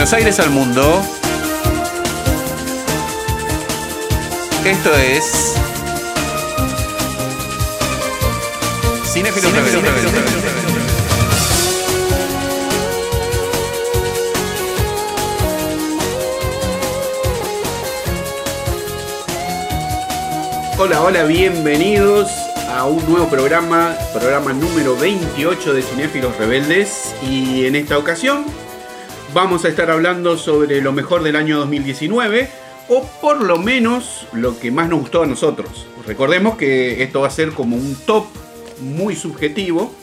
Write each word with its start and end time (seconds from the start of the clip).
Buenos 0.00 0.14
Aires 0.14 0.40
al 0.40 0.48
mundo. 0.48 1.02
Esto 4.64 4.96
es. 4.96 5.54
Cinéfilo 9.12 9.50
Hola, 20.78 21.02
hola, 21.02 21.24
bienvenidos 21.24 22.30
a 22.74 22.86
un 22.86 23.04
nuevo 23.04 23.28
programa, 23.28 23.94
programa 24.14 24.54
número 24.54 24.96
28 24.96 25.74
de 25.74 25.82
Cinéfilos 25.82 26.34
Rebeldes. 26.38 27.14
Y 27.20 27.66
en 27.66 27.76
esta 27.76 27.98
ocasión 27.98 28.46
vamos 29.32 29.64
a 29.64 29.68
estar 29.68 29.90
hablando 29.90 30.36
sobre 30.36 30.80
lo 30.80 30.92
mejor 30.92 31.22
del 31.22 31.36
año 31.36 31.58
2019, 31.58 32.48
o 32.88 33.06
por 33.20 33.42
lo 33.42 33.58
menos 33.58 34.26
lo 34.32 34.58
que 34.58 34.70
más 34.70 34.88
nos 34.88 35.00
gustó 35.00 35.22
a 35.22 35.26
nosotros. 35.26 35.86
Recordemos 36.06 36.56
que 36.56 37.02
esto 37.02 37.20
va 37.20 37.28
a 37.28 37.30
ser 37.30 37.52
como 37.52 37.76
un 37.76 37.94
top 38.06 38.26
muy 38.80 39.14
subjetivo, 39.14 39.94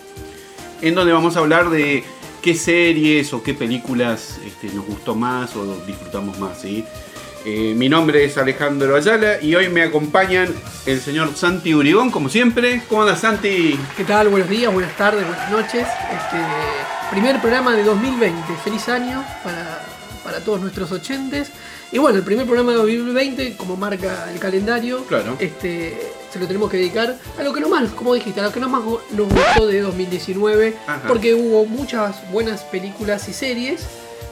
en 0.82 0.96
donde 0.96 1.12
vamos 1.12 1.36
a 1.36 1.40
hablar 1.40 1.70
de 1.70 2.04
qué 2.42 2.56
series 2.56 3.34
o 3.34 3.44
qué 3.44 3.54
películas 3.54 4.40
este, 4.46 4.74
nos 4.74 4.86
gustó 4.86 5.16
más 5.16 5.56
o 5.56 5.76
disfrutamos 5.86 6.40
más. 6.40 6.64
Eh, 6.64 7.74
mi 7.76 7.90
nombre 7.90 8.24
es 8.24 8.38
Alejandro 8.38 8.96
Ayala 8.96 9.42
y 9.42 9.56
hoy 9.56 9.70
me 9.70 9.82
acompañan 9.82 10.54
el 10.86 11.02
señor 11.02 11.36
Santi 11.36 11.74
Urigón, 11.74 12.12
como 12.12 12.30
siempre. 12.30 12.82
¿Cómo 12.88 13.02
andas, 13.02 13.22
Santi? 13.22 13.80
¿Qué 13.96 14.04
tal? 14.04 14.30
Buenos 14.30 14.50
días, 14.50 14.72
buenas 14.72 14.96
tardes, 14.96 15.26
buenas 15.26 15.52
noches. 15.52 15.88
Este, 16.12 16.97
primer 17.12 17.40
programa 17.42 17.76
de 17.76 17.84
2020. 17.84 18.42
Feliz 18.64 18.88
año 18.90 19.24
para, 19.44 19.82
para 20.24 20.40
todos 20.40 20.62
nuestros 20.62 20.92
ochentes. 20.92 21.50
Y 21.92 22.00
bueno, 22.00 22.18
el 22.18 22.24
primer 22.24 22.46
programa 22.46 22.72
de 22.72 22.78
2020, 22.80 23.56
como 23.56 23.78
marca 23.78 24.30
el 24.34 24.40
calendario, 24.40 25.06
Claro. 25.06 25.38
este, 25.40 25.98
se 26.32 26.40
lo 26.40 26.46
tenemos 26.48 26.70
que 26.70 26.78
dedicar 26.78 27.16
a 27.40 27.44
lo 27.44 27.54
que 27.54 27.62
no 27.62 27.70
más, 27.70 27.90
como 27.92 28.14
dijiste, 28.14 28.42
a 28.42 28.44
lo 28.44 28.52
que 28.52 28.60
no 28.60 28.68
más 28.68 28.82
nos 29.12 29.30
gustó 29.30 29.68
de 29.68 29.82
2019, 29.82 30.76
Ajá. 30.86 31.02
porque 31.08 31.34
hubo 31.34 31.66
muchas 31.66 32.30
buenas 32.32 32.62
películas 32.64 33.28
y 33.30 33.34
series. 33.34 33.86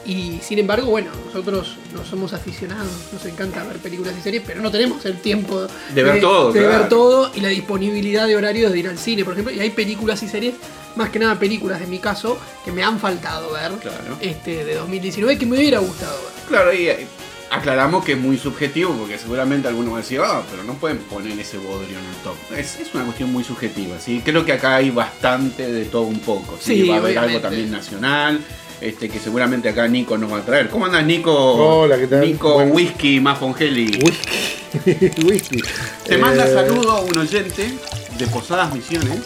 Y 0.04 0.38
sin 0.40 0.60
embargo, 0.60 0.88
bueno, 0.88 1.10
nosotros 1.24 1.76
no 1.92 2.04
somos 2.04 2.32
aficionados, 2.32 2.86
nos 3.12 3.24
encanta 3.24 3.64
ver 3.64 3.78
películas 3.78 4.14
y 4.16 4.22
series, 4.22 4.42
pero 4.46 4.60
no 4.60 4.70
tenemos 4.70 5.04
el 5.04 5.16
tiempo 5.20 5.66
De 5.94 6.02
ver 6.04 6.20
todo, 6.20 6.52
de 6.52 6.60
claro. 6.60 6.78
ver 6.78 6.88
todo 6.88 7.30
y 7.34 7.40
la 7.40 7.48
disponibilidad 7.48 8.28
de 8.28 8.36
horarios 8.36 8.70
de 8.70 8.78
ir 8.78 8.88
al 8.88 8.98
cine, 8.98 9.24
por 9.24 9.32
ejemplo. 9.32 9.52
Y 9.52 9.58
hay 9.58 9.70
películas 9.70 10.22
y 10.22 10.28
series, 10.28 10.54
más 10.96 11.10
que 11.10 11.18
nada 11.18 11.38
películas 11.38 11.80
de 11.80 11.86
mi 11.86 11.98
caso, 11.98 12.38
que 12.64 12.72
me 12.72 12.82
han 12.82 12.98
faltado 12.98 13.52
ver 13.52 13.72
Claro. 13.80 14.16
este, 14.20 14.64
de 14.64 14.74
2019 14.74 15.38
que 15.38 15.46
me 15.46 15.56
hubiera 15.56 15.78
gustado 15.78 16.12
ver. 16.16 16.32
Claro, 16.48 16.72
y 16.72 16.88
eh, 16.88 17.06
aclaramos 17.50 18.04
que 18.04 18.12
es 18.12 18.18
muy 18.18 18.36
subjetivo 18.38 18.92
porque 18.94 19.18
seguramente 19.18 19.68
alguno 19.68 19.92
va 19.92 19.98
a 19.98 20.00
decir, 20.00 20.20
ah, 20.24 20.42
pero 20.50 20.64
no 20.64 20.74
pueden 20.74 20.98
poner 20.98 21.38
ese 21.38 21.58
bodrio 21.58 21.98
en 21.98 22.04
el 22.04 22.14
top. 22.24 22.36
Es, 22.56 22.80
es 22.80 22.94
una 22.94 23.04
cuestión 23.04 23.32
muy 23.32 23.44
subjetiva, 23.44 23.98
¿sí? 24.00 24.20
Creo 24.24 24.44
que 24.44 24.52
acá 24.52 24.76
hay 24.76 24.90
bastante 24.90 25.70
de 25.70 25.84
todo 25.84 26.02
un 26.02 26.18
poco. 26.20 26.56
¿sí? 26.60 26.82
Sí, 26.82 26.88
va 26.88 26.96
a 26.96 26.98
haber 26.98 27.18
algo 27.18 27.40
también 27.40 27.70
nacional. 27.70 28.40
Este, 28.78 29.08
que 29.08 29.18
seguramente 29.18 29.70
acá 29.70 29.88
Nico 29.88 30.18
nos 30.18 30.30
va 30.30 30.36
a 30.38 30.42
traer. 30.44 30.68
¿Cómo 30.68 30.84
andas, 30.84 31.02
Nico? 31.06 31.32
Hola, 31.34 31.96
¿qué 31.96 32.08
tal? 32.08 32.20
Nico 32.20 32.52
Bueno. 32.54 32.74
Whisky 32.74 33.20
más 33.20 33.38
Fongeli. 33.38 33.86
Whisky. 34.02 35.22
Whisky. 35.24 35.62
Te 36.04 36.18
manda 36.18 36.46
Eh, 36.46 36.52
saludo 36.52 36.90
a 36.90 37.00
un 37.00 37.16
oyente 37.16 37.72
de 38.18 38.26
Posadas 38.26 38.74
Misiones, 38.74 39.20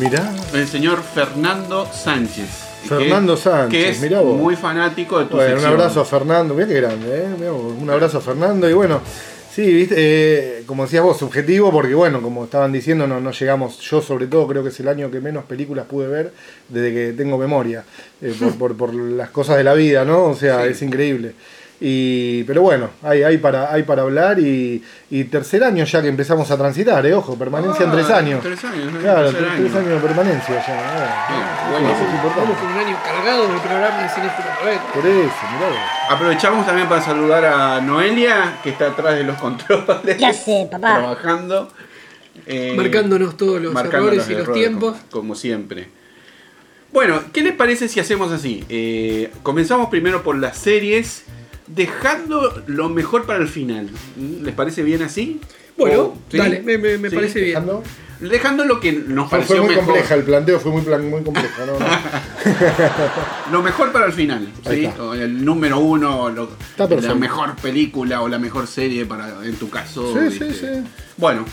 Mirá. 0.00 0.32
el 0.54 0.66
señor 0.66 1.02
Fernando 1.02 1.86
Sánchez. 1.92 2.46
que- 2.82 2.88
Fernando 2.88 3.36
Sánchez, 3.36 3.70
Que 3.84 3.90
es 3.90 4.00
mirá 4.00 4.20
vos. 4.20 4.36
muy 4.36 4.56
fanático 4.56 5.18
de 5.20 5.26
tu 5.26 5.36
Bueno, 5.36 5.58
un 5.60 5.64
abrazo 5.66 6.00
a 6.00 6.04
Fernando. 6.04 6.52
Mirá 6.54 6.66
qué 6.66 6.74
grande, 6.80 7.16
¿eh? 7.24 7.28
Mirá 7.38 7.52
un 7.52 7.88
abrazo 7.88 8.18
a 8.18 8.20
Fernando. 8.20 8.68
Y 8.68 8.72
bueno, 8.72 9.00
sí, 9.54 9.62
viste, 9.72 9.94
eh, 9.98 10.62
como 10.66 10.82
decías 10.84 11.02
vos, 11.04 11.16
subjetivo, 11.18 11.70
porque 11.70 11.94
bueno, 11.94 12.20
como 12.20 12.44
estaban 12.44 12.72
diciendo, 12.72 13.06
no, 13.06 13.20
no 13.20 13.30
llegamos. 13.30 13.78
Yo, 13.78 14.02
sobre 14.02 14.26
todo, 14.26 14.48
creo 14.48 14.62
que 14.64 14.70
es 14.70 14.80
el 14.80 14.88
año 14.88 15.10
que 15.12 15.20
menos 15.20 15.44
películas 15.44 15.86
pude 15.86 16.08
ver 16.08 16.32
desde 16.68 16.92
que 16.92 17.12
tengo 17.12 17.38
memoria, 17.38 17.84
eh, 18.20 18.34
por, 18.38 18.54
por- 18.58 18.76
por 18.76 18.94
las 18.94 19.30
cosas 19.30 19.58
de 19.58 19.64
la 19.64 19.74
vida, 19.74 20.04
¿no? 20.04 20.24
O 20.24 20.34
sea, 20.34 20.64
Sí. 20.64 20.70
es 20.70 20.82
increíble. 20.82 21.34
Y, 21.84 22.44
pero 22.44 22.62
bueno, 22.62 22.90
hay, 23.02 23.24
hay, 23.24 23.38
para, 23.38 23.72
hay 23.72 23.82
para 23.82 24.02
hablar 24.02 24.38
y, 24.38 24.80
y 25.10 25.24
tercer 25.24 25.64
año 25.64 25.84
ya 25.84 26.00
que 26.00 26.06
empezamos 26.06 26.48
a 26.52 26.56
transitar, 26.56 27.04
¿eh? 27.04 27.12
Ojo, 27.12 27.36
permanencia 27.36 27.84
en 27.84 27.90
Ah, 27.90 27.94
tres 27.94 28.10
años. 28.10 28.40
Tres 28.40 28.64
años, 28.64 28.92
¿no? 28.92 29.00
Claro, 29.00 29.30
tres, 29.30 29.42
tres 29.56 29.74
año. 29.74 29.78
años 29.80 30.00
de 30.02 30.08
permanencia 30.08 30.54
ya. 30.64 31.26
Bien, 31.28 31.40
¿eh? 31.42 31.70
bueno. 31.72 31.88
Eso 31.92 32.04
es 32.06 32.14
importante. 32.14 32.40
Vamos 32.40 32.58
con 32.58 32.72
un 32.72 32.78
año 32.78 32.96
cargado 33.04 33.42
de 33.52 33.58
programa 33.58 34.02
de 34.02 34.08
Cinéfilo 34.10 34.48
Rebelde. 34.60 34.80
Por 34.94 35.06
eso, 35.06 35.34
mirá. 35.56 36.08
Aprovechamos 36.10 36.66
también 36.66 36.88
para 36.88 37.02
saludar 37.02 37.44
a 37.46 37.80
Noelia, 37.80 38.58
que 38.62 38.70
está 38.70 38.86
atrás 38.86 39.14
de 39.16 39.24
los 39.24 39.36
controles. 39.40 40.18
Ya 40.18 40.32
sé, 40.32 40.68
papá. 40.70 40.98
Trabajando. 40.98 41.68
eh, 42.46 42.74
Marcándonos 42.76 43.36
todos 43.36 43.60
los 43.60 43.74
errores 43.74 44.28
y 44.28 44.32
los 44.34 44.42
errores, 44.42 44.52
tiempos. 44.62 44.96
Como, 45.10 45.10
como 45.10 45.34
siempre. 45.34 45.88
Bueno, 46.92 47.20
¿qué 47.32 47.40
les 47.42 47.54
parece 47.54 47.88
si 47.88 47.98
hacemos 47.98 48.30
así? 48.30 48.62
Eh, 48.68 49.32
comenzamos 49.42 49.88
primero 49.88 50.22
por 50.22 50.36
las 50.38 50.58
series, 50.58 51.24
dejando 51.74 52.62
lo 52.66 52.88
mejor 52.88 53.24
para 53.26 53.38
el 53.40 53.48
final. 53.48 53.88
¿Les 54.42 54.54
parece 54.54 54.82
bien 54.82 55.02
así? 55.02 55.40
Bueno, 55.76 56.00
O- 56.00 56.18
¿sí? 56.30 56.36
dale, 56.38 56.60
me, 56.62 56.78
me- 56.78 56.98
me 56.98 57.08
Sí. 57.10 57.14
parece 57.16 57.40
bien. 57.40 57.54
Dejando- 57.54 57.82
Dejando 58.20 58.64
lo 58.64 58.78
que 58.78 58.92
nos 58.92 59.28
Fue, 59.28 59.38
pareció 59.38 59.56
fue 59.56 59.64
muy 59.66 59.74
mejor. 59.74 59.84
compleja, 59.86 60.14
el 60.14 60.22
planteo 60.22 60.60
fue 60.60 60.70
muy, 60.70 60.82
plan- 60.82 61.10
muy 61.10 61.22
complejo. 61.24 61.66
¿no? 61.66 61.72
No. 61.80 61.86
Lo 63.52 63.62
mejor 63.62 63.90
para 63.90 64.06
el 64.06 64.12
final, 64.12 64.46
¿sí? 64.68 64.88
O 65.00 65.12
el 65.14 65.44
número 65.44 65.80
uno, 65.80 66.30
lo- 66.30 66.50
la 66.78 67.14
mejor 67.16 67.56
película 67.56 68.22
o 68.22 68.28
la 68.28 68.38
mejor 68.38 68.68
serie 68.68 69.06
para, 69.06 69.44
en 69.44 69.56
tu 69.56 69.68
caso. 69.70 70.14
Sí, 70.30 70.38
sí, 70.38 70.54
sí. 70.54 70.66
Bueno, 71.16 71.44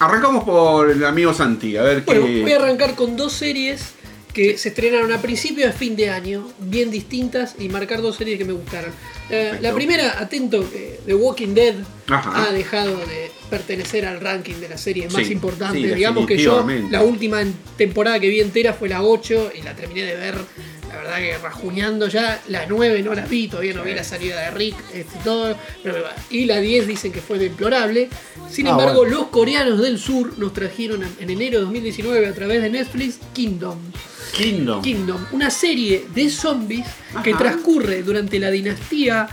arrancamos 0.00 0.42
por 0.42 0.90
el 0.90 1.04
amigo 1.04 1.32
Santi, 1.32 1.76
a 1.76 1.82
ver 1.82 2.02
Bueno, 2.04 2.26
qué. 2.26 2.42
voy 2.42 2.52
a 2.52 2.56
arrancar 2.56 2.94
con 2.96 3.16
dos 3.16 3.32
series 3.32 3.94
que 4.32 4.56
se 4.58 4.68
estrenaron 4.70 5.12
a 5.12 5.20
principio 5.20 5.66
de 5.66 5.72
fin 5.72 5.96
de 5.96 6.08
año, 6.10 6.48
bien 6.58 6.90
distintas, 6.90 7.56
y 7.58 7.68
marcar 7.68 8.00
dos 8.02 8.16
series 8.16 8.38
que 8.38 8.44
me 8.44 8.52
gustaron. 8.52 8.90
La, 8.90 9.28
Perfecto. 9.28 9.62
la 9.62 9.74
primera, 9.74 10.20
atento, 10.20 10.70
que 10.70 11.00
The 11.06 11.14
Walking 11.14 11.54
Dead 11.54 11.74
Ajá. 12.08 12.48
ha 12.48 12.52
dejado 12.52 12.96
de 12.96 13.30
pertenecer 13.48 14.06
al 14.06 14.20
ranking 14.20 14.54
de 14.54 14.68
las 14.68 14.80
series 14.80 15.12
más 15.12 15.26
Sí, 15.26 15.32
importantes. 15.32 15.82
sí, 15.82 15.94
Digamos 15.94 16.26
que 16.26 16.38
yo, 16.38 16.66
la 16.90 17.02
última 17.02 17.42
temporada 17.76 18.18
que 18.20 18.28
vi 18.28 18.40
entera 18.40 18.72
fue 18.72 18.88
la 18.88 19.02
8 19.02 19.52
y 19.58 19.62
la 19.62 19.74
terminé 19.74 20.02
de 20.04 20.14
ver, 20.16 20.34
la 20.90 20.96
verdad 20.96 21.16
que 21.18 21.38
rajuñando 21.38 22.08
ya. 22.08 22.42
La 22.48 22.66
9 22.66 23.02
no 23.02 23.14
la 23.14 23.24
vi, 23.24 23.48
todavía 23.48 23.74
no 23.74 23.82
vi 23.84 23.94
la 23.94 24.04
salida 24.04 24.40
de 24.40 24.50
Rick 24.50 24.76
este, 24.92 25.18
y 25.18 25.24
todo. 25.24 25.56
pero- 25.82 26.04
y 26.30 26.44
la 26.46 26.60
10 26.60 26.86
dicen 26.86 27.12
que 27.12 27.20
fue 27.20 27.38
deplorable. 27.38 28.08
Sin 28.50 28.66
Ah, 28.66 28.70
embargo, 28.70 29.00
bueno. 29.00 29.16
los 29.18 29.26
coreanos 29.28 29.80
del 29.80 29.98
sur 29.98 30.36
nos 30.38 30.52
trajeron 30.52 31.02
en 31.20 31.30
enero 31.30 31.58
de 31.58 31.64
2019 31.64 32.26
a 32.26 32.34
través 32.34 32.62
de 32.62 32.70
Netflix 32.70 33.18
Kingdom. 33.32 33.78
Kingdom. 34.36 34.82
Kingdom, 34.82 35.24
una 35.32 35.50
serie 35.50 36.06
de 36.14 36.30
zombies 36.30 36.86
que 37.24 37.30
Ajá. 37.30 37.38
transcurre 37.38 38.02
durante 38.02 38.38
la 38.38 38.50
dinastía 38.50 39.28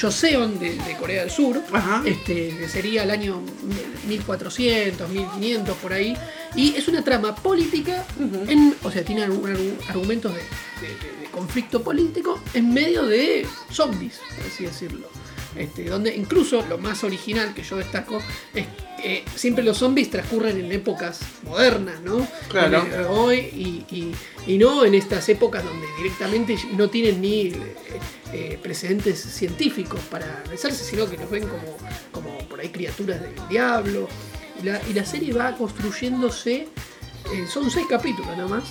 Joseon 0.00 0.58
de, 0.58 0.76
de 0.76 0.96
Corea 0.96 1.22
del 1.22 1.30
Sur, 1.30 1.60
Ajá. 1.72 2.02
este, 2.04 2.50
que 2.56 2.68
sería 2.68 3.02
el 3.04 3.10
año 3.10 3.40
1400, 4.06 5.08
1500 5.08 5.76
por 5.78 5.92
ahí, 5.92 6.16
y 6.54 6.74
es 6.76 6.86
una 6.88 7.02
trama 7.02 7.34
política, 7.34 8.04
en, 8.46 8.74
o 8.82 8.90
sea, 8.90 9.04
tiene 9.04 9.22
argumentos 9.24 10.32
de, 10.34 10.40
de- 10.40 10.88
de- 10.88 11.20
de 11.22 11.30
conflicto 11.30 11.82
político 11.82 12.40
en 12.52 12.72
medio 12.72 13.04
de 13.04 13.46
zombies, 13.70 14.20
por 14.36 14.46
así 14.46 14.64
decirlo. 14.64 15.08
Este, 15.56 15.84
donde 15.84 16.12
incluso 16.16 16.66
lo 16.68 16.78
más 16.78 17.04
original 17.04 17.54
que 17.54 17.62
yo 17.62 17.76
destaco 17.76 18.18
es 18.52 18.66
que 19.00 19.24
siempre 19.36 19.62
los 19.62 19.78
zombies 19.78 20.10
transcurren 20.10 20.58
en 20.58 20.72
épocas 20.72 21.20
modernas, 21.44 22.00
¿no? 22.00 22.26
Claro. 22.48 22.84
Eh, 22.84 23.04
hoy 23.08 23.36
y, 23.38 23.84
y- 23.94 24.14
y 24.52 24.58
no 24.58 24.84
en 24.84 24.96
estas 24.96 25.28
épocas 25.28 25.64
donde 25.64 25.86
directamente 25.96 26.56
no 26.76 26.90
tienen 26.90 27.20
ni 27.20 27.52
eh, 28.36 28.58
precedentes 28.60 29.20
científicos 29.20 30.00
para 30.10 30.40
analizarse, 30.42 30.82
sino 30.84 31.08
que 31.08 31.16
los 31.16 31.30
ven 31.30 31.44
como, 31.46 31.62
como 32.10 32.36
por 32.48 32.60
ahí 32.60 32.68
criaturas 32.68 33.20
del 33.20 33.32
diablo. 33.48 34.08
Y 34.60 34.66
la, 34.66 34.80
y 34.90 34.92
la 34.92 35.04
serie 35.04 35.32
va 35.32 35.54
construyéndose, 35.56 36.52
eh, 37.32 37.46
son 37.48 37.70
seis 37.70 37.86
capítulos 37.88 38.36
nada 38.36 38.48
más, 38.48 38.64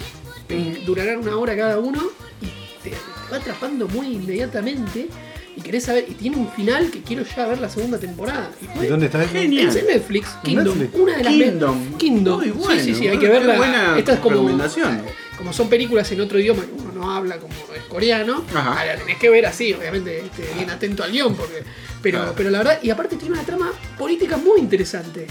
eh, 0.50 0.84
durarán 0.86 1.20
una 1.20 1.38
hora 1.38 1.56
cada 1.56 1.80
uno 1.80 2.02
y 2.42 2.48
te, 2.84 2.90
te 2.92 2.96
va 3.32 3.38
atrapando 3.38 3.88
muy 3.88 4.08
inmediatamente. 4.16 5.08
Y 5.56 5.62
querés 5.62 5.84
saber, 5.84 6.06
y 6.10 6.14
tiene 6.16 6.38
un 6.38 6.50
final 6.52 6.90
que 6.90 7.02
quiero 7.04 7.24
ya 7.24 7.46
ver 7.46 7.60
la 7.60 7.70
segunda 7.70 8.00
temporada. 8.00 8.50
Y 8.60 8.66
fue- 8.76 8.86
¿Y 8.88 8.90
dónde 8.90 9.06
está 9.06 9.24
eso? 9.24 9.34
Genial. 9.34 9.68
es 9.70 9.76
en 9.76 9.86
Netflix, 9.86 10.28
Kingdom. 10.44 10.80
Netflix? 10.80 11.02
Una 11.04 11.18
de 11.18 11.24
las 11.24 11.34
Kingdom. 11.34 11.98
Kingdom. 11.98 12.40
Muy 12.40 12.50
bueno, 12.50 12.82
sí, 12.84 12.94
sí, 12.94 12.96
sí, 12.96 13.08
hay 13.08 13.18
muy- 13.18 13.24
que 13.26 13.30
verla. 13.32 13.52
qué 13.54 13.58
buena 13.60 13.98
Esta 14.00 14.14
es 14.14 14.20
como. 14.20 14.36
recomendación. 14.36 15.02
Como 15.44 15.52
son 15.52 15.68
películas 15.68 16.10
en 16.14 16.22
otro 16.22 16.40
idioma 16.40 16.64
que 16.64 16.72
uno 16.72 16.94
no 16.94 17.12
habla 17.12 17.38
como 17.38 17.54
es 17.76 17.84
coreano, 17.90 18.46
Ajá. 18.56 18.78
ah, 18.80 18.86
la 18.86 18.96
tenés 18.96 19.18
que 19.18 19.30
ver 19.30 19.46
así, 19.46 19.74
obviamente, 19.74 20.20
este, 20.20 20.50
bien 20.56 20.70
atento 20.70 21.04
al 21.04 21.12
guion, 21.12 21.36
porque. 21.36 21.62
Pero, 22.02 22.34
pero 22.36 22.50
la 22.50 22.60
verdad, 22.60 22.80
y 22.82 22.90
aparte 22.90 23.16
tiene 23.16 23.34
una 23.34 23.44
trama 23.44 23.72
política 23.98 24.36
muy 24.38 24.60
interesante. 24.60 25.28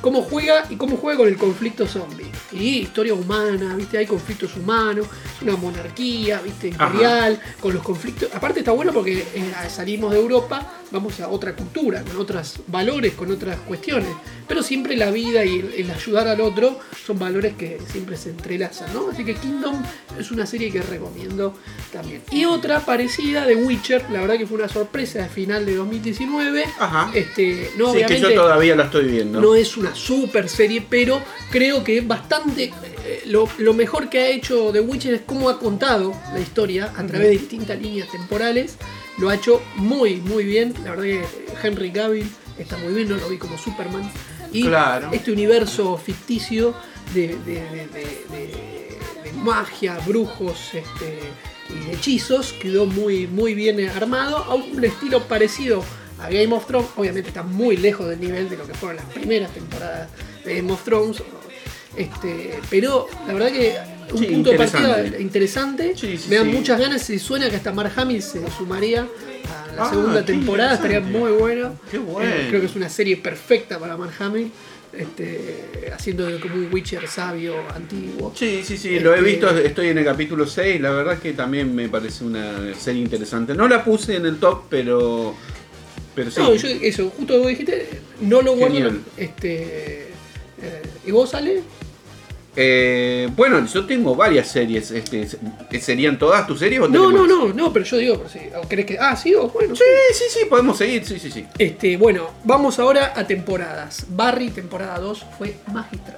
Cómo 0.00 0.22
juega 0.22 0.66
y 0.70 0.76
cómo 0.76 0.96
juega 0.96 1.18
con 1.18 1.28
el 1.28 1.36
conflicto 1.36 1.86
zombie. 1.86 2.26
Sí, 2.50 2.80
historia 2.80 3.12
humana, 3.12 3.74
¿viste? 3.76 3.98
Hay 3.98 4.06
conflictos 4.06 4.56
humanos, 4.56 5.06
una 5.42 5.56
monarquía, 5.56 6.40
¿viste? 6.40 6.68
Imperial, 6.68 7.40
con 7.60 7.74
los 7.74 7.82
conflictos. 7.82 8.30
Aparte 8.34 8.60
está 8.60 8.72
bueno 8.72 8.92
porque 8.94 9.20
eh, 9.34 9.52
salimos 9.68 10.12
de 10.12 10.18
Europa, 10.18 10.80
vamos 10.90 11.20
a 11.20 11.28
otra 11.28 11.54
cultura, 11.54 12.02
con 12.02 12.16
otros 12.16 12.60
valores, 12.66 13.12
con 13.12 13.30
otras 13.30 13.58
cuestiones. 13.60 14.08
Pero 14.48 14.62
siempre 14.62 14.96
la 14.96 15.10
vida 15.10 15.44
y 15.44 15.58
el, 15.60 15.72
el 15.74 15.90
ayudar 15.90 16.28
al 16.28 16.40
otro 16.40 16.78
son 17.04 17.18
valores 17.18 17.54
que 17.54 17.78
siempre 17.90 18.16
se 18.16 18.30
entrelazan, 18.30 18.92
¿no? 18.94 19.10
Así 19.10 19.24
que 19.24 19.34
Kingdom 19.34 19.82
es 20.18 20.30
una 20.30 20.46
serie 20.46 20.70
que 20.70 20.82
recomiendo 20.82 21.54
también. 21.92 22.22
Y 22.30 22.44
otra 22.44 22.80
parecida 22.80 23.44
de 23.44 23.56
Witcher, 23.56 24.04
la 24.10 24.20
verdad 24.20 24.38
que 24.38 24.46
fue 24.46 24.58
una 24.58 24.68
sorpresa 24.68 25.24
al 25.24 25.30
final 25.30 25.66
de 25.66 25.74
2019. 25.76 26.64
Ajá. 26.78 27.10
Este, 27.14 27.70
no, 27.76 27.92
Sí, 27.92 27.98
que 27.98 28.04
obviamente 28.06 28.20
yo 28.20 28.34
todavía 28.34 28.76
la 28.76 28.84
estoy 28.84 29.06
viendo. 29.06 29.40
no 29.40 29.54
es 29.54 29.76
una 29.76 29.94
super 29.94 30.48
serie, 30.48 30.84
pero 30.88 31.20
creo 31.50 31.82
que 31.82 31.98
es 31.98 32.06
bastante. 32.06 32.72
eh, 33.04 33.22
lo, 33.26 33.48
lo 33.58 33.74
mejor 33.74 34.08
que 34.08 34.18
ha 34.20 34.28
hecho 34.28 34.70
The 34.72 34.80
Witcher 34.80 35.14
es 35.14 35.20
cómo 35.26 35.48
ha 35.48 35.58
contado 35.58 36.14
la 36.32 36.40
historia 36.40 36.92
a 36.96 37.04
través 37.06 37.28
de 37.28 37.30
distintas 37.30 37.80
líneas 37.80 38.08
temporales. 38.10 38.76
Lo 39.18 39.28
ha 39.28 39.34
hecho 39.34 39.62
muy, 39.76 40.16
muy 40.16 40.44
bien. 40.44 40.74
La 40.84 40.90
verdad 40.90 41.04
que 41.04 41.24
Henry 41.62 41.90
Cavill 41.90 42.28
está 42.58 42.76
muy 42.78 42.92
bien, 42.94 43.08
no 43.08 43.16
lo 43.16 43.28
vi 43.28 43.38
como 43.38 43.56
Superman. 43.58 44.10
Y 44.52 44.62
Claro. 44.64 45.10
este 45.12 45.32
universo 45.32 45.96
ficticio 45.98 46.74
de, 47.14 47.28
de- 47.28 47.36
de- 47.36 47.86
de- 47.92 48.26
de- 48.30 48.98
de 49.24 49.32
magia, 49.42 49.98
brujos 50.06 50.56
este, 50.74 51.20
y 51.68 51.90
hechizos 51.94 52.52
quedó 52.54 52.86
muy, 52.86 53.26
muy 53.26 53.54
bien 53.54 53.78
armado, 53.88 54.38
a 54.38 54.54
un 54.54 54.82
estilo 54.84 55.22
parecido 55.24 55.84
a 56.20 56.28
Game 56.30 56.52
of 56.54 56.66
Thrones. 56.66 56.88
Obviamente 56.96 57.28
está 57.28 57.42
muy 57.42 57.76
lejos 57.76 58.08
del 58.08 58.20
nivel 58.20 58.48
de 58.48 58.56
lo 58.56 58.66
que 58.66 58.74
fueron 58.74 58.96
las 58.96 59.06
primeras 59.06 59.50
temporadas 59.52 60.08
de 60.44 60.56
Game 60.56 60.72
of 60.72 60.82
Thrones. 60.84 61.22
Este, 61.96 62.60
pero 62.68 63.06
la 63.26 63.32
verdad 63.32 63.50
que 63.52 63.74
un 64.12 64.18
Sí, 64.18 64.26
punto 64.26 64.50
de 64.50 64.56
partida 64.58 64.80
interesante. 64.98 65.22
interesante. 65.22 65.92
Sí, 65.96 66.18
sí, 66.18 66.28
Me 66.28 66.36
dan 66.36 66.48
muchas 66.52 66.78
ganas. 66.78 67.02
Se 67.02 67.18
suena 67.18 67.48
que 67.50 67.56
hasta 67.56 67.72
Mark 67.72 67.92
Hamill 67.96 68.22
se 68.22 68.40
sumaría 68.56 69.00
a 69.02 69.65
la 69.76 69.84
Ah, 69.84 69.90
segunda 69.90 70.20
qué 70.24 70.32
temporada. 70.32 70.74
Estaría 70.74 71.00
muy 71.00 71.30
bueno. 71.32 71.78
Qué 71.90 71.98
bueno. 71.98 72.28
Eh, 72.30 72.46
creo 72.48 72.60
que 72.60 72.66
es 72.66 72.76
una 72.76 72.88
serie 72.88 73.16
perfecta 73.18 73.78
para 73.78 73.96
Mark. 73.96 74.12
Este, 74.92 75.90
haciendo 75.94 76.26
como 76.40 76.54
un 76.54 76.72
Witcher 76.72 77.06
sabio, 77.06 77.54
antiguo. 77.74 78.32
Sí, 78.34 78.62
sí, 78.64 78.78
sí, 78.78 78.98
lo 78.98 79.12
he 79.14 79.18
Este- 79.18 79.30
visto, 79.30 79.50
estoy 79.50 79.88
en 79.88 79.98
el 79.98 80.04
capítulo 80.06 80.46
6, 80.46 80.80
la 80.80 80.90
verdad 80.90 81.18
que 81.18 81.34
también 81.34 81.74
me 81.74 81.88
parece 81.90 82.24
una 82.24 82.74
serie 82.74 83.02
interesante. 83.02 83.54
No 83.54 83.68
la 83.68 83.84
puse 83.84 84.16
en 84.16 84.24
el 84.24 84.38
top, 84.38 84.62
pero 84.70 85.34
pero 86.14 86.30
sí. 86.30 86.40
No, 86.40 86.54
yo 86.54 86.68
eso, 86.68 87.10
justo 87.14 87.38
vos 87.38 87.48
dijiste, 87.48 87.88
no 88.22 88.40
lo 88.40 88.56
guardo. 88.56 88.90
Este, 89.18 90.08
eh, 90.62 90.82
¿Y 91.06 91.10
vos 91.10 91.28
sale? 91.28 91.62
Eh, 92.58 93.28
bueno, 93.36 93.64
yo 93.66 93.84
tengo 93.84 94.16
varias 94.16 94.48
series, 94.48 94.90
este, 94.90 95.28
¿serían 95.78 96.18
todas 96.18 96.46
tus 96.46 96.58
series 96.58 96.80
o 96.80 96.88
No, 96.88 97.12
no, 97.12 97.26
no, 97.26 97.52
no, 97.52 97.72
pero 97.72 97.84
yo 97.84 97.96
digo, 97.98 98.16
pero 98.16 98.28
sí, 98.30 98.40
¿o 98.56 98.66
¿querés 98.66 98.86
que.? 98.86 98.98
Ah, 98.98 99.14
sí, 99.14 99.34
o 99.34 99.48
bueno. 99.48 99.76
Sí, 99.76 99.84
sí, 100.14 100.24
sí, 100.30 100.40
podemos 100.48 100.78
seguir, 100.78 101.04
sí, 101.04 101.18
sí, 101.18 101.30
sí. 101.30 101.44
Este, 101.58 101.96
bueno, 101.98 102.30
vamos 102.44 102.78
ahora 102.78 103.12
a 103.14 103.26
temporadas. 103.26 104.06
Barry, 104.08 104.48
temporada 104.48 104.98
2, 104.98 105.26
fue 105.36 105.54
magistral. 105.72 106.16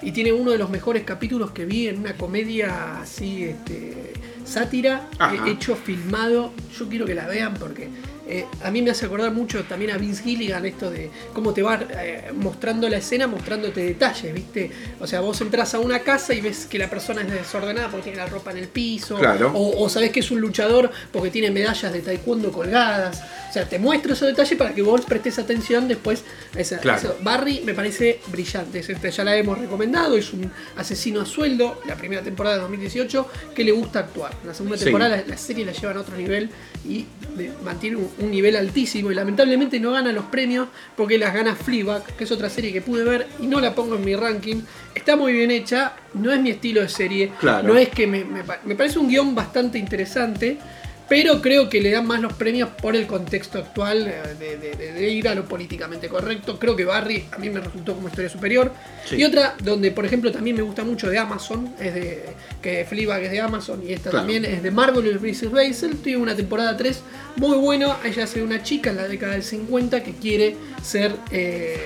Y 0.00 0.12
tiene 0.12 0.32
uno 0.32 0.52
de 0.52 0.58
los 0.58 0.70
mejores 0.70 1.02
capítulos 1.02 1.50
que 1.50 1.66
vi 1.66 1.88
en 1.88 1.98
una 1.98 2.14
comedia 2.14 3.00
así, 3.02 3.44
este, 3.44 4.12
sátira, 4.44 5.08
Ajá. 5.18 5.48
hecho, 5.48 5.76
filmado. 5.76 6.52
Yo 6.78 6.88
quiero 6.88 7.04
que 7.04 7.14
la 7.14 7.26
vean 7.26 7.54
porque 7.54 7.88
eh, 8.30 8.46
a 8.62 8.70
mí 8.70 8.80
me 8.80 8.90
hace 8.90 9.06
acordar 9.06 9.32
mucho 9.32 9.64
también 9.64 9.90
a 9.90 9.96
Vince 9.96 10.22
Gilligan 10.22 10.64
esto 10.64 10.90
de 10.90 11.10
cómo 11.32 11.52
te 11.52 11.62
va 11.62 11.80
eh, 11.90 12.30
mostrando 12.34 12.88
la 12.88 12.98
escena, 12.98 13.26
mostrándote 13.26 13.82
detalles, 13.82 14.32
¿viste? 14.32 14.70
O 15.00 15.06
sea, 15.06 15.20
vos 15.20 15.40
entras 15.40 15.74
a 15.74 15.80
una 15.80 15.98
casa 16.00 16.32
y 16.32 16.40
ves 16.40 16.66
que 16.66 16.78
la 16.78 16.88
persona 16.88 17.22
es 17.22 17.32
desordenada 17.32 17.88
porque 17.88 18.04
tiene 18.04 18.18
la 18.18 18.26
ropa 18.26 18.52
en 18.52 18.58
el 18.58 18.68
piso. 18.68 19.16
Claro. 19.16 19.50
O, 19.54 19.82
o 19.82 19.88
sabés 19.88 20.10
que 20.10 20.20
es 20.20 20.30
un 20.30 20.40
luchador 20.40 20.90
porque 21.12 21.30
tiene 21.30 21.50
medallas 21.50 21.92
de 21.92 22.00
taekwondo 22.00 22.52
colgadas. 22.52 23.22
O 23.50 23.52
sea, 23.52 23.68
te 23.68 23.80
muestro 23.80 24.12
esos 24.12 24.28
detalles 24.28 24.56
para 24.56 24.72
que 24.72 24.80
vos 24.80 25.00
prestes 25.04 25.38
atención 25.40 25.88
después 25.88 26.22
a 26.56 26.60
esa. 26.60 26.78
Claro. 26.78 26.98
eso. 27.00 27.16
Barry 27.22 27.62
me 27.64 27.74
parece 27.74 28.20
brillante. 28.28 28.78
Es 28.78 28.88
este, 28.88 29.10
ya 29.10 29.24
la 29.24 29.36
hemos 29.36 29.58
recomendado. 29.58 30.16
Es 30.16 30.32
un 30.32 30.50
asesino 30.76 31.20
a 31.20 31.26
sueldo. 31.26 31.80
La 31.86 31.96
primera 31.96 32.22
temporada 32.22 32.56
de 32.56 32.62
2018 32.62 33.28
que 33.54 33.64
le 33.64 33.72
gusta 33.72 33.98
actuar. 33.98 34.32
La 34.46 34.54
segunda 34.54 34.78
Sí. 34.78 34.84
temporada 34.84 35.16
la, 35.16 35.24
la 35.26 35.36
serie 35.36 35.64
la 35.64 35.72
llevan 35.72 35.96
a 35.96 36.00
otro 36.00 36.16
nivel 36.16 36.48
y 36.88 37.06
mantiene 37.64 37.96
un, 37.96 38.08
un 38.20 38.30
nivel 38.30 38.54
altísimo. 38.54 39.10
Y 39.10 39.14
lamentablemente 39.16 39.80
no 39.80 39.90
gana 39.90 40.12
los 40.12 40.26
premios 40.26 40.68
porque 40.96 41.18
las 41.18 41.34
gana 41.34 41.56
Fleabag, 41.56 42.04
que 42.16 42.24
es 42.24 42.30
otra 42.30 42.48
serie 42.48 42.72
que 42.72 42.82
pude 42.82 43.02
ver 43.02 43.26
y 43.40 43.46
no 43.48 43.60
la 43.60 43.74
pongo 43.74 43.96
en 43.96 44.04
mi 44.04 44.14
ranking. 44.14 44.62
Está 44.94 45.16
muy 45.16 45.32
bien 45.32 45.50
hecha. 45.50 45.94
No 46.14 46.32
es 46.32 46.40
mi 46.40 46.50
estilo 46.50 46.82
de 46.82 46.88
serie. 46.88 47.32
Claro. 47.40 47.66
No 47.66 47.76
es 47.76 47.88
que 47.88 48.06
me, 48.06 48.24
me 48.24 48.42
me 48.64 48.74
parece 48.76 48.98
un 49.00 49.08
guion 49.08 49.34
bastante 49.34 49.78
interesante, 49.78 50.58
pero 51.10 51.42
creo 51.42 51.68
que 51.68 51.80
le 51.82 51.90
dan 51.90 52.06
más 52.06 52.20
los 52.20 52.32
premios 52.34 52.68
por 52.80 52.94
el 52.94 53.06
contexto 53.08 53.58
actual 53.58 54.06
eh, 54.06 54.22
de, 54.38 54.56
de- 54.56 54.76
de- 54.76 54.92
de 54.92 55.10
ir 55.10 55.26
a 55.28 55.34
lo 55.34 55.44
políticamente 55.44 56.08
correcto. 56.08 56.56
Creo 56.58 56.76
que 56.76 56.84
Barry 56.84 57.24
a 57.32 57.38
mí 57.38 57.50
me 57.50 57.58
resultó 57.60 57.94
como 57.96 58.06
historia 58.08 58.30
superior. 58.30 58.72
Sí. 59.04 59.16
Y 59.16 59.24
otra 59.24 59.56
donde, 59.62 59.90
por 59.90 60.06
ejemplo, 60.06 60.30
también 60.30 60.54
me 60.56 60.62
gusta 60.62 60.84
mucho 60.84 61.10
de 61.10 61.18
Amazon, 61.18 61.74
es 61.80 61.94
de 61.94 62.22
que 62.62 62.84
Fleabag 62.88 63.24
es 63.24 63.30
de 63.32 63.40
Amazon 63.40 63.82
y 63.86 63.92
esta 63.92 64.10
Claro. 64.10 64.24
también 64.26 64.44
es 64.44 64.62
de 64.62 64.70
Marvel 64.70 65.04
y 65.06 65.18
Mrs. 65.32 65.50
Basel. 65.50 65.96
Tiene 65.96 66.22
una 66.22 66.36
temporada 66.36 66.76
3 66.76 67.02
muy 67.36 67.58
buena. 67.58 67.96
Ella 68.04 68.22
hace 68.24 68.40
una 68.42 68.62
chica 68.62 68.90
en 68.90 68.96
la 68.96 69.08
década 69.08 69.32
del 69.32 69.42
50 69.42 70.04
que 70.04 70.12
quiere 70.12 70.54
ser 70.80 71.12
eh, 71.32 71.76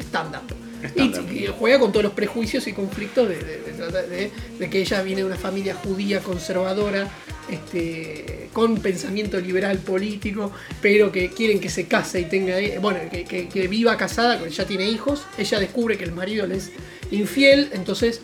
stand-up. 0.00 0.54
Y, 0.94 1.02
y 1.44 1.46
juega 1.58 1.78
con 1.78 1.90
todos 1.92 2.04
los 2.04 2.12
prejuicios 2.12 2.66
y 2.66 2.72
conflictos 2.72 3.28
de, 3.28 3.36
de- 3.36 3.58
de 3.62 3.72
tratar 3.72 4.06
de- 4.08 4.30
de 4.58 4.70
que 4.70 4.80
ella 4.80 5.02
viene 5.02 5.22
de 5.22 5.26
una 5.26 5.36
familia 5.36 5.74
judía 5.74 6.20
conservadora, 6.20 7.08
este, 7.50 8.48
con 8.52 8.76
pensamiento 8.78 9.40
liberal 9.40 9.78
político, 9.78 10.52
pero 10.80 11.10
que 11.12 11.30
quieren 11.30 11.60
que 11.60 11.68
se 11.70 11.86
case 11.86 12.20
y 12.20 12.24
tenga, 12.24 12.56
bueno, 12.80 13.00
que, 13.10 13.24
que- 13.24 13.48
que 13.48 13.68
viva 13.68 13.96
casada, 13.96 14.42
que 14.42 14.50
ya 14.50 14.64
tiene 14.66 14.88
hijos. 14.88 15.22
Ella 15.36 15.58
descubre 15.58 15.96
que 15.98 16.04
el 16.04 16.12
marido 16.12 16.46
le 16.46 16.56
es 16.56 16.70
infiel, 17.10 17.70
entonces 17.72 18.20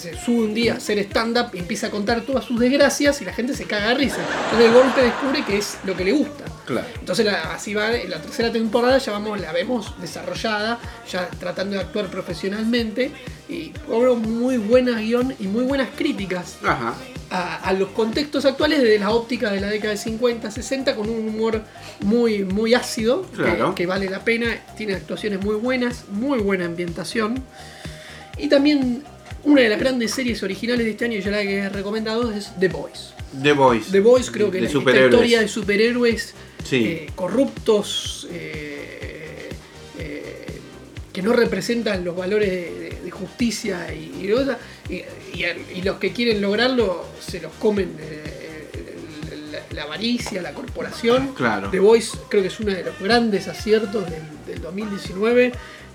se 0.00 0.16
sube 0.18 0.44
un 0.44 0.54
día 0.54 0.74
a 0.74 0.76
hacer 0.78 0.98
stand-up 0.98 1.50
y 1.54 1.58
empieza 1.58 1.86
a 1.86 1.90
contar 1.90 2.22
todas 2.22 2.44
sus 2.44 2.58
desgracias 2.60 3.22
y 3.22 3.24
la 3.24 3.32
gente 3.32 3.54
se 3.54 3.64
caga 3.64 3.88
de 3.90 3.94
risa. 3.94 4.18
Entonces 4.50 4.70
de 4.72 4.78
golpe 4.78 5.02
descubre 5.02 5.44
que 5.46 5.58
es 5.58 5.78
lo 5.84 5.96
que 5.96 6.04
le 6.04 6.12
gusta. 6.12 6.44
Claro. 6.66 6.86
Entonces 6.98 7.26
la- 7.26 7.54
así 7.54 7.74
va, 7.74 7.94
en 7.94 8.08
la 8.10 8.20
tercera 8.22 8.50
temporada 8.50 8.98
ya 8.98 9.12
vamos, 9.12 9.40
la 9.40 9.52
vemos 9.52 9.94
desarrollada, 10.00 10.78
ya 11.10 11.28
tratando 11.38 11.76
de 11.76 11.82
actuar 11.82 12.06
profesionalmente 12.06 13.12
y 13.48 13.68
cobro 13.86 14.16
muy 14.16 14.56
buena 14.56 14.98
guion 15.00 15.34
y 15.38 15.46
muy 15.46 15.64
buenas 15.64 15.88
críticas 15.94 16.56
Ajá. 16.64 16.94
a, 17.30 17.56
a 17.56 17.72
los 17.74 17.90
contextos 17.90 18.44
actuales 18.46 18.82
de 18.82 18.98
la 18.98 19.10
óptica 19.10 19.50
de 19.50 19.60
la 19.60 19.68
década 19.68 19.90
de 19.92 19.98
50, 19.98 20.50
60 20.50 20.96
con 20.96 21.08
un 21.10 21.28
humor 21.28 21.62
muy, 22.00 22.44
muy 22.44 22.72
ácido 22.74 23.22
que- 23.30 23.36
Claro. 23.42 23.74
que, 23.74 23.86
vale 23.86 24.08
la 24.08 24.20
pena, 24.24 24.46
tiene 24.76 24.94
actuaciones 24.94 25.44
muy 25.44 25.56
buenas, 25.56 26.04
muy 26.10 26.38
buena 26.38 26.64
ambientación 26.64 27.42
y 28.38 28.48
también 28.48 29.04
una 29.44 29.60
de 29.60 29.68
las 29.68 29.78
grandes 29.78 30.10
series 30.12 30.42
originales 30.42 30.84
de 30.86 30.90
este 30.92 31.04
año, 31.04 31.18
ya 31.20 31.30
la 31.30 31.42
que 31.42 31.58
he 31.58 31.68
recomendado, 31.68 32.32
es 32.32 32.52
The 32.58 32.68
Boys. 32.68 33.13
The 33.42 33.52
Voice. 33.52 33.90
The 33.90 34.00
Boys 34.00 34.30
creo 34.30 34.50
que 34.50 34.58
de 34.60 34.62
la, 34.62 34.68
esta 34.68 34.78
historia 34.90 35.40
de 35.40 35.48
superhéroes 35.48 36.34
Sí. 36.64 36.84
eh, 36.86 37.10
corruptos 37.14 38.26
eh, 38.30 39.50
eh, 39.98 40.46
que 41.12 41.20
no 41.22 41.32
representan 41.34 42.04
los 42.04 42.16
valores 42.16 42.50
de, 42.50 42.94
justicia 43.10 43.94
y, 43.94 44.26
y, 44.90 45.44
y- 45.76 45.82
los 45.82 45.98
que 45.98 46.12
quieren 46.12 46.40
lograrlo 46.40 47.04
se 47.24 47.40
los 47.40 47.52
comen 47.60 47.92
la, 49.52 49.60
la 49.70 49.82
avaricia, 49.84 50.42
la 50.42 50.52
corporación. 50.52 51.32
Claro. 51.34 51.70
The 51.70 51.78
Voice 51.78 52.18
creo 52.28 52.42
que 52.42 52.48
es 52.48 52.58
uno 52.58 52.72
de 52.72 52.82
los 52.82 52.98
grandes 52.98 53.46
aciertos 53.46 54.10
del, 54.10 54.22
del 54.48 54.60
2019. 54.62 55.52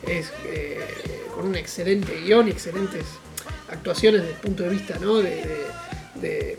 Es 0.08 0.27
con 1.36 1.48
un 1.48 1.55
excelente 1.55 2.22
guion 2.24 2.48
y 2.48 2.51
excelentes 2.51 3.03
actuaciones 3.69 4.22
desde 4.22 4.36
el 4.36 4.39
punto 4.41 4.63
de 4.63 4.69
vista 4.69 4.98
¿no? 5.01 5.17
de- 5.17 5.43
de- 6.22 6.22
de 6.22 6.58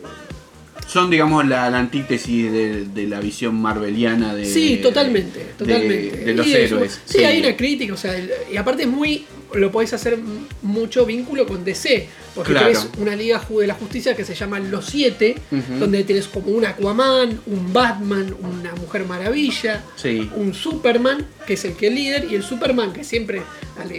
Son, 0.91 1.09
digamos, 1.09 1.47
la, 1.47 1.71
la 1.71 1.79
antítesis 1.79 2.51
de, 2.51 2.85
de 2.87 3.07
la 3.07 3.21
visión 3.21 3.55
marveliana 3.55 4.35
de. 4.35 4.45
Sí, 4.45 4.81
totalmente, 4.83 5.39
totalmente. 5.57 6.17
De, 6.25 6.35
los 6.35 6.45
eso, 6.49 6.57
héroes. 6.57 7.01
Sí, 7.05 7.23
hay 7.23 7.39
una 7.39 7.57
crítica, 7.57 7.95
o 7.95 7.97
sea, 7.97 8.13
y 8.53 8.57
aparte 8.57 8.83
es 8.83 8.89
muy, 8.89 9.25
lo 9.55 9.71
podés 9.71 9.93
hacer 9.93 10.19
mucho 10.63 11.07
vínculo 11.07 11.47
con 11.47 11.65
DC, 11.65 12.09
porque 12.35 12.53
Claro. 12.53 12.67
tenés 12.69 12.89
una 12.99 13.17
Liga 13.17 13.41
de 13.49 13.67
la 13.67 13.75
Justicia 13.75 14.15
que 14.17 14.25
se 14.25 14.35
llama 14.35 14.59
Los 14.61 14.87
Siete, 14.87 15.37
donde 15.79 16.05
tenés 16.05 16.29
como 16.29 16.49
un 16.53 16.65
Aquaman, 16.65 17.41
un 17.47 17.73
Batman, 17.73 18.35
una 18.41 18.75
Mujer 18.77 19.05
Maravilla, 19.07 19.83
Sí. 19.97 20.31
un 20.37 20.55
Superman, 20.55 21.27
que 21.47 21.55
es 21.55 21.65
el 21.65 21.75
que 21.75 21.89
es 21.89 21.95
líder, 21.95 22.27
y 22.31 22.35
el 22.37 22.43
Superman 22.43 22.93
que 22.93 23.05
siempre, 23.05 23.43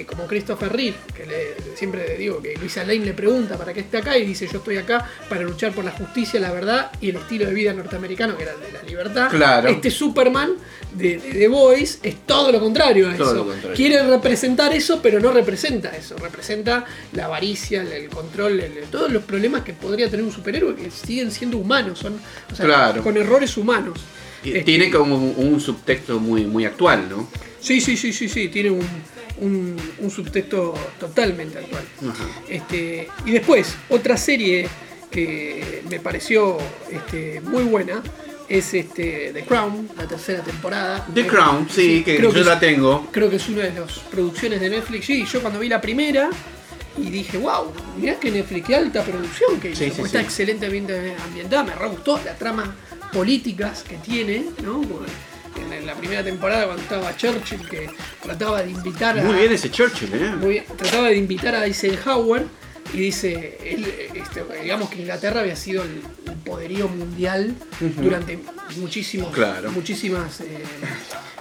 como 0.08 0.28
Christopher 0.28 0.72
Reeve, 0.72 0.96
que 1.16 1.26
le- 1.26 1.76
siempre 1.76 2.16
digo 2.18 2.42
que 2.42 2.56
Luisa 2.56 2.82
Lane 2.84 3.00
le 3.06 3.14
pregunta 3.14 3.58
para 3.58 3.74
qué 3.74 3.80
está 3.80 3.98
acá 4.00 4.18
y 4.18 4.26
dice 4.26 4.48
yo 4.52 4.60
estoy 4.60 4.78
acá 4.78 5.10
para 5.28 5.42
luchar 5.42 5.72
por 5.74 5.84
la 5.84 5.92
justicia, 5.92 6.40
la 6.40 6.52
verdad 6.52 6.92
y 7.02 7.10
el 7.10 7.16
estilo 7.16 7.46
de 7.48 7.54
vida 7.54 7.74
norteamericano, 7.74 8.38
que 8.38 8.44
era 8.44 8.54
el 8.54 8.60
de 8.62 8.72
la 8.72 8.84
libertad. 8.84 9.30
Claro. 9.32 9.70
Este 9.70 9.90
Superman 9.90 10.52
de, 10.94 11.18
de 11.18 11.32
The 11.34 11.48
Voice 11.48 12.00
es 12.04 12.16
todo 12.28 12.52
lo 12.52 12.60
contrario 12.60 13.10
a 13.10 13.16
Todo 13.16 13.34
eso. 13.34 13.46
contrario. 13.46 13.76
Quiere 13.76 14.04
representar 14.04 14.72
eso, 14.74 15.00
pero 15.02 15.20
no 15.20 15.32
representa 15.32 15.90
eso? 15.96 16.16
Representa 16.18 16.86
la 17.14 17.26
avaricia, 17.26 17.82
el, 17.82 17.92
el 17.92 18.10
control, 18.22 18.60
el- 18.60 18.84
todos 18.92 19.12
los 19.12 19.24
problemas 19.24 19.64
que 19.64 19.74
podría 19.74 20.10
tener 20.10 20.26
un 20.26 20.32
superhéroe 20.32 20.76
que 20.76 20.90
siguen 20.92 21.32
siendo 21.32 21.58
humanos, 21.58 22.00
son 22.00 22.14
o 22.52 22.56
sea, 22.56 22.66
Claro. 22.66 23.04
con 23.04 23.18
errores 23.18 23.58
humanos. 23.58 24.00
Este, 24.44 24.62
Tiene 24.64 24.90
como 24.90 25.16
un, 25.18 25.34
un 25.54 25.60
subtexto 25.60 26.20
muy, 26.20 26.46
muy 26.46 26.66
actual, 26.66 27.08
¿no? 27.10 27.28
Sí, 27.60 27.80
sí, 27.80 27.96
sí, 27.96 28.12
sí, 28.12 28.28
sí, 28.28 28.48
tiene 28.50 28.72
un, 28.72 28.88
un, 29.40 29.76
un 30.00 30.10
subtexto 30.10 30.74
totalmente 31.00 31.60
actual. 31.60 31.84
Ajá. 32.10 32.26
Este, 32.50 33.08
y 33.26 33.32
después, 33.32 33.76
otra 33.90 34.18
serie 34.18 34.68
que 35.12 35.84
me 35.90 36.00
pareció 36.00 36.58
este, 36.90 37.40
muy 37.42 37.64
buena 37.64 38.02
es 38.50 38.74
este, 38.74 39.32
The 39.34 39.44
Crown, 39.46 39.90
la 39.98 40.08
tercera 40.08 40.42
temporada. 40.42 41.06
The 41.14 41.28
Crown, 41.28 41.68
sí, 41.70 42.02
que 42.04 42.20
yo 42.22 42.32
la 42.44 42.60
tengo. 42.60 43.08
Creo 43.12 43.30
que 43.30 43.36
es 43.36 43.48
una 43.48 43.64
de 43.64 43.80
las 43.80 44.00
producciones 44.10 44.60
de 44.60 44.70
Netflix. 44.70 45.06
Sí, 45.06 45.24
yo 45.32 45.42
cuando 45.42 45.60
vi 45.60 45.70
la 45.70 45.80
primera 45.80 46.30
y 46.98 47.10
dije, 47.10 47.38
wow, 47.38 47.72
mirá 47.98 48.20
que 48.20 48.32
Netflix, 48.32 48.68
qué 48.68 48.76
alta 48.76 49.04
producción 49.04 49.60
que 49.60 49.72
hizo. 49.72 49.80
Sí, 49.80 49.86
está 49.86 50.20
sí. 50.20 50.26
excelentemente 50.26 51.16
ambientada, 51.24 51.64
me 51.64 51.76
re 51.76 51.88
gustó 51.88 52.20
la 52.24 52.36
trama 52.36 52.76
políticas 53.12 53.84
que 53.84 53.98
tiene, 53.98 54.46
¿no? 54.64 54.82
En 54.82 55.74
en 55.74 55.86
la 55.86 55.96
primera 55.96 56.24
temporada 56.24 56.66
cuando 56.66 56.82
estaba 56.82 57.16
Churchill 57.16 57.68
que 57.68 57.90
trataba 58.22 58.64
de 58.64 58.72
invitar 58.72 59.20
a. 59.20 59.24
Muy 59.24 59.36
bien 59.36 59.52
ese 59.52 59.70
Churchill, 59.70 60.14
¿eh? 60.14 60.32
Muy 60.38 60.50
bien. 60.52 60.66
Trataba 60.78 61.08
de 61.08 61.18
invitar 61.18 61.56
a 61.56 61.66
Eisenhower 61.66 62.46
y 62.94 62.98
dice, 62.98 63.58
él, 63.64 63.86
este, 64.16 64.44
digamos 64.62 64.90
que 64.90 65.00
Inglaterra 65.02 65.42
había 65.42 65.56
sido 65.56 65.84
el, 65.84 66.02
el 66.28 66.34
poderío 66.44 66.88
mundial 66.88 67.56
durante 67.98 68.40
muchísimos, 68.78 69.34
Claro. 69.34 69.72
muchísimas 69.72 70.42
eh, 70.42 70.64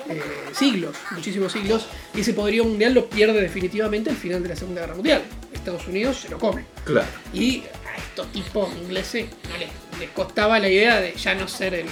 eh, 0.09 0.23
siglos, 0.52 0.97
muchísimos 1.11 1.52
siglos, 1.52 1.87
y 2.14 2.20
ese 2.20 2.35
poderío 2.35 2.64
mundial 2.64 2.94
lo 2.94 3.09
pierde 3.09 3.40
definitivamente 3.40 4.11
al 4.11 4.16
final 4.16 4.42
de 4.42 4.49
la 4.50 4.56
Segunda 4.56 4.80
Guerra 4.82 4.94
Mundial. 4.94 5.23
Estados 5.52 5.87
Unidos 5.88 6.20
se 6.20 6.28
lo 6.30 6.38
come. 6.38 6.64
Claro. 6.85 7.06
Y 7.35 7.64
a 7.85 7.97
estos 7.97 8.30
tipos 8.32 8.68
ingleses 8.76 9.26
no 9.50 9.59
les, 9.59 9.68
les 10.00 10.11
costaba 10.11 10.59
la 10.59 10.68
idea 10.68 11.00
de 11.00 11.14
ya 11.14 11.35
no 11.35 11.47
ser 11.49 11.75
el... 11.75 11.87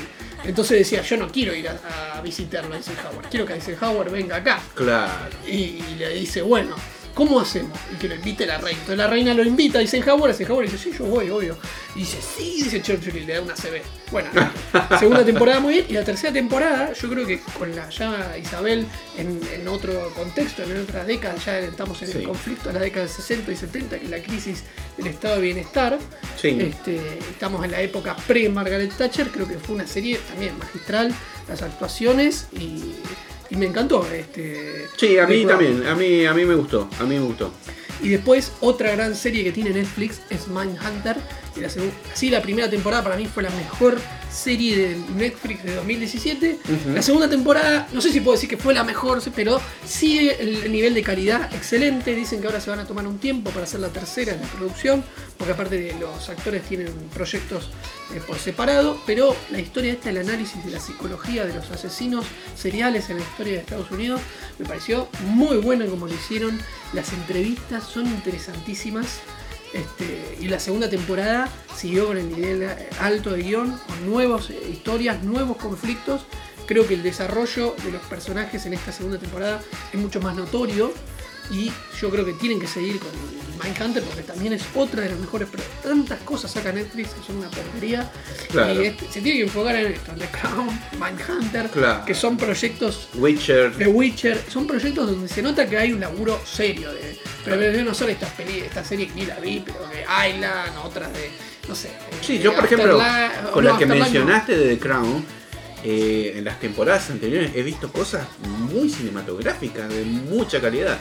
Entonces 0.45 0.79
decía, 0.79 1.03
yo 1.03 1.17
no 1.17 1.29
quiero 1.31 1.53
ir 1.55 1.69
a, 1.69 2.17
a 2.17 2.21
visitarlo 2.23 2.75
a 2.75 2.79
Eisenhower, 2.79 3.27
quiero 3.29 3.45
que 3.45 3.55
Eisenhower 3.55 4.09
venga 4.09 4.37
acá. 4.37 4.61
Claro. 4.75 5.13
Y, 5.47 5.53
y 5.57 5.97
le 5.99 6.11
dice, 6.15 6.43
bueno, 6.43 6.77
¿cómo 7.19 7.41
hacemos? 7.41 7.77
Y 7.93 7.97
que 7.97 8.07
lo 8.07 8.15
invite 8.15 8.47
la 8.47 8.59
reina. 8.59 8.79
Entonces 8.79 8.97
la 8.97 9.09
reina 9.09 9.35
lo 9.35 9.43
invita 9.43 9.81
a 9.81 9.83
Eisenhower, 9.83 10.31
Eisenhower 10.31 10.71
dice, 10.71 10.79
sí, 10.79 10.97
yo 10.97 11.05
voy, 11.05 11.29
obvio. 11.29 11.59
Y 11.97 12.01
dice, 12.01 12.19
sí, 12.23 12.63
dice 12.63 12.81
Churchill 12.81 13.17
y 13.17 13.25
le 13.25 13.35
da 13.35 13.43
una 13.43 13.55
CB. 13.55 13.83
Bueno, 14.13 14.29
segunda 15.01 15.25
temporada 15.25 15.59
muy 15.59 15.73
bien. 15.73 15.87
Y 15.89 15.95
la 15.95 16.05
tercera 16.05 16.33
temporada, 16.33 16.93
yo 16.93 17.09
creo 17.09 17.27
que 17.27 17.41
con 17.59 17.75
la 17.75 17.91
ya 17.91 18.39
Isabel 18.39 18.87
en, 19.17 19.41
en 19.53 19.67
otro 19.67 20.13
contexto, 20.15 20.63
en 20.63 20.81
otra 20.81 21.05
década, 21.05 21.35
ya 21.45 21.59
estamos 21.59 22.01
en 22.03 22.09
Sí. 22.09 22.19
el 22.19 22.25
conflicto 22.25 22.69
de 22.69 22.75
la 22.75 22.81
década 22.81 23.07
de 23.07 23.13
60 23.13 23.51
y 23.51 23.57
70, 23.57 23.99
que 23.99 24.05
es 24.05 24.11
la 24.11 24.23
crisis 24.23 24.63
del 24.97 25.09
estado 25.09 25.35
de 25.35 25.41
bienestar. 25.43 25.99
Sí. 26.41 26.57
Este, 26.61 27.01
estamos 27.33 27.65
en 27.65 27.73
la 27.73 27.81
época 27.83 28.15
pre-Margaret 28.29 28.93
Thatcher, 28.97 29.27
creo 29.31 29.49
que 29.49 29.59
fue 29.59 29.75
una 29.75 29.89
serie 29.89 30.21
también 30.31 30.57
magistral, 30.57 31.13
las 31.49 31.63
actuaciones 31.63 32.47
y, 32.53 32.95
y 33.51 33.57
me 33.57 33.67
encantó. 33.67 34.07
Este, 34.13 34.87
Sí, 34.97 35.19
a 35.19 35.27
mí 35.27 35.45
también, 35.45 35.87
a 35.87 35.95
mí, 35.95 36.27
a 36.27 36.35
mí 36.35 36.45
me 36.45 36.55
gustó, 36.55 36.89
a 37.01 37.05
mí 37.05 37.15
me 37.17 37.25
gustó. 37.25 37.53
Y 38.01 38.11
después 38.11 38.53
otra 38.61 38.93
gran 38.93 39.15
serie 39.15 39.43
que 39.43 39.53
tiene 39.53 39.71
Netflix 39.71 40.21
es 40.31 40.49
Mindhunter. 40.49 41.17
Y 42.21 42.31
la 42.31 42.41
primera 42.43 42.71
temporada 42.71 43.03
para 43.03 43.17
mí 43.17 43.27
fue 43.27 43.43
la 43.43 43.51
mejor 43.51 43.99
serie 44.31 44.77
de 44.77 44.97
Netflix 45.17 45.65
de 45.65 45.75
2017. 45.75 46.59
Ujú. 46.65 46.95
La 46.95 47.03
segunda 47.03 47.29
temporada, 47.29 47.89
no 47.93 48.01
sé 48.01 48.11
si 48.13 48.21
puedo 48.21 48.37
decir 48.37 48.49
que 48.49 48.57
fue 48.57 48.75
la 48.75 48.85
mejor, 48.85 49.23
pero 49.35 49.61
sigue 49.85 50.37
el 50.41 50.71
nivel 50.71 50.95
de 50.95 51.03
calidad 51.03 51.53
excelente. 51.55 52.15
Dicen 52.15 52.41
que 52.41 52.47
ahora 52.47 52.61
se 52.61 52.71
van 52.71 52.81
a 52.81 52.87
tomar 52.87 53.07
un 53.07 53.19
tiempo 53.19 53.51
para 53.51 53.65
hacer 53.65 53.81
la 53.81 53.89
tercera 53.89 54.35
en 54.35 54.41
la 54.41 54.47
producción, 54.49 55.05
porque 55.37 55.53
aparte 55.53 55.79
de 55.79 55.99
los 55.99 56.29
actores 56.29 56.63
tienen 56.63 56.93
proyectos 57.15 57.71
eh, 58.15 58.21
por 58.27 58.39
separado. 58.39 59.01
Pero 59.07 59.35
la 59.51 59.61
historia 59.61 59.93
esta, 59.93 60.11
el 60.11 60.19
análisis 60.19 60.65
de 60.65 60.71
la 60.71 60.81
psicología 60.81 61.45
de 61.45 61.55
los 61.55 61.71
asesinos 61.71 62.27
seriales 62.55 63.11
en 63.11 63.17
la 63.17 63.23
historia 63.23 63.55
de 63.55 63.59
Estados 63.61 63.91
Unidos, 63.91 64.21
me 64.59 64.67
pareció 64.67 65.09
muy 65.27 65.59
buena 65.59 65.87
como 65.87 66.07
lo 66.07 66.15
hicieron. 66.15 66.59
Las 66.93 67.13
entrevistas 67.13 67.85
son 67.85 68.07
interesantísimas. 68.07 69.21
Este, 69.73 70.39
y 70.41 70.49
la 70.49 70.59
segunda 70.59 70.89
temporada 70.89 71.49
siguió 71.77 72.07
con 72.07 72.17
el 72.17 72.29
nivel 72.29 72.69
alto 73.01 73.31
de 73.31 73.43
guion, 73.43 73.79
con 73.87 74.11
nuevas 74.11 74.51
eh, 74.51 74.59
historias, 74.71 75.23
nuevos 75.23 75.57
conflictos. 75.57 76.23
Creo 76.67 76.87
que 76.87 76.95
el 76.95 77.03
desarrollo 77.03 77.75
de 77.85 77.93
los 77.93 78.03
personajes 78.03 78.67
en 78.67 78.75
esta 78.75 78.93
segunda 78.93 79.19
temporada 79.19 79.63
es 79.93 80.01
mucho 80.01 80.21
más 80.21 80.37
notorio 80.37 80.93
y 81.51 81.73
yo 82.01 82.11
creo 82.11 82.25
que 82.25 82.33
tienen 82.35 82.61
que 82.61 82.67
seguir 82.67 82.99
con 82.99 83.11
Mindhunter 83.63 84.03
porque 84.05 84.23
también 84.23 84.53
es 84.53 84.63
otra 84.75 85.03
de 85.03 85.11
las 85.11 85.19
mejores, 85.19 85.49
pero 85.51 85.63
tantas 85.83 86.21
cosas 86.21 86.51
saca 86.53 86.71
Netflix 86.73 87.11
que 87.11 87.27
son 87.27 87.37
una 87.39 87.51
porquería. 87.51 88.11
Claro. 88.51 88.81
Y 88.83 88.87
este- 88.87 89.07
se 89.11 89.21
tiene 89.21 89.39
que 89.39 89.45
enfocar 89.45 89.75
en 89.77 89.93
esto, 89.93 90.13
The 90.17 90.27
Crown, 90.27 90.81
Mindhunter, 91.01 91.69
Claro. 91.71 92.05
que 92.05 92.15
son 92.15 92.37
proyectos 92.37 93.09
Witcher. 93.15 93.73
The 93.77 93.89
Witcher, 93.89 94.41
son 94.49 94.67
proyectos 94.67 95.11
donde 95.11 95.29
se 95.29 95.43
nota 95.43 95.69
que 95.69 95.77
hay 95.77 95.93
un 95.93 96.01
laburo 96.01 96.41
serio. 96.47 96.93
De, 96.93 97.19
pero 97.45 97.83
no 97.85 97.95
son 97.95 98.11
estas 98.11 98.31
peli, 98.33 98.61
estas 98.61 98.87
series 98.87 99.11
que 99.13 99.21
ni 99.21 99.27
la 99.27 99.41
vi, 99.41 99.63
pero 99.65 99.81
de 99.89 100.03
Island, 100.31 100.77
otras 100.85 101.13
de, 101.13 101.31
no 101.69 101.75
sé. 101.75 101.91
Sí, 102.23 102.39
yo 102.39 102.55
por 102.55 102.65
ejemplo, 102.65 103.01
con 103.53 103.65
no, 103.65 103.73
la 103.73 103.79
que 103.79 103.87
no. 103.87 103.95
mencionaste 103.97 104.57
de 104.57 104.77
The 104.77 104.79
Crown, 104.79 105.25
eh, 105.83 106.35
en 106.37 106.45
las 106.45 106.61
temporadas 106.61 107.09
anteriores 107.11 107.53
he 107.55 107.63
visto 107.63 107.91
cosas 107.91 108.27
muy 108.47 108.89
cinematográficas, 108.91 109.89
de 109.89 110.05
mucha 110.05 110.61
calidad. 110.61 110.99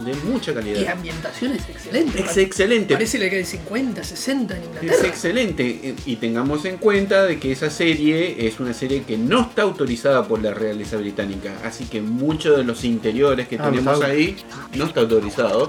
De 0.00 0.14
mucha 0.14 0.50
Y 0.50 0.54
calidad. 0.54 0.88
ambientación 0.92 1.52
es 1.52 1.68
excelente. 1.70 2.20
Es 2.22 2.36
excelente. 2.36 2.94
Parece 2.94 3.18
la 3.18 3.30
que 3.30 3.36
de 3.36 3.44
50, 3.46 4.04
60 4.04 4.54
en 4.54 4.60
Es 4.62 4.66
Inglaterra. 4.68 5.08
excelente 5.08 5.94
y 6.04 6.16
tengamos 6.16 6.64
en 6.66 6.76
cuenta 6.76 7.24
de 7.24 7.38
que 7.40 7.50
esa 7.52 7.70
serie 7.70 8.46
es 8.46 8.60
una 8.60 8.74
serie 8.74 9.04
que 9.04 9.16
no 9.16 9.40
está 9.40 9.62
autorizada 9.62 10.28
por 10.28 10.42
la 10.42 10.52
realeza 10.52 10.98
británica, 10.98 11.54
así 11.64 11.84
que 11.86 12.02
muchos 12.02 12.58
de 12.58 12.64
los 12.64 12.84
interiores 12.84 13.48
que 13.48 13.56
Ah, 13.56 13.62
no 13.64 13.70
tenemos 13.70 13.94
está- 13.94 14.06
ahí 14.06 14.36
no 14.74 14.84
está 14.84 15.00
autorizado, 15.00 15.68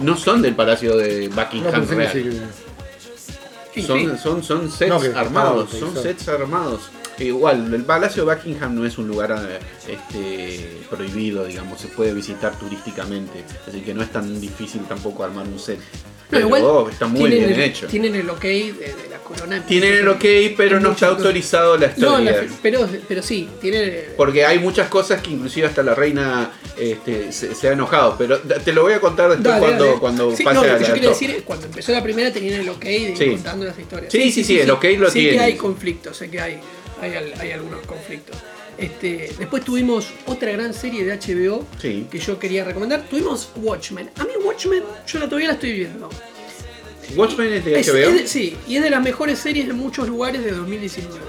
no 0.00 0.16
son 0.18 0.42
del 0.42 0.54
palacio 0.54 0.96
de 0.98 1.28
No 1.28 1.34
Buckingham 1.36 1.86
que 1.88 1.94
Real. 1.94 2.12
sí. 2.12 2.40
Sí, 3.74 3.82
son, 3.82 3.98
sí. 3.98 4.08
son, 4.22 4.42
son 4.44 4.70
sets 4.70 4.88
No, 4.90 5.18
armados, 5.18 5.70
son 5.70 5.96
sets 6.00 6.28
armados. 6.28 6.82
Igual, 7.18 7.72
el 7.72 7.84
Palacio 7.84 8.24
de 8.24 8.34
Buckingham 8.34 8.74
no 8.74 8.84
es 8.86 8.98
un 8.98 9.06
lugar 9.08 9.32
este, 9.88 10.80
prohibido, 10.90 11.44
digamos, 11.46 11.80
se 11.80 11.88
puede 11.88 12.12
visitar 12.12 12.58
turísticamente, 12.58 13.44
así 13.68 13.80
que 13.80 13.94
no 13.94 14.02
es 14.02 14.10
tan 14.10 14.40
difícil 14.40 14.82
tampoco 14.88 15.24
armar 15.24 15.46
un 15.46 15.58
set. 15.58 15.78
No, 15.78 16.40
Pero 16.40 16.46
igual 16.46 16.90
está 16.90 17.06
muy 17.06 17.20
tienen 17.30 17.48
bien 17.48 17.60
el, 17.60 17.60
hecho. 17.70 17.86
Tienen 17.86 18.14
el 18.16 18.28
ok 18.30 18.40
de, 18.42 18.72
de 18.72 19.08
la 19.10 19.18
corona. 19.18 19.64
Tienen 19.66 19.94
el 19.94 20.08
ok, 20.08 20.24
pero 20.56 20.80
no 20.80 20.92
está 20.92 21.08
autorizado 21.08 21.76
la 21.76 21.88
No, 21.98 22.18
historia. 22.18 22.32
la- 22.42 22.48
pero, 22.62 22.88
pero 23.06 23.22
sí, 23.22 23.48
tiene. 23.60 24.04
Porque 24.16 24.44
hay 24.44 24.58
muchas 24.58 24.88
cosas 24.88 25.20
que 25.20 25.30
inclusive 25.30 25.66
hasta 25.66 25.82
la 25.82 25.94
reina 25.94 26.50
este, 26.78 27.30
se, 27.30 27.54
se 27.54 27.68
ha 27.68 27.72
enojado, 27.72 28.16
pero 28.18 28.38
te 28.40 28.72
lo 28.72 28.82
voy 28.82 28.94
a 28.94 29.00
contar 29.00 29.28
después 29.30 29.44
Dale, 29.44 29.60
cuando, 29.66 29.84
dale. 29.84 29.98
cuando 30.00 30.34
Sí, 30.36 30.42
pase 30.44 30.54
no, 30.56 30.64
la 30.64 30.78
yo 30.80 30.86
top. 30.94 31.00
decir 31.02 31.42
cuando 31.44 31.66
empezó 31.66 31.92
la 31.92 32.02
primera 32.02 32.32
tenían 32.32 32.60
el 32.60 32.68
ok 32.70 32.82
de 32.84 32.98
ir 32.98 33.16
Sí. 33.18 33.30
contando 33.30 33.66
las 33.66 33.78
historias. 33.78 34.10
Sí, 34.10 34.32
sí, 34.32 34.42
sí, 34.42 34.58
el 34.58 34.70
ok 34.70 34.84
lo 34.98 35.08
sé 35.08 35.18
tiene. 35.20 35.32
que 35.36 35.40
hay 35.40 35.54
conflictos, 35.56 36.16
sé 36.16 36.30
que 36.30 36.40
hay, 36.40 36.58
hay, 37.00 37.14
al- 37.14 37.34
hay 37.40 37.52
algunos 37.52 37.86
conflictos. 37.86 38.36
Este, 38.76 39.32
después 39.38 39.64
tuvimos 39.64 40.08
otra 40.26 40.50
gran 40.52 40.74
serie 40.74 41.04
de 41.04 41.12
HBO 41.16 41.64
Sí. 41.80 42.08
que 42.10 42.18
yo 42.18 42.38
quería 42.38 42.64
recomendar. 42.64 43.02
Tuvimos 43.02 43.50
Watchmen. 43.56 44.10
A 44.18 44.24
mí 44.24 44.30
Watchmen, 44.44 44.82
yo 45.06 45.18
la 45.20 45.26
todavía 45.26 45.48
la 45.48 45.54
estoy 45.54 45.72
viendo. 45.72 46.10
Watchmen 47.16 47.52
es 47.52 47.64
de 47.64 47.72
HBO. 47.80 47.96
es 48.08 48.14
de- 48.22 48.26
sí, 48.26 48.56
y 48.66 48.76
es 48.76 48.82
de 48.82 48.90
las 48.90 49.02
mejores 49.02 49.38
series 49.38 49.66
de 49.66 49.72
muchos 49.74 50.08
lugares 50.08 50.42
de 50.44 50.50
2019. 50.52 51.20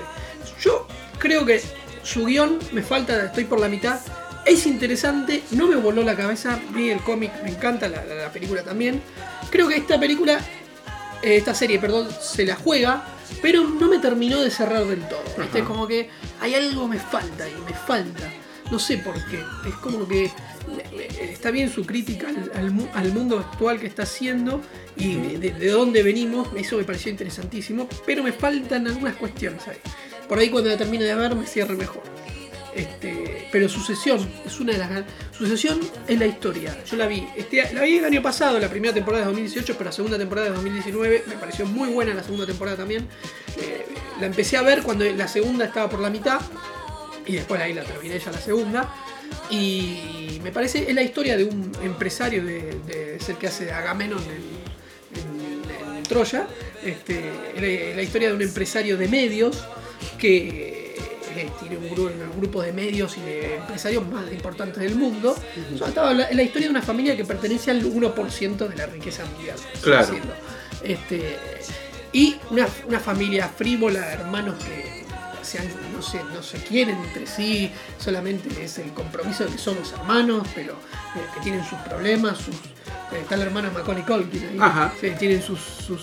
Yo 0.61 0.87
creo 1.19 1.45
que 1.45 1.61
su 2.03 2.25
guion 2.25 2.57
me 2.71 2.81
falta, 2.81 3.25
estoy 3.25 3.43
por 3.43 3.59
la 3.59 3.67
mitad. 3.69 3.99
Es 4.45 4.65
interesante, 4.65 5.43
no 5.51 5.67
me 5.67 5.75
voló 5.75 6.03
la 6.03 6.15
cabeza. 6.15 6.59
Vi 6.73 6.89
el 6.89 7.01
cómic, 7.01 7.31
me 7.43 7.49
encanta, 7.49 7.87
la, 7.89 8.03
la- 8.05 8.15
la 8.15 8.31
película 8.31 8.63
también. 8.63 9.01
Creo 9.51 9.67
que 9.67 9.75
esta 9.75 9.99
película, 9.99 10.39
eh, 11.21 11.35
esta 11.35 11.53
serie, 11.53 11.77
perdón, 11.79 12.07
se 12.21 12.45
la 12.45 12.55
juega, 12.55 13.03
pero 13.41 13.63
no 13.63 13.87
me 13.87 13.99
terminó 13.99 14.41
de 14.41 14.49
cerrar 14.49 14.85
del 14.85 15.01
todo. 15.07 15.23
¿viste? 15.37 15.59
Es 15.59 15.65
como 15.65 15.87
que 15.87 16.09
hay 16.41 16.53
algo 16.55 16.87
me 16.87 16.99
falta 16.99 17.47
y 17.49 17.53
me 17.65 17.73
falta. 17.73 18.31
No 18.71 18.79
sé 18.79 18.97
por 18.97 19.13
qué. 19.27 19.43
Es 19.67 19.75
como 19.75 20.07
que 20.07 20.31
me- 20.95 21.05
está 21.31 21.51
bien 21.51 21.71
su 21.71 21.85
crítica 21.85 22.29
al, 22.29 22.51
al 22.55 22.71
mu- 22.71 22.87
al 22.95 23.13
mundo 23.13 23.37
actual 23.37 23.79
que 23.79 23.85
está 23.85 24.03
haciendo 24.03 24.61
y 24.97 25.15
de, 25.15 25.37
de- 25.37 25.51
de 25.51 25.69
dónde 25.69 26.01
venimos. 26.01 26.47
Eso 26.55 26.77
me 26.77 26.83
pareció 26.83 27.11
interesantísimo, 27.11 27.87
pero 28.05 28.23
me 28.23 28.31
faltan 28.31 28.87
algunas 28.87 29.15
cuestiones 29.17 29.67
ahí. 29.67 29.77
Por 30.27 30.39
ahí 30.39 30.49
cuando 30.49 30.71
la 30.71 30.77
termine 30.77 31.03
de 31.03 31.13
ver 31.13 31.35
me 31.35 31.45
cierre 31.45 31.75
mejor. 31.75 32.01
Este, 32.75 33.47
pero 33.53 33.69
Sucesión 33.69 34.19
es 34.45 34.59
una 34.59 34.73
de 34.73 34.79
las 34.79 34.89
Sucesión 35.31 35.79
es 36.07 36.19
la 36.19 36.25
historia. 36.25 36.77
Yo 36.83 36.97
la 36.97 37.07
vi. 37.07 37.25
Este, 37.37 37.73
la 37.73 37.83
vi 37.83 37.97
el 37.97 38.05
año 38.05 38.21
pasado, 38.21 38.59
la 38.59 38.69
primera 38.69 38.93
temporada 38.93 39.23
de 39.23 39.27
2018, 39.31 39.73
pero 39.77 39.85
la 39.85 39.91
segunda 39.93 40.17
temporada 40.17 40.49
de 40.49 40.55
2019 40.55 41.23
me 41.27 41.35
pareció 41.35 41.65
muy 41.65 41.89
buena 41.89 42.13
la 42.13 42.23
segunda 42.23 42.45
temporada 42.45 42.75
también. 42.75 43.07
Eh, 43.57 43.85
la 44.19 44.25
empecé 44.25 44.57
a 44.57 44.61
ver 44.61 44.83
cuando 44.83 45.05
la 45.05 45.27
segunda 45.29 45.65
estaba 45.65 45.89
por 45.89 46.01
la 46.01 46.09
mitad. 46.09 46.41
y 47.25 47.37
después 47.37 47.61
ahí 47.61 47.73
la 47.73 47.83
terminé 47.83 48.19
ya 48.19 48.31
la 48.31 48.41
segunda. 48.41 48.93
Y 49.49 50.41
me 50.43 50.51
parece, 50.51 50.89
es 50.89 50.93
la 50.93 51.01
historia 51.01 51.37
de 51.37 51.45
un 51.45 51.71
empresario 51.81 52.43
de, 52.43 52.77
de 52.85 53.19
ser 53.21 53.37
que 53.37 53.47
hace 53.47 53.71
Agamenon 53.71 54.19
en, 54.19 54.65
Troya. 56.03 56.45
Este, 56.83 57.19
es 57.55 57.61
la, 57.61 57.67
es 57.67 57.95
la 57.95 58.03
historia 58.03 58.27
de 58.27 58.35
un 58.35 58.41
empresario 58.41 58.95
de 58.97 59.07
medios 59.07 59.65
que 60.19 60.74
eh, 61.37 61.49
tiene 61.59 61.77
un 61.77 61.89
grupo, 61.89 62.11
un 62.33 62.39
grupo 62.39 62.61
de 62.61 62.71
medios 62.73 63.17
y 63.17 63.21
de 63.21 63.55
empresarios 63.57 64.07
más 64.07 64.31
importantes 64.31 64.81
del 64.81 64.95
mundo. 64.95 65.35
Sobre 65.77 65.91
todo 65.91 66.13
la, 66.13 66.23
es 66.25 66.35
la 66.35 66.43
historia 66.43 66.67
de 66.67 66.71
una 66.71 66.81
familia 66.81 67.15
que 67.17 67.25
pertenece 67.25 67.71
al 67.71 67.83
1% 67.83 68.67
de 68.67 68.75
la 68.75 68.85
riqueza 68.87 69.25
mundial. 69.25 69.57
Claro. 69.81 70.15
Este, 70.83 71.37
y 72.11 72.37
una, 72.51 72.67
una 72.87 72.99
familia 72.99 73.47
frívola, 73.49 74.11
hermanos 74.13 74.55
que 74.63 74.95
se 75.41 75.59
han- 75.59 75.69
no, 75.93 76.01
se, 76.01 76.23
no 76.23 76.41
se 76.41 76.57
quieren 76.59 76.97
entre 77.03 77.27
sí, 77.27 77.71
solamente 77.99 78.63
es 78.63 78.77
el 78.79 78.91
compromiso 78.93 79.45
de 79.45 79.51
que 79.51 79.57
somos 79.57 79.91
hermanos, 79.93 80.47
pero 80.55 80.73
eh, 80.73 81.19
que 81.33 81.39
tienen 81.41 81.63
sus 81.63 81.77
problemas, 81.79 82.37
sus, 82.37 82.55
eh, 82.55 83.19
está 83.21 83.37
la 83.37 83.45
hermana 83.45 83.69
Macaulay 83.71 84.03
Culkin 84.03 84.43
ahí, 84.43 84.57
Ajá. 84.59 84.91
tienen 85.19 85.41
sus, 85.41 85.59
sus 85.59 86.01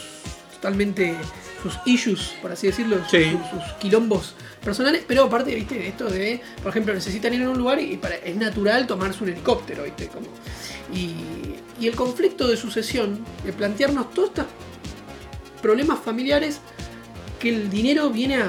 totalmente 0.55 1.17
sus 1.63 1.79
issues, 1.87 2.35
por 2.43 2.51
así 2.53 2.67
decirlo, 2.67 2.99
sus, 3.03 3.11
Sí. 3.11 3.31
sus- 3.51 3.63
sus 3.65 3.73
quilombos 3.75 4.35
personales, 4.65 5.05
pero 5.07 5.25
aparte, 5.25 5.55
viste, 5.55 5.87
esto 5.89 6.07
de, 6.11 6.41
por 6.63 6.71
ejemplo, 6.71 6.93
necesitan 6.95 7.33
ir 7.35 7.43
a 7.43 7.51
un 7.51 7.59
lugar 7.59 7.81
y 7.81 7.97
para, 7.97 8.17
es 8.17 8.35
natural 8.37 8.87
tomarse 8.87 9.23
un 9.25 9.31
helicóptero, 9.31 9.85
viste, 9.85 10.09
como, 10.09 10.27
y, 10.93 11.15
y 11.81 11.87
el 11.89 11.95
conflicto 11.97 12.47
de 12.49 12.57
sucesión, 12.57 13.25
de 13.45 13.53
plantearnos 13.53 14.13
todos 14.13 14.29
estos 14.31 14.47
problemas 15.61 15.99
familiares 16.01 16.61
que 17.39 17.49
el 17.51 17.71
dinero 17.71 18.11
viene 18.11 18.37
a, 18.43 18.47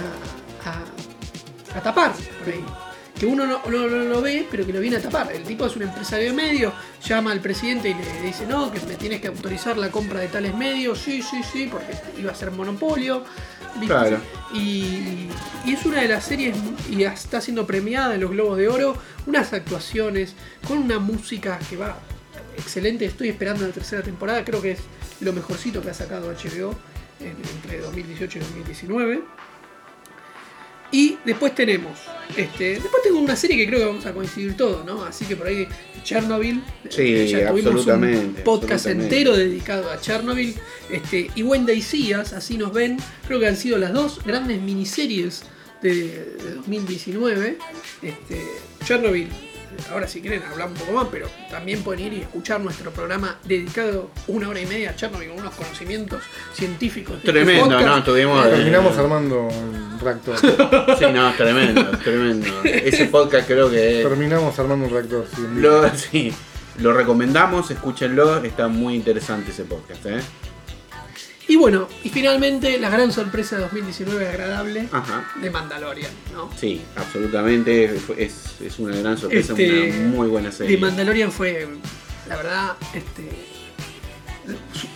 a- 0.66 1.78
a 1.78 1.82
tapar 1.82 2.14
por 2.14 2.54
ahí. 2.54 2.64
Que 3.20 3.26
uno 3.28 3.46
no, 3.46 3.62
no- 3.70 3.88
no 3.88 4.04
lo 4.06 4.22
ve, 4.22 4.48
pero 4.50 4.66
que 4.66 4.74
lo 4.74 4.80
viene 4.80 4.98
a 4.98 5.02
tapar. 5.02 5.32
El 5.32 5.44
tipo 5.44 5.66
es 5.66 5.76
un 5.76 5.84
empresario 5.84 6.28
de 6.30 6.34
medios, 6.34 6.74
llama 7.06 7.32
al 7.32 7.40
presidente 7.42 7.90
y 7.90 7.94
le 7.94 8.22
dice, 8.24 8.46
no, 8.48 8.72
que 8.72 8.80
me 8.82 8.96
tienes 8.96 9.22
que 9.22 9.28
autorizar 9.28 9.78
la 9.78 9.90
compra 9.92 10.20
de 10.20 10.28
tales 10.28 10.56
medios, 10.56 11.00
sí, 11.00 11.22
sí, 11.22 11.42
sí, 11.44 11.68
porque 11.72 11.94
iba 12.20 12.32
a 12.32 12.36
ser 12.36 12.52
monopolio. 12.52 13.24
Claro. 13.88 14.18
Y, 14.54 15.28
y 15.66 15.74
es 15.74 15.86
una 15.86 16.02
de 16.02 16.08
las 16.08 16.24
series, 16.26 16.56
y 16.90 17.04
está 17.04 17.42
siendo 17.42 17.66
premiada 17.66 18.14
en 18.16 18.22
los 18.22 18.30
Globos 18.32 18.58
de 18.58 18.68
Oro, 18.68 18.96
unas 19.26 19.52
actuaciones, 19.54 20.36
con 20.68 20.78
una 20.80 21.00
música 21.00 21.60
que 21.70 21.76
va 21.78 21.98
excelente. 22.58 23.06
Estoy 23.06 23.30
esperando 23.30 23.66
la 23.66 23.74
tercera 23.74 24.04
temporada, 24.04 24.44
creo 24.46 24.62
que 24.62 24.72
es 24.72 24.80
lo 25.22 25.34
mejorcito 25.34 25.82
que 25.82 25.90
ha 25.90 25.94
sacado 25.94 26.30
HBO 26.32 26.76
en- 27.20 27.36
entre 27.56 27.80
2018 27.80 28.38
y 28.38 28.42
2019. 28.42 29.22
Y 30.94 31.18
después 31.26 31.56
tenemos, 31.56 31.98
este, 32.38 32.76
después 32.76 33.02
tengo 33.04 33.20
una 33.20 33.36
serie 33.36 33.58
que 33.58 33.66
creo 33.66 33.80
que 33.80 33.86
vamos 33.88 34.06
a 34.06 34.14
coincidir 34.14 34.56
todos, 34.56 34.86
¿no? 34.86 35.04
Así 35.04 35.26
que 35.26 35.36
por 35.36 35.48
ahí 35.48 35.68
Chernobyl, 36.04 36.62
Sí, 36.88 37.02
eh, 37.02 37.28
ya 37.28 37.50
tuvimos 37.50 37.72
absolutamente, 37.72 38.20
un 38.20 38.44
podcast 38.44 38.86
entero 38.86 39.36
dedicado 39.36 39.90
a 39.90 40.00
Chernobyl, 40.00 40.54
este, 40.92 41.32
y 41.36 41.82
See 41.82 42.16
Us, 42.16 42.34
así 42.34 42.58
nos 42.58 42.72
ven, 42.74 42.98
creo 43.28 43.40
que 43.40 43.48
han 43.48 43.58
sido 43.58 43.80
las 43.80 43.92
dos 43.92 44.24
grandes 44.24 44.62
miniseries 44.62 45.42
de, 45.82 46.10
de 46.36 46.56
2019. 46.58 47.58
Este, 48.04 48.42
Chernobyl, 48.86 49.30
ahora 49.92 50.08
si 50.08 50.22
quieren 50.22 50.42
hablar 50.44 50.68
un 50.70 50.74
poco 50.76 50.92
más, 50.94 51.08
pero 51.12 51.28
también 51.50 51.84
pueden 51.84 52.06
ir 52.08 52.14
y 52.14 52.22
escuchar 52.22 52.60
nuestro 52.62 52.92
programa 52.92 53.38
dedicado 53.44 54.10
una 54.28 54.50
hora 54.50 54.60
y 54.62 54.66
media 54.66 54.92
a 54.92 54.96
Chernobyl 54.96 55.30
con 55.30 55.40
unos 55.40 55.54
conocimientos 55.56 56.22
científicos. 56.54 57.18
este 57.18 57.32
Tremendo, 57.32 57.66
podcast. 57.66 57.86
¿no? 57.86 58.04
Tuvimos. 58.04 58.46
eh, 58.46 58.50
Terminamos 58.50 58.98
armando 58.98 59.42
un 59.48 60.00
reactor. 60.00 60.36
Sí, 61.00 61.06
no, 61.14 61.30
es 61.30 61.38
tremendo, 61.38 61.82
es 61.92 62.00
tremendo. 62.00 62.48
Ese 62.64 63.06
podcast 63.06 63.48
creo 63.48 63.70
que. 63.70 64.02
Terminamos 64.08 64.58
armando 64.60 64.86
un 64.86 64.92
reactor. 64.92 65.26
Lo, 65.56 65.90
sí, 65.96 66.34
lo 66.80 66.94
recomendamos, 66.94 67.70
escúchenlo, 67.72 68.44
está 68.44 68.68
muy 68.68 68.96
interesante 68.96 69.52
ese 69.52 69.64
podcast, 69.64 70.06
¿eh? 70.06 70.20
Y 71.54 71.56
bueno, 71.56 71.88
y 72.04 72.10
finalmente 72.10 72.80
la 72.80 72.90
gran 72.90 73.12
sorpresa 73.12 73.58
de 73.58 73.62
2019 73.62 74.28
agradable 74.28 74.90
Ajá. 74.92 75.32
de 75.40 75.52
Mandalorian, 75.52 76.10
¿no? 76.34 76.50
Sí, 76.60 76.82
absolutamente. 76.96 77.96
Es, 78.18 78.60
es 78.60 78.80
una 78.80 78.96
gran 78.96 79.20
sorpresa, 79.20 79.52
Este, 79.52 79.92
una 79.92 80.08
muy 80.08 80.28
buena 80.30 80.52
serie. 80.52 80.76
De 80.76 80.82
Mandalorian 80.82 81.32
fue, 81.32 81.68
la 82.28 82.38
verdad, 82.38 82.72
este, 82.96 83.30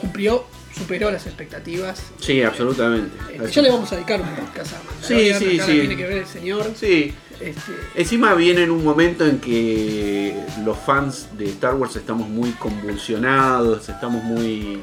cumplió, 0.01 0.47
superó 0.75 1.11
las 1.11 1.27
expectativas. 1.27 2.01
Sí, 2.19 2.41
absolutamente. 2.41 3.15
Este, 3.35 3.51
ya 3.51 3.61
le 3.61 3.69
vamos 3.69 3.91
a 3.91 3.95
dedicar 3.97 4.19
un 4.19 4.29
podcast 4.29 4.73
a 4.73 4.83
Mandalorian. 4.83 5.39
Sí, 5.39 5.45
sí, 5.45 5.59
sí. 5.59 5.71
tiene 5.73 5.95
que 5.95 6.05
ver 6.07 6.17
el 6.17 6.25
señor. 6.25 6.71
Sí. 6.75 7.13
Este, 7.39 7.71
Encima 7.93 8.33
viene 8.33 8.63
en 8.63 8.71
un 8.71 8.83
momento 8.83 9.27
en 9.27 9.37
que 9.37 10.35
los 10.65 10.75
fans 10.75 11.27
de 11.37 11.49
Star 11.49 11.75
Wars 11.75 11.95
estamos 11.95 12.27
muy 12.27 12.49
convulsionados, 12.53 13.87
estamos 13.89 14.23
muy 14.23 14.81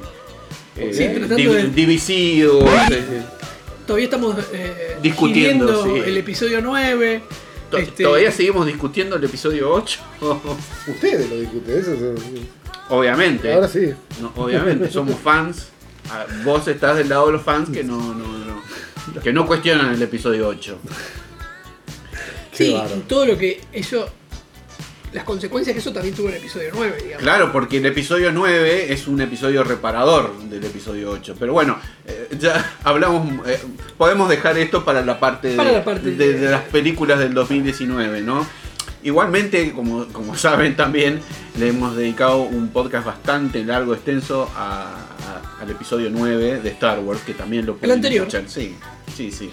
eh, 0.77 0.91
Sí, 0.93 1.05
tratando 1.09 1.37
div- 1.37 1.53
de- 1.53 1.69
divisivos. 1.71 2.65
eh, 2.91 3.23
todavía 3.87 4.05
estamos 4.07 4.37
eh, 4.53 4.97
Discutiendo, 5.03 5.85
sí. 5.85 6.03
el 6.07 6.17
episodio 6.17 6.61
9. 6.63 7.23
to- 7.71 7.79
este, 7.79 8.05
Todavía 8.05 8.31
seguimos 8.33 8.67
discutiendo 8.67 9.17
el 9.17 9.25
episodio 9.25 9.71
8. 9.73 10.01
Ustedes 10.89 11.29
lo 11.31 11.39
discuten, 11.39 11.79
eso 11.79 11.93
es- 11.93 12.03
obviamente. 12.89 13.53
Ahora 13.53 13.69
sí. 13.69 13.93
No, 14.21 14.33
obviamente, 14.37 14.91
somos 14.91 15.17
fans. 15.21 15.69
Ah, 16.11 16.27
Vos 16.45 16.69
estás 16.69 16.97
del 16.99 17.09
lado 17.09 17.27
de 17.27 17.33
los 17.33 17.43
fans 17.43 17.71
que 17.71 17.83
no, 17.83 17.97
no, 18.15 18.27
no- 18.39 19.21
que 19.23 19.33
no 19.33 19.47
cuestionan 19.47 19.95
el 19.95 20.03
episodio 20.03 20.49
8. 20.49 20.79
Qué 22.57 22.65
Sí, 22.67 22.77
todo 23.09 23.27
lo 23.27 23.37
que 23.39 23.61
eso. 23.73 24.09
Las 25.15 25.25
consecuencias 25.25 25.73
que 25.75 25.81
eso 25.81 25.93
también 25.93 26.15
tuvo 26.15 26.29
el 26.29 26.35
episodio 26.35 26.71
9, 26.75 26.97
digamos. 27.03 27.23
Claro, 27.23 27.53
porque 27.53 27.79
el 27.79 27.87
episodio 27.87 28.33
9 28.33 28.93
es 28.93 29.07
un 29.07 29.21
episodio 29.21 29.63
reparador 29.65 30.37
del 30.51 30.65
episodio 30.65 31.11
8. 31.13 31.37
Pero 31.39 31.53
bueno, 31.53 31.79
eh, 32.07 32.29
ya 32.39 32.77
hablamos, 32.85 33.47
eh, 33.47 33.59
podemos 33.97 34.29
dejar 34.29 34.59
esto 34.59 34.85
para 34.85 35.05
la 35.05 35.21
parte, 35.21 35.49
de, 35.49 35.57
Para 35.57 35.73
la 35.73 35.85
parte 35.85 36.11
de- 36.11 36.17
de- 36.33 36.39
de 36.41 36.51
las 36.51 36.63
películas 36.65 37.19
del 37.21 37.33
2019, 37.33 38.21
¿no? 38.23 38.47
Igualmente, 39.03 39.73
como, 39.73 40.07
como 40.07 40.37
saben 40.37 40.77
también, 40.77 41.21
le 41.59 41.69
hemos 41.69 41.97
dedicado 41.97 42.39
un 42.43 42.69
podcast 42.69 43.07
bastante 43.07 43.65
largo, 43.65 43.95
extenso 43.95 44.51
a- 44.57 44.97
a- 45.29 45.63
al 45.63 45.71
episodio 45.71 46.11
9 46.11 46.61
de 46.61 46.69
Star 46.71 46.99
Wars, 47.01 47.21
que 47.25 47.35
también 47.35 47.65
lo 47.67 47.77
pueden 47.77 47.97
anterior. 47.97 48.27
escuchar. 48.27 48.49
Sí, 48.51 48.75
sí, 49.17 49.31
sí. 49.31 49.51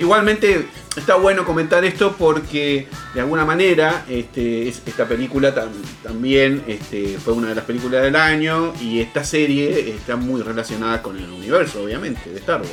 Igualmente 0.00 0.66
está 0.96 1.14
bueno 1.16 1.44
comentar 1.44 1.84
esto 1.84 2.16
porque 2.18 2.88
de 3.14 3.20
alguna 3.20 3.44
manera 3.44 4.04
este, 4.08 4.66
es- 4.68 4.80
esta 4.86 5.06
película 5.06 5.54
tam- 5.54 5.68
también 6.02 6.64
este, 6.66 7.18
fue 7.18 7.34
una 7.34 7.50
de 7.50 7.54
las 7.54 7.64
películas 7.66 8.02
del 8.02 8.16
año 8.16 8.72
y 8.80 9.00
esta 9.00 9.22
serie 9.22 9.90
está 9.90 10.16
muy 10.16 10.40
relacionada 10.42 11.02
con 11.02 11.16
el 11.18 11.30
universo, 11.30 11.82
obviamente, 11.84 12.30
de 12.30 12.38
Star 12.38 12.60
Wars. 12.62 12.72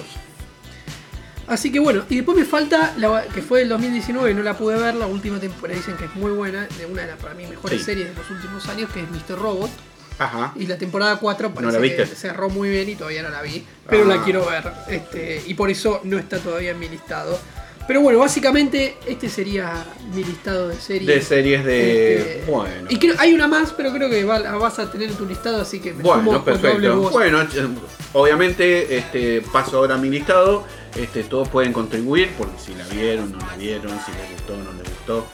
Así 1.47 1.71
que 1.71 1.79
bueno, 1.79 2.03
y 2.09 2.15
después 2.15 2.37
me 2.37 2.45
falta, 2.45 2.93
la, 2.97 3.23
que 3.23 3.41
fue 3.41 3.59
del 3.59 3.69
2019, 3.69 4.33
no 4.33 4.41
la 4.43 4.57
pude 4.57 4.77
ver, 4.77 4.95
la 4.95 5.07
última 5.07 5.39
temporada 5.39 5.77
dicen 5.77 5.95
que 5.97 6.05
es 6.05 6.15
muy 6.15 6.31
buena, 6.31 6.65
de 6.77 6.85
una 6.85 7.03
de 7.03 7.07
las 7.09 7.17
para 7.17 7.33
mí 7.35 7.45
mejores 7.45 7.79
Sí. 7.79 7.85
series 7.85 8.09
de 8.09 8.15
los 8.15 8.29
últimos 8.31 8.67
años, 8.67 8.89
que 8.93 9.01
es 9.01 9.09
Mr. 9.09 9.37
Robot. 9.39 9.69
Ajá. 10.19 10.53
Y 10.55 10.65
la 10.67 10.77
temporada 10.77 11.17
4 11.17 11.53
parece 11.53 11.73
la 11.73 11.79
viste? 11.79 12.03
que 12.03 12.15
cerró 12.15 12.49
muy 12.49 12.69
bien 12.69 12.89
y 12.89 12.95
todavía 12.95 13.23
no 13.23 13.29
la 13.29 13.41
vi, 13.41 13.63
pero 13.87 14.03
Ah. 14.05 14.15
la 14.17 14.23
quiero 14.23 14.45
ver. 14.45 14.71
Este, 14.89 15.43
y 15.45 15.53
por 15.53 15.69
eso 15.69 16.01
no 16.03 16.17
está 16.17 16.37
todavía 16.39 16.71
en 16.71 16.79
mi 16.79 16.89
listado. 16.89 17.37
Pero 17.87 18.01
bueno, 18.01 18.19
básicamente 18.19 18.97
este 19.07 19.29
sería 19.29 19.85
mi 20.13 20.21
listado 20.21 20.67
de 20.67 20.75
series. 20.75 21.07
De 21.07 21.21
series 21.21 21.63
de... 21.63 22.15
Este, 22.39 22.51
Bueno. 22.51 22.87
Y 22.89 22.99
creo, 22.99 23.15
hay 23.17 23.31
una 23.33 23.47
más, 23.47 23.71
pero 23.71 23.93
creo 23.93 24.09
que 24.09 24.25
va- 24.25 24.39
la 24.39 24.51
vas 24.57 24.77
a 24.79 24.91
tener 24.91 25.09
en 25.09 25.15
tu 25.15 25.25
listado, 25.25 25.61
así 25.61 25.79
que 25.79 25.93
me 25.93 26.03
Bueno, 26.03 26.43
perfecto. 26.43 26.97
voz. 26.97 27.13
Bueno, 27.13 27.47
obviamente 28.13 28.97
este, 28.97 29.41
paso 29.53 29.77
ahora 29.77 29.95
a 29.95 29.97
mi 29.97 30.09
listado. 30.09 30.65
Este, 30.95 31.23
todos 31.23 31.47
pueden 31.49 31.71
contribuir 31.73 32.31
porque 32.37 32.59
si 32.59 32.73
la 32.73 32.85
vieron, 32.87 33.31
no 33.31 33.37
la 33.39 33.55
vieron, 33.55 33.91
si 34.05 34.11
les 34.11 34.31
gustó, 34.33 34.57
no 34.57 34.73
les 34.73 34.89
gustó. 34.89 35.27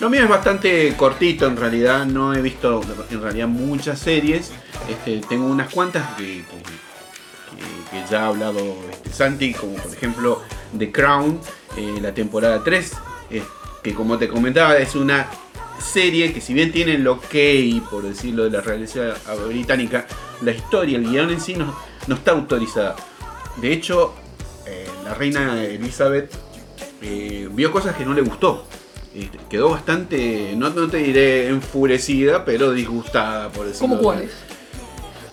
Lo 0.00 0.10
mío 0.10 0.22
es 0.24 0.28
bastante 0.28 0.94
cortito 0.96 1.46
en 1.46 1.56
realidad, 1.56 2.04
no 2.04 2.34
he 2.34 2.42
visto 2.42 2.82
en 3.10 3.22
realidad 3.22 3.48
muchas 3.48 3.98
series. 3.98 4.52
Este, 4.88 5.20
tengo 5.26 5.46
unas 5.46 5.72
cuantas 5.72 6.14
que, 6.16 6.24
que- 6.24 6.42
que- 6.42 7.90
que 8.02 8.10
ya 8.10 8.24
ha 8.24 8.26
hablado 8.26 8.60
este, 8.90 9.10
Santi, 9.10 9.54
como 9.54 9.74
por 9.76 9.92
ejemplo 9.92 10.42
The 10.76 10.92
Crown, 10.92 11.40
eh, 11.78 11.98
la 12.02 12.12
temporada 12.12 12.62
3, 12.62 12.92
eh, 13.30 13.42
que 13.82 13.94
como 13.94 14.18
te 14.18 14.28
comentaba 14.28 14.76
es 14.76 14.94
una 14.94 15.28
serie 15.78 16.32
que 16.32 16.40
si 16.42 16.52
bien 16.52 16.72
tiene 16.72 16.94
el 16.96 17.06
ok, 17.08 17.34
por 17.90 18.02
decirlo 18.02 18.44
de 18.44 18.50
la 18.50 18.60
realidad 18.60 19.16
británica, 19.48 20.06
la 20.42 20.50
historia, 20.50 20.98
el 20.98 21.08
guion 21.08 21.30
en 21.30 21.40
sí 21.40 21.54
no, 21.54 21.74
está 22.14 22.32
autorizada. 22.32 22.96
De 23.56 23.72
hecho, 23.72 24.14
eh, 24.66 24.86
la 25.04 25.14
reina 25.14 25.64
Elizabeth 25.64 26.30
vio 27.00 27.70
cosas 27.72 27.96
que 27.96 28.04
no 28.04 28.12
le 28.12 28.20
gustó. 28.22 28.66
Quedó 29.48 29.70
bastante, 29.70 30.54
no, 30.56 30.70
no 30.70 30.88
te 30.88 30.98
diré 30.98 31.48
enfurecida, 31.48 32.44
pero 32.44 32.72
disgustada 32.72 33.50
por 33.50 33.66
decirlo. 33.66 33.88
¿Cómo 33.88 34.02
cuáles? 34.02 34.30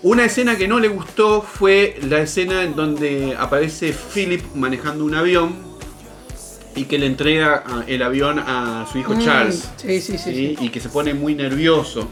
una 0.04 0.26
escena 0.26 0.58
que 0.58 0.68
no 0.68 0.80
le 0.82 0.90
gustó 0.90 1.42
fue 1.42 1.98
la 2.04 2.20
escena 2.20 2.64
en 2.64 2.76
donde 2.76 3.38
aparece 3.40 3.94
Philip 3.94 4.44
manejando 4.54 5.06
un 5.06 5.16
avión 5.16 5.56
y 6.76 6.86
que 6.86 6.98
le 6.98 7.06
entrega 7.06 7.64
el 7.88 8.02
avión 8.04 8.40
a 8.40 8.86
su 8.92 8.98
hijo 8.98 9.14
Mm, 9.14 9.20
Charles. 9.22 9.70
Sí, 9.78 10.02
sí, 10.02 10.18
sí. 10.18 10.18
¿sí? 10.18 10.56
sí. 10.58 10.66
y 10.66 10.70
que 10.70 10.82
se 10.82 10.90
pone 10.90 11.14
muy 11.14 11.36
nervioso. 11.36 12.10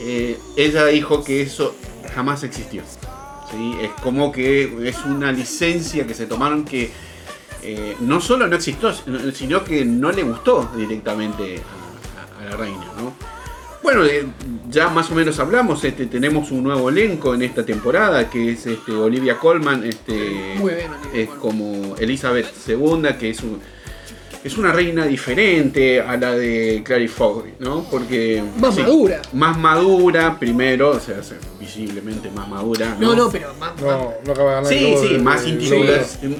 Eh, 0.00 0.38
ella 0.56 0.86
dijo 0.86 1.24
que 1.24 1.42
eso 1.42 1.74
jamás 2.14 2.44
existió. 2.44 2.82
¿sí? 3.50 3.74
Es 3.82 3.90
como 4.02 4.30
que 4.30 4.88
es 4.88 4.98
una 5.04 5.32
licencia 5.32 6.06
que 6.06 6.14
se 6.14 6.26
tomaron 6.26 6.64
que 6.64 6.92
eh, 7.66 7.96
no 8.00 8.20
solo 8.20 8.46
no 8.46 8.56
existió, 8.56 8.92
sino 9.34 9.64
que 9.64 9.84
no 9.84 10.12
le 10.12 10.22
gustó 10.22 10.70
directamente 10.76 11.62
a, 12.38 12.42
a- 12.42 12.46
a 12.46 12.50
la 12.50 12.56
reina. 12.56 12.84
¿no? 12.98 13.12
Bueno, 13.82 14.04
eh, 14.04 14.26
ya 14.68 14.88
más 14.88 15.10
o 15.10 15.14
menos 15.14 15.38
hablamos, 15.38 15.84
este, 15.84 16.06
tenemos 16.06 16.50
un 16.50 16.64
nuevo 16.64 16.88
elenco 16.88 17.34
en 17.34 17.42
esta 17.42 17.64
temporada, 17.64 18.28
que 18.30 18.52
es 18.52 18.66
este, 18.66 18.92
Olivia 18.92 19.38
Colman, 19.38 19.84
este, 19.84 20.54
Muy 20.58 20.74
bien, 20.74 20.90
Olivia 20.92 21.10
es 21.22 21.28
Colman. 21.28 21.40
como 21.40 21.96
Elizabeth 21.96 22.46
II, 22.68 23.02
que 23.18 23.30
es 23.30 23.40
un, 23.42 23.60
es 24.46 24.56
una 24.58 24.70
reina 24.72 25.04
diferente 25.06 26.00
a 26.00 26.16
la 26.16 26.32
de 26.34 26.82
Clary 26.84 27.08
Foy, 27.08 27.54
¿no? 27.58 27.82
Porque 27.90 28.42
Más 28.58 28.78
madura. 28.78 29.20
más 29.32 29.58
madura 29.58 30.38
primero, 30.38 30.90
o 30.90 31.00
sea, 31.00 31.22
se- 31.22 31.34
visiblemente 31.58 32.30
más 32.30 32.48
madura. 32.48 32.96
No, 33.00 33.14
no, 33.16 33.28
pero 33.30 33.52
más. 33.58 33.72
No, 33.80 34.14
no 34.24 34.32
acaba 34.32 34.50
de 34.50 34.54
ganar 34.56 34.66
Sí, 34.72 34.94
sí, 35.08 35.18
más 35.18 35.44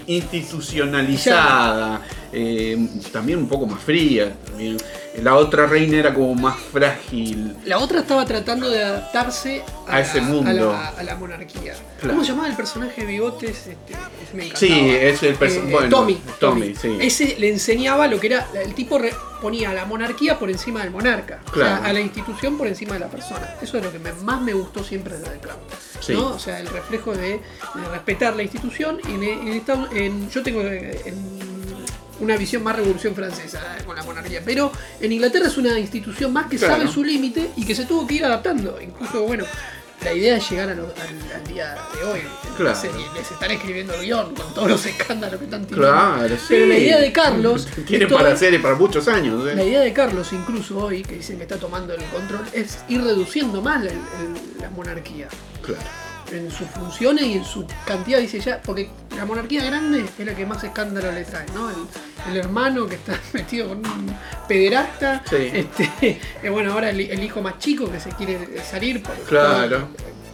institucionalizada, 0.06 2.00
eh, 2.32 2.88
también 3.12 3.38
un 3.38 3.48
poco 3.48 3.66
más 3.66 3.80
fría. 3.82 4.34
también. 4.46 4.76
La 5.22 5.34
otra 5.36 5.66
reina 5.66 5.96
era 5.96 6.12
como 6.12 6.34
más 6.34 6.56
frágil. 6.58 7.56
La 7.64 7.78
otra 7.78 8.00
estaba 8.00 8.26
tratando 8.26 8.68
de 8.68 8.84
adaptarse 8.84 9.62
a, 9.88 9.96
A 9.96 10.00
ese 10.00 10.18
la- 10.20 10.26
mundo. 10.26 10.50
a 10.50 10.52
la, 10.52 10.88
a 10.90 11.02
la 11.02 11.16
monarquía. 11.16 11.72
Claro. 11.98 12.10
¿Cómo 12.14 12.22
se 12.22 12.30
llamaba 12.32 12.48
el 12.48 12.56
personaje 12.56 13.00
de 13.00 13.06
bigotes? 13.06 13.50
Este, 13.66 13.94
ese 13.94 14.34
me 14.34 14.44
encantaba. 14.46 14.58
Sí, 14.74 14.90
es 14.90 15.22
el 15.22 15.36
perso- 15.38 15.60
Eh, 15.66 15.68
bueno, 15.70 15.88
Tommy, 15.88 16.20
Tommy, 16.38 16.74
sí. 16.74 16.98
Ese 17.00 17.36
le 17.38 17.48
enseñaba 17.48 18.06
lo 18.08 18.20
que 18.20 18.26
era. 18.26 18.46
El 18.62 18.74
tipo 18.74 18.98
ponía 19.40 19.70
a 19.70 19.74
la 19.74 19.86
monarquía 19.86 20.38
por 20.38 20.50
encima 20.50 20.82
del 20.82 20.90
monarca. 20.90 21.40
O 21.48 21.50
Claro. 21.52 21.76
sea, 21.82 21.86
a 21.86 21.92
la 21.94 22.00
institución 22.00 22.58
por 22.58 22.66
encima 22.66 22.94
de 22.94 23.00
la 23.00 23.08
persona. 23.08 23.54
Eso 23.62 23.78
es 23.78 23.84
lo 23.84 23.90
que 23.92 23.98
me- 23.98 24.12
más 24.12 24.42
me 24.42 24.52
gustó 24.52 24.84
siempre 24.84 25.16
de 25.18 25.24
The 25.24 25.38
Crown. 25.38 25.58
Sí. 26.00 26.12
¿no? 26.12 26.26
O 26.34 26.38
sea, 26.38 26.60
el 26.60 26.66
reflejo 26.66 27.14
de, 27.14 27.28
de 27.40 27.88
respetar 27.90 28.36
la 28.36 28.42
institución. 28.42 28.98
Y 29.08 29.14
en- 29.94 30.28
yo 30.30 30.42
tengo 30.42 30.60
eh, 30.60 31.00
en 31.06 31.35
una 32.20 32.36
visión 32.36 32.62
más 32.62 32.76
revolución 32.76 33.14
francesa 33.14 33.76
eh, 33.78 33.84
con 33.84 33.96
la 33.96 34.02
monarquía. 34.02 34.40
Pero 34.44 34.72
en 35.00 35.12
Inglaterra 35.12 35.46
es 35.46 35.56
una 35.56 35.78
institución 35.78 36.32
más 36.32 36.46
que 36.46 36.56
Claro. 36.56 36.76
sabe 36.76 36.88
su 36.88 37.04
límite 37.04 37.50
y 37.56 37.64
que 37.64 37.74
se 37.74 37.84
tuvo 37.86 38.06
que 38.06 38.14
ir 38.14 38.24
adaptando. 38.24 38.78
Incluso, 38.80 39.22
bueno, 39.24 39.44
la 40.04 40.12
idea 40.12 40.36
es 40.36 40.50
llegar 40.50 40.68
lo- 40.76 40.84
al, 40.84 41.34
al 41.34 41.46
día 41.52 41.74
de 41.94 42.04
hoy. 42.04 42.20
Claro. 42.56 42.70
la 42.70 42.74
serie. 42.74 43.04
Les 43.14 43.30
están 43.30 43.50
escribiendo 43.50 43.92
el 43.94 44.00
guion 44.02 44.34
con 44.34 44.54
todos 44.54 44.68
los 44.68 44.86
escándalos 44.86 45.38
que 45.38 45.44
están 45.44 45.66
teniendo. 45.66 45.86
Claro, 45.88 46.36
sí. 46.36 46.44
Pero 46.48 46.66
la 46.66 46.78
idea 46.78 46.98
de 46.98 47.12
Carlos. 47.12 47.68
Tiene 47.86 48.04
es 48.04 48.10
todo- 48.10 48.18
para 48.20 48.34
serie 48.36 48.58
para 48.60 48.74
muchos 48.76 49.08
años. 49.08 49.46
¿eh? 49.48 49.54
la 49.54 49.62
idea 49.64 49.80
de 49.80 49.92
Carlos, 49.92 50.32
incluso 50.32 50.78
hoy, 50.78 51.02
que 51.02 51.16
dicen 51.16 51.36
que 51.36 51.42
está 51.42 51.56
tomando 51.58 51.92
el 51.94 52.02
control, 52.04 52.46
es 52.54 52.78
ir 52.88 53.02
reduciendo 53.02 53.60
más 53.60 53.84
la, 53.84 53.90
la 54.60 54.70
monarquía. 54.70 55.28
Claro. 55.62 55.80
En 56.32 56.50
sus 56.50 56.66
funciones 56.68 57.24
y 57.24 57.34
en 57.34 57.44
su 57.44 57.64
cantidad, 57.86 58.18
dice 58.18 58.40
ya, 58.40 58.60
porque 58.60 58.88
la 59.16 59.24
monarquía 59.24 59.64
grande 59.64 60.04
es 60.18 60.26
la 60.26 60.34
que 60.34 60.44
más 60.44 60.62
escándalo 60.64 61.12
le 61.12 61.24
trae, 61.24 61.46
¿no? 61.54 61.70
El, 61.70 61.76
el 62.30 62.36
hermano 62.38 62.86
que 62.86 62.96
está 62.96 63.18
metido 63.32 63.68
con 63.68 63.78
un 63.78 64.16
pederasta, 64.48 65.22
Sí. 65.30 65.36
este, 65.52 65.90
eh, 66.42 66.50
bueno, 66.50 66.72
ahora 66.72 66.90
el, 66.90 67.00
el 67.00 67.22
hijo 67.22 67.40
más 67.42 67.58
chico 67.58 67.90
que 67.90 68.00
se 68.00 68.10
quiere 68.10 68.60
salir, 68.64 69.02
por, 69.02 69.14
Claro. 69.24 69.88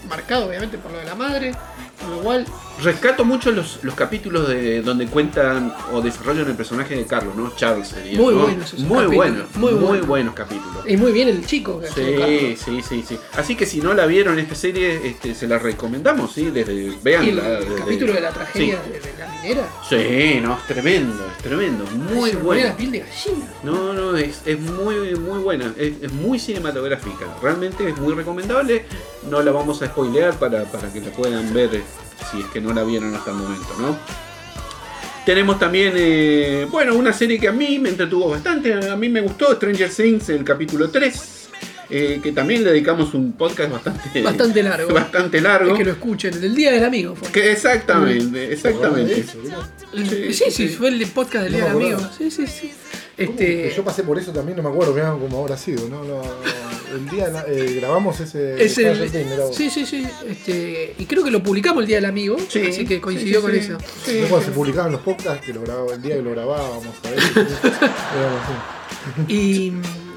marcado 0.09 0.47
obviamente 0.49 0.79
por 0.79 0.91
lo 0.93 0.99
de 0.99 1.05
la 1.05 1.15
madre, 1.15 1.53
con 2.01 2.11
lo 2.11 2.19
cual 2.23 2.47
Rescato 2.83 3.25
mucho 3.25 3.51
los, 3.53 3.79
los 3.83 3.95
capítulos 3.95 4.49
de 4.49 4.83
donde 4.83 5.07
cuentan 5.07 5.75
o 5.93 6.01
desarrollan 6.01 6.49
el 6.49 6.55
personaje 6.57 6.97
de 6.97 7.05
Carlos, 7.07 7.35
¿no? 7.37 7.55
Charles 7.55 7.89
sería. 7.89 8.19
Muy 8.19 8.35
¿no? 8.35 8.43
buenos 8.43 8.75
Muy 8.75 8.89
capítulos, 8.89 9.15
buenos, 9.17 9.57
muy 9.57 9.73
muy, 9.73 9.81
buenos. 9.85 10.07
buenos 10.07 10.35
capítulos. 10.35 10.85
y 10.89 10.97
muy 10.97 11.13
bien 11.13 11.29
el 11.29 11.47
chico 11.47 11.81
que 11.81 11.87
Sí, 11.89 12.57
sí, 12.63 12.83
sí, 12.83 13.05
sí. 13.07 13.19
Así 13.37 13.55
que 13.57 13.67
si 13.67 13.81
no 13.81 13.95
la 13.95 14.07
vieron 14.07 14.39
esta 14.39 14.55
serie, 14.55 15.01
este, 15.07 15.35
se 15.35 15.47
la 15.47 15.59
recomendamos, 15.59 16.33
¿sí? 16.33 16.51
Desde, 16.51 16.75
Y 16.75 16.87
el 16.87 16.97
veanla. 17.03 17.43
desde- 17.61 17.75
capítulo 17.77 18.13
de 18.15 18.21
la 18.21 18.31
tragedia 18.31 18.81
de, 18.83 19.01
de 19.01 19.19
la 19.19 19.29
minera. 19.29 19.69
Sí, 19.89 20.41
no, 20.43 20.57
es 20.59 20.67
tremendo, 20.67 21.27
es 21.37 21.43
tremendo. 21.43 21.85
Muy 21.87 22.31
ponía 22.31 22.43
bueno. 22.45 22.67
la 22.69 22.77
piel 22.77 22.91
de 22.93 22.99
gallina. 23.01 23.47
No, 23.63 23.93
no, 23.93 24.17
es, 24.17 24.43
es 24.47 24.59
muy, 24.59 25.15
muy 25.17 25.39
buena. 25.41 25.73
Es, 25.77 25.95
es 26.03 26.13
muy 26.13 26.39
cinematográfica. 26.39 27.27
Realmente 27.43 27.89
es 27.89 27.97
muy 27.99 28.15
recomendable. 28.15 28.85
No 29.31 29.43
la 29.43 29.53
vamos 29.53 29.81
a 29.83 29.87
spoilear 29.87 30.35
para, 30.35 30.65
para 30.65 30.93
que 30.93 31.01
la 31.01 31.11
puedan 31.11 31.53
ver 31.55 31.83
si 32.31 32.41
es 32.41 32.47
que 32.47 32.61
no 32.61 32.73
la 32.73 32.85
vieron 32.85 33.15
hasta 33.15 33.31
el 33.31 33.37
momento, 33.37 33.69
¿no? 33.79 33.97
Tenemos 35.25 35.59
también, 35.59 35.93
eh, 35.97 36.67
bueno, 36.71 36.95
una 36.97 37.13
serie 37.13 37.39
que 37.39 37.47
a 37.49 37.53
mí 37.53 37.79
me 37.79 37.91
entretuvo 37.91 38.31
bastante. 38.31 38.75
A 38.91 38.97
mí 38.97 39.09
me 39.09 39.21
gustó, 39.21 39.55
Stranger 39.55 39.89
Things, 39.91 40.29
el 40.31 40.43
capítulo 40.45 40.91
3. 40.91 41.39
eh, 41.95 42.21
que 42.23 42.33
también 42.33 42.65
le 42.65 42.71
dedicamos 42.71 43.13
un 43.15 43.33
podcast 43.35 43.71
bastante, 43.71 44.23
Bastante 44.23 44.63
largo. 44.63 44.93
bastante 44.95 45.41
largo. 45.43 45.73
Es 45.73 45.79
que 45.79 45.85
lo 45.85 45.91
escuchen, 45.93 46.33
el 46.35 46.41
del 46.41 46.55
Día 46.55 46.73
del 46.73 46.85
Amigo 46.85 47.15
fue. 47.15 47.31
Que 47.31 47.53
exactamente, 47.53 48.53
exactamente. 48.53 49.21
Eso. 49.21 49.39
Sí, 50.33 50.51
Sí, 50.51 50.69
fue 50.69 50.89
el 50.89 51.07
podcast 51.09 51.45
del 51.45 51.53
Día 51.55 51.65
del 51.67 51.73
Amigo. 51.77 51.99
Sí, 52.17 52.31
sí, 52.31 52.47
sí. 52.47 52.73
Este, 53.25 53.73
Yo 53.75 53.85
pasé 53.85 54.03
por 54.03 54.19
eso 54.19 54.33
también, 54.33 54.57
no 54.57 54.63
me 54.63 54.69
acuerdo 54.71 54.93
mirá 54.93 55.13
cómo 55.13 55.41
habrá 55.41 55.57
sido, 55.57 55.89
¿no? 55.89 56.03
El 56.95 57.09
día 57.09 57.45
eh, 57.49 57.79
grabamos 57.81 58.21
ese 58.21 58.63
es 58.63 58.77
el, 58.77 59.09
sí, 59.55 59.71
sí, 59.71 59.87
sí. 59.87 60.07
Este, 60.29 60.95
y 60.99 61.07
creo 61.07 61.25
que 61.25 61.31
lo 61.31 61.43
publicamos 61.43 61.83
el 61.83 61.87
Día 61.87 61.97
del 61.97 62.05
Amigo. 62.05 62.37
Sí, 62.49 62.67
así 62.69 62.85
que 62.85 63.01
coincidió 63.01 63.41
sí, 63.41 63.47
con 63.47 63.55
eso. 63.55 63.79
sí. 64.05 64.21
Cuando 64.29 64.47
se 64.47 64.53
publicaban 64.53 64.93
los 64.93 65.01
podcasts, 65.01 65.45
que 65.45 65.55
lo 65.55 65.63
grababa, 65.63 65.95
el 65.95 66.03
día 66.03 66.17
que 66.17 66.23
lo 66.23 66.31
grabábamos, 66.33 66.95
a 67.05 67.11
ver. 67.11 67.21
Y. 69.29 69.73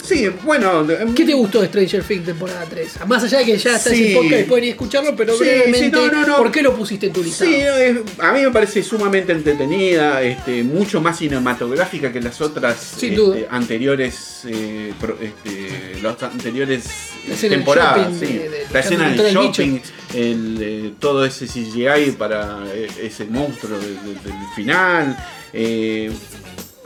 Sí, 0.07 0.27
bueno. 0.43 0.83
de- 0.83 1.13
¿Qué 1.15 1.25
te 1.25 1.33
gustó 1.33 1.61
de 1.61 1.67
Stranger 1.67 2.03
Things 2.03 2.25
temporada 2.25 2.65
3? 2.69 2.99
Más 3.07 3.23
allá 3.23 3.39
de 3.39 3.45
que 3.45 3.57
ya 3.57 3.75
está 3.75 3.89
Sí. 3.89 4.05
ese 4.05 4.15
podcast 4.15 4.41
y 4.41 4.43
pueden 4.43 4.63
ir 4.65 4.69
a 4.69 4.73
escucharlo, 4.73 5.15
pero 5.15 5.33
Sí, 5.33 5.39
brevemente, 5.43 5.79
sí, 5.85 5.91
no, 5.91 6.07
no, 6.11 6.27
no. 6.27 6.37
¿por 6.37 6.51
qué 6.51 6.61
lo 6.61 6.75
pusiste 6.75 7.07
en 7.07 7.13
tu 7.13 7.23
lista? 7.23 7.45
Sí, 7.45 7.55
es- 7.55 7.97
a 8.19 8.31
mí 8.33 8.41
me 8.41 8.51
parece 8.51 8.83
sumamente 8.83 9.31
entretenida, 9.31 10.21
este, 10.21 10.63
mucho 10.63 11.01
más 11.01 11.17
cinematográfica 11.19 12.11
que 12.13 12.21
las 12.21 12.39
otras 12.41 12.93
este, 13.01 13.47
anteriores, 13.49 14.41
eh, 14.47 14.93
pro- 14.99 15.17
este, 15.21 15.99
las 16.01 16.21
anteriores 16.23 16.83
La 17.27 17.35
temporadas. 17.49 18.11
shopping, 18.13 18.19
sí. 18.27 18.33
de- 18.33 18.49
de- 18.49 18.65
la 18.71 18.79
escena 18.79 19.09
del 19.09 19.19
el 19.19 19.33
shopping, 19.33 19.79
el, 20.13 20.57
eh, 20.61 20.93
todo 20.99 21.25
ese 21.25 21.47
CGI 21.47 22.11
para 22.11 22.59
eh, 22.73 22.87
ese 23.01 23.25
monstruo 23.25 23.79
de- 23.79 23.87
de- 23.87 24.19
del 24.23 24.33
final, 24.55 25.17
eh, 25.53 26.11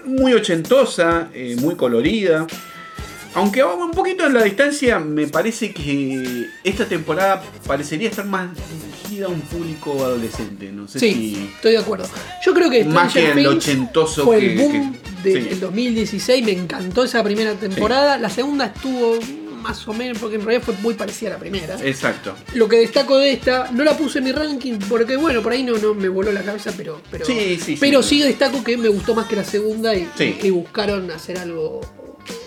muy 0.05 0.33
ochentosa, 0.33 1.29
eh, 1.33 1.55
muy 1.59 1.75
colorida. 1.75 2.47
Aunque 3.35 3.61
vamos 3.63 3.85
un 3.85 3.91
poquito 3.91 4.25
en 4.25 4.33
la 4.33 4.43
distancia, 4.43 4.99
me 4.99 5.27
parece 5.27 5.71
que 5.73 6.47
esta 6.63 6.85
temporada 6.85 7.41
parecería 7.67 8.09
estar 8.09 8.25
más 8.25 8.49
dirigida 9.05 9.27
a 9.27 9.29
un 9.29 9.41
público 9.41 9.91
adolescente. 10.03 10.71
No 10.71 10.87
sé 10.87 10.99
Sí, 10.99 11.49
estoy 11.55 11.73
de 11.73 11.77
acuerdo. 11.77 12.07
Yo 12.45 12.53
creo 12.53 12.69
que 12.69 12.83
si. 12.83 12.89
Más 12.89 13.13
que 13.13 13.31
el 13.31 13.47
ochentoso 13.47 14.25
fue 14.25 14.39
que. 14.39 14.51
el 14.53 14.57
boom 14.57 14.93
que- 15.23 15.31
del 15.33 15.49
sí. 15.51 15.55
2016, 15.59 16.45
me 16.45 16.51
encantó 16.53 17.03
esa 17.03 17.23
primera 17.23 17.53
temporada. 17.53 18.17
La 18.17 18.29
segunda 18.29 18.65
estuvo 18.67 19.19
más 19.61 19.85
o 19.89 19.93
menos, 19.93 20.17
porque 20.19 20.37
en 20.37 20.41
realidad 20.45 20.63
fue 20.65 20.73
muy 20.81 20.93
parecida 20.93 21.31
a 21.31 21.33
la 21.33 21.39
primera. 21.39 21.77
Exacto. 21.83 22.33
Lo 22.55 22.67
que 22.69 22.77
destaco 22.77 23.17
de 23.17 23.33
esta, 23.33 23.69
no 23.71 23.83
la 23.83 23.95
puse 23.97 24.19
en 24.19 24.23
mi 24.25 24.31
ranking 24.31 24.79
porque 24.87 25.17
bueno, 25.17 25.41
por 25.43 25.51
ahí 25.51 25.63
no, 25.63 25.77
no 25.77 25.93
me 25.93 26.07
voló 26.07 26.31
la 26.31 26.41
cabeza, 26.43 26.71
pero 26.75 27.01
pero 27.11 27.25
Sí, 27.25 27.57
sí, 27.57 27.73
sí. 27.73 27.77
pero 27.79 28.01
sí 28.01 28.21
destaco 28.21 28.63
que 28.63 28.77
me 28.77 28.87
gustó 28.87 29.13
más 29.13 29.27
que 29.27 29.35
la 29.35 29.43
segunda 29.43 29.93
y, 29.93 30.07
Sí. 30.17 30.37
y 30.41 30.49
buscaron 30.49 31.11
hacer 31.11 31.37
algo 31.37 31.81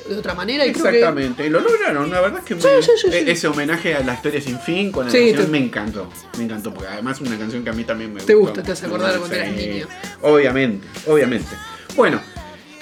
de 0.09 0.17
otra 0.17 0.35
manera 0.35 0.67
y 0.67 0.73
creo 0.73 0.85
que 0.85 0.99
Exactamente, 0.99 1.47
y 1.47 1.51
lo 1.51 1.61
lograron, 1.61 2.11
la 2.11 2.21
verdad 2.21 2.41
es 2.41 2.45
que 2.45 2.55
me- 2.57 2.61
Sí, 2.61 2.69
sí, 2.83 2.91
sí, 2.97 3.09
sí. 3.13 3.19
ese 3.31 3.49
homenaje 3.49 3.95
a 3.95 4.01
la 4.01 4.15
historia 4.15 4.41
sin 4.41 4.59
fin 4.61 4.91
con 4.93 5.07
la 5.07 5.13
canción 5.13 5.45
te- 5.45 5.51
me 5.51 5.59
encantó, 5.59 6.09
me 6.39 6.45
encantó, 6.45 6.73
porque 6.75 6.89
además 6.89 7.21
es 7.21 7.27
una 7.29 7.39
canción 7.39 7.65
que 7.65 7.71
a 7.71 7.73
mí 7.73 7.85
también 7.85 8.13
me 8.13 8.21
Te 8.21 8.35
gustó. 8.35 8.51
gusta, 8.55 8.63
te 8.63 8.73
hace 8.73 8.87
acordar 8.87 9.17
cuando 9.19 9.37
eras 9.37 9.53
niño. 9.53 9.87
Obviamente, 10.23 10.87
obviamente. 11.07 11.49
Bueno, 11.97 12.21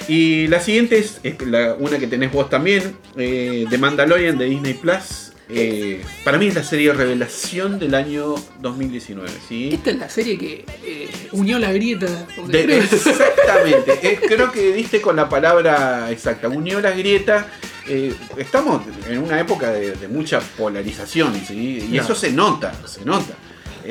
y 0.09 0.47
la 0.49 0.61
siguiente 0.61 0.99
es, 0.99 1.21
es 1.23 1.41
la- 1.47 1.75
una 1.75 1.99
que 1.99 2.07
tenés 2.07 2.33
vos 2.33 2.49
también, 2.51 2.97
eh, 3.17 3.67
The 3.71 3.79
Mandalorian 3.79 4.39
de 4.39 4.47
Disney 4.47 4.75
Plus. 4.75 5.30
Eh, 5.53 6.03
para 6.25 6.39
mí 6.39 6.47
es 6.47 6.55
la 6.55 6.63
serie 6.63 6.93
revelación 6.93 7.79
del 7.79 7.95
año 7.95 8.35
2019, 8.61 9.29
¿sí? 9.49 9.71
esta 9.73 9.91
es 9.91 9.99
la 9.99 10.09
serie 10.09 10.39
que 10.39 10.65
eh, 10.85 11.11
unió 11.33 11.59
la 11.59 11.73
grieta. 11.73 12.07
De- 12.47 12.79
exactamente, 12.79 13.99
eh, 14.03 14.19
creo 14.27 14.53
que 14.53 14.73
diste 14.73 15.01
con 15.01 15.17
la 15.17 15.29
palabra 15.29 16.11
exacta, 16.11 16.49
unió 16.49 16.81
la 16.81 16.91
grieta. 16.93 17.47
eh, 17.89 18.15
estamos 18.37 18.83
en 19.09 19.19
una 19.19 19.41
época 19.41 19.73
de, 19.73 19.93
de 19.97 20.09
mucha 20.09 20.41
polarización, 20.41 21.35
¿sí? 21.47 21.89
y 21.91 21.99
eso 21.99 22.15
se 22.15 22.31
nota, 22.31 22.73
se 22.87 23.05
nota. 23.05 23.35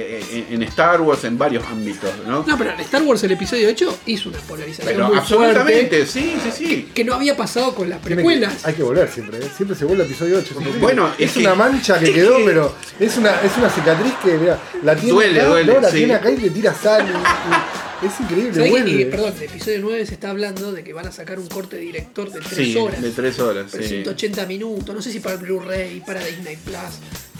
Eh, 0.01 0.45
en, 0.49 0.53
en 0.55 0.63
Star 0.69 1.01
Wars, 1.01 1.23
en 1.25 1.37
varios 1.37 1.65
ámbitos, 1.65 2.09
¿no? 2.25 2.43
No, 2.45 2.57
pero 2.57 2.71
en 2.71 2.79
Star 2.79 3.01
Wars 3.03 3.23
el 3.23 3.31
episodio 3.31 3.67
8 3.69 3.99
hizo 4.05 4.29
una 4.29 4.37
polarización 4.39 4.87
Pero 4.95 5.07
muy 5.09 5.17
absolutamente, 5.17 6.05
fuerte 6.05 6.05
sí, 6.05 6.35
sí, 6.43 6.51
sí. 6.51 6.89
que 6.93 7.03
no 7.03 7.13
había 7.15 7.35
pasado 7.35 7.75
con 7.75 7.89
las 7.89 7.99
que- 7.99 8.15
precuelas. 8.15 8.65
hay 8.65 8.73
que 8.75 8.83
volver 8.83 9.09
siempre, 9.09 9.39
¿eh? 9.39 9.49
siempre 9.55 9.75
se 9.77 9.85
vuelve 9.85 10.03
al 10.03 10.09
episodio 10.09 10.37
8. 10.37 10.47
siempre. 10.57 10.79
Bueno, 10.79 11.09
es, 11.17 11.25
es 11.27 11.31
que- 11.33 11.39
una 11.39 11.55
mancha 11.55 11.99
que 11.99 12.13
quedó, 12.13 12.37
que- 12.37 12.45
pero 12.45 12.75
es 12.99 13.17
una, 13.17 13.41
es 13.41 13.57
una 13.57 13.69
cicatriz 13.69 14.13
que 14.23 14.37
mirá, 14.37 14.59
la 14.83 14.95
tiene 14.95 15.11
Duele, 15.11 15.39
acá, 15.41 15.49
duele, 15.49 15.73
no, 15.73 15.81
la 15.81 15.89
sí. 15.89 15.97
tiene 15.97 16.13
acá 16.13 16.31
y 16.31 16.37
le 16.37 16.49
tira 16.49 16.73
sal. 16.73 17.05
y- 17.07 17.11
y 17.11 17.79
Es 18.07 18.17
increíble, 18.21 18.53
¿Sabés 18.53 18.63
que- 18.63 18.69
vuelve. 18.81 19.01
y, 19.01 19.05
perdón, 19.05 19.33
el 19.37 19.43
episodio 19.43 19.79
9 19.81 20.05
se 20.05 20.13
está 20.13 20.29
hablando 20.29 20.71
de 20.71 20.85
que 20.85 20.93
van 20.93 21.07
a 21.07 21.11
sacar 21.11 21.37
un 21.37 21.47
corte 21.47 21.75
de 21.75 21.81
director 21.81 22.31
de 22.31 22.39
3 22.39 22.55
Sí, 22.55 22.77
horas. 22.77 23.01
de 23.01 23.11
tres 23.11 23.37
horas. 23.39 23.65
Pero 23.69 23.83
sí. 23.83 23.89
180 23.89 24.45
minutos, 24.45 24.95
no 24.95 25.01
sé 25.01 25.11
si 25.11 25.19
para 25.19 25.35
el 25.35 25.41
Blu-ray, 25.41 26.01
para 26.05 26.23
Disney 26.23 26.55
Plus. 26.63 26.77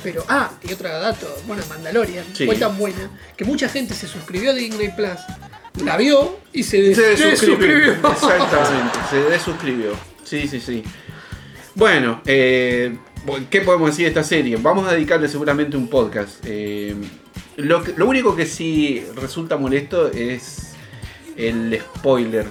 Pero, 0.03 0.23
ah, 0.29 0.51
y 0.67 0.71
otro 0.73 0.87
dato, 0.89 1.27
bueno, 1.45 1.61
Mandalorian 1.69 2.25
Sí. 2.33 2.45
fue 2.45 2.55
tan 2.55 2.77
buena 2.77 3.09
que 3.35 3.43
mucha 3.45 3.67
gente 3.67 3.93
se 3.93 4.07
suscribió 4.07 4.51
a 4.51 4.53
Disney 4.53 4.89
Plus, 4.95 5.19
la 5.83 5.97
vio 5.97 6.39
y 6.53 6.63
se, 6.63 6.81
des- 6.81 6.95
Se 6.97 7.03
desuscribió. 7.07 7.57
desuscribió. 7.67 8.11
Exactamente, 8.11 8.99
se 9.09 9.17
desuscribió. 9.23 9.91
Sí, 10.23 10.47
sí, 10.47 10.59
sí. 10.61 10.83
Bueno, 11.75 12.21
eh, 12.25 12.97
¿qué 13.49 13.61
podemos 13.61 13.89
decir 13.89 14.05
de 14.05 14.09
esta 14.09 14.23
serie? 14.23 14.57
Vamos 14.57 14.87
a 14.87 14.93
dedicarle 14.93 15.27
seguramente 15.27 15.75
un 15.75 15.87
podcast. 15.89 16.37
Eh, 16.45 16.95
lo, 17.57 17.83
que- 17.83 17.93
lo 17.97 18.07
único 18.07 18.35
que 18.35 18.45
sí 18.45 19.03
resulta 19.15 19.57
molesto 19.57 20.09
es 20.11 20.71
el 21.35 21.81
spoiler 21.97 22.45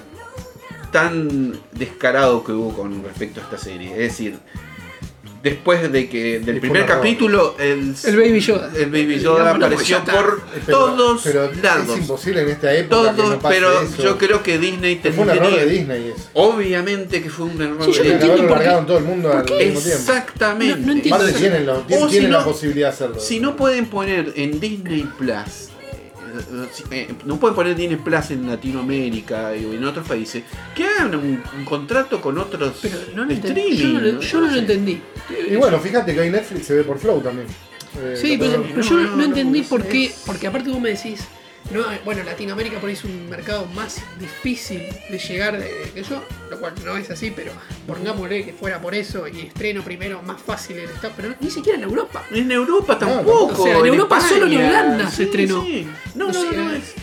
tan 0.91 1.59
descarado 1.71 2.43
que 2.43 2.51
hubo 2.51 2.73
con 2.75 3.03
respecto 3.03 3.39
a 3.39 3.43
esta 3.43 3.57
serie. 3.57 3.91
Es 3.91 3.97
decir, 3.97 4.39
después 5.41 5.91
de 5.91 6.09
que 6.09 6.39
del 6.39 6.59
primer 6.59 6.85
capítulo 6.85 7.55
el, 7.59 7.95
El 8.03 8.17
Baby 8.17 8.39
Yoda. 8.41 8.71
el 8.75 8.85
Baby 8.91 9.19
Yoda 9.19 9.51
apareció 9.51 10.03
por 10.03 10.41
Pero- 10.65 10.77
todos 10.77 11.21
pero 11.23 11.51
lados. 11.63 11.89
Es 11.89 11.97
imposible 12.01 12.41
en 12.41 12.49
esta 12.49 12.73
época. 12.73 13.11
que 13.11 13.17
Todos, 13.17 13.29
no 13.35 13.39
pase 13.39 13.55
pero 13.55 13.81
eso. 13.81 14.03
yo 14.03 14.17
creo 14.17 14.43
que 14.43 14.57
Disney 14.57 14.97
Que 14.97 15.11
fue 15.11 15.23
un 15.23 15.29
tenía- 15.29 15.47
error 15.49 15.59
de 15.59 15.65
Disney 15.67 16.13
eso. 16.15 16.29
Obviamente 16.33 17.21
que 17.21 17.29
fue 17.29 17.45
un 17.45 17.61
error 17.61 17.85
Sí, 17.85 17.91
yo 17.93 18.03
de 18.03 18.19
que 18.19 18.27
largado 18.43 18.79
en 18.79 18.85
todo 18.85 18.97
el 18.97 19.03
mundo 19.05 19.31
al 19.31 19.45
¿Por 19.45 19.57
mismo 19.57 19.79
tiempo. 19.79 19.97
Exactamente. 19.99 20.75
No- 20.79 20.85
no 20.87 20.91
entiendo. 20.93 21.25
Tienen, 21.39 21.65
lo- 21.65 21.79
tienen, 21.81 22.05
si 22.05 22.11
tienen 22.11 22.31
no- 22.31 22.37
la 22.39 22.43
posibilidad 22.43 22.87
de 22.89 22.93
hacerlo. 22.93 23.19
Si 23.19 23.39
no 23.39 23.55
pueden 23.55 23.85
poner 23.85 24.33
en 24.35 24.59
Disney 24.59 25.07
Plus, 25.17 25.69
no 27.25 27.37
pueden 27.39 27.55
poner 27.55 27.75
Disney 27.75 27.97
Plus 27.97 28.31
en 28.31 28.47
Latinoamérica 28.47 29.55
y 29.55 29.63
en 29.75 29.83
otros 29.83 30.07
países, 30.07 30.43
que 30.75 30.85
hagan 30.85 31.15
un, 31.15 31.41
un 31.57 31.65
contrato 31.65 32.21
con 32.21 32.37
otros 32.37 32.77
Pero 32.81 32.97
no 33.15 33.23
lo 33.23 33.27
de 33.29 33.35
entendí. 33.35 33.61
streaming. 33.61 33.77
Yo 33.77 33.87
no, 33.93 33.99
lo- 33.99 34.21
yo 34.21 34.39
no 34.41 34.47
lo 34.47 34.53
sé. 34.53 34.59
entendí. 34.59 35.01
Y 35.49 35.55
bueno, 35.55 35.79
fíjate 35.79 36.13
que 36.13 36.19
hoy 36.21 36.29
Netflix 36.29 36.65
se 36.65 36.75
ve 36.75 36.83
por 36.83 36.97
Flow 36.99 37.21
también. 37.21 37.47
Eh, 38.01 38.15
Sí, 38.19 38.37
lo 38.37 38.45
pero, 38.45 38.63
pero 38.63 38.81
yo 38.81 38.95
no, 38.97 39.15
no, 39.15 39.23
entendí 39.23 39.61
por 39.63 39.83
qué. 39.83 40.11
Porque 40.25 40.47
aparte 40.47 40.69
vos 40.69 40.79
me 40.79 40.89
decís, 40.89 41.21
no, 41.71 41.85
bueno, 42.03 42.23
Latinoamérica 42.23 42.79
por 42.79 42.89
ahí 42.89 42.95
es 42.95 43.03
un 43.03 43.29
mercado 43.29 43.65
más 43.75 43.97
difícil 44.19 44.81
de 45.09 45.17
llegar 45.19 45.57
de, 45.59 45.69
que 45.93 46.03
yo, 46.03 46.23
lo 46.49 46.59
cual 46.59 46.73
no 46.83 46.97
es 46.97 47.09
así, 47.11 47.31
pero 47.35 47.51
pongámosle 47.87 48.43
que 48.45 48.53
fuera 48.53 48.81
por 48.81 48.95
eso 48.95 49.27
y 49.27 49.41
estreno 49.41 49.83
primero 49.83 50.21
más 50.23 50.41
fácil 50.41 50.77
en 50.79 50.89
Estados 50.89 51.13
pero 51.15 51.35
ni 51.39 51.51
siquiera 51.51 51.77
en 51.77 51.83
Europa. 51.83 52.23
En 52.31 52.51
Europa 52.51 52.97
tampoco. 52.97 53.47
tampoco. 53.47 53.61
O 53.63 53.65
sea, 53.65 53.77
en 53.79 53.85
Europa 53.85 54.17
España. 54.17 54.39
solo 54.39 54.51
en 54.51 54.57
Holanda 54.65 55.11
se 55.11 55.23
estrenó. 55.23 55.63
sí. 55.63 55.87
No, 56.15 56.27
O 56.27 56.31
no, 56.31 56.43
no, 56.43 56.51
sea, 56.51 56.61
no, 56.63 56.71
es- 56.73 56.93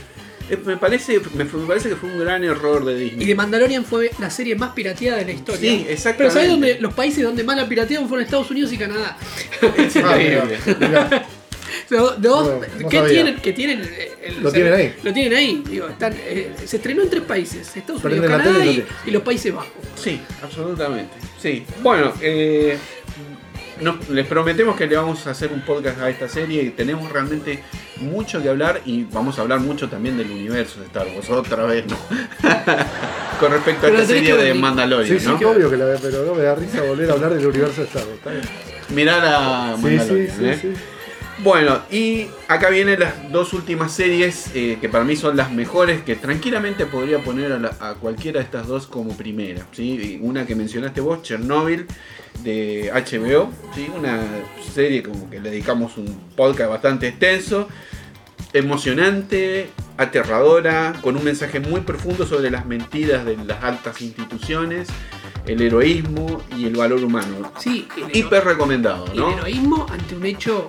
eh, 0.49 0.57
me, 0.65 0.77
parece, 0.77 1.21
me, 1.35 1.45
fue- 1.45 1.59
me 1.61 1.67
parece 1.67 1.89
que 1.89 1.97
fue 1.97 2.09
un 2.09 2.21
gran 2.21 2.45
error 2.45 2.85
de 2.85 2.97
Disney. 2.97 3.25
Y 3.25 3.27
de 3.27 3.35
Mandalorian 3.35 3.85
fue 3.85 4.13
la 4.21 4.31
serie 4.31 4.55
más 4.55 4.71
pirateada 4.75 5.19
de 5.19 5.25
la 5.25 5.33
historia. 5.33 5.73
Sí, 5.73 5.87
exactamente. 5.89 6.19
Pero 6.19 6.31
¿sabés 6.31 6.49
dónde 6.51 6.79
los 6.81 6.95
países 6.95 7.25
donde 7.25 7.43
más 7.43 7.57
la 7.57 7.69
piratearon 7.69 8.09
fueron 8.09 8.25
Estados 8.25 8.49
Unidos 8.53 8.73
y 8.73 8.79
Canadá? 8.79 9.17
Es 9.77 9.97
Ah, 10.05 10.15
mira, 10.17 10.45
mira. 10.79 11.26
Dos 11.89 12.19
No, 12.21 12.43
no 12.81 12.91
sabía. 12.91 13.07
tienen, 13.07 13.37
que 13.37 13.53
tienen 13.53 13.83
eh, 13.83 14.13
el- 14.25 14.43
Lo 14.43 14.51
tienen 14.53 14.73
ahí. 14.73 14.95
Lo 15.03 15.13
tienen 15.13 15.39
ahí. 15.39 15.63
Digo, 15.69 15.89
están, 15.89 16.13
eh, 16.17 16.53
se 16.65 16.77
estrenó 16.77 17.03
en 17.03 17.11
tres 17.11 17.23
países, 17.23 17.77
Estados 17.77 18.03
Unidos, 18.05 18.27
Canadá 18.27 18.65
y 18.65 18.69
y, 18.71 18.77
lo 18.79 18.85
y 19.07 19.11
los 19.13 19.23
Países 19.23 19.55
Bajos. 19.55 19.71
Sí, 19.95 20.21
absolutamente. 20.43 21.15
Sí. 21.41 21.65
Bueno, 21.83 22.13
eh, 22.21 22.77
les 24.11 24.27
prometemos 24.27 24.75
que 24.77 24.87
le 24.87 24.97
vamos 24.97 25.27
a 25.27 25.31
hacer 25.31 25.53
un 25.53 25.61
podcast 25.61 26.01
a 26.01 26.09
esta 26.11 26.29
serie 26.29 26.63
y 26.63 26.71
tenemos 26.71 27.13
realmente 27.13 27.63
mucho 27.99 28.43
que 28.43 28.49
hablar 28.49 28.81
y 28.87 29.05
vamos 29.05 29.39
a 29.39 29.43
hablar 29.43 29.61
mucho 29.61 29.89
también 29.89 30.17
del 30.17 30.31
universo 30.31 30.81
de 30.81 30.87
Star 30.87 31.07
Wars, 31.15 31.29
otra 31.31 31.65
vez, 31.67 31.85
¿no? 31.87 31.97
Con 33.39 33.53
respecto 33.53 33.87
a 33.87 33.91
Pero 33.91 34.03
esta 34.03 34.15
serie 34.15 34.35
de. 34.35 34.55
Mandalorian, 34.55 35.19
Sí, 35.19 35.25
sí, 35.25 35.31
¿no? 35.31 35.39
que 35.39 35.45
obvio 35.45 35.71
que 35.71 35.77
la 35.77 35.85
ve, 35.85 35.99
pero 36.01 36.25
no 36.25 36.35
me 36.35 36.43
da 36.43 36.55
risa 36.55 36.83
volver 36.83 37.11
a 37.11 37.13
hablar 37.13 37.35
del 37.35 37.47
universo 37.47 37.83
de 37.83 37.87
Star 37.87 38.03
Wars. 38.07 38.49
Mirá 38.89 39.19
la 39.19 39.77
Sí, 39.77 39.83
Mandalorian, 39.83 40.31
sí, 40.31 40.59
sí, 40.61 40.67
¿eh? 40.69 40.75
Bueno, 41.39 41.81
y 41.91 42.29
acá 42.49 42.71
vienen 42.71 42.99
las 43.01 43.31
dos 43.31 43.53
últimas 43.53 43.93
series 43.93 44.51
eh, 44.55 44.79
que 44.81 44.89
para 44.89 45.05
mí 45.05 45.17
son 45.17 45.37
las 45.37 45.53
mejores, 45.53 46.03
que 46.03 46.17
tranquilamente 46.17 46.87
podría 46.87 47.19
poner 47.23 47.53
a, 47.53 47.59
la- 47.59 47.77
a 47.79 47.95
cualquiera 47.95 48.39
de 48.39 48.45
estas 48.47 48.67
dos 48.67 48.87
como 48.87 49.15
primera. 49.17 49.67
¿sí? 49.73 50.19
Una 50.23 50.47
que 50.47 50.55
mencionaste 50.55 51.03
vos, 51.03 51.23
Chernobyl, 51.23 51.87
de 52.43 52.91
HBO, 52.93 53.51
¿sí? 53.75 53.87
una 53.95 54.21
serie 54.75 55.03
como 55.03 55.29
que 55.29 55.39
le 55.41 55.51
dedicamos 55.51 55.99
un 55.99 56.07
podcast 56.35 56.71
bastante 56.71 57.09
extenso, 57.09 57.69
emocionante, 58.55 59.69
aterradora, 59.99 60.95
con 61.03 61.17
un 61.17 61.25
mensaje 61.25 61.61
muy 61.61 61.83
profundo 61.83 62.27
sobre 62.27 62.51
las 62.51 62.65
mentiras 62.65 63.27
de 63.27 63.37
las 63.37 63.63
altas 63.63 64.01
instituciones, 64.01 64.89
el 65.47 65.61
heroísmo 65.61 66.43
y 66.57 66.65
el 66.65 66.77
valor 66.77 67.05
humano. 67.05 67.53
Sí, 67.59 67.87
el, 68.11 68.17
Hiper 68.17 68.43
recomendado, 68.45 69.07
el 69.13 69.19
¿no? 69.19 69.31
heroísmo 69.33 69.87
ante 69.91 70.15
un 70.17 70.25
hecho 70.27 70.67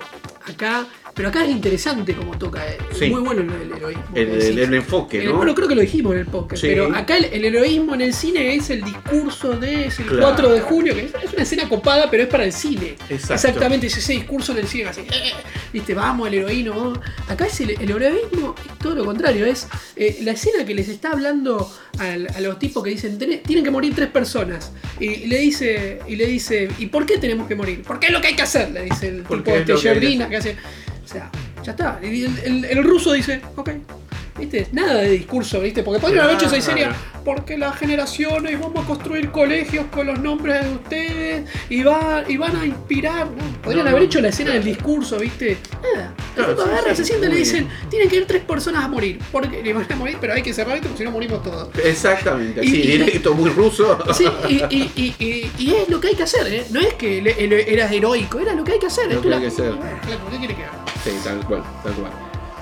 acá. 0.50 0.86
Pero 1.18 1.30
acá 1.30 1.44
es 1.44 1.50
interesante 1.50 2.14
como 2.14 2.38
toca. 2.38 2.64
eh, 2.64 2.78
Sí. 2.96 3.10
Muy 3.10 3.20
bueno 3.22 3.42
lo 3.42 3.58
del 3.58 3.72
heroísmo. 3.72 4.04
El, 4.14 4.28
el- 4.40 4.58
el 4.60 4.74
enfoque, 4.74 5.18
El- 5.18 5.26
¿no? 5.30 5.36
Bueno, 5.36 5.52
creo 5.54 5.66
que 5.66 5.74
lo 5.74 5.80
dijimos 5.80 6.12
en 6.14 6.20
el 6.20 6.26
podcast, 6.26 6.62
Sí. 6.62 6.68
pero 6.68 6.94
acá 6.94 7.16
el, 7.16 7.24
el 7.24 7.44
heroísmo 7.44 7.94
en 7.96 8.02
el 8.02 8.14
cine 8.14 8.54
es 8.54 8.70
el 8.70 8.82
discurso 8.82 9.54
de 9.54 9.86
es 9.86 9.98
el 9.98 10.06
Claro. 10.06 10.22
4 10.22 10.48
de 10.52 10.60
junio, 10.60 10.94
que 10.94 11.06
es, 11.06 11.12
es 11.24 11.32
una 11.34 11.42
escena 11.42 11.68
copada, 11.68 12.08
pero 12.08 12.22
es 12.22 12.28
para 12.28 12.44
el 12.44 12.52
cine. 12.52 12.94
Exacto. 13.10 13.34
Exactamente, 13.34 13.88
es 13.88 13.96
ese 13.96 14.12
discurso 14.12 14.52
en 14.52 14.58
el 14.58 14.68
cine, 14.68 14.84
así, 14.90 15.00
eh, 15.00 15.32
viste, 15.72 15.92
vamos, 15.92 16.28
el 16.28 16.34
heroíno, 16.34 16.70
vamos. 16.74 17.00
Acá 17.28 17.46
es 17.46 17.60
el, 17.62 17.70
el 17.70 17.90
heroísmo, 17.90 18.54
es 18.64 18.78
todo 18.78 18.94
lo 18.94 19.04
contrario, 19.04 19.44
es 19.44 19.66
eh, 19.96 20.18
la 20.22 20.30
escena 20.32 20.64
que 20.64 20.74
les 20.74 20.88
está 20.88 21.10
hablando 21.10 21.68
a 21.98 22.40
los 22.40 22.60
tipos 22.60 22.84
que 22.84 22.90
dicen, 22.90 23.18
"Tenés- 23.18 23.42
tienen 23.42 23.64
que 23.64 23.72
morir 23.72 23.92
tres 23.92 24.08
personas. 24.08 24.70
Y 25.00 25.26
le 25.26 25.38
dice, 25.38 25.98
y 26.06 26.14
le 26.14 26.26
dice, 26.26 26.68
¿y 26.78 26.86
por 26.86 27.04
qué 27.06 27.18
tenemos 27.18 27.48
que 27.48 27.56
morir? 27.56 27.82
Porque 27.84 28.06
es 28.06 28.12
lo 28.12 28.20
que 28.20 28.28
hay 28.28 28.36
que 28.36 28.42
hacer, 28.42 28.70
le 28.70 28.84
dice 28.84 29.08
el 29.08 29.22
Porque 29.22 29.50
tipo 29.50 29.56
es 29.56 29.84
este 29.84 30.28
que 30.28 30.36
hace. 30.36 30.56
O 31.08 31.10
sea, 31.10 31.30
ya 31.64 31.70
está. 31.70 31.98
El, 32.02 32.26
el- 32.44 32.64
el 32.66 32.84
ruso 32.84 33.12
dice, 33.14 33.40
ok. 33.56 33.70
¿Viste? 34.38 34.68
Nada 34.70 34.98
de 34.98 35.10
discurso, 35.10 35.58
¿viste? 35.60 35.82
Porque 35.82 35.98
podrían 36.00 36.22
haber 36.24 36.36
hecho 36.36 36.46
esa 36.46 36.58
historia. 36.58 36.94
Porque 37.24 37.58
las 37.58 37.76
generaciones 37.76 38.60
vamos 38.60 38.84
a 38.84 38.86
construir 38.86 39.30
colegios 39.32 39.86
con 39.90 40.06
los 40.06 40.20
nombres 40.20 40.62
de 40.64 40.70
ustedes 40.74 41.50
y, 41.68 41.82
va, 41.82 42.22
y 42.28 42.36
van 42.36 42.54
a 42.54 42.64
inspirar. 42.64 43.26
¿no? 43.26 43.60
Podrían 43.62 43.86
No, 43.86 43.90
haber 43.90 44.04
hecho 44.04 44.20
la 44.20 44.28
escena 44.28 44.50
claro. 44.52 44.64
del 44.64 44.74
discurso, 44.76 45.18
¿viste? 45.18 45.56
Nada. 45.92 46.14
Claro, 46.36 46.54
sí, 46.56 46.62
agarra, 46.70 46.90
sí, 46.90 46.96
se 46.98 47.04
sienta 47.06 47.26
y 47.26 47.30
le 47.30 47.36
dicen: 47.38 47.68
Tienen 47.90 48.08
que 48.08 48.16
ir 48.16 48.26
tres 48.26 48.44
personas 48.44 48.84
a 48.84 48.88
morir. 48.88 49.18
Porque 49.32 49.60
le 49.60 49.72
van 49.72 49.86
a 49.90 49.96
morir, 49.96 50.18
pero 50.20 50.34
hay 50.34 50.42
que 50.42 50.52
cerrar 50.54 50.76
esto 50.76 50.86
porque 50.88 50.98
si 50.98 51.04
no 51.04 51.10
morimos 51.10 51.42
todos. 51.42 51.70
Exactamente, 51.84 52.60
Y- 52.64 52.68
así, 52.68 52.76
y- 52.80 52.86
directo, 52.98 53.34
muy 53.34 53.50
ruso. 53.50 53.98
Sí, 54.14 54.24
y, 54.68 55.72
es 55.74 55.88
lo 55.88 56.00
que 56.00 56.08
hay 56.08 56.14
que 56.14 56.22
hacer, 56.22 56.46
¿eh? 56.52 56.64
No 56.70 56.78
es 56.78 56.94
que 56.94 57.20
le- 57.20 57.42
el- 57.42 57.52
era 57.54 57.92
heroico, 57.92 58.38
era 58.38 58.54
lo 58.54 58.62
que 58.62 58.72
hay 58.74 58.78
que 58.78 58.86
hacer. 58.86 59.12
Lo 59.12 59.20
que 59.20 59.28
la- 59.30 59.36
hay 59.36 59.42
que 59.42 59.48
hacer. 59.48 59.72
¿Qué 60.30 60.38
quiere 60.38 60.54
que 60.54 60.62
haga? 60.62 60.84
Sí, 61.04 61.10
tal 61.24 61.44
cual, 61.46 61.62
tal 61.82 61.92
cual. 61.94 62.12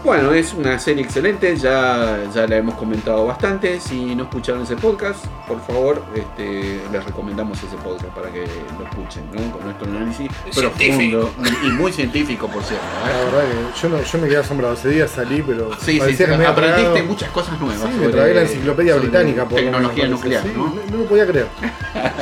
Bueno, 0.05 0.33
es 0.33 0.55
una 0.55 0.79
serie 0.79 1.03
excelente, 1.03 1.57
ya, 1.57 2.18
ya 2.33 2.46
la 2.46 2.57
hemos 2.59 2.77
comentado 2.77 3.27
bastante. 3.27 3.81
Si 3.81 4.14
no 4.14 4.25
escucharon 4.25 4.62
ese 4.62 4.77
podcast, 4.77 5.25
por 5.49 5.61
favor, 5.62 6.01
este, 6.14 6.81
les 6.92 7.05
recomendamos 7.05 7.59
ese 7.59 7.75
podcast 7.79 8.05
para 8.14 8.31
que 8.31 8.46
lo 8.79 8.87
escuchen, 8.87 9.25
¿no? 9.33 9.51
Con 9.51 9.64
nuestro 9.64 9.88
análisis 9.88 10.31
Científico. 10.53 11.31
profundo 11.33 11.51
y 11.64 11.70
muy 11.70 11.92
científico, 11.92 12.46
por 12.46 12.62
cierto. 12.62 12.85
¿eh? 12.87 13.11
La 13.11 13.25
verdad 13.38 13.51
que 13.51 13.81
yo, 13.83 13.88
no, 13.88 14.01
yo 14.03 14.18
me 14.20 14.29
quedé 14.29 14.37
asombrado. 14.37 14.75
Ese 14.75 14.88
día 14.90 15.09
salí, 15.09 15.42
pero. 15.44 15.72
Sí, 15.81 15.94
sí, 15.94 15.99
parecía 15.99 16.27
sí, 16.27 16.33
que 16.33 16.38
me 16.38 16.46
había 16.46 16.51
aprendiste 16.51 16.83
tragado- 16.92 17.07
muchas 17.09 17.31
cosas 17.31 17.59
nuevas. 17.61 17.81
Sí, 17.92 17.99
me 17.99 18.09
tragué 18.09 18.35
la 18.35 18.42
enciclopedia 18.42 18.96
británica. 18.96 19.44
por 19.49 19.59
Tecnología 19.59 20.05
menos, 20.05 20.20
nuclear, 20.20 20.46
no, 20.55 20.75
no 20.88 20.96
lo 20.99 21.05
podía 21.07 21.27
creer. 21.27 21.46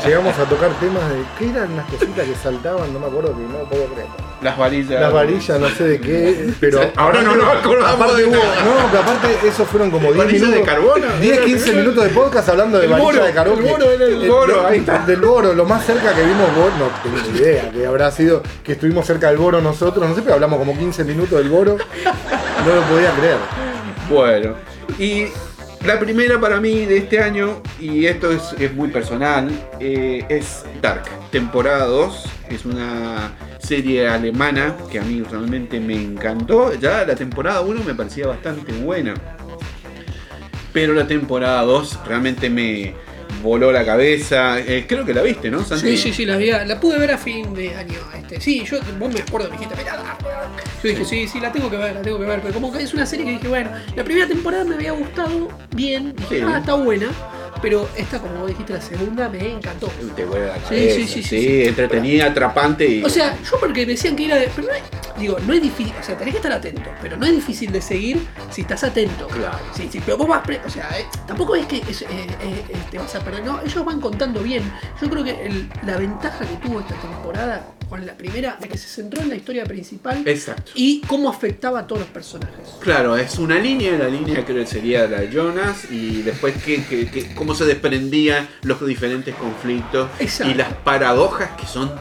Llegamos 0.07 0.39
a 0.39 0.45
tocar 0.45 0.71
temas 0.81 1.03
de. 1.11 1.17
¿Qué 1.39 1.51
eran 1.51 1.77
las 1.77 1.85
cositas 1.87 2.25
que 2.27 2.35
saltaban? 2.35 2.91
No 2.95 2.99
me 3.01 3.07
acuerdo 3.09 3.37
que 3.37 3.43
no 3.43 3.59
lo 3.59 3.65
podía 3.69 3.87
creer. 3.89 4.07
Las 4.45 4.59
varillas. 4.59 5.01
Las 5.01 5.13
varillas, 5.13 5.59
no 5.59 5.69
sé 5.71 5.85
de 5.85 6.01
qué, 6.01 6.51
pero. 6.61 6.81
Ahora 6.97 7.23
no 7.23 7.35
nos 7.35 7.49
acordamos 7.49 7.95
Aparte 7.95 8.17
de 8.23 8.29
hubo, 8.29 8.35
no, 8.35 8.89
pero 8.91 9.03
aparte 9.03 9.49
esos 9.49 9.67
fueron 9.67 9.91
como 9.91 10.13
10 10.13 10.19
¿Varillas 10.19 10.49
minutos. 10.49 10.61
de 10.67 10.71
carbono? 10.71 11.07
10, 11.21 11.41
15 11.41 11.73
minutos 11.73 12.05
de 12.05 12.11
podcast 12.11 12.49
hablando 12.51 12.79
de 12.79 12.85
El 12.85 12.91
varilla 12.93 13.11
boro, 13.11 13.25
de 13.25 13.33
carbono. 13.33 13.63
el 13.63 13.73
boro 13.73 13.91
era 13.91 14.05
el 14.05 14.29
boro, 14.29 14.67
ahí 14.67 14.79
está. 14.81 14.99
Del 15.07 15.21
boro, 15.21 15.55
lo 15.55 15.65
más 15.65 15.87
cerca 15.87 16.15
que 16.15 16.23
vimos 16.23 16.55
boro, 16.55 16.73
no 16.79 16.91
tengo 17.03 17.33
ni 17.33 17.39
idea 17.39 17.71
que 17.71 17.87
habrá 17.87 18.11
sido 18.11 18.43
que 18.63 18.73
estuvimos 18.73 19.07
cerca 19.07 19.29
del 19.29 19.39
boro 19.39 19.63
nosotros, 19.63 20.07
no 20.07 20.15
sé, 20.15 20.21
pero 20.21 20.35
hablamos 20.35 20.59
como 20.59 20.77
15 20.79 21.05
minutos 21.05 21.39
del 21.39 21.49
boro. 21.49 21.79
No 22.67 22.75
lo 22.75 22.83
podía 22.83 23.11
creer. 23.13 23.37
Bueno, 24.11 24.55
y 24.99 25.29
la 25.87 25.99
primera 25.99 26.39
para 26.39 26.61
mí 26.61 26.85
de 26.85 26.99
este 26.99 27.21
año, 27.21 27.63
y 27.81 28.05
esto 28.07 28.31
es, 28.31 28.55
es 28.59 28.75
muy 28.75 28.89
personal, 28.89 29.51
eh, 29.81 30.23
es 30.29 30.65
Dark, 30.83 31.05
temporada 31.31 31.87
2. 31.87 32.25
Es 32.51 32.65
una 32.67 33.33
serie 33.65 34.07
alemana 34.09 34.77
que 34.91 34.99
a 34.99 35.03
mí 35.03 35.23
realmente 35.23 35.81
me 35.81 35.95
encantó. 35.95 36.75
Ya 36.75 37.05
la 37.05 37.15
temporada 37.17 37.61
1 37.63 37.83
me 37.85 37.95
parecía 37.95 38.27
bastante 38.27 38.73
buena. 38.73 39.15
Pero 40.73 40.93
la 40.93 41.07
temporada 41.07 41.63
2 41.63 42.01
realmente 42.07 42.51
me, 42.51 42.95
voló 43.45 43.71
la 43.71 43.85
cabeza. 43.85 44.59
Eh, 44.59 44.87
creo 44.89 45.05
que 45.05 45.15
la 45.15 45.23
viste, 45.23 45.51
¿no, 45.51 45.61
Sí, 45.61 45.69
Santi? 45.69 45.97
sí, 45.97 46.13
sí, 46.13 46.25
la, 46.27 46.37
vi 46.37 46.51
la 46.51 46.81
pude 46.81 46.99
ver 46.99 47.13
a 47.13 47.19
fin 47.19 47.55
de 47.55 47.75
año. 47.75 47.99
Este. 48.17 48.41
Sí, 48.41 48.65
yo, 48.65 48.79
vos 48.99 49.13
me 49.13 49.21
acuerdo, 49.21 49.49
me 49.51 49.57
dijiste, 49.57 49.77
mirá, 49.77 50.17
yo 50.83 50.89
dije, 50.89 51.05
sí, 51.05 51.29
sí, 51.29 51.41
la 51.41 51.53
tengo 51.53 51.71
que 51.71 51.77
ver, 51.77 51.95
la 51.95 52.03
tengo 52.03 52.19
que 52.19 52.25
ver. 52.27 52.41
Pero 52.41 52.55
como 52.55 52.73
que 52.73 52.83
es 52.83 52.95
una 52.95 53.07
serie 53.07 53.27
que 53.27 53.33
dije, 53.33 53.49
bueno, 53.49 53.71
la 53.95 54.03
primera 54.03 54.27
temporada 54.27 54.65
me 54.65 54.75
había 54.75 54.93
gustado 54.93 55.49
bien, 55.77 56.15
dije, 56.17 56.39
Sí. 56.41 56.45
ah, 56.47 56.59
está 56.59 56.75
buena. 56.75 57.09
Pero 57.65 57.89
esta, 57.97 58.19
como 58.19 58.41
vos 58.41 58.49
dijiste, 58.49 58.75
la 58.75 58.81
segunda 58.83 59.27
me 59.31 59.53
encantó. 59.53 59.87
Te 60.15 60.27
vuela 60.27 60.49
la 60.49 60.55
Sí, 60.57 60.61
cabeza. 60.65 60.95
sí, 60.97 61.07
sí, 61.07 61.23
sí, 61.23 61.41
sí. 61.41 61.63
entretenida, 61.67 62.27
atrapante 62.27 62.87
y. 62.87 63.03
O 63.03 63.09
sea, 63.09 63.39
yo 63.43 63.59
porque 63.59 63.87
decían 63.87 64.15
que 64.17 64.27
era 64.27 64.37
de. 64.37 64.51
Pero 64.55 64.69
no 64.69 64.75
es, 64.75 64.83
digo, 65.19 65.37
no 65.47 65.55
es 65.55 65.63
difícil. 65.63 65.95
O 65.99 66.03
sea, 66.03 66.15
tenés 66.19 66.35
que 66.35 66.39
estar 66.39 66.53
atento. 66.53 66.91
Pero 67.01 67.17
no 67.17 67.25
es 67.25 67.33
difícil 67.33 67.73
de 67.73 67.81
seguir 67.81 68.27
si 68.51 68.61
estás 68.61 68.85
atento. 68.85 69.27
Claro. 69.29 69.59
Sí, 69.75 69.89
sí, 69.91 69.99
pero 70.05 70.19
vos 70.19 70.29
vas. 70.29 70.43
pre- 70.45 70.61
o 70.67 70.69
sea, 70.69 70.91
eh, 71.01 71.07
tampoco 71.27 71.55
es 71.57 71.65
que 71.65 71.79
es, 71.79 72.03
eh, 72.03 72.07
eh, 72.11 72.63
te 72.91 72.99
vas 72.99 73.15
a 73.15 73.21
perder. 73.21 73.43
No, 73.45 73.59
ellos 73.63 73.83
van 73.83 73.99
contando 73.99 74.41
bien. 74.43 74.63
Yo 75.01 75.09
creo 75.09 75.25
que 75.25 75.47
el- 75.47 75.71
la 75.87 75.97
ventaja 75.97 76.41
que 76.45 76.57
tuvo 76.57 76.81
esta 76.81 76.95
temporada 76.97 77.67
con 77.89 78.05
la 78.07 78.15
primera, 78.17 78.57
de 78.61 78.69
que 78.69 78.79
se 78.79 78.89
centró 78.89 79.23
en 79.23 79.29
la 79.29 79.35
historia 79.37 79.65
principal 79.65 80.23
Exacto. 80.27 80.73
y 80.75 81.01
cómo 81.03 81.29
afectaba 81.31 81.81
a 81.81 81.87
todos 81.87 82.01
los 82.03 82.11
personajes. 82.11 82.69
Claro, 82.81 83.17
es 83.17 83.39
una 83.39 83.59
línea, 83.59 83.97
la 83.99 84.09
línea 84.09 84.45
creo 84.45 84.59
que 84.65 84.67
sería 84.67 85.07
la 85.07 85.21
de 85.21 85.31
Jonas 85.33 85.91
y 85.91 86.23
después 86.23 86.63
que, 86.63 86.85
que- 86.85 87.11
que- 87.11 87.35
cómo 87.35 87.55
se 87.55 87.65
desprendían 87.65 88.49
los 88.63 88.85
diferentes 88.87 89.35
conflictos 89.35 90.09
Exacto. 90.19 90.53
y 90.53 90.55
las 90.57 90.73
paradojas 90.75 91.51
que 91.61 91.67
son 91.67 91.93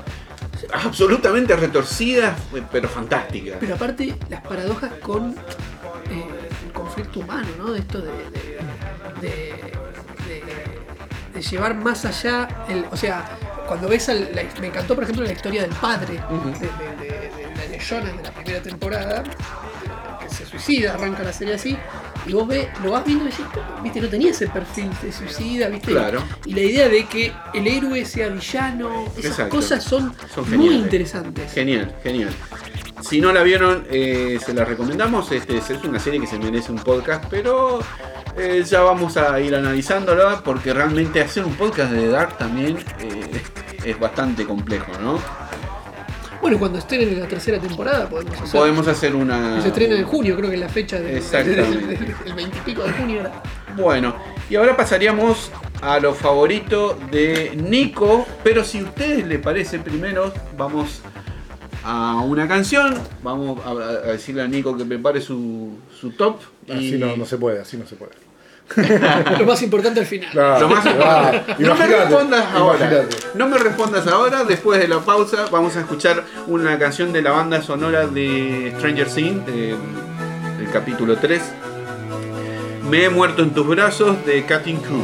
absolutamente 0.71 1.55
retorcidas 1.55 2.39
pero 2.71 2.87
fantásticas. 2.87 3.57
Pero 3.59 3.75
aparte, 3.75 4.15
las 4.29 4.41
paradojas 4.41 4.93
con 5.01 5.31
eh, 5.31 6.25
el 6.65 6.71
conflicto 6.73 7.19
humano, 7.19 7.47
¿no? 7.57 7.71
De 7.71 7.79
esto 7.79 7.99
de 7.99 8.11
llevar 11.43 11.75
más 11.75 12.05
allá. 12.05 12.47
El, 12.67 12.85
o 12.91 12.97
sea, 12.97 13.37
cuando 13.67 13.87
ves. 13.87 14.09
al- 14.09 14.29
la- 14.33 14.43
me 14.61 14.67
encantó, 14.67 14.95
por 14.95 15.03
ejemplo, 15.03 15.23
la 15.25 15.31
historia 15.33 15.61
del 15.61 15.71
padre 15.71 16.13
de, 16.13 16.59
de, 16.59 16.69
de- 16.69 17.29
de- 17.61 17.67
de 17.69 17.79
Jonas 17.79 18.15
de 18.17 18.23
la 18.23 18.31
primera 18.31 18.61
temporada, 18.61 19.23
que 20.21 20.29
se 20.33 20.45
suicida, 20.45 20.93
arranca 20.93 21.23
la 21.23 21.33
serie 21.33 21.55
así. 21.55 21.77
Y 22.25 22.31
vos 22.33 22.47
ves, 22.47 22.67
lo 22.81 22.91
vas 22.91 23.03
viendo 23.03 23.25
y 23.25 23.27
decís, 23.29 23.45
viste, 23.83 23.99
no 23.99 24.07
tenía 24.07 24.31
ese 24.31 24.47
perfil 24.47 24.89
de 25.01 25.11
suicida, 25.11 25.67
viste. 25.67 25.91
Claro. 25.91 26.23
Y 26.45 26.53
la 26.53 26.61
idea 26.61 26.87
de 26.87 27.05
que 27.05 27.33
el 27.53 27.67
héroe 27.67 28.05
sea 28.05 28.29
villano, 28.29 29.05
esas 29.17 29.25
Exacto. 29.31 29.55
cosas 29.57 29.83
son, 29.83 30.15
Son 30.33 30.49
muy 30.57 30.73
interesantes. 30.75 31.51
Genial, 31.51 31.93
genial. 32.01 32.29
Si 33.03 33.19
no 33.19 33.33
la 33.33 33.43
vieron, 33.43 33.85
eh, 33.91 34.39
se 34.43 34.53
la 34.53 34.63
recomendamos. 34.63 35.29
Este, 35.31 35.57
es 35.57 35.69
una 35.83 35.99
serie 35.99 36.21
que 36.21 36.27
se 36.27 36.39
merece 36.39 36.71
un 36.71 36.79
podcast, 36.79 37.25
pero 37.29 37.79
eh, 38.37 38.63
ya 38.65 38.81
vamos 38.81 39.17
a 39.17 39.39
ir 39.41 39.53
analizándola 39.53 40.41
porque 40.43 40.73
realmente 40.73 41.19
hacer 41.19 41.43
un 41.43 41.53
podcast 41.55 41.91
de 41.91 42.07
Dark 42.07 42.37
también 42.37 42.77
eh, 43.01 43.41
es 43.83 43.99
bastante 43.99 44.45
complejo, 44.45 44.89
¿no? 45.01 45.19
Bueno, 46.41 46.57
cuando 46.57 46.79
estén 46.79 47.01
en 47.01 47.19
la 47.19 47.27
tercera 47.27 47.59
temporada 47.59 48.07
podemos 48.09 48.35
hacer. 48.35 48.51
Podemos 48.51 48.87
hacer 48.87 49.15
una. 49.15 49.61
Se 49.61 49.67
estrena 49.67 49.95
en 49.95 50.05
junio, 50.05 50.37
creo 50.37 50.49
que 50.49 50.55
es 50.55 50.61
la 50.61 50.69
fecha 50.69 50.99
del 51.01 51.17
Exactamente. 51.17 52.15
el 52.25 52.33
20 52.33 52.57
y 52.57 52.61
pico 52.61 52.83
de 52.83 52.91
junio 52.93 53.19
era. 53.19 53.43
Bueno, 53.75 54.15
y 54.49 54.55
ahora 54.55 54.77
pasaríamos 54.77 55.51
a 55.81 55.99
lo 55.99 56.13
favorito 56.13 56.97
de 57.11 57.51
Nico, 57.55 58.25
pero 58.43 58.63
si 58.63 58.79
a 58.79 58.83
ustedes 58.83 59.27
les 59.27 59.39
parece 59.39 59.79
primero, 59.79 60.33
vamos 60.55 61.01
a 61.15 61.22
una 61.85 62.47
canción, 62.47 62.95
vamos 63.23 63.59
a, 63.65 63.71
a 63.71 64.11
decirle 64.13 64.41
a 64.43 64.47
Nico 64.47 64.75
que 64.77 64.85
prepare 64.85 65.19
su, 65.21 65.77
su 65.99 66.11
top. 66.11 66.37
y- 66.67 66.71
Así 66.71 66.91
no, 66.97 67.15
no 67.17 67.25
se 67.25 67.37
puede, 67.37 67.59
así 67.61 67.77
no 67.77 67.85
se 67.85 67.95
puede. 67.95 68.11
Lo 69.39 69.45
más 69.45 69.61
importante 69.61 69.99
al 69.99 70.05
final. 70.05 70.31
Claro, 70.31 70.61
Lo 70.61 70.69
más 70.75 70.85
ah. 70.87 71.31
No 71.59 71.75
me 71.75 71.85
respondas 71.85 72.45
ahora. 72.53 72.77
imagínate. 72.79 73.17
No 73.35 73.47
me 73.49 73.57
respondas 73.57 74.07
ahora. 74.07 74.43
Después 74.45 74.79
de 74.79 74.87
la 74.87 74.99
pausa, 74.99 75.47
vamos 75.51 75.75
a 75.75 75.81
escuchar 75.81 76.23
una 76.47 76.79
canción 76.79 77.11
de 77.11 77.21
la 77.21 77.31
banda 77.31 77.61
sonora 77.61 78.07
de 78.07 78.73
Stranger 78.77 79.07
Things, 79.09 79.45
del, 79.45 79.75
del 80.57 80.69
capítulo 80.71 81.17
3. 81.17 81.41
Me 82.89 83.03
he 83.03 83.09
muerto 83.09 83.43
en 83.43 83.51
tus 83.53 83.67
brazos 83.67 84.25
de 84.25 84.43
Cutting 84.45 84.77
Crew. 84.77 85.03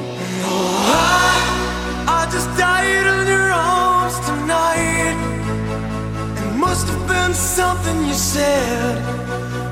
Must 6.59 6.87
have 6.87 7.07
been 7.07 7.33
something 7.33 8.05
you 8.05 8.13
said. 8.13 8.97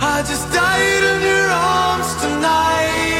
I 0.02 0.24
just 0.24 0.52
died 0.54 1.04
in 1.12 1.22
your 1.22 1.50
arms 1.50 2.10
tonight. 2.22 3.17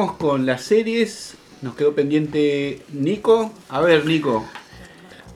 Seguimos 0.00 0.12
con 0.16 0.46
las 0.46 0.62
series. 0.62 1.34
Nos 1.62 1.74
quedó 1.74 1.94
pendiente 1.94 2.80
Nico. 2.92 3.52
A 3.68 3.80
ver, 3.82 4.06
Nico, 4.06 4.46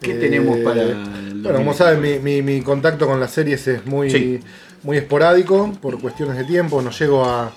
¿qué 0.01 0.13
Eh, 0.13 0.15
tenemos 0.15 0.59
para 0.61 0.83
el 0.83 0.95
Bueno, 1.43 1.59
como 1.59 1.73
2020? 1.73 1.77
saben, 1.79 2.01
mi, 2.01 2.19
mi- 2.19 2.43
mi 2.43 2.63
contacto 2.63 3.07
con 3.07 3.21
las 3.21 3.31
series 3.33 3.67
es 3.69 3.85
muy, 3.87 4.11
Sí. 4.11 4.41
muy 4.83 4.97
esporádico 4.97 5.71
por 5.83 6.01
cuestiones 6.01 6.39
de 6.39 6.45
tiempo. 6.45 6.81
No 6.81 6.91
llego 6.91 7.25
a, 7.25 7.53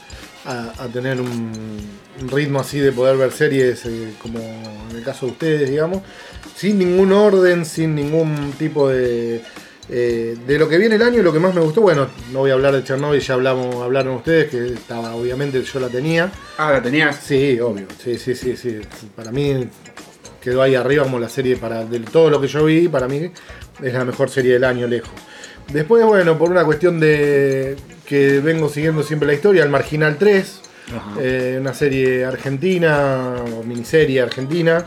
a- 0.45 0.73
a 0.83 0.87
tener 0.89 1.21
un, 1.21 1.51
un 2.21 2.27
ritmo 2.29 2.59
así 2.59 2.79
de 2.79 2.91
poder 2.91 3.15
ver 3.17 3.31
series 3.31 3.85
eh, 3.85 4.13
como 4.21 4.39
en 4.39 4.97
el 4.97 5.03
caso 5.03 5.27
de 5.27 5.31
ustedes, 5.31 5.69
digamos, 5.69 6.01
sin 6.55 6.77
ningún 6.79 7.13
orden, 7.13 7.65
sin 7.65 7.95
ningún 7.95 8.51
tipo 8.59 8.89
de. 8.89 9.41
Eh, 9.89 10.35
de 10.45 10.59
lo 10.59 10.67
que 10.67 10.77
viene 10.77 10.95
el 10.95 11.01
año, 11.01 11.23
lo 11.23 11.31
que 11.31 11.39
más 11.39 11.55
me 11.55 11.61
gustó, 11.61 11.81
bueno, 11.81 12.07
no 12.33 12.39
voy 12.39 12.51
a 12.51 12.55
hablar 12.55 12.73
de 12.73 12.83
Chernobyl, 12.83 13.21
ya 13.21 13.35
hablamos, 13.35 13.75
hablaron 13.75 14.15
ustedes, 14.15 14.49
que 14.49 14.73
estaba, 14.73 15.15
obviamente 15.15 15.61
yo 15.63 15.79
la 15.79 15.87
tenía. 15.87 16.29
Ah, 16.57 16.73
la 16.73 16.81
tenías. 16.81 17.15
Sí, 17.23 17.59
obvio. 17.59 17.85
Sí, 18.03 18.17
sí, 18.17 18.35
sí, 18.35 18.57
sí. 18.57 18.79
Para 19.15 19.31
mí 19.31 19.67
quedó 20.41 20.61
ahí 20.61 20.75
arriba 20.75 21.03
como 21.03 21.19
la 21.19 21.29
serie 21.29 21.55
para 21.55 21.85
de 21.85 21.99
todo 22.01 22.29
lo 22.29 22.41
que 22.41 22.47
yo 22.47 22.65
vi, 22.65 22.87
para 22.87 23.07
mí 23.07 23.31
es 23.81 23.93
la 23.93 24.03
mejor 24.05 24.29
serie 24.29 24.53
del 24.53 24.63
año 24.65 24.87
lejos. 24.87 25.11
Después, 25.71 26.05
bueno, 26.05 26.37
por 26.37 26.49
una 26.49 26.63
cuestión 26.65 26.99
de 26.99 27.75
que 28.05 28.39
vengo 28.39 28.69
siguiendo 28.69 29.03
siempre 29.03 29.27
la 29.27 29.33
historia, 29.33 29.63
el 29.63 29.69
Marginal 29.69 30.17
3, 30.17 30.61
Ajá. 30.95 31.11
eh, 31.19 31.57
una 31.59 31.73
serie 31.73 32.23
argentina 32.23 33.35
o 33.57 33.63
miniserie 33.63 34.21
argentina 34.21 34.85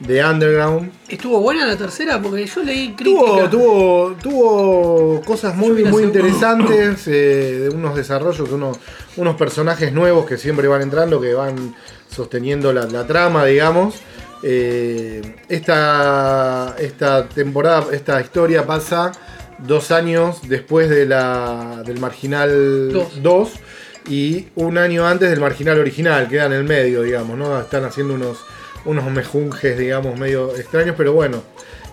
de 0.00 0.24
Underground. 0.24 0.92
¿Estuvo 1.08 1.40
buena 1.40 1.66
la 1.66 1.76
tercera? 1.76 2.20
Porque 2.20 2.46
yo 2.46 2.62
leí 2.62 2.88
Tuvo, 2.96 3.24
críticas. 3.24 3.50
tuvo, 3.50 4.16
tuvo 4.22 5.20
cosas 5.22 5.54
Yo 5.54 5.60
muy, 5.60 5.84
muy 5.84 6.02
interesantes, 6.04 7.06
eh, 7.08 7.60
de 7.62 7.68
unos 7.70 7.96
desarrollos, 7.96 8.48
de 8.48 8.54
unos, 8.54 8.78
unos 9.16 9.36
personajes 9.36 9.92
nuevos 9.92 10.26
que 10.26 10.36
siempre 10.36 10.68
van 10.68 10.82
entrando, 10.82 11.20
que 11.20 11.34
van 11.34 11.74
sosteniendo 12.10 12.72
la, 12.72 12.84
la 12.86 13.06
trama, 13.06 13.44
digamos. 13.44 13.96
Eh, 14.42 15.22
esta, 15.48 16.76
esta 16.78 17.26
temporada, 17.28 17.86
esta 17.92 18.20
historia 18.20 18.66
pasa 18.66 19.12
dos 19.58 19.90
años 19.90 20.40
después 20.48 20.90
de 20.90 21.06
la, 21.06 21.82
del 21.86 21.98
Marginal 21.98 22.92
Dos. 22.92 23.22
2 23.22 23.50
y 24.08 24.46
un 24.54 24.78
año 24.78 25.06
antes 25.06 25.30
del 25.30 25.40
Marginal 25.40 25.80
original, 25.80 26.28
queda 26.28 26.46
en 26.46 26.52
el 26.52 26.64
medio, 26.64 27.02
digamos, 27.02 27.36
¿no? 27.36 27.58
Están 27.58 27.84
haciendo 27.84 28.14
unos, 28.14 28.38
unos 28.86 29.10
mejunjes, 29.10 29.78
digamos, 29.78 30.18
medio 30.18 30.54
extraños, 30.56 30.94
pero 30.96 31.12
bueno. 31.12 31.42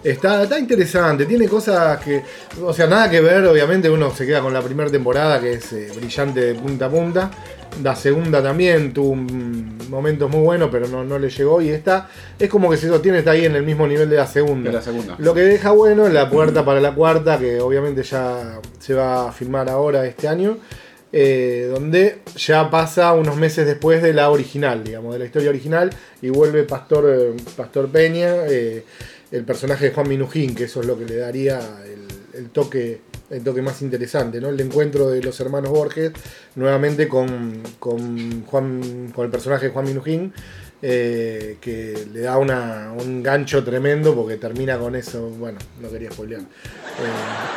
Está, 0.03 0.43
está 0.43 0.59
interesante, 0.59 1.25
tiene 1.25 1.47
cosas 1.47 1.97
que, 2.03 2.21
o 2.61 2.73
sea, 2.73 2.87
nada 2.87 3.09
que 3.09 3.21
ver, 3.21 3.45
obviamente 3.45 3.89
uno 3.89 4.13
se 4.13 4.25
queda 4.25 4.41
con 4.41 4.51
la 4.51 4.61
primera 4.61 4.91
temporada 4.91 5.39
que 5.39 5.53
es 5.53 5.71
eh, 5.71 5.91
brillante 5.95 6.41
de 6.41 6.55
punta 6.55 6.87
a 6.87 6.89
punta, 6.89 7.31
la 7.81 7.95
segunda 7.95 8.43
también 8.43 8.93
tuvo 8.93 9.15
momentos 9.89 10.29
muy 10.29 10.41
buenos, 10.41 10.69
pero 10.71 10.87
no, 10.87 11.03
no 11.03 11.17
le 11.17 11.29
llegó 11.29 11.61
y 11.61 11.69
esta 11.69 12.09
es 12.37 12.49
como 12.49 12.69
que 12.69 12.77
se 12.77 12.87
sostiene, 12.87 13.19
está 13.19 13.31
ahí 13.31 13.45
en 13.45 13.55
el 13.55 13.63
mismo 13.63 13.87
nivel 13.87 14.09
de 14.09 14.17
la 14.17 14.27
segunda. 14.27 14.69
De 14.69 14.75
la 14.75 14.81
segunda. 14.81 15.15
Lo 15.17 15.33
que 15.33 15.41
deja 15.41 15.71
bueno 15.71 16.05
es 16.05 16.13
la 16.13 16.29
puerta 16.29 16.65
para 16.65 16.79
la 16.79 16.93
cuarta, 16.93 17.39
que 17.39 17.59
obviamente 17.61 18.03
ya 18.03 18.59
se 18.79 18.93
va 18.93 19.29
a 19.29 19.31
filmar 19.31 19.69
ahora 19.69 20.05
este 20.05 20.27
año, 20.27 20.57
eh, 21.15 21.69
donde 21.71 22.21
ya 22.35 22.71
pasa 22.71 23.13
unos 23.13 23.37
meses 23.37 23.67
después 23.67 24.01
de 24.01 24.13
la 24.13 24.31
original, 24.31 24.83
digamos, 24.83 25.13
de 25.13 25.19
la 25.19 25.25
historia 25.25 25.51
original, 25.51 25.91
y 26.23 26.29
vuelve 26.29 26.63
Pastor, 26.63 27.05
eh, 27.07 27.33
Pastor 27.55 27.87
Peña, 27.89 28.47
eh, 28.47 28.83
el 29.31 29.43
personaje 29.45 29.85
de 29.85 29.91
Juan 29.91 30.09
Minujín, 30.09 30.55
que 30.55 30.63
eso 30.63 30.81
es 30.81 30.87
lo 30.87 30.97
que 30.97 31.05
le 31.05 31.17
daría 31.17 31.59
el, 31.85 32.39
el 32.39 32.49
toque 32.49 33.01
el 33.29 33.43
toque 33.43 33.61
más 33.61 33.81
interesante, 33.81 34.39
¿no? 34.39 34.49
El 34.49 34.59
encuentro 34.59 35.09
de 35.09 35.21
los 35.23 35.39
hermanos 35.39 35.71
Borges 35.71 36.11
nuevamente 36.55 37.07
con, 37.07 37.63
con 37.79 38.43
Juan 38.45 39.11
con 39.13 39.25
el 39.25 39.31
personaje 39.31 39.67
de 39.67 39.71
Juan 39.71 39.85
Minujín, 39.85 40.33
eh, 40.85 41.57
que 41.61 42.07
le 42.11 42.19
da 42.21 42.37
una, 42.37 42.91
un 42.91 43.23
gancho 43.23 43.63
tremendo 43.63 44.13
porque 44.13 44.35
termina 44.35 44.77
con 44.77 44.95
eso. 44.97 45.29
Bueno, 45.29 45.57
no 45.81 45.89
quería 45.89 46.11
spoilear. 46.11 46.41
Eh, 46.41 46.45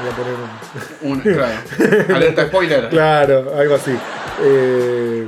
voy 0.00 0.12
a 0.12 0.16
poner 0.16 0.34
un, 1.02 1.10
Un- 1.12 1.20
claro. 1.34 2.14
Alerta 2.14 2.46
spoiler. 2.46 2.88
Claro, 2.88 3.52
algo 3.56 3.74
así. 3.74 3.90
Eh, 4.44 5.26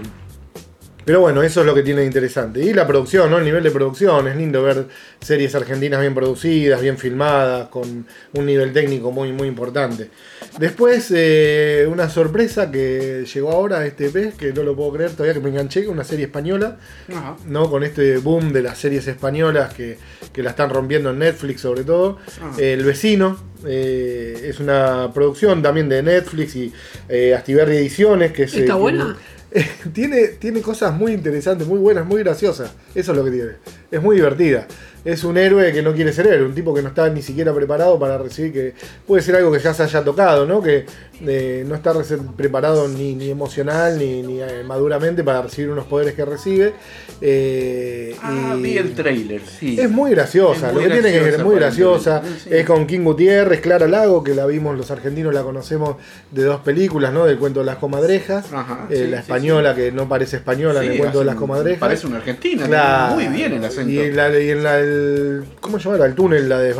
pero 1.04 1.20
bueno, 1.22 1.42
eso 1.42 1.60
es 1.60 1.66
lo 1.66 1.74
que 1.74 1.82
tiene 1.82 2.02
de 2.02 2.06
interesante. 2.06 2.60
Y 2.60 2.74
la 2.74 2.86
producción, 2.86 3.30
¿no? 3.30 3.38
El 3.38 3.44
nivel 3.44 3.62
de 3.64 3.70
producción. 3.70 4.28
Es 4.28 4.36
lindo 4.36 4.62
ver 4.62 4.86
series 5.20 5.54
argentinas 5.54 6.00
bien 6.02 6.14
producidas, 6.14 6.80
bien 6.82 6.98
filmadas, 6.98 7.68
con 7.68 8.06
un 8.34 8.46
nivel 8.46 8.72
técnico 8.74 9.10
muy, 9.10 9.32
muy 9.32 9.48
importante. 9.48 10.10
Después, 10.58 11.12
eh, 11.14 11.86
una 11.90 12.08
sorpresa 12.08 12.70
que 12.70 13.24
llegó 13.32 13.52
ahora 13.52 13.86
este 13.86 14.10
mes, 14.10 14.34
que 14.34 14.52
no 14.52 14.62
lo 14.62 14.74
puedo 14.74 14.92
creer 14.92 15.12
todavía 15.12 15.34
que 15.34 15.40
me 15.40 15.50
enganché, 15.50 15.86
una 15.86 16.04
serie 16.04 16.26
española. 16.26 16.78
Ajá. 17.08 17.36
¿no? 17.46 17.70
Con 17.70 17.84
este 17.84 18.18
boom 18.18 18.52
de 18.52 18.62
las 18.62 18.78
series 18.78 19.06
españolas 19.06 19.72
que, 19.74 19.98
que 20.32 20.42
la 20.42 20.50
están 20.50 20.70
rompiendo 20.70 21.10
en 21.10 21.20
Netflix 21.20 21.60
sobre 21.60 21.84
todo. 21.84 22.18
Eh, 22.58 22.72
El 22.72 22.84
vecino 22.84 23.38
eh, 23.66 24.40
es 24.44 24.60
una 24.60 25.10
producción 25.12 25.62
también 25.62 25.88
de 25.88 26.02
Netflix 26.02 26.56
y 26.56 26.72
eh, 27.08 27.34
Astiberri 27.34 27.76
Ediciones. 27.76 28.32
Que 28.32 28.44
es, 28.44 28.54
¿Está 28.54 28.74
eh, 28.74 28.76
buena? 28.76 29.16
tiene, 29.92 30.28
tiene 30.38 30.60
cosas 30.60 30.94
muy 30.94 31.12
interesantes, 31.12 31.66
muy 31.66 31.78
buenas, 31.78 32.06
muy 32.06 32.22
graciosas. 32.22 32.72
Eso 32.94 33.12
es 33.12 33.18
lo 33.18 33.24
que 33.24 33.30
tiene. 33.30 33.52
Es 33.90 34.02
muy 34.02 34.16
divertida. 34.16 34.66
Es 35.04 35.24
un 35.24 35.38
héroe 35.38 35.72
que 35.72 35.82
no 35.82 35.92
quiere 35.94 36.12
ser 36.12 36.26
héroe, 36.26 36.46
un 36.46 36.54
tipo 36.54 36.74
que 36.74 36.82
no 36.82 36.88
está 36.88 37.08
ni 37.08 37.22
siquiera 37.22 37.54
preparado 37.54 37.98
para 37.98 38.18
recibir 38.18 38.52
que 38.52 38.74
puede 39.06 39.22
ser 39.22 39.36
algo 39.36 39.52
que 39.52 39.58
ya 39.58 39.72
se 39.72 39.82
haya 39.84 40.04
tocado, 40.04 40.44
¿no? 40.46 40.62
Que 40.62 40.86
eh, 41.26 41.64
no 41.66 41.74
está 41.74 41.92
preparado 42.36 42.86
ni, 42.88 43.14
ni 43.14 43.30
emocional 43.30 43.98
ni, 43.98 44.22
ni, 44.22 44.40
eh, 44.40 44.62
maduramente 44.64 45.24
para 45.24 45.42
recibir 45.42 45.70
unos 45.70 45.86
poderes 45.86 46.14
que 46.14 46.24
recibe. 46.24 46.74
Eh, 47.20 48.14
Ah, 48.22 48.54
y- 48.56 48.62
vi 48.62 48.78
el 48.78 48.94
trailer, 48.94 49.40
sí. 49.42 49.76
es 49.78 49.90
muy 49.90 50.10
graciosa, 50.12 50.68
Es 50.68 50.74
lo 50.74 50.80
muy 50.80 50.88
que 50.90 50.94
tiene 50.94 51.08
que 51.08 51.14
ser 51.18 51.22
graciosa, 51.24 51.44
muy 51.44 51.54
graciosa. 51.56 52.22
sí. 52.44 52.48
Es 52.52 52.66
con 52.66 52.86
King 52.86 53.00
Gutiérrez, 53.04 53.60
Clara 53.60 53.86
Lago, 53.86 54.22
que 54.24 54.34
la 54.34 54.46
vimos 54.46 54.76
los 54.76 54.90
argentinos, 54.90 55.32
la 55.34 55.42
conocemos 55.42 55.96
de 56.30 56.44
dos 56.44 56.60
películas, 56.60 57.12
¿no? 57.12 57.26
Del 57.26 57.38
cuento 57.38 57.60
de 57.60 57.66
las 57.66 57.76
comadrejas. 57.76 58.52
Ajá, 58.52 58.86
Eh, 58.90 59.08
la 59.10 59.18
sí, 59.18 59.22
española 59.22 59.74
que 59.74 59.92
no 59.92 60.08
parece 60.08 60.36
española 60.36 60.84
en 60.84 60.92
el 60.92 60.98
cuento 60.98 61.18
de 61.20 61.24
las 61.24 61.36
comadrejas. 61.36 61.80
Parece 61.80 62.06
una 62.06 62.18
argentina, 62.18 63.10
muy 63.14 63.26
bien 63.28 63.52
el 63.54 63.64
acento. 63.64 63.90
Y 63.90 63.98
en 64.00 64.16
la, 64.16 64.38
y 64.40 64.50
en 64.50 64.62
la- 64.62 64.78
el- 64.78 65.44
¿cómo 65.60 65.78
se 65.78 65.90
llama? 65.90 66.04
El 66.06 66.14
túnel, 66.14 66.48
la 66.48 66.58
de 66.60 66.74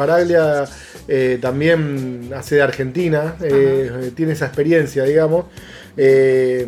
también 1.40 2.30
hace 2.36 2.56
de 2.56 2.62
Argentina, 2.62 3.34
eh, 3.42 4.12
tiene 4.28 4.34
esa 4.34 4.46
experiencia, 4.46 5.04
digamos. 5.04 5.46
Eh, 5.96 6.66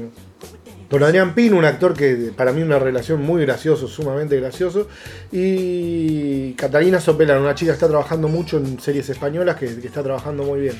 con 0.90 1.04
Adrián 1.04 1.34
Pino, 1.36 1.56
un 1.56 1.64
actor 1.64 1.94
que 1.94 2.32
para 2.36 2.52
mí 2.52 2.62
una 2.62 2.78
relación 2.80 3.22
muy 3.22 3.42
gracioso, 3.42 3.86
sumamente 3.86 4.40
gracioso. 4.40 4.88
Y 5.30 6.52
Catalina 6.54 7.00
Sopela, 7.00 7.38
una 7.38 7.54
chica 7.54 7.70
que 7.72 7.74
está 7.74 7.86
trabajando 7.86 8.26
mucho 8.26 8.56
en 8.56 8.80
series 8.80 9.08
españolas, 9.08 9.54
que, 9.56 9.66
que 9.76 9.86
está 9.86 10.02
trabajando 10.02 10.42
muy 10.42 10.60
bien. 10.62 10.74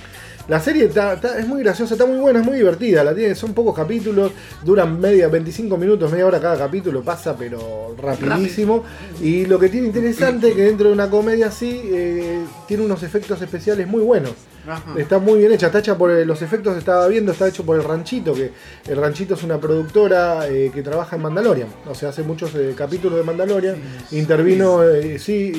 La 0.49 0.59
serie 0.59 0.87
está- 0.87 1.12
está- 1.12 1.39
es 1.39 1.47
muy 1.47 1.62
graciosa, 1.62 1.95
está 1.95 2.07
muy 2.07 2.18
buena, 2.18 2.41
es 2.41 2.47
muy 2.47 2.57
divertida. 2.57 3.05
La 3.05 3.14
tiene, 3.14 3.37
son 3.37 3.55
pocos 3.55 3.76
capítulos, 3.76 4.33
duran 4.64 4.99
media, 4.99 5.28
25 5.28 5.76
minutos, 5.76 6.11
media 6.11 6.26
hora 6.26 6.41
cada 6.41 6.59
capítulo, 6.59 7.03
pasa 7.05 7.37
pero 7.37 7.95
rapidísimo. 7.97 8.83
Y 9.22 9.47
lo 9.47 9.61
que 9.61 9.68
tiene 9.68 9.87
interesante 9.89 10.55
que 10.55 10.62
dentro 10.62 10.89
de 10.89 10.95
una 10.95 11.09
comedia 11.09 11.49
así, 11.49 11.81
eh, 11.85 12.41
tiene 12.66 12.83
unos 12.85 13.05
efectos 13.05 13.41
especiales 13.43 13.87
muy 13.87 14.03
buenos. 14.03 14.33
Ajá. 14.70 14.94
Está 14.98 15.18
muy 15.18 15.38
bien 15.40 15.52
hecha, 15.52 15.66
está 15.66 15.80
hecha 15.80 15.98
por 15.98 16.10
eh, 16.10 16.24
los 16.24 16.42
efectos 16.42 16.76
estaba 16.76 17.06
viendo, 17.08 17.32
está 17.32 17.48
hecho 17.48 17.64
por 17.64 17.76
el 17.76 17.84
Ranchito, 17.84 18.32
que 18.34 18.50
el 18.88 18.96
Ranchito 18.96 19.34
es 19.34 19.42
una 19.42 19.58
productora 19.60 20.48
eh, 20.48 20.70
que 20.72 20.82
trabaja 20.82 21.16
en 21.16 21.22
Mandalorian, 21.22 21.68
o 21.86 21.94
sea, 21.94 22.10
hace 22.10 22.22
muchos 22.22 22.54
eh, 22.54 22.74
capítulos 22.76 23.18
de 23.18 23.24
Mandalorian, 23.24 23.76
intervino, 24.12 24.82
eh, 24.84 25.18
sí, 25.18 25.52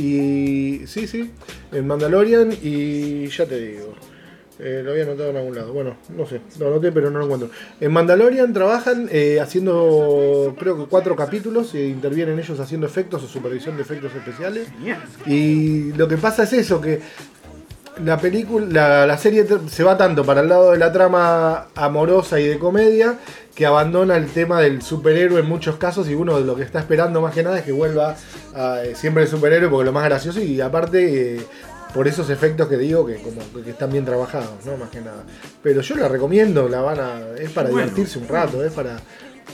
y 0.84 0.88
sí, 0.88 1.08
sí, 1.08 1.32
en 1.72 1.86
Mandalorian 1.88 2.52
y 2.62 3.28
ya 3.28 3.46
te 3.46 3.60
digo. 3.60 3.94
eh, 4.60 4.82
lo 4.84 4.92
había 4.92 5.04
anotado 5.04 5.32
en 5.32 5.38
algún 5.38 5.56
lado. 5.56 5.74
Bueno, 5.74 5.98
no 6.16 6.26
sé, 6.28 6.40
lo 6.60 6.68
anoté 6.68 6.92
pero 6.92 7.10
no 7.10 7.18
lo 7.18 7.26
encuentro. 7.26 7.50
En 7.80 7.92
Mandalorian 7.92 8.54
trabajan 8.54 9.10
eh, 9.12 9.40
haciendo 9.42 10.56
creo 10.60 10.78
que 10.78 10.86
cuatro 10.86 11.16
capítulos 11.16 11.74
e 11.74 11.88
intervienen 11.88 12.38
ellos 12.38 12.60
haciendo 12.60 12.86
efectos 12.86 13.24
o 13.24 13.28
supervisión 13.28 13.76
de 13.76 13.82
efectos 13.82 14.12
especiales. 14.16 14.68
Y 15.26 15.94
lo 15.94 16.08
que 16.08 16.18
pasa 16.18 16.44
es 16.44 16.54
eso, 16.54 16.80
que 16.80 17.00
la 18.04 18.18
película, 18.18 18.66
la, 18.70 19.06
la 19.06 19.18
serie 19.18 19.46
se 19.70 19.84
va 19.84 19.98
tanto 19.98 20.24
para 20.24 20.42
el 20.42 20.50
lado 20.50 20.72
de 20.72 20.78
la 20.78 20.92
trama 20.92 21.68
amorosa 21.76 22.40
y 22.40 22.48
de 22.48 22.58
comedia 22.58 23.18
que 23.54 23.66
abandona 23.66 24.16
el 24.16 24.28
tema 24.28 24.62
del 24.62 24.82
superhéroe 24.82 25.42
en 25.42 25.46
muchos 25.48 25.76
casos 25.76 26.08
y 26.10 26.16
uno 26.16 26.40
de 26.40 26.46
lo 26.46 26.56
que 26.56 26.64
está 26.64 26.80
esperando 26.80 27.22
más 27.22 27.34
que 27.34 27.44
nada 27.44 27.60
es 27.60 27.64
que 27.66 27.74
vuelva 27.74 28.16
a, 28.56 28.82
eh, 28.84 28.96
siempre 28.96 29.24
el 29.24 29.30
superhéroe 29.30 29.70
porque 29.70 29.86
lo 29.86 29.92
más 29.92 30.06
gracioso 30.06 30.40
y 30.40 30.62
aparte 30.62 31.36
eh, 31.36 31.42
por 31.94 32.08
esos 32.08 32.30
efectos 32.30 32.70
que 32.70 32.78
digo 32.78 33.06
que 33.06 33.18
como 33.18 33.42
que 33.64 33.72
están 33.72 33.92
bien 33.92 34.06
trabajados, 34.06 34.66
¿no? 34.66 34.78
Más 34.78 34.90
que 34.90 35.02
nada. 35.02 35.24
Pero 35.62 35.82
yo 35.82 35.96
la 35.98 36.08
recomiendo, 36.08 36.70
la 36.70 36.80
van 36.82 37.00
a, 37.02 37.20
es 37.38 37.50
para 37.52 37.70
Bueno. 37.70 37.84
divertirse 37.84 38.18
un 38.18 38.30
rato, 38.30 38.64
es 38.64 38.72
para 38.72 38.98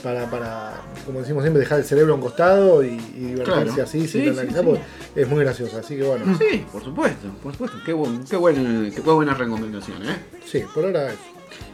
para, 0.02 0.30
para, 0.30 0.80
como 1.06 1.20
decimos 1.20 1.42
siempre, 1.42 1.60
dejar 1.60 1.78
el 1.80 1.84
cerebro 1.84 2.12
a 2.12 2.16
un 2.16 2.22
costado 2.22 2.82
y, 2.82 2.88
y 2.88 3.20
divertirse 3.34 3.44
Claro. 3.44 3.82
así, 3.82 4.00
Sí, 4.02 4.08
sin 4.08 4.22
sí, 4.22 4.28
analizar, 4.28 4.64
sí. 4.64 4.70
es 5.16 5.28
muy 5.28 5.40
graciosa, 5.44 5.78
así 5.80 5.96
que 5.96 6.02
bueno. 6.04 6.36
Sí, 6.38 6.64
por 6.72 6.82
supuesto, 6.84 7.28
por 7.42 7.52
supuesto. 7.52 7.78
Qué, 7.84 7.92
buen, 7.92 8.24
qué, 8.24 8.36
buena, 8.36 8.90
qué 8.94 9.00
buena 9.00 9.34
recomendación, 9.34 10.02
¿eh? 10.08 10.16
Sí, 10.46 10.62
por 10.74 10.84
ahora 10.84 11.12
es. 11.12 11.18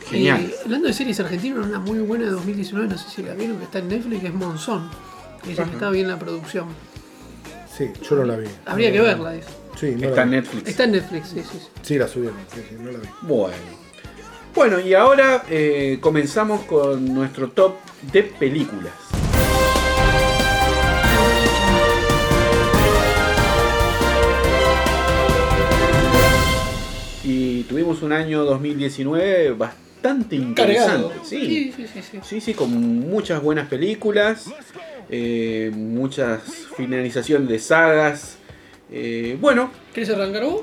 Genial. 0.08 0.40
Eh, 0.42 0.54
hablando 0.64 0.88
de 0.88 0.94
series 0.94 1.18
argentinas, 1.20 1.66
una 1.66 1.78
muy 1.78 1.98
buena 2.00 2.24
de 2.26 2.30
2019, 2.32 2.88
no 2.88 2.98
sé 2.98 3.08
si 3.10 3.22
la 3.22 3.34
vieron, 3.34 3.58
que 3.58 3.64
está 3.64 3.78
en 3.78 3.88
Netflix, 3.88 4.20
que 4.20 4.26
es 4.28 4.34
Monzón. 4.34 4.88
Dicen 5.46 5.66
que 5.66 5.72
está 5.74 5.90
bien 5.90 6.08
la 6.08 6.18
producción. 6.18 6.66
Sí, 7.76 7.90
yo 8.08 8.16
no 8.16 8.24
la 8.24 8.36
vi. 8.36 8.46
Habría 8.66 8.92
que 8.92 9.00
verla. 9.00 9.32
dice. 9.32 9.48
Sí, 9.78 9.96
no 9.98 10.08
Está 10.08 10.22
en. 10.22 10.30
Netflix. 10.30 10.68
Está 10.68 10.84
en 10.84 10.92
Netflix, 10.92 11.28
sí, 11.28 11.40
sí. 11.42 11.58
sí. 11.60 11.68
Sí, 11.82 11.98
la 11.98 12.06
subieron. 12.06 12.36
Sí, 12.54 12.60
sí, 12.68 12.76
no 12.78 12.92
la 12.92 12.98
vi. 12.98 13.08
Bueno. 13.22 13.54
Bueno, 14.54 14.78
y 14.78 14.94
ahora 14.94 15.42
eh, 15.50 15.98
comenzamos 16.00 16.62
con 16.62 17.12
nuestro 17.12 17.48
top 17.48 17.74
de 18.12 18.22
películas. 18.22 18.92
Y 27.24 27.64
tuvimos 27.64 28.02
un 28.02 28.12
año 28.12 28.44
2019 28.44 29.54
bastante 29.54 30.36
interesante. 30.36 31.14
Sí, 31.24 31.72
sí, 31.74 31.86
sí, 31.92 32.20
sí, 32.22 32.40
sí. 32.40 32.54
con 32.54 32.70
muchas 33.00 33.42
buenas 33.42 33.66
películas, 33.66 34.52
eh, 35.10 35.72
muchas 35.74 36.42
finalizaciones 36.76 37.48
de 37.48 37.58
sagas. 37.58 38.38
Eh, 38.92 39.36
bueno, 39.40 39.72
¿Querés 39.92 40.10
arrancar 40.10 40.44
vos? 40.44 40.62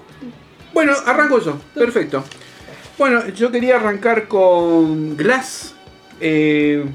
bueno, 0.74 0.94
arranco 1.06 1.42
yo. 1.42 1.58
Perfecto. 1.76 2.24
Bueno, 2.98 3.28
yo 3.30 3.52
quería 3.52 3.78
arrancar 3.78 4.28
con 4.28 5.18
Glass. 5.18 5.74
Eh, 6.20 6.86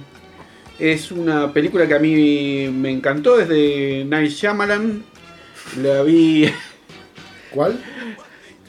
es 0.78 1.10
una 1.10 1.52
película 1.52 1.86
que 1.88 1.94
a 1.94 1.98
mí 1.98 2.68
me 2.68 2.90
encantó 2.90 3.36
desde 3.36 4.04
Night 4.04 4.30
Shyamalan. 4.30 5.04
La 5.82 6.02
vi. 6.02 6.48
¿Cuál? 7.50 7.80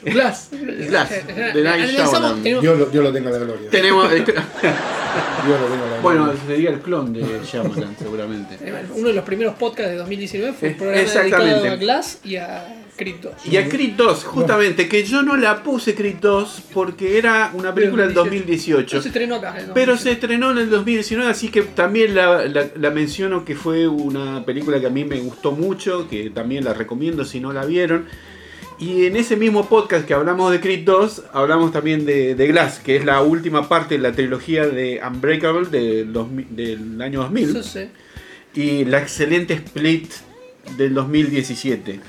Glass. 0.03 0.49
Glass, 0.51 1.09
de 1.27 1.61
Night 1.63 1.91
Shyamalan. 1.91 2.43
Dios 2.43 2.63
lo, 2.63 2.85
Dios 2.85 3.03
lo 3.03 3.13
tenga 3.13 3.29
la 3.29 3.39
gloria. 3.39 3.69
Tenemos. 3.69 4.09
Dios 4.11 4.25
lo 4.25 5.67
tenga 5.67 5.85
en 5.85 5.91
la 5.91 5.99
bueno, 6.01 6.23
gloria. 6.25 6.41
sería 6.47 6.69
el 6.69 6.79
clon 6.79 7.13
de 7.13 7.23
Shyamalan, 7.43 7.95
seguramente. 7.99 8.57
Uno 8.95 9.09
de 9.09 9.13
los 9.13 9.25
primeros 9.25 9.55
podcasts 9.55 9.91
de 9.91 9.97
2019 9.97 10.53
fue 10.53 10.69
un 10.69 10.75
programa 10.75 11.01
exactamente. 11.01 11.45
dedicado 11.45 11.73
a 11.73 11.75
Glass 11.75 12.19
y 12.23 12.35
a 12.37 12.86
Y 13.45 13.57
a 13.57 13.67
2, 13.95 14.23
justamente, 14.23 14.89
que 14.89 15.03
yo 15.03 15.21
no 15.21 15.37
la 15.37 15.61
puse 15.63 15.93
2 16.19 16.63
porque 16.73 17.17
era 17.17 17.51
una 17.53 17.73
película 17.73 18.03
del 18.05 18.13
2018. 18.13 18.95
No 18.97 19.01
se 19.01 19.07
estrenó 19.09 19.35
acá. 19.35 19.49
en 19.59 19.73
Pero 19.73 19.93
2018. 19.93 20.03
se 20.03 20.11
estrenó 20.11 20.51
en 20.51 20.57
el 20.57 20.69
2019, 20.69 21.29
así 21.29 21.49
que 21.49 21.61
también 21.61 22.15
la, 22.15 22.45
la- 22.47 22.67
la 22.75 22.89
menciono 22.91 23.45
que 23.45 23.55
fue 23.55 23.87
una 23.87 24.43
película 24.45 24.79
que 24.79 24.87
a 24.87 24.89
mí 24.89 25.05
me 25.05 25.19
gustó 25.19 25.51
mucho, 25.51 26.07
que 26.09 26.29
también 26.31 26.63
la 26.65 26.73
recomiendo 26.73 27.23
si 27.23 27.39
no 27.39 27.53
la 27.53 27.65
vieron. 27.65 28.05
Y 28.79 29.05
en 29.05 29.15
ese 29.15 29.35
mismo 29.37 29.67
podcast 29.67 30.05
que 30.05 30.13
hablamos 30.13 30.51
de 30.51 30.59
Creed 30.59 30.83
2, 30.85 31.23
hablamos 31.33 31.71
también 31.71 32.05
de, 32.05 32.35
de 32.35 32.47
Glass, 32.47 32.79
que 32.79 32.95
es 32.95 33.05
la 33.05 33.21
última 33.23 33.67
parte 33.67 33.95
de 33.95 34.01
la 34.01 34.11
trilogía 34.11 34.67
de 34.67 35.01
Unbreakable 35.05 35.67
del, 35.69 36.13
2000 36.13 36.47
del 36.55 37.01
año 37.01 37.21
2000. 37.21 37.49
Eso 37.49 37.63
sí. 37.63 37.89
Y 38.53 38.85
la 38.85 38.99
excelente 38.99 39.55
Split 39.55 40.11
del 40.77 40.93
2017. 40.93 41.99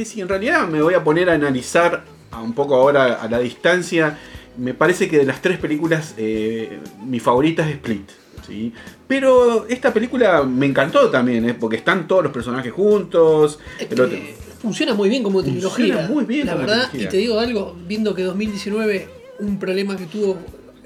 Que 0.00 0.06
si 0.06 0.22
en 0.22 0.28
realidad 0.30 0.66
me 0.66 0.80
voy 0.80 0.94
a 0.94 1.04
poner 1.04 1.28
a 1.28 1.34
analizar 1.34 2.04
a 2.30 2.40
un 2.40 2.54
poco 2.54 2.74
ahora 2.74 3.20
a 3.20 3.28
la 3.28 3.38
distancia, 3.38 4.16
me 4.56 4.72
parece 4.72 5.10
que 5.10 5.18
de 5.18 5.26
las 5.26 5.42
tres 5.42 5.58
películas 5.58 6.14
eh, 6.16 6.78
mi 7.04 7.20
favorita 7.20 7.68
es 7.68 7.74
Split. 7.74 8.08
¿sí? 8.46 8.72
Pero 9.06 9.66
esta 9.68 9.92
película 9.92 10.42
me 10.44 10.64
encantó 10.64 11.10
también, 11.10 11.46
¿eh? 11.50 11.52
porque 11.52 11.76
están 11.76 12.08
todos 12.08 12.22
los 12.22 12.32
personajes 12.32 12.72
juntos. 12.72 13.58
Es 13.78 13.88
el 13.92 14.00
otro- 14.00 14.08
que 14.16 14.34
funciona 14.62 14.94
muy 14.94 15.10
bien 15.10 15.22
como 15.22 15.42
trilogía. 15.42 16.06
muy 16.08 16.24
bien 16.24 16.46
La 16.46 16.54
verdad, 16.54 16.88
trilogía. 16.88 17.02
y 17.02 17.10
te 17.10 17.16
digo 17.18 17.38
algo, 17.38 17.76
viendo 17.86 18.14
que 18.14 18.22
2019 18.22 19.06
un 19.40 19.58
problema 19.58 19.98
que 19.98 20.06
tuvo 20.06 20.38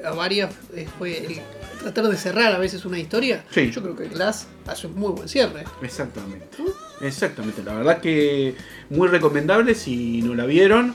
a 0.04 0.10
varias 0.10 0.52
eh, 0.74 0.88
fue 0.98 1.24
el 1.24 1.38
tratar 1.78 2.08
de 2.08 2.16
cerrar 2.16 2.52
a 2.52 2.58
veces 2.58 2.84
una 2.84 2.98
historia. 2.98 3.44
Sí. 3.52 3.70
Yo 3.70 3.80
creo 3.80 3.94
que 3.94 4.08
Glass 4.08 4.48
hace 4.66 4.88
un 4.88 4.96
muy 4.96 5.12
buen 5.12 5.28
cierre. 5.28 5.62
Exactamente. 5.82 6.46
Exactamente. 7.00 7.62
La 7.62 7.74
verdad 7.74 8.00
que 8.00 8.54
muy 8.90 9.08
recomendable 9.08 9.74
si 9.74 10.22
no 10.22 10.34
la 10.34 10.46
vieron. 10.46 10.94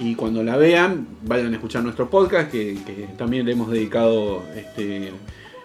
Y 0.00 0.14
cuando 0.14 0.44
la 0.44 0.56
vean, 0.56 1.08
vayan 1.24 1.52
a 1.52 1.56
escuchar 1.56 1.82
nuestro 1.82 2.08
podcast, 2.08 2.52
que, 2.52 2.76
también 3.16 3.44
le 3.46 3.52
hemos 3.52 3.68
dedicado 3.68 4.44
este, 4.56 5.10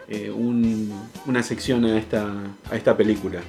eh, 0.09 0.31
un- 0.31 0.91
una 1.27 1.43
sección 1.43 1.85
a 1.85 1.99
esta, 1.99 2.33
a 2.71 2.75
esta 2.75 2.97
película. 2.97 3.41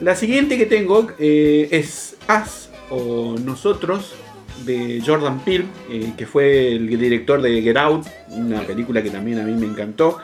La 0.00 0.16
siguiente 0.16 0.56
que 0.56 0.64
tengo 0.64 1.08
eh, 1.18 1.68
es 1.72 2.16
Us 2.26 2.70
o 2.88 3.34
Nosotros 3.44 4.14
de 4.64 5.02
Jordan 5.04 5.40
Peele, 5.44 5.66
eh, 5.90 6.14
que 6.16 6.26
fue 6.26 6.72
el 6.72 6.88
director 6.88 7.42
de 7.42 7.60
Get 7.60 7.76
Out, 7.76 8.06
una 8.30 8.62
película 8.62 9.02
que 9.02 9.10
también 9.10 9.38
a 9.40 9.42
mí 9.42 9.52
me 9.54 9.66
encantó. 9.66 10.18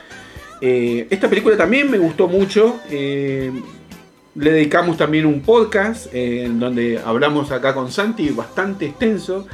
Esta 0.63 1.29
película 1.29 1.59
también 1.59 1.91
me 1.91 1.99
gustó 1.99 2.27
mucho. 2.27 2.81
Le 4.35 4.51
dedicamos 4.51 4.97
también 4.97 5.27
un 5.27 5.41
podcast 5.43 6.13
eh, 6.13 6.45
en 6.45 6.59
donde 6.59 7.01
hablamos 7.05 7.53
acá 7.53 7.75
con 7.75 7.91
Santi, 7.91 8.31
bastante 8.31 8.87
extenso. 8.87 9.47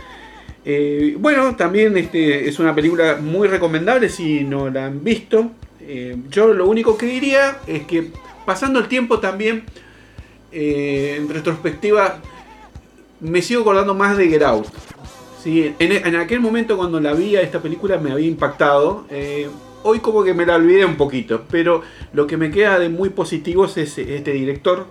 Eh, 0.65 1.17
bueno, 1.19 1.55
también 1.57 1.97
este, 1.97 2.49
es 2.49 2.59
una 2.59 2.75
película 2.75 3.19
muy 3.21 3.49
recomendable 3.49 4.09
si 4.09 4.45
no 4.45 4.71
la 4.71 4.87
han 4.87 5.05
visto. 5.05 5.51
Eh, 5.83 6.17
yo 6.31 6.53
lo 6.55 6.67
único 6.67 6.97
que 6.97 7.07
diría 7.07 7.59
es 7.67 7.83
que 7.85 8.11
pasando 8.47 8.79
el 8.79 8.89
tiempo 8.89 9.19
también, 9.19 9.65
en 10.53 11.29
retrospectiva, 11.29 12.19
me 13.21 13.41
sigo 13.41 13.61
acordando 13.61 13.95
más 13.95 14.17
de 14.17 14.29
Get 14.29 14.43
Out. 14.43 14.67
Sí, 15.43 15.75
en, 15.79 15.93
en 15.93 16.17
aquel 16.17 16.41
momento 16.41 16.77
cuando 16.77 17.01
la 17.01 17.13
vi 17.13 17.37
a 17.37 17.41
esta 17.41 17.61
película 17.61 17.99
me 17.99 18.13
había 18.13 18.27
impactado. 18.27 19.07
Hoy 19.83 20.01
como 20.01 20.25
que 20.25 20.35
me 20.35 20.47
la 20.47 20.57
olvidé 20.57 20.85
un 20.85 20.97
poquito, 20.97 21.45
pero 21.51 21.83
lo 22.13 22.27
que 22.27 22.37
me 22.37 22.51
queda 22.51 22.79
de 22.79 22.89
muy 22.89 23.11
positivo 23.11 23.65
es 23.65 23.77
este 23.77 24.33
director. 24.33 24.87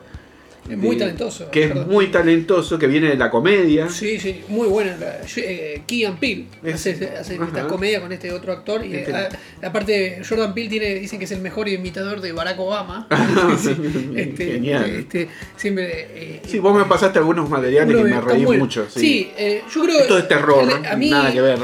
Es 0.70 0.78
muy 0.78 0.96
de- 0.96 1.02
talentoso, 1.02 1.50
Que 1.52 1.64
es 1.64 1.68
perdón. 1.70 1.90
muy 1.90 2.08
talentoso, 2.08 2.78
que 2.80 2.88
viene 2.88 3.10
de 3.10 3.18
la 3.18 3.30
comedia. 3.30 3.90
Sí, 3.90 4.20
sí, 4.20 4.42
muy 4.50 4.68
buena. 4.68 4.96
La, 4.98 5.20
eh, 5.38 5.82
Key 5.88 6.06
and 6.06 6.20
Peele 6.20 6.46
Es- 6.64 6.76
hace, 6.76 6.92
hace 7.18 7.36
esta 7.36 7.68
comedia 7.68 8.02
con 8.02 8.12
este 8.12 8.32
otro 8.32 8.54
actor. 8.54 8.86
Y 8.86 8.96
Este- 8.96 9.12
eh, 9.12 9.16
a- 9.64 9.68
aparte, 9.68 10.22
Jordan 10.28 10.54
Peele 10.54 10.70
tiene, 10.70 10.96
dicen 10.96 11.20
que 11.20 11.26
es 11.26 11.32
el 11.32 11.42
mejor 11.42 11.68
imitador 11.70 12.22
de 12.22 12.32
Barack 12.34 12.60
Obama. 12.60 13.08
Sí, 13.60 13.76
este, 14.16 14.46
Genial. 14.54 14.90
este, 14.90 15.28
siempre. 15.58 16.08
eh, 16.14 16.42
Sí, 16.48 16.60
vos 16.60 16.78
me 16.78 16.86
pasaste 16.86 17.20
algunos 17.20 17.50
materiales 17.50 17.96
que 17.96 18.04
me 18.04 18.22
reí 18.22 18.46
bueno. 18.46 18.64
mucho. 18.66 18.88
Sí. 18.90 19.00
Sí, 19.00 19.32
eh, 19.38 19.64
yo 19.74 19.84
creo 19.84 20.00
Esto 20.00 20.18
es 20.18 20.28
terror, 20.28 20.64
eh, 20.64 20.96
¿no? 20.98 21.08
Nada 21.10 21.32
que 21.32 21.42
ver. 21.42 21.60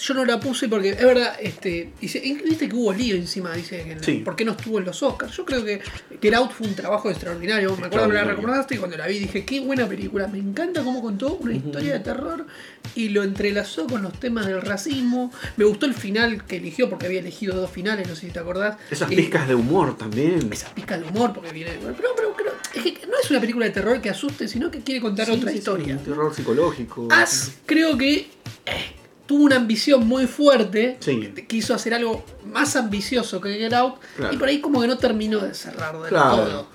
Yo 0.00 0.14
no 0.14 0.24
la 0.24 0.38
puse 0.40 0.68
porque 0.68 0.90
es 0.90 1.02
verdad, 1.04 1.34
este, 1.40 1.90
dice, 2.00 2.20
viste 2.44 2.68
que 2.68 2.74
hubo 2.74 2.92
lío 2.92 3.16
encima, 3.16 3.54
dice 3.54 3.82
que 3.84 4.04
Sí. 4.04 4.22
por 4.24 4.34
qué 4.36 4.44
no 4.44 4.52
estuvo 4.52 4.78
en 4.78 4.84
los 4.84 5.02
Oscars. 5.02 5.36
Yo 5.36 5.44
creo 5.44 5.64
que 5.64 5.80
Get 6.20 6.34
Out 6.34 6.52
fue 6.52 6.66
un 6.66 6.74
trabajo 6.74 7.10
extraordinario. 7.10 7.70
Me 7.76 7.86
acuerdo 7.86 7.90
que 7.90 7.96
Extraordinario. 8.16 8.29
Recomendaste 8.30 8.74
y 8.74 8.78
cuando 8.78 8.96
la 8.96 9.06
vi 9.06 9.18
dije, 9.18 9.44
qué 9.44 9.60
buena 9.60 9.86
película. 9.86 10.26
Me 10.28 10.38
encanta 10.38 10.82
cómo 10.82 11.02
contó 11.02 11.34
una 11.36 11.54
historia 11.54 11.92
de 11.94 12.00
terror 12.00 12.46
y 12.94 13.08
lo 13.10 13.22
entrelazó 13.22 13.86
con 13.86 14.02
los 14.02 14.12
temas 14.18 14.46
del 14.46 14.60
racismo. 14.62 15.32
Me 15.56 15.64
gustó 15.64 15.86
el 15.86 15.94
final 15.94 16.44
que 16.44 16.56
eligió 16.56 16.88
porque 16.90 17.06
había 17.06 17.20
elegido 17.20 17.54
dos 17.56 17.70
finales, 17.70 18.08
no 18.08 18.14
sé 18.14 18.26
si 18.26 18.32
te 18.32 18.38
acordás. 18.38 18.76
Esas 18.90 19.08
pizcas 19.08 19.46
de 19.48 19.54
humor 19.54 19.96
también. 19.96 20.52
esas 20.52 20.70
pizcas 20.70 21.00
de 21.00 21.06
humor, 21.08 21.32
porque 21.32 21.52
viene. 21.52 21.72
Pero, 21.80 21.94
pero, 22.16 22.34
pero 22.36 22.50
es 22.74 22.82
que 22.82 23.06
no 23.06 23.14
es 23.22 23.30
una 23.30 23.40
película 23.40 23.66
de 23.66 23.72
terror 23.72 24.00
que 24.00 24.10
asuste, 24.10 24.48
sino 24.48 24.70
que 24.70 24.80
quiere 24.80 25.00
contar 25.00 25.26
Sí, 25.26 25.32
otra 25.32 25.50
sí, 25.50 25.58
historia. 25.58 25.94
un 25.94 26.04
terror 26.04 26.34
psicológico. 26.34 27.08
As 27.10 27.52
creo 27.66 27.96
que 27.98 28.28
eh, 28.66 28.94
tuvo 29.26 29.44
una 29.44 29.56
ambición 29.56 30.06
muy 30.06 30.26
fuerte, 30.26 30.96
Sí. 31.00 31.32
quiso 31.48 31.74
hacer 31.74 31.94
algo 31.94 32.24
más 32.46 32.74
ambicioso 32.76 33.40
que 33.40 33.54
Get 33.54 33.72
Out, 33.72 33.94
Claro. 34.16 34.34
y 34.34 34.36
por 34.36 34.48
ahí 34.48 34.60
como 34.60 34.80
que 34.80 34.88
no 34.88 34.98
terminó 34.98 35.38
de 35.40 35.54
cerrar 35.54 35.98
del 35.98 36.08
Claro. 36.08 36.36
todo. 36.36 36.68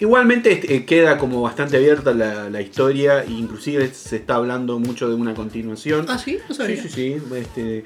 Igualmente 0.00 0.52
este, 0.52 0.84
queda 0.86 1.18
como 1.18 1.42
bastante 1.42 1.76
abierta 1.76 2.12
la, 2.14 2.48
la 2.50 2.60
historia, 2.62 3.22
e 3.22 3.30
inclusive 3.30 3.92
se 3.92 4.16
está 4.16 4.36
hablando 4.36 4.78
mucho 4.78 5.08
de 5.08 5.14
una 5.14 5.34
continuación. 5.34 6.06
Ah, 6.08 6.18
sí, 6.18 6.38
no 6.48 6.54
sí, 6.54 6.62
sabía. 6.62 6.82
sí, 6.82 6.88
sí. 6.88 7.16
Este, 7.36 7.78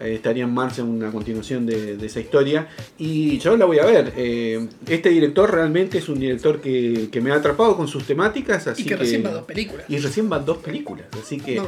eh, 0.00 0.14
estaría 0.14 0.44
en 0.44 0.54
marcha 0.54 0.82
una 0.82 1.10
continuación 1.10 1.66
de, 1.66 1.96
de 1.98 2.06
esa 2.06 2.20
historia. 2.20 2.68
Y 2.98 3.38
yo 3.38 3.56
la 3.56 3.66
voy 3.66 3.78
a 3.80 3.84
ver. 3.84 4.12
Eh, 4.16 4.66
este 4.86 5.10
director 5.10 5.52
realmente 5.52 5.98
es 5.98 6.08
un 6.08 6.18
director 6.20 6.60
que, 6.60 7.08
que 7.12 7.20
me 7.20 7.32
ha 7.32 7.34
atrapado 7.34 7.76
con 7.76 7.86
sus 7.86 8.04
temáticas. 8.04 8.66
Así 8.66 8.82
y 8.82 8.84
que 8.86 8.96
recién 8.96 9.24
va 9.24 9.28
a 9.30 9.32
dos 9.34 9.44
películas. 9.44 9.84
Y 9.88 9.98
recién 9.98 10.28
van 10.30 10.44
dos 10.46 10.58
películas. 10.58 11.06
Así 11.22 11.38
que 11.38 11.56
No. 11.56 11.66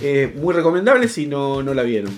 eh, 0.00 0.32
muy 0.36 0.54
recomendable 0.54 1.08
si 1.08 1.26
no, 1.26 1.62
no 1.62 1.74
la 1.74 1.82
vieron. 1.82 2.12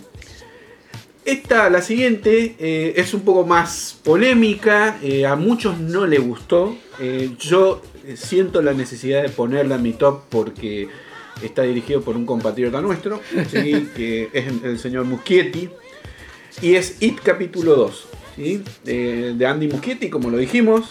Esta, 1.24 1.70
la 1.70 1.82
siguiente, 1.82 2.56
eh, 2.58 2.94
es 2.96 3.14
un 3.14 3.20
poco 3.20 3.46
más 3.46 3.96
polémica, 4.02 4.98
eh, 5.02 5.24
a 5.24 5.36
muchos 5.36 5.78
no 5.78 6.04
le 6.04 6.18
gustó. 6.18 6.76
Eh, 6.98 7.30
yo 7.38 7.80
siento 8.16 8.60
la 8.60 8.72
necesidad 8.72 9.22
de 9.22 9.28
ponerla 9.28 9.76
en 9.76 9.82
mi 9.82 9.92
top 9.92 10.22
porque 10.28 10.88
está 11.40 11.62
dirigido 11.62 12.02
por 12.02 12.16
un 12.16 12.26
compatriota 12.26 12.80
nuestro, 12.80 13.20
¿sí? 13.48 13.88
que 13.96 14.30
es 14.32 14.46
el 14.64 14.78
señor 14.80 15.04
Muschietti, 15.04 15.68
y 16.60 16.74
es 16.74 17.00
It 17.00 17.20
capítulo 17.22 17.76
2, 17.76 18.08
¿sí? 18.34 18.62
De 18.82 19.46
Andy 19.46 19.68
Muschietti, 19.68 20.10
como 20.10 20.28
lo 20.28 20.38
dijimos. 20.38 20.90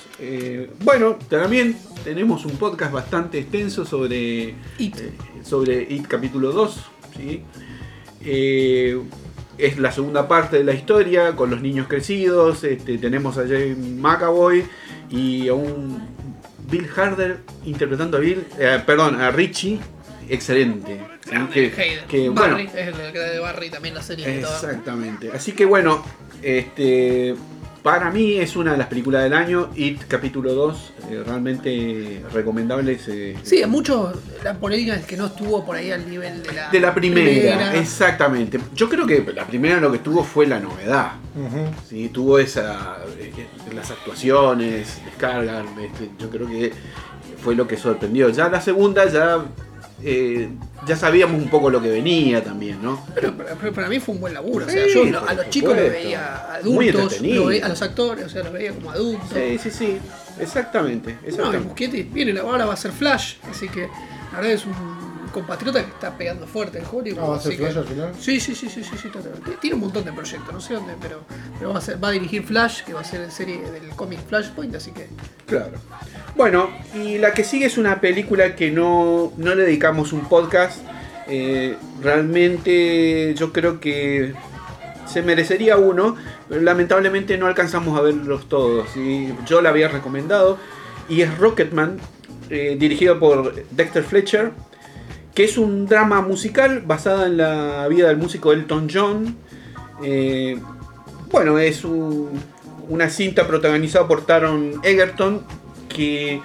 Bueno, 0.85 1.19
también 1.29 1.75
tenemos 2.05 2.45
un 2.45 2.53
podcast 2.53 2.93
bastante 2.93 3.39
extenso 3.39 3.85
sobre 3.85 4.55
It. 4.77 4.95
sobre 5.43 5.81
It 5.89 6.07
capítulo 6.07 6.53
2. 6.53 6.81
¿sí? 7.17 7.43
Es 9.57 9.77
la 9.77 9.91
segunda 9.91 10.27
parte 10.27 10.57
de 10.57 10.63
la 10.63 10.73
historia, 10.73 11.35
con 11.35 11.49
los 11.49 11.61
niños 11.61 11.87
crecidos. 11.87 12.63
Este, 12.63 12.97
tenemos 12.97 13.37
a 13.37 13.41
James 13.41 13.77
McAvoy 13.77 14.65
y 15.09 15.47
a 15.49 15.53
un 15.53 16.01
Bill 16.69 16.87
Harder 16.95 17.39
interpretando 17.65 18.17
a 18.17 18.19
Bill, 18.21 18.45
eh, 18.57 18.81
perdón, 18.85 19.19
a 19.21 19.29
Richie. 19.31 19.79
Excelente. 20.29 21.01
Que- 21.53 22.29
Barry, 22.29 22.29
bueno, 22.29 22.57
es 22.57 22.87
el 22.87 23.11
que 23.11 23.19
de 23.19 23.39
Barry 23.39 23.69
también 23.69 23.95
la 23.95 24.01
serie. 24.01 24.39
Exactamente. 24.39 25.29
Así 25.33 25.51
que 25.51 25.65
bueno, 25.65 26.03
este, 26.41 27.35
para 27.83 28.11
mí 28.11 28.37
es 28.37 28.55
una 28.55 28.73
de 28.73 28.77
las 28.77 28.87
películas 28.87 29.23
del 29.23 29.33
año. 29.33 29.69
It 29.75 30.01
capítulo 30.07 30.53
2, 30.53 30.93
eh, 31.09 31.23
realmente 31.25 32.23
recomendable. 32.31 32.99
eh, 33.07 33.35
Sí, 33.43 33.61
a 33.63 33.67
muchos 33.67 34.15
la 34.43 34.53
polémica 34.55 34.95
es 34.95 35.05
que 35.05 35.17
no 35.17 35.27
estuvo 35.27 35.65
por 35.65 35.75
ahí 35.75 35.91
al 35.91 36.07
nivel 36.09 36.43
de 36.43 36.53
la, 36.53 36.69
de 36.69 36.79
la 36.79 36.93
primera, 36.93 37.75
exactamente. 37.75 38.59
Yo 38.75 38.87
creo 38.89 39.05
que 39.07 39.25
la 39.33 39.45
primera 39.45 39.79
lo 39.79 39.91
que 39.91 39.99
tuvo 39.99 40.23
fue 40.23 40.45
la 40.47 40.59
novedad. 40.59 41.13
Sí, 41.89 42.09
tuvo 42.09 42.39
esa 42.39 42.97
eh, 43.17 43.31
las 43.73 43.89
actuaciones, 43.89 45.01
descargan, 45.05 45.65
este, 45.79 46.09
yo 46.19 46.29
creo 46.29 46.47
que 46.47 46.71
fue 47.43 47.55
lo 47.55 47.67
que 47.67 47.77
sorprendió. 47.77 48.29
Ya 48.29 48.49
la 48.49 48.61
segunda 48.61 49.07
ya 49.09 49.39
eh, 50.03 50.49
ya 50.87 50.95
sabíamos 50.95 51.41
un 51.41 51.49
poco 51.49 51.69
lo 51.69 51.81
que 51.81 51.89
venía 51.89 52.43
también, 52.43 52.81
¿no? 52.81 53.05
Pero, 53.13 53.35
para- 53.37 53.55
pero 53.55 53.73
para 53.73 53.87
mí 53.89 53.99
fue 53.99 54.15
un 54.15 54.21
buen 54.21 54.33
laburo. 54.33 54.65
o 54.65 54.69
sea, 54.69 54.87
yo 54.87 55.03
a 55.27 55.33
los 55.33 55.49
chicos 55.49 55.75
los 55.75 55.89
veía 55.89 56.53
adultos, 56.55 57.21
lo 57.21 57.45
veía- 57.47 57.65
a 57.65 57.69
los 57.69 57.81
actores, 57.81 58.25
o 58.25 58.29
sea, 58.29 58.43
los 58.43 58.53
veía 58.53 58.71
como 58.73 58.91
adultos. 58.91 59.29
Sí, 59.33 59.57
sí, 59.57 59.69
sí, 59.71 59.97
exactamente, 60.39 61.13
No, 61.13 61.19
y 61.23 61.29
exactamente. 61.29 61.67
Muschietti 61.67 62.03
viene, 62.03 62.39
ahora 62.39 62.65
va 62.65 62.73
a 62.73 62.77
ser 62.77 62.91
Flash, 62.91 63.35
así 63.49 63.67
que 63.69 63.81
la 64.31 64.37
verdad 64.37 64.51
es 64.53 64.65
un 64.65 65.10
compatriota 65.31 65.83
que 65.83 65.89
está 65.91 66.17
pegando 66.17 66.45
fuerte 66.47 66.79
en 66.79 66.85
Hollywood. 66.91 67.19
Ah, 67.23 67.27
¿va 67.29 67.35
a 67.37 67.39
ser 67.39 67.51
que- 67.53 67.57
Flash 67.63 67.77
al 67.77 67.85
final? 67.85 68.11
Sí, 68.19 68.39
sí, 68.39 68.53
sí, 68.55 68.69
sí, 68.69 68.83
sí, 68.83 68.97
sí, 69.01 69.09
totalmente. 69.09 69.51
Tiene 69.61 69.75
un 69.75 69.81
montón 69.81 70.03
de 70.05 70.13
proyectos, 70.13 70.53
no 70.53 70.59
sé 70.61 70.73
dónde, 70.75 70.93
pero, 71.01 71.21
pero 71.57 71.71
va, 71.73 71.79
a 71.79 71.81
ser, 71.81 72.03
va 72.03 72.09
a 72.09 72.11
dirigir 72.11 72.43
Flash, 72.43 72.83
que 72.83 72.93
va 72.93 73.01
a 73.01 73.03
ser 73.03 73.21
en 73.21 73.31
serie 73.31 73.59
del 73.71 73.89
cómic 73.95 74.19
Flashpoint, 74.27 74.75
así 74.75 74.91
que 74.91 75.07
Claro. 75.47 75.77
Bueno, 76.35 76.69
y 76.95 77.17
la 77.17 77.33
que 77.33 77.43
sigue 77.43 77.65
es 77.65 77.77
una 77.77 77.99
película 77.99 78.55
que 78.55 78.71
no, 78.71 79.33
no 79.37 79.55
le 79.55 79.63
dedicamos 79.63 80.13
un 80.13 80.21
podcast. 80.29 80.79
Eh, 81.27 81.75
realmente 82.01 83.33
yo 83.35 83.51
creo 83.53 83.79
que 83.79 84.33
se 85.05 85.21
merecería 85.21 85.77
uno, 85.77 86.15
pero 86.47 86.61
lamentablemente 86.61 87.37
no 87.37 87.47
alcanzamos 87.47 87.97
a 87.97 88.01
verlos 88.01 88.47
todos. 88.47 88.87
y 88.95 89.33
Yo 89.45 89.61
la 89.61 89.69
había 89.69 89.87
recomendado 89.87 90.57
y 91.09 91.21
es 91.21 91.37
Rocketman, 91.37 91.97
eh, 92.49 92.75
dirigido 92.79 93.19
por 93.19 93.53
Dexter 93.71 94.03
Fletcher, 94.03 94.51
que 95.33 95.43
es 95.45 95.57
un 95.57 95.85
drama 95.85 96.21
musical 96.21 96.81
basada 96.85 97.27
en 97.27 97.37
la 97.37 97.87
vida 97.87 98.07
del 98.09 98.17
músico 98.17 98.51
Elton 98.53 98.87
John. 98.93 99.35
Eh, 100.03 100.59
bueno, 101.31 101.57
es 101.59 101.83
un- 101.85 102.29
una 102.89 103.09
cinta 103.09 103.47
protagonizada 103.47 104.07
por 104.07 104.25
Taron 104.25 104.81
Egerton 104.83 105.43
que 105.87 106.41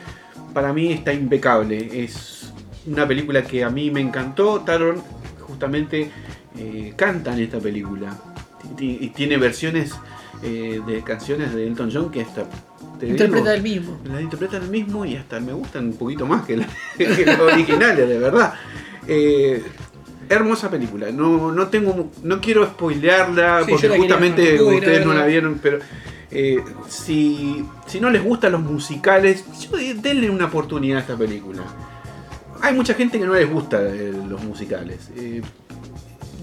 para 0.55 0.73
mí 0.73 0.93
está 0.93 1.13
impecable. 1.13 2.05
Es 2.05 2.53
una 2.87 3.07
película 3.09 3.43
que 3.43 3.65
a 3.65 3.71
mí 3.71 3.91
me 3.91 4.01
encantó. 4.01 4.61
Taron 4.61 5.03
justamente 5.41 6.11
eh, 6.59 6.95
canta 6.97 7.35
en 7.35 7.41
esta 7.41 7.59
película 7.59 8.17
y 8.79 9.09
tiene 9.11 9.37
versiones 9.37 9.95
eh, 10.43 10.81
de 10.87 11.03
canciones 11.03 11.55
de 11.55 11.67
Elton 11.67 11.91
John 11.93 12.11
que 12.11 12.23
hasta 12.23 12.47
te 12.99 13.09
interpreta 13.09 13.53
digo, 13.53 13.57
el 13.57 13.63
mismo. 13.63 14.01
las 14.05 14.21
interpretan 14.23 14.63
el 14.63 14.69
mismo 14.71 15.05
y 15.05 15.17
hasta 15.17 15.41
me 15.41 15.53
gustan 15.53 15.87
un 15.87 15.97
poquito 15.97 16.27
más 16.27 16.45
que, 16.47 16.57
la- 16.57 16.69
que 16.99 17.25
las 17.27 17.39
originales, 17.41 18.09
de 18.09 18.19
verdad. 18.19 18.55
Eh, 19.09 19.63
hermosa 20.29 20.71
película. 20.71 21.11
No, 21.11 21.53
no 21.53 21.69
tengo, 21.69 22.11
no 22.23 22.41
quiero 22.41 22.65
spoilearla 22.67 23.65
Sí, 23.65 23.71
porque 23.71 23.89
la 23.89 23.95
quería- 23.95 24.09
justamente 24.09 24.63
ustedes 24.63 25.05
no 25.07 25.15
la 25.15 25.27
vieron, 25.27 25.59
pero 25.63 25.79
eh, 26.31 26.59
si, 26.89 27.65
si 27.87 28.01
no 28.01 28.11
les 28.11 28.23
gustan 28.25 28.53
los 28.53 28.61
musicales, 28.63 29.45
yo, 29.71 29.77
denle 29.97 30.29
una 30.31 30.47
oportunidad 30.47 30.99
a 30.99 31.01
esta 31.03 31.17
película. 31.17 31.63
Hay 32.63 32.75
mucha 32.75 32.95
gente 32.95 33.19
que 33.21 33.27
no 33.27 33.35
les 33.35 33.49
gusta 33.51 33.81
eh, 33.83 34.13
los 34.29 34.43
musicales. 34.43 35.11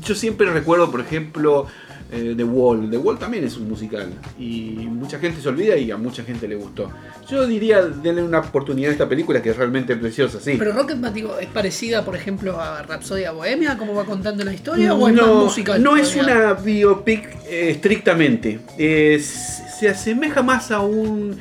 Yo 0.05 0.15
siempre 0.15 0.49
recuerdo, 0.51 0.91
por 0.91 0.99
ejemplo, 1.01 1.65
eh, 2.13 2.33
The 2.37 2.43
Wall. 2.43 2.89
The 2.89 2.97
Wall 2.97 3.17
también 3.17 3.43
es 3.43 3.57
un 3.57 3.67
musical. 3.67 4.07
Y 4.39 4.87
mucha 4.89 5.17
gente 5.19 5.41
se 5.41 5.49
olvida 5.49 5.75
y 5.75 5.89
a 5.91 5.97
mucha 5.97 6.23
gente 6.23 6.47
le 6.47 6.55
gustó. 6.55 6.89
Yo 7.29 7.47
diría, 7.47 7.81
denle 7.81 8.21
una 8.23 8.39
oportunidad 8.39 8.89
a 8.89 8.93
esta 8.93 9.09
película 9.09 9.41
que 9.41 9.49
es 9.49 9.57
realmente 9.57 9.95
preciosa, 9.95 10.39
sí. 10.39 10.55
Pero 10.59 10.73
Rocketman 10.73 11.13
digo, 11.13 11.37
es 11.39 11.47
parecida, 11.47 12.05
por 12.05 12.15
ejemplo, 12.15 12.59
a 12.59 12.83
Rapsodia 12.83 13.31
Bohemia, 13.31 13.77
como 13.77 13.95
va 13.95 14.05
contando 14.05 14.43
la 14.43 14.53
historia, 14.53 14.93
o 14.93 15.07
es 15.07 15.15
más 15.15 15.25
no, 15.25 15.43
musical. 15.45 15.81
no 15.81 15.97
es 15.97 16.15
una 16.15 16.53
biopic 16.53 17.25
eh, 17.47 17.71
estrictamente. 17.71 18.59
Es- 18.77 19.61
se 19.79 19.89
asemeja 19.89 20.41
más 20.43 20.71
a 20.71 20.79
un 20.81 21.35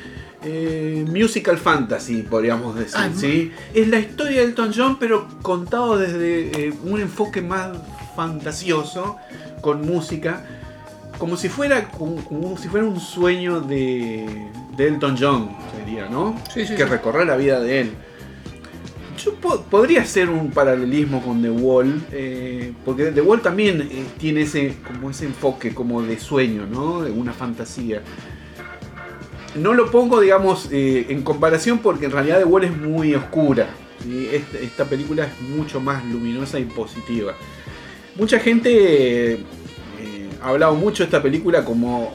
eh, 0.45 1.05
musical 1.09 1.59
fantasy, 1.59 2.23
podríamos 2.23 2.75
decir. 2.75 2.95
Ah, 2.97 3.11
¿sí? 3.15 3.53
Es 3.75 3.87
la 3.89 4.01
historia 4.01 4.41
de 4.41 4.47
Elton 4.47 4.73
John, 4.75 4.99
pero 4.99 5.29
contado 5.43 5.97
desde 5.99 6.69
eh, 6.69 6.73
un 6.85 7.01
enfoque 7.01 7.41
más 7.43 7.77
fantasioso, 8.17 9.17
con 9.61 9.83
música. 9.87 10.45
Como 11.23 11.37
si 11.37 11.49
fuera, 11.49 11.89
como, 11.89 12.17
como 12.25 12.59
si 12.59 12.67
fuera 12.67 12.85
un 12.85 12.99
sueño 12.99 13.61
de, 13.61 14.49
de 14.77 14.89
Elton 14.89 15.17
John, 15.17 15.51
sería, 15.79 16.09
¿no? 16.09 16.37
Sí, 16.53 16.67
sí, 16.67 16.75
que 16.75 16.83
sí. 16.83 16.89
recorrer 16.91 17.29
la 17.29 17.37
vida 17.37 17.61
de 17.61 17.83
él. 17.83 17.91
Yo 19.25 19.33
po- 19.37 19.61
podría 19.71 20.03
hacer 20.03 20.29
un 20.29 20.51
paralelismo 20.51 21.23
con 21.23 21.41
The 21.41 21.51
Wall, 21.51 22.03
eh, 22.11 22.73
porque 22.85 23.13
The 23.13 23.21
Wall 23.21 23.41
también 23.41 23.83
eh, 23.83 24.05
tiene 24.19 24.43
ese, 24.43 24.75
como 24.85 25.11
ese 25.11 25.27
enfoque 25.27 25.73
como 25.73 26.03
de 26.03 26.19
sueño, 26.19 26.67
¿no? 26.67 27.03
De 27.03 27.13
una 27.13 27.33
fantasía. 27.33 28.03
No 29.55 29.75
lo 29.75 29.93
pongo, 29.93 30.21
digamos, 30.21 30.71
eh, 30.73 31.07
en 31.09 31.23
comparación 31.23 31.79
porque 31.79 32.07
en 32.07 32.11
realidad 32.11 32.39
The 32.41 32.47
Wall 32.47 32.65
es 32.65 32.77
muy 32.77 33.15
oscura. 33.15 33.69
¿sí? 34.03 34.29
Esta, 34.33 34.59
esta 34.59 34.85
película 34.87 35.27
es 35.27 35.41
mucho 35.57 35.79
más 35.81 36.05
luminosa 36.05 36.59
y 36.59 36.65
positiva. 36.65 37.35
Mucha 38.17 38.41
gente 38.41 39.39
hablado 40.43 40.75
mucho 40.75 41.03
de 41.03 41.07
esta 41.07 41.23
película 41.23 41.65
como, 41.65 42.13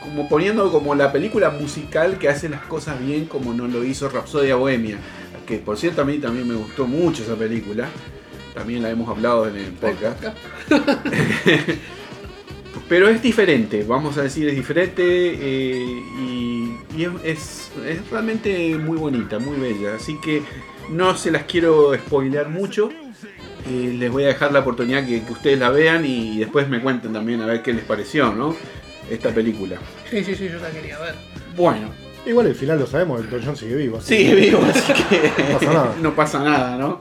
como 0.00 0.28
poniendo 0.28 0.70
como 0.72 0.94
la 0.94 1.12
película 1.12 1.50
musical 1.50 2.18
que 2.18 2.28
hace 2.28 2.48
las 2.48 2.62
cosas 2.62 2.98
bien 3.04 3.26
como 3.26 3.52
no 3.54 3.66
lo 3.68 3.84
hizo 3.84 4.08
Rapsodia 4.08 4.56
Bohemia. 4.56 4.98
Que 5.46 5.58
por 5.58 5.76
cierto 5.78 6.02
a 6.02 6.04
mí 6.04 6.18
también 6.18 6.46
me 6.48 6.54
gustó 6.54 6.86
mucho 6.86 7.22
esa 7.22 7.34
película. 7.36 7.88
También 8.54 8.82
la 8.82 8.90
hemos 8.90 9.08
hablado 9.08 9.46
en 9.48 9.56
el 9.56 9.72
podcast. 9.72 10.22
Pero 12.88 13.08
es 13.08 13.20
diferente, 13.22 13.84
vamos 13.86 14.16
a 14.16 14.22
decir, 14.22 14.48
es 14.48 14.56
diferente 14.56 15.02
eh, 15.04 16.02
y, 16.20 16.72
y 16.96 17.04
es, 17.04 17.10
es- 17.24 17.70
es 17.86 18.10
realmente 18.10 18.76
muy 18.78 18.96
bonita, 18.96 19.38
muy 19.38 19.58
bella. 19.58 19.94
Así 19.96 20.18
que 20.20 20.42
no 20.90 21.14
se 21.16 21.30
las 21.30 21.42
quiero 21.44 21.94
spoilear 21.94 22.48
mucho. 22.48 22.90
Eh, 23.68 23.94
les 23.98 24.10
voy 24.10 24.24
a 24.24 24.28
dejar 24.28 24.52
la 24.52 24.60
oportunidad 24.60 25.04
que, 25.06 25.22
que 25.22 25.32
ustedes 25.32 25.58
la 25.58 25.70
vean 25.70 26.04
y 26.06 26.38
después 26.38 26.68
me 26.68 26.80
cuenten 26.80 27.12
también 27.12 27.40
a 27.42 27.46
ver 27.46 27.62
qué 27.62 27.72
les 27.72 27.84
pareció, 27.84 28.32
¿no? 28.32 28.54
Esta 29.10 29.30
película. 29.30 29.76
Sí, 30.10 30.22
sí, 30.24 30.34
sí, 30.34 30.48
yo 30.50 30.58
la 30.58 30.70
quería 30.70 30.98
ver. 30.98 31.14
Bueno, 31.56 31.90
Igual 32.26 32.46
el 32.48 32.54
final 32.54 32.78
lo 32.78 32.86
sabemos, 32.86 33.20
el 33.20 33.42
John 33.44 33.56
sigue 33.56 33.74
vivo. 33.76 33.98
así 33.98 34.16
sigue 34.16 34.34
que- 34.34 34.40
vivo, 34.40 34.60
así 34.68 34.92
que 34.92 35.32
No 35.52 35.58
pasa 35.58 35.72
nada. 35.72 35.94
no 36.02 36.14
pasa 36.14 36.38
nada, 36.44 36.76
¿no? 36.76 37.00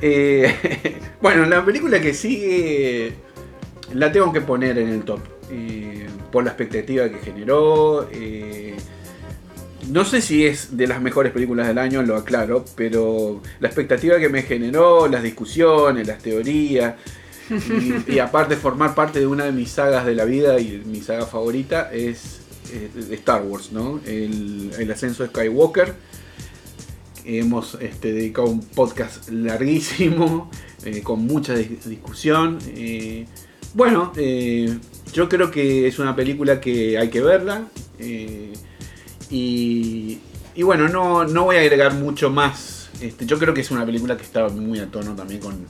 Eh, 0.00 1.00
bueno, 1.20 1.44
la 1.46 1.64
película 1.64 2.00
que 2.00 2.14
sigue 2.14 3.14
la 3.92 4.10
tengo 4.12 4.32
que 4.32 4.40
poner 4.40 4.78
en 4.78 4.88
el 4.88 5.02
top. 5.04 5.20
eh, 5.50 6.06
por 6.32 6.44
la 6.44 6.50
expectativa 6.50 7.08
que 7.08 7.18
generó. 7.18 8.08
eh, 8.12 8.65
no 9.88 10.04
sé 10.04 10.20
si 10.20 10.46
es 10.46 10.76
de 10.76 10.86
las 10.86 11.00
mejores 11.00 11.32
películas 11.32 11.66
del 11.68 11.78
año, 11.78 12.02
lo 12.02 12.16
aclaro, 12.16 12.64
pero 12.74 13.42
la 13.60 13.68
expectativa 13.68 14.18
que 14.18 14.28
me 14.28 14.42
generó, 14.42 15.08
las 15.08 15.22
discusiones, 15.22 16.06
las 16.06 16.18
teorías, 16.22 16.94
y, 17.50 18.14
y 18.14 18.18
aparte 18.18 18.56
formar 18.56 18.94
parte 18.94 19.20
de 19.20 19.26
una 19.26 19.44
de 19.44 19.52
mis 19.52 19.70
sagas 19.70 20.04
de 20.04 20.14
la 20.14 20.24
vida 20.24 20.58
y 20.58 20.82
mi 20.84 21.00
saga 21.00 21.26
favorita 21.26 21.92
es 21.92 22.40
Star 23.12 23.42
Wars, 23.42 23.70
¿no? 23.72 24.00
El, 24.06 24.90
ascenso 24.92 25.22
de 25.22 25.28
Skywalker. 25.28 25.94
Hemos 27.24 27.76
este, 27.80 28.12
dedicado 28.12 28.48
un 28.48 28.60
podcast 28.60 29.28
larguísimo, 29.30 30.50
eh, 30.84 31.02
con 31.02 31.26
mucha 31.26 31.54
dis- 31.54 31.82
discusión. 31.84 32.58
eh, 32.68 33.26
bueno, 33.74 34.12
eh, 34.16 34.78
yo 35.12 35.28
creo 35.28 35.50
que 35.50 35.86
es 35.86 35.98
una 35.98 36.16
película 36.16 36.60
que 36.60 36.96
hay 36.98 37.10
que 37.10 37.20
verla. 37.20 37.66
Y, 39.30 40.20
bueno, 40.62 40.88
no, 40.88 41.24
no 41.24 41.44
voy 41.44 41.56
a 41.56 41.60
agregar 41.60 41.94
mucho 41.94 42.30
más. 42.30 42.90
Este, 43.00 43.26
yo 43.26 43.38
creo 43.38 43.52
que 43.52 43.60
es 43.60 43.70
una 43.70 43.84
película 43.84 44.16
que 44.16 44.22
está 44.22 44.48
muy 44.48 44.78
a 44.78 44.86
tono 44.86 45.14
también 45.14 45.40
con, 45.40 45.66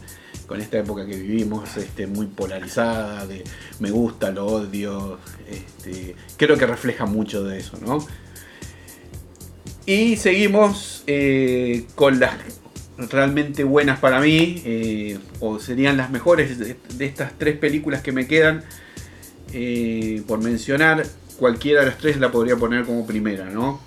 con 0.47 0.61
esta 0.61 0.79
época 0.79 1.07
que 1.07 1.17
vivimos, 1.17 1.77
este, 1.77 2.07
muy 2.07 2.27
polarizada, 2.27 3.27
de 3.27 3.43
me 3.81 3.91
gusta, 3.91 4.31
lo 4.31 4.47
odio. 4.47 5.19
Este, 5.49 6.15
creo 6.37 6.57
que 6.57 6.67
refleja 6.67 7.07
mucho 7.07 7.43
de 7.45 7.59
eso, 7.59 7.79
¿no? 7.85 8.07
Y 9.87 10.17
seguimos 10.17 11.05
eh, 11.07 11.87
con 11.95 12.19
las 12.19 12.35
realmente 12.99 13.63
buenas 13.65 13.99
para 13.99 14.21
mí, 14.21 14.63
eh, 14.65 15.19
o 15.41 15.61
serían 15.61 15.97
las 15.97 16.11
mejores 16.11 16.59
de, 16.59 16.77
de 16.95 17.05
estas 17.07 17.33
tres 17.39 17.59
películas 17.59 18.03
que 18.03 18.13
me 18.13 18.27
quedan. 18.27 18.65
Eh, 19.53 20.23
por 20.27 20.43
mencionar, 20.43 21.07
cualquiera 21.39 21.81
de 21.81 21.87
las 21.87 21.99
tres 21.99 22.19
la 22.19 22.31
podría 22.31 22.57
poner 22.57 22.85
como 22.85 23.07
primera, 23.07 23.51
¿no? 23.51 23.81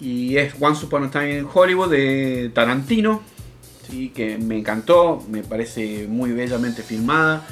Y 0.00 0.36
es 0.38 0.54
Once 0.58 0.84
Upon 0.86 1.04
a 1.04 1.10
Time 1.10 1.38
in 1.38 1.48
Hollywood 1.52 1.90
de 1.90 2.50
Tarantino, 2.54 3.22
que 4.14 4.38
me 4.38 4.58
encantó, 4.58 5.22
me 5.28 5.42
parece 5.42 6.06
muy 6.06 6.32
bellamente 6.32 6.82
filmada. 6.82 7.46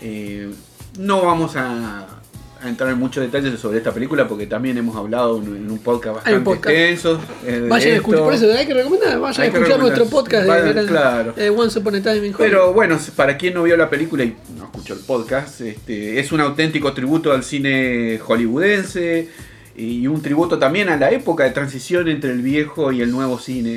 Eh, 0.00 0.52
no 0.98 1.22
vamos 1.22 1.56
a, 1.56 2.15
a 2.62 2.68
entrar 2.68 2.90
en 2.90 2.98
muchos 2.98 3.22
detalles 3.22 3.58
sobre 3.60 3.78
esta 3.78 3.92
película 3.92 4.26
porque 4.26 4.46
también 4.46 4.78
hemos 4.78 4.96
hablado 4.96 5.36
en, 5.42 5.70
un 5.70 5.78
podcast 5.78 6.16
bastante 6.16 6.40
podcast. 6.40 6.68
extenso. 6.74 7.20
eh, 7.46 7.66
Vayan 7.68 7.92
a 7.92 7.96
escuchar, 7.96 8.20
por 8.22 8.34
eso 8.34 8.52
hay 8.52 8.66
que 8.66 8.74
recomendar, 8.74 9.20
vayan 9.20 9.42
a 9.42 9.46
escuchar 9.46 9.78
nuestro 9.78 10.06
podcast 10.06 10.46
Vayan, 10.46 10.74
de, 10.74 10.82
de- 10.82 10.86
claro. 10.88 11.32
de 11.34 11.50
Once 11.50 11.78
Upon 11.78 11.94
a 11.96 12.02
Time 12.02 12.26
in. 12.28 12.34
Pero 12.36 12.72
bueno, 12.72 12.98
para 13.14 13.36
quien 13.36 13.54
no 13.54 13.62
vio 13.64 13.76
la 13.76 13.90
película 13.90 14.24
y 14.24 14.34
no 14.56 14.64
escuchó 14.64 14.94
el 14.94 15.00
podcast, 15.00 15.60
este, 15.60 16.18
es 16.18 16.32
un 16.32 16.40
auténtico 16.40 16.92
tributo 16.94 17.32
al 17.32 17.44
cine 17.44 18.18
hollywoodense 18.18 19.28
y 19.76 20.06
un 20.06 20.22
tributo 20.22 20.58
también 20.58 20.88
a 20.88 20.96
la 20.96 21.10
época 21.10 21.44
de 21.44 21.50
transición 21.50 22.08
entre 22.08 22.30
el 22.30 22.40
viejo 22.40 22.92
y 22.92 23.02
el 23.02 23.10
nuevo 23.10 23.38
cine 23.38 23.70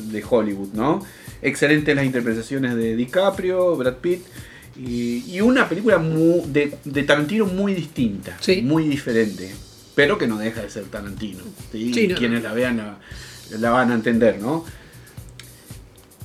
de 0.00 0.24
Hollywood, 0.28 0.72
¿no? 0.72 1.04
Excelentes 1.42 1.94
las 1.94 2.06
interpretaciones 2.06 2.74
de 2.74 2.96
DiCaprio, 2.96 3.76
Brad 3.76 3.96
Pitt 3.96 4.22
y, 4.76 5.24
y 5.28 5.40
una 5.40 5.68
película 5.68 5.98
mu- 5.98 6.44
de, 6.46 6.74
de 6.84 7.02
Tarantino 7.04 7.46
muy 7.46 7.74
distinta, 7.74 8.36
Sí. 8.40 8.62
muy 8.62 8.88
diferente, 8.88 9.54
pero 9.94 10.18
que 10.18 10.26
no 10.26 10.38
deja 10.38 10.62
de 10.62 10.70
ser 10.70 10.84
Tarantino. 10.84 11.42
¿sí? 11.72 11.92
Sí, 11.94 12.08
no, 12.08 12.16
Quienes 12.16 12.42
la 12.42 12.52
vean 12.52 12.76
la, 12.78 12.98
la 13.58 13.70
van 13.70 13.90
a 13.92 13.94
entender, 13.94 14.38
¿no? 14.40 14.64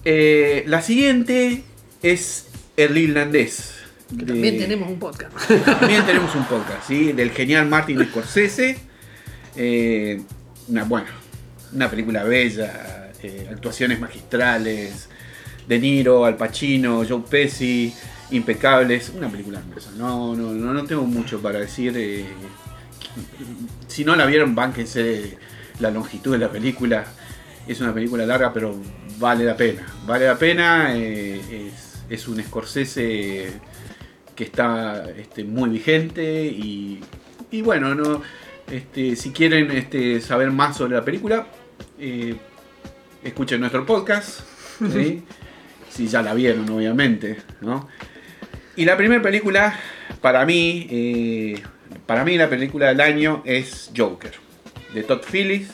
Eh, 0.05 0.63
la 0.67 0.81
siguiente 0.81 1.63
es 2.01 2.47
El 2.77 2.97
Irlandés. 2.97 3.73
Que 4.09 4.15
de- 4.25 4.25
también 4.25 4.57
tenemos 4.57 4.89
un 4.89 4.99
podcast. 4.99 5.33
también 5.65 6.05
tenemos 6.05 6.33
un 6.35 6.45
podcast, 6.45 6.87
¿sí? 6.87 7.11
Del 7.11 7.31
genial 7.31 7.67
Martin 7.67 8.03
Scorsese. 8.05 8.77
Eh, 9.55 10.21
una, 10.69 10.83
bueno, 10.85 11.07
una 11.73 11.89
película 11.89 12.23
bella, 12.23 13.11
eh, 13.21 13.47
actuaciones 13.51 13.99
magistrales, 13.99 15.09
De 15.67 15.79
Niro, 15.79 16.25
Al 16.25 16.37
Pacino, 16.37 17.03
Joe 17.07 17.21
Pesci, 17.29 17.93
impecables. 18.31 19.09
Una 19.15 19.29
película 19.29 19.59
hermosa. 19.59 19.91
No, 19.97 20.35
no, 20.35 20.53
no, 20.53 20.73
no 20.73 20.83
tengo 20.85 21.03
mucho 21.03 21.41
para 21.41 21.59
decir. 21.59 21.93
eh, 21.97 22.25
si 23.87 24.03
no 24.05 24.15
la 24.15 24.25
vieron, 24.25 24.55
bánquense 24.55 25.37
la 25.79 25.91
longitud 25.91 26.31
de 26.33 26.37
la 26.39 26.51
película. 26.51 27.05
Es 27.67 27.81
una 27.81 27.93
película 27.93 28.25
larga, 28.25 28.51
pero 28.53 28.75
vale 29.19 29.45
la 29.45 29.55
pena. 29.55 29.85
Vale 30.05 30.25
la 30.25 30.37
pena. 30.37 30.95
eh, 30.95 31.67
es, 31.67 32.03
es 32.09 32.27
un 32.27 32.41
Scorsese 32.41 33.51
que 34.35 34.43
está 34.43 35.09
este, 35.17 35.43
muy 35.43 35.69
vigente 35.69 36.45
y, 36.45 37.01
y 37.51 37.61
bueno, 37.61 37.93
no, 37.93 38.21
este, 38.71 39.15
si 39.17 39.31
quieren 39.31 39.69
este, 39.71 40.21
saber 40.21 40.49
más 40.49 40.77
sobre 40.77 40.95
la 40.95 41.03
película, 41.03 41.45
eh, 41.99 42.35
escuchen 43.21 43.59
nuestro 43.59 43.85
podcast, 43.85 44.39
¿sí? 44.93 45.23
si 45.89 46.07
ya 46.07 46.21
la 46.21 46.33
vieron 46.33 46.69
obviamente, 46.69 47.37
¿no? 47.59 47.89
Y 48.79 48.85
la 48.85 48.95
primera 48.95 49.21
película, 49.21 49.77
para 50.21 50.45
mí, 50.45 50.87
eh, 50.89 51.61
para 52.05 52.23
mí 52.23 52.37
la 52.37 52.49
película 52.49 52.87
del 52.87 53.01
año 53.01 53.43
es 53.43 53.91
Joker, 53.93 54.31
de 54.93 55.03
Todd 55.03 55.19
Phillips. 55.29 55.71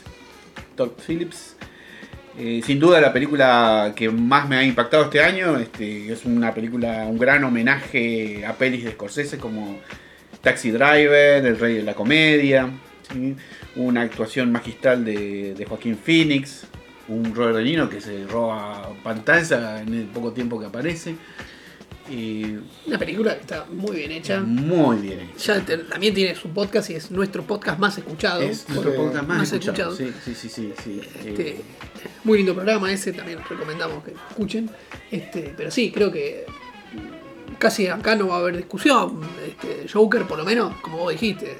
Todd 0.75 0.93
Phillips. 1.07 1.55
Eh, 2.39 2.63
sin 2.65 2.79
duda 2.79 2.99
la 2.99 3.13
película 3.13 3.93
que 3.95 4.09
más 4.09 4.49
me 4.49 4.55
ha 4.55 4.63
impactado 4.63 5.03
este 5.03 5.21
año 5.21 5.55
este, 5.59 6.11
es 6.11 6.25
una 6.25 6.51
película, 6.55 7.05
un 7.05 7.19
gran 7.19 7.43
homenaje 7.43 8.43
a 8.43 8.53
pelis 8.53 8.83
de 8.83 8.93
Scorsese 8.93 9.37
como 9.37 9.77
Taxi 10.41 10.71
Driver, 10.71 11.45
El 11.45 11.59
Rey 11.59 11.75
de 11.75 11.83
la 11.83 11.93
Comedia, 11.93 12.71
una 13.75 14.01
actuación 14.01 14.51
magistral 14.51 15.05
de, 15.05 15.53
de 15.53 15.65
Joaquín 15.65 15.95
Phoenix, 15.95 16.65
un 17.07 17.35
Robert 17.35 17.57
De 17.57 17.63
Niro 17.65 17.87
que 17.87 18.01
se 18.01 18.25
roba 18.25 18.89
pantalla 19.03 19.79
en 19.79 19.93
el 19.93 20.05
poco 20.05 20.31
tiempo 20.31 20.59
que 20.59 20.65
aparece. 20.65 21.15
Y 22.09 22.57
Una 22.85 22.99
película 22.99 23.33
que 23.35 23.41
está 23.41 23.65
muy 23.65 23.95
bien 23.97 24.11
hecha. 24.11 24.39
muy 24.41 24.97
bien 24.97 25.19
hecho. 25.21 25.53
Ya 25.53 25.65
te- 25.65 25.77
también 25.79 26.13
tiene 26.13 26.35
su 26.35 26.49
podcast 26.49 26.89
y 26.91 26.93
es 26.95 27.09
nuestro 27.09 27.43
podcast 27.43 27.79
más 27.79 27.97
escuchado. 27.97 28.41
Es 28.41 28.69
nuestro 28.69 28.93
podcast 28.95 29.27
más, 29.27 29.37
Más 29.39 29.53
escuchado. 29.53 29.91
escuchado. 29.93 30.13
Sí, 30.23 30.33
sí, 30.35 30.49
sí, 30.49 30.73
sí. 30.83 31.01
Este, 31.25 31.49
Eh, 31.49 31.61
muy 32.23 32.37
lindo 32.37 32.53
programa 32.53 32.91
ese, 32.91 33.11
también 33.11 33.39
recomendamos 33.49 34.03
que 34.03 34.11
escuchen. 34.11 34.69
Este, 35.09 35.53
pero 35.57 35.71
sí, 35.71 35.91
creo 35.91 36.11
que 36.11 36.45
casi 37.57 37.87
acá 37.87 38.15
no 38.15 38.27
va 38.27 38.35
a 38.35 38.39
haber 38.39 38.57
discusión. 38.57 39.21
Este, 39.47 39.87
Joker, 39.91 40.23
por 40.27 40.37
lo 40.37 40.45
menos, 40.45 40.75
como 40.81 40.97
vos 40.99 41.11
dijiste, 41.11 41.57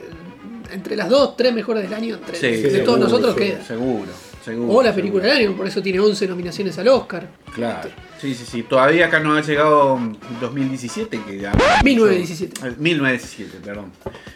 entre 0.71 0.95
las 0.95 1.09
dos, 1.09 1.35
tres 1.37 1.53
mejores 1.53 1.83
del 1.83 1.93
año, 1.93 2.15
entre, 2.15 2.35
sí, 2.37 2.47
de 2.47 2.61
seguro, 2.69 2.83
todos 2.85 2.99
nosotros 2.99 3.33
sí, 3.35 3.39
queda. 3.39 3.63
Seguro, 3.63 4.11
seguro. 4.45 4.71
O 4.71 4.81
la 4.81 4.89
seguro. 4.89 4.95
película 4.95 5.23
del 5.33 5.47
año, 5.47 5.57
por 5.57 5.67
eso 5.67 5.81
tiene 5.81 5.99
11 5.99 6.27
nominaciones 6.27 6.77
al 6.77 6.87
Oscar. 6.87 7.27
Claro. 7.53 7.89
Sí, 8.21 8.33
sí, 8.33 8.45
sí. 8.45 8.63
Todavía 8.63 9.07
acá 9.07 9.19
no 9.19 9.35
ha 9.35 9.41
llegado 9.41 9.99
2017, 10.39 11.19
que 11.27 11.39
ya. 11.39 11.51
1917. 11.83 12.61
Ah, 12.63 12.71
1917, 12.77 13.57
perdón. 13.65 13.91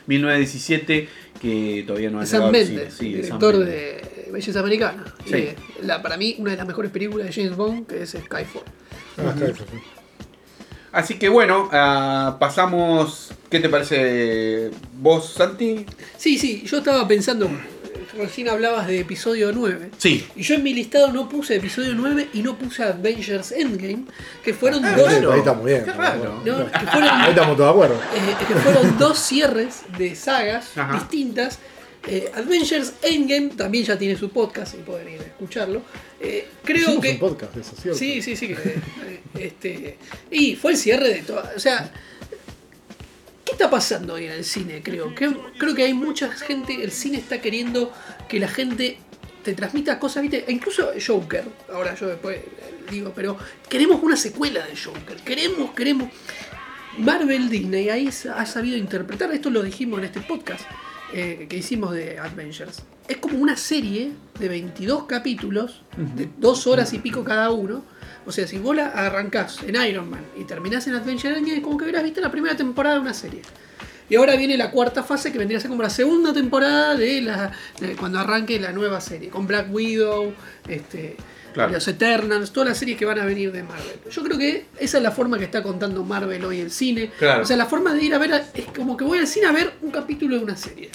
1917, 0.08 1.08
que 1.42 1.84
todavía 1.88 2.10
no 2.10 2.18
ha 2.18 2.22
De 2.22 2.28
Sam 2.28 2.52
llegado. 2.52 2.52
Mendes. 2.52 2.94
Sí, 2.94 3.14
de 3.14 3.24
Sam 3.24 3.40
director 3.40 3.58
Mendes. 3.60 4.26
de 4.26 4.32
Belleza 4.32 4.60
Americana. 4.60 5.06
Sí. 5.26 5.34
Eh, 5.36 5.56
la, 5.84 6.02
para 6.02 6.18
mí, 6.18 6.36
una 6.40 6.52
de 6.52 6.58
las 6.58 6.68
mejores 6.68 6.92
películas 6.92 7.28
de 7.28 7.34
James 7.34 7.56
Bond, 7.56 7.88
que 7.88 8.04
es 8.04 8.12
Skyfall. 8.12 8.64
Ah. 9.18 9.34
Así 10.92 11.20
que 11.20 11.30
bueno, 11.30 11.70
ah, 11.72 12.38
pasamos. 12.40 13.32
¿Qué 13.50 13.60
te 13.60 13.70
parece 13.70 14.70
vos, 15.00 15.34
Santi? 15.34 15.86
Sí, 16.18 16.38
sí, 16.38 16.64
yo 16.66 16.78
estaba 16.80 17.08
pensando, 17.08 17.50
recién 18.20 18.50
hablabas 18.50 18.86
de 18.88 19.00
episodio 19.00 19.52
9. 19.52 19.90
Sí. 19.98 20.28
Y 20.36 20.44
yo 20.44 20.56
en 20.56 20.64
mi 20.64 20.74
listado 20.74 21.12
no 21.12 21.28
puse 21.28 21.56
episodio 21.56 21.94
9 21.96 22.30
y 22.34 22.42
no 22.44 22.58
puse 22.58 22.84
Avengers 22.84 23.52
Endgame, 23.52 24.06
que 24.44 24.54
fueron 24.54 24.86
Ah, 24.86 24.96
dos. 24.96 25.08
claro. 25.08 25.32
Ahí 25.34 25.40
está 25.40 25.54
muy 25.54 25.72
bien. 25.72 25.84
Qué 25.84 25.90
está 25.92 26.12
muy 26.12 26.22
raro. 26.26 26.42
bueno. 26.44 26.60
no, 26.64 26.72
que 26.72 26.80
fueron, 26.88 27.10
Ahí 27.10 27.30
estamos 27.32 27.58
todos 27.58 27.68
de 27.76 27.84
acuerdo. 27.86 27.96
eh, 27.96 28.46
que 28.48 28.54
fueron 28.56 28.98
dos 29.00 29.18
cierres 29.20 29.82
de 29.98 30.16
sagas 30.16 30.78
Ajá. 30.78 30.94
distintas. 31.00 31.60
Eh, 32.08 32.32
Avengers 32.34 32.94
Endgame 33.02 33.50
también 33.50 33.84
ya 33.84 33.98
tiene 33.98 34.16
su 34.16 34.30
podcast 34.30 34.74
y 34.76 34.78
pueden 34.78 35.10
ir 35.10 35.20
a 35.20 35.24
escucharlo. 35.26 35.82
Eh, 36.22 36.48
creo 36.64 36.84
Hicimos 36.84 37.02
que. 37.04 37.12
un 37.12 37.20
podcast 37.20 37.54
de 37.56 37.62
eso, 37.62 37.76
¿cierto? 37.82 38.00
Sí, 38.00 38.22
sí, 38.22 38.36
sí. 38.38 38.56
eh, 38.58 39.20
este, 39.38 39.98
y 40.32 40.56
fue 40.56 40.72
el 40.72 40.78
cierre 40.78 41.10
de 41.10 41.22
todo. 41.24 41.44
O 41.56 41.60
sea, 41.60 41.92
¿qué 43.50 43.54
está 43.54 43.70
pasando 43.70 44.14
hoy 44.14 44.26
en 44.26 44.32
el 44.32 44.46
cine? 44.46 44.82
Creo 44.84 45.16
que 45.16 45.36
creo 45.58 45.74
que 45.74 45.84
hay 45.84 45.94
mucha 45.94 46.30
gente. 46.30 46.84
El 46.84 46.92
cine 46.92 47.18
está 47.18 47.42
queriendo 47.42 47.92
que 48.28 48.40
la 48.40 48.48
gente 48.48 49.00
te 49.44 49.54
transmita 49.54 49.98
cosas, 50.00 50.22
¿viste? 50.22 50.46
E 50.48 50.52
incluso 50.52 50.92
Joker. 51.06 51.46
Ahora 51.74 51.96
yo 51.96 52.08
después 52.08 52.38
eh, 52.38 52.46
digo, 52.92 53.12
pero 53.16 53.38
queremos 53.68 54.04
una 54.04 54.16
secuela 54.16 54.66
de 54.66 54.78
Joker. 54.78 55.18
Queremos, 55.18 55.72
queremos. 55.72 56.10
Marvel 57.00 57.50
Disney 57.50 57.90
ahí 57.90 58.10
ha 58.36 58.46
sabido 58.46 58.78
interpretar. 58.78 59.32
Esto 59.32 59.50
lo 59.50 59.64
dijimos 59.64 60.00
en 60.00 60.06
este 60.06 60.22
podcast 60.22 60.66
eh, 61.14 61.48
que 61.50 61.58
hicimos 61.58 61.92
de 61.92 62.20
Avengers. 62.20 62.84
Es 63.08 63.18
como 63.18 63.40
una 63.40 63.58
serie 63.58 64.12
de 64.38 64.48
22 64.48 65.06
capítulos, 65.06 65.82
de 65.98 66.30
dos 66.38 66.68
horas 66.68 66.94
y 66.94 67.00
pico 67.00 67.24
cada 67.24 67.50
uno. 67.50 67.84
O 68.30 68.32
sea, 68.32 68.46
si 68.48 68.60
vos 68.60 68.76
la 68.76 68.90
arrancás 68.90 69.58
en 69.66 69.76
Iron 69.88 70.08
Man 70.08 70.24
y 70.38 70.44
terminás 70.44 70.86
en 70.86 70.94
Avengers 70.94 71.36
Endgame, 71.36 71.58
es 71.58 71.64
como 71.64 71.78
que 71.78 71.86
hubieras 71.86 72.04
visto 72.04 72.22
la 72.22 72.30
primera 72.30 72.56
temporada 72.56 72.94
de 72.98 73.02
una 73.02 73.14
serie. 73.16 73.42
Y 74.08 74.16
ahora 74.18 74.36
viene 74.36 74.56
la 74.56 74.70
cuarta 74.70 75.02
fase 75.02 75.32
que 75.32 75.40
vendría 75.40 75.58
a 75.58 75.62
ser 75.62 75.70
como 75.72 75.82
la 75.82 75.90
segunda 75.90 76.32
temporada 76.32 76.96
de 76.96 77.22
la 77.24 77.52
de 77.80 77.96
cuando 77.96 78.20
arranque 78.20 78.60
la 78.60 78.72
nueva 78.72 79.02
serie, 79.02 79.30
con 79.30 79.48
Black 79.48 79.74
Widow, 79.74 80.32
este, 80.68 81.18
Claro. 81.56 81.72
los 81.74 81.88
Eternals, 81.88 82.52
todas 82.52 82.70
las 82.70 82.78
series 82.78 82.96
que 83.00 83.06
van 83.06 83.18
a 83.18 83.26
venir 83.26 83.52
de 83.52 83.64
Marvel. 83.64 84.00
Yo 84.12 84.24
creo 84.24 84.38
que 84.38 84.66
esa 84.80 84.98
es 84.98 85.04
la 85.04 85.10
forma 85.10 85.40
que 85.40 85.46
está 85.46 85.64
contando 85.64 86.04
Marvel 86.04 86.46
hoy 86.46 86.60
el 86.60 86.70
cine. 86.70 87.10
Claro. 87.18 87.42
O 87.42 87.46
sea, 87.48 87.58
la 87.58 87.66
forma 87.66 87.96
de 87.96 88.04
ir 88.04 88.14
a 88.14 88.20
ver 88.20 88.34
a- 88.34 88.46
es 88.54 88.66
como 88.76 88.96
que 88.96 89.04
voy 89.04 89.18
al 89.18 89.26
cine 89.28 89.48
a 89.48 89.52
ver 89.52 89.74
un 89.82 89.90
capítulo 89.90 90.38
de 90.38 90.44
una 90.44 90.56
serie. 90.56 90.92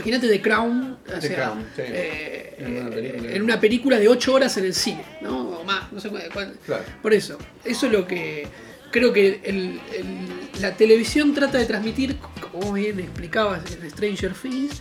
Imagínate 0.00 0.28
The 0.28 0.40
Crown, 0.42 0.98
o 1.16 1.20
sea, 1.20 1.34
Crown, 1.36 1.66
sí. 1.76 1.82
eh, 1.84 2.54
En 2.58 2.76
una 2.76 2.90
película. 2.90 3.32
en 3.32 3.42
una 3.42 3.60
película 3.60 3.98
de 3.98 4.08
8 4.08 4.34
horas 4.34 4.56
en 4.56 4.64
el 4.64 4.74
cine, 4.74 5.04
¿no? 5.20 5.50
O 5.60 5.64
más, 5.64 5.92
no 5.92 6.00
sé 6.00 6.08
cuál. 6.08 6.56
Claro. 6.66 6.84
Por 7.02 7.12
eso, 7.14 7.38
eso 7.64 7.86
es 7.86 7.92
lo 7.92 8.06
que 8.06 8.46
creo 8.90 9.12
que 9.12 9.40
el- 9.44 9.80
el- 9.94 10.60
la 10.60 10.74
televisión 10.76 11.34
trata 11.34 11.58
de 11.58 11.66
transmitir, 11.66 12.16
como 12.52 12.72
bien 12.72 12.98
explicabas 13.00 13.60
en 13.72 13.90
Stranger 13.90 14.32
Things, 14.32 14.80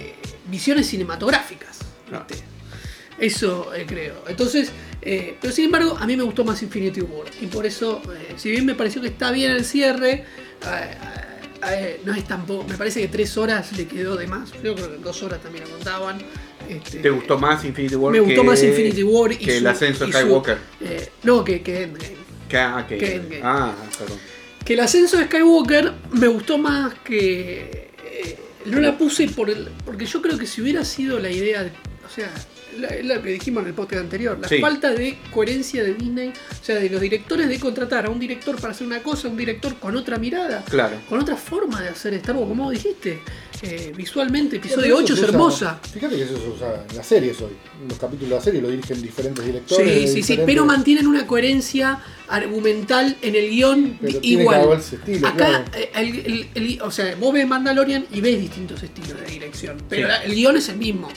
eh, 0.00 0.14
visiones 0.46 0.86
cinematográficas. 0.88 1.78
Claro. 2.08 2.26
¿viste? 2.28 2.44
Eso 3.18 3.74
eh, 3.74 3.84
creo. 3.86 4.24
Entonces, 4.28 4.70
eh, 5.02 5.36
pero 5.40 5.52
sin 5.52 5.64
embargo, 5.66 5.96
a 5.98 6.06
mí 6.06 6.16
me 6.16 6.22
gustó 6.22 6.44
más 6.44 6.62
Infinity 6.62 7.00
War. 7.00 7.26
Y 7.40 7.46
por 7.46 7.66
eso, 7.66 8.00
eh, 8.14 8.34
si 8.36 8.50
bien 8.50 8.64
me 8.64 8.74
pareció 8.74 9.00
que 9.02 9.08
está 9.08 9.30
bien 9.32 9.50
el 9.50 9.64
cierre, 9.64 10.24
eh, 11.70 12.00
no 12.04 12.14
es 12.14 12.24
tampoco. 12.24 12.64
Me 12.68 12.76
parece 12.76 13.00
que 13.00 13.08
tres 13.08 13.36
horas 13.36 13.76
le 13.76 13.86
quedó 13.86 14.16
de 14.16 14.26
más. 14.26 14.50
Creo 14.52 14.74
que 14.74 14.82
dos 14.82 15.22
horas 15.22 15.40
también 15.40 15.64
la 15.64 15.70
contaban. 15.70 16.18
Este, 16.68 16.98
¿Te 16.98 17.10
gustó 17.10 17.38
más 17.38 17.64
Infinity 17.64 17.94
War? 17.94 18.12
Me 18.12 18.20
gustó 18.20 18.42
que- 18.42 18.46
más 18.46 18.62
Infinity 18.62 19.02
War 19.02 19.32
y 19.32 19.36
que 19.38 19.56
el 19.56 19.62
su- 19.62 19.68
ascenso 19.68 20.04
de 20.04 20.10
y 20.10 20.12
su- 20.12 20.18
Skywalker. 20.18 20.58
eh, 20.82 21.08
no, 21.22 21.42
que, 21.44 21.62
que 21.62 21.82
Endgame. 21.84 22.16
Que, 22.48 22.56
ah, 22.58 22.84
que- 22.88 22.98
que 22.98 23.14
Endgame. 23.16 23.40
ah, 23.44 23.74
perdón. 23.98 24.18
Que 24.64 24.74
el 24.74 24.80
ascenso 24.80 25.16
de 25.16 25.24
Skywalker 25.24 25.92
me 26.12 26.26
gustó 26.28 26.58
más 26.58 26.94
que. 27.04 27.88
eh, 28.04 28.38
no 28.66 28.80
la 28.80 28.98
puse 28.98 29.28
por 29.28 29.48
el, 29.48 29.68
porque 29.84 30.04
yo 30.04 30.20
creo 30.20 30.36
que 30.36 30.46
si 30.46 30.60
hubiera 30.60 30.84
sido 30.84 31.18
la 31.18 31.30
idea. 31.30 31.62
de- 31.64 31.70
o 31.70 32.10
sea, 32.14 32.30
lo 32.78 33.22
que 33.22 33.30
dijimos 33.30 33.62
en 33.62 33.68
el 33.68 33.74
podcast 33.74 34.02
anterior. 34.02 34.38
La 34.40 34.48
Sí. 34.48 34.58
falta 34.60 34.90
de 34.92 35.18
coherencia 35.32 35.82
de 35.82 35.94
Disney. 35.94 36.28
O 36.28 36.64
sea, 36.64 36.76
de 36.76 36.88
los 36.90 37.00
directores 37.00 37.48
de 37.48 37.58
contratar 37.58 38.06
a 38.06 38.10
un 38.10 38.18
director 38.18 38.56
para 38.60 38.72
hacer 38.72 38.86
una 38.86 39.02
cosa, 39.02 39.28
un 39.28 39.36
director 39.36 39.76
con 39.78 39.96
otra 39.96 40.18
mirada. 40.18 40.64
Claro. 40.68 40.96
Con 41.08 41.20
otra 41.20 41.36
forma 41.36 41.80
de 41.82 41.88
hacer 41.88 42.14
Star 42.14 42.36
Wars, 42.36 42.48
como 42.48 42.64
vos 42.64 42.72
dijiste. 42.72 43.20
Eh, 43.60 43.92
visualmente, 43.96 44.58
episodio 44.58 44.94
eso 44.94 45.02
8 45.02 45.14
es 45.14 45.18
usa- 45.18 45.28
hermosa. 45.30 45.80
Fíjate 45.92 46.14
que 46.14 46.22
eso 46.22 46.36
se 46.40 46.48
usa 46.48 46.84
en 46.88 46.96
las 46.96 47.04
series 47.04 47.40
hoy. 47.40 47.50
Los 47.88 47.98
capítulos 47.98 48.30
de 48.30 48.36
la 48.36 48.40
serie 48.42 48.60
lo 48.62 48.68
dirigen 48.70 49.02
diferentes 49.02 49.44
Sí, 49.44 49.50
directores. 49.50 50.00
sí, 50.00 50.06
sí, 50.08 50.14
diferentes- 50.14 50.46
pero 50.46 50.64
mantienen 50.64 51.08
una 51.08 51.26
coherencia 51.26 51.98
argumental 52.28 53.16
en 53.20 53.34
el 53.34 53.50
guion 53.50 53.98
Pero 54.00 54.20
tiene 54.20 54.42
igual. 54.42 54.78
estilo, 54.78 55.26
Acá, 55.26 55.36
claro. 55.36 55.64
eh, 55.74 55.90
el- 55.96 56.18
el- 56.26 56.46
el- 56.54 56.82
o 56.82 56.90
sea, 56.92 57.16
vos 57.16 57.32
ves 57.34 57.48
Mandalorian 57.48 58.06
y 58.12 58.20
ves 58.20 58.38
distintos 58.40 58.80
estilos 58.82 59.20
de 59.20 59.26
dirección, 59.26 59.76
pero 59.88 60.06
Sí. 60.08 60.14
el 60.26 60.34
guion 60.36 60.56
es 60.56 60.68
el 60.68 60.76
mismo. 60.76 61.08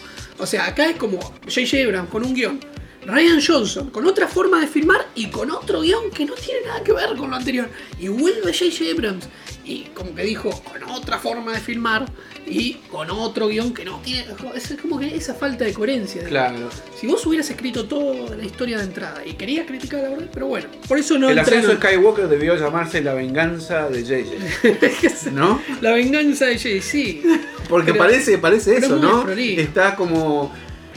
O 0.42 0.48
sea, 0.48 0.66
acá 0.66 0.90
es 0.90 0.96
como 0.96 1.20
J.J. 1.20 1.84
Abrams 1.86 2.10
con 2.10 2.26
un 2.26 2.34
guion, 2.34 2.60
Ryan 3.06 3.40
Johnson 3.46 3.92
con 3.92 4.08
otra 4.08 4.28
forma 4.28 4.60
de 4.60 4.66
filmar 4.66 5.08
y 5.14 5.28
con 5.28 5.52
otro 5.52 5.82
guion 5.82 6.10
que 6.10 6.26
no 6.26 6.34
tiene 6.34 6.62
nada 6.66 6.84
que 6.84 6.94
ver 6.94 7.16
con 7.16 7.30
lo 7.30 7.36
anterior. 7.36 7.70
Y 8.00 8.08
vuelve 8.08 8.52
J.J. 8.52 8.92
Abrams 8.92 9.30
y 9.64 9.84
como 9.94 10.16
que 10.16 10.24
dijo, 10.24 10.50
con 10.64 10.82
otra 10.90 11.20
forma 11.20 11.52
de 11.52 11.60
filmar 11.60 12.06
y 12.52 12.74
con 12.92 13.10
otro 13.10 13.48
guion 13.48 13.74
que 13.74 13.86
no 13.86 14.00
tiene... 14.04 14.26
Es 14.56 14.76
como 14.82 15.00
que 15.00 15.16
esa 15.16 15.34
falta 15.34 15.64
de 15.66 15.74
coherencia. 15.74 16.24
Claro. 16.26 16.70
Si 17.00 17.08
vos 17.08 17.26
hubieras 17.26 17.50
escrito 17.50 17.86
toda 17.86 18.36
la 18.36 18.44
historia 18.44 18.78
de 18.80 18.84
entrada 18.84 19.26
y 19.26 19.34
querías 19.34 19.66
criticar 19.66 20.02
la 20.04 20.10
verdad, 20.10 20.30
pero 20.34 20.48
bueno, 20.48 20.68
por 20.88 20.98
eso 21.00 21.18
no 21.18 21.30
el 21.30 21.40
ascenso 21.40 21.68
de 21.70 21.74
en- 21.76 21.80
Skywalker 21.80 22.28
debió 22.28 22.56
llamarse 22.56 23.02
La 23.02 23.14
venganza 23.14 23.90
de 23.90 24.04
JJ. 24.04 25.32
¿No? 25.32 25.62
La 25.82 25.92
venganza 25.94 26.46
de 26.46 26.58
Jay, 26.60 26.82
sí. 26.82 27.24
Porque 27.70 27.94
Pero- 27.94 28.04
parece, 28.04 28.38
parece 28.38 28.78
eso, 28.78 28.98
¿no? 28.98 29.30
Está 29.30 29.96
como. 29.96 30.54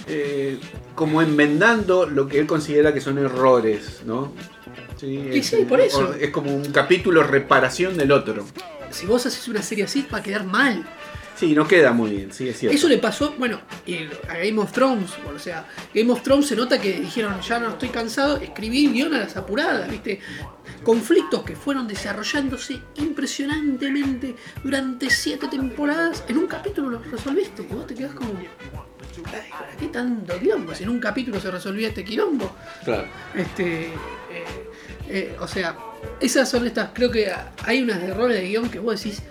eh, 0.08 0.58
como 0.94 1.20
enmendando 1.22 2.06
lo 2.06 2.28
que 2.28 2.38
él 2.38 2.46
considera 2.46 2.94
que 2.94 3.00
son 3.00 3.18
errores, 3.18 4.02
¿no? 4.06 4.32
Sí, 4.96 5.28
es, 5.32 5.46
sí, 5.46 5.64
por 5.68 5.80
eso. 5.80 6.14
Es 6.14 6.30
como 6.30 6.54
un 6.54 6.70
capítulo 6.70 7.22
reparación 7.24 7.96
del 7.96 8.12
otro. 8.12 8.44
Si 8.90 9.06
vos 9.06 9.26
haces 9.26 9.48
una 9.48 9.60
serie 9.60 9.84
así, 9.84 10.06
va 10.12 10.18
a 10.18 10.22
quedar 10.22 10.44
mal. 10.44 10.84
Sí, 11.44 11.54
no 11.54 11.68
queda 11.68 11.92
muy 11.92 12.10
bien, 12.10 12.32
sí, 12.32 12.48
es 12.48 12.58
cierto. 12.58 12.74
Eso 12.74 12.88
le 12.88 12.96
pasó, 12.96 13.34
bueno, 13.38 13.60
a 14.28 14.34
Game 14.34 14.58
of 14.58 14.72
Thrones, 14.72 15.10
o 15.34 15.38
sea, 15.38 15.66
Game 15.94 16.10
of 16.10 16.22
Thrones 16.22 16.46
se 16.46 16.56
nota 16.56 16.80
que 16.80 17.00
dijeron, 17.00 17.38
ya 17.42 17.58
no 17.58 17.68
estoy 17.68 17.90
cansado, 17.90 18.38
escribí 18.38 18.88
guion 18.88 19.14
a 19.14 19.18
las 19.18 19.36
apuradas, 19.36 19.90
¿viste? 19.90 20.20
Conflictos 20.82 21.42
que 21.42 21.54
fueron 21.54 21.86
desarrollándose 21.86 22.80
impresionantemente 22.96 24.34
durante 24.62 25.10
siete 25.10 25.46
temporadas, 25.48 26.24
en 26.28 26.38
un 26.38 26.46
capítulo 26.46 26.88
los 26.88 27.10
resolviste, 27.10 27.62
y 27.62 27.74
vos 27.74 27.86
te 27.86 27.94
quedás 27.94 28.14
como, 28.14 28.32
"Ay, 28.38 29.50
¿para 29.50 29.76
qué 29.76 29.86
tanto 29.88 30.38
quilombo? 30.38 30.74
Si 30.74 30.84
en 30.84 30.88
un 30.88 30.98
capítulo 30.98 31.38
se 31.40 31.50
resolvía 31.50 31.88
este 31.88 32.04
quilombo. 32.06 32.56
Claro. 32.84 33.06
Este, 33.34 33.88
eh, 33.88 34.44
eh, 35.08 35.36
o 35.38 35.46
sea, 35.46 35.76
esas 36.20 36.48
son 36.48 36.66
estas, 36.66 36.90
creo 36.94 37.10
que 37.10 37.30
hay 37.64 37.82
unos 37.82 37.96
errores 37.98 38.38
de 38.38 38.48
guion 38.48 38.70
que 38.70 38.78
vos 38.78 39.02
decís, 39.02 39.22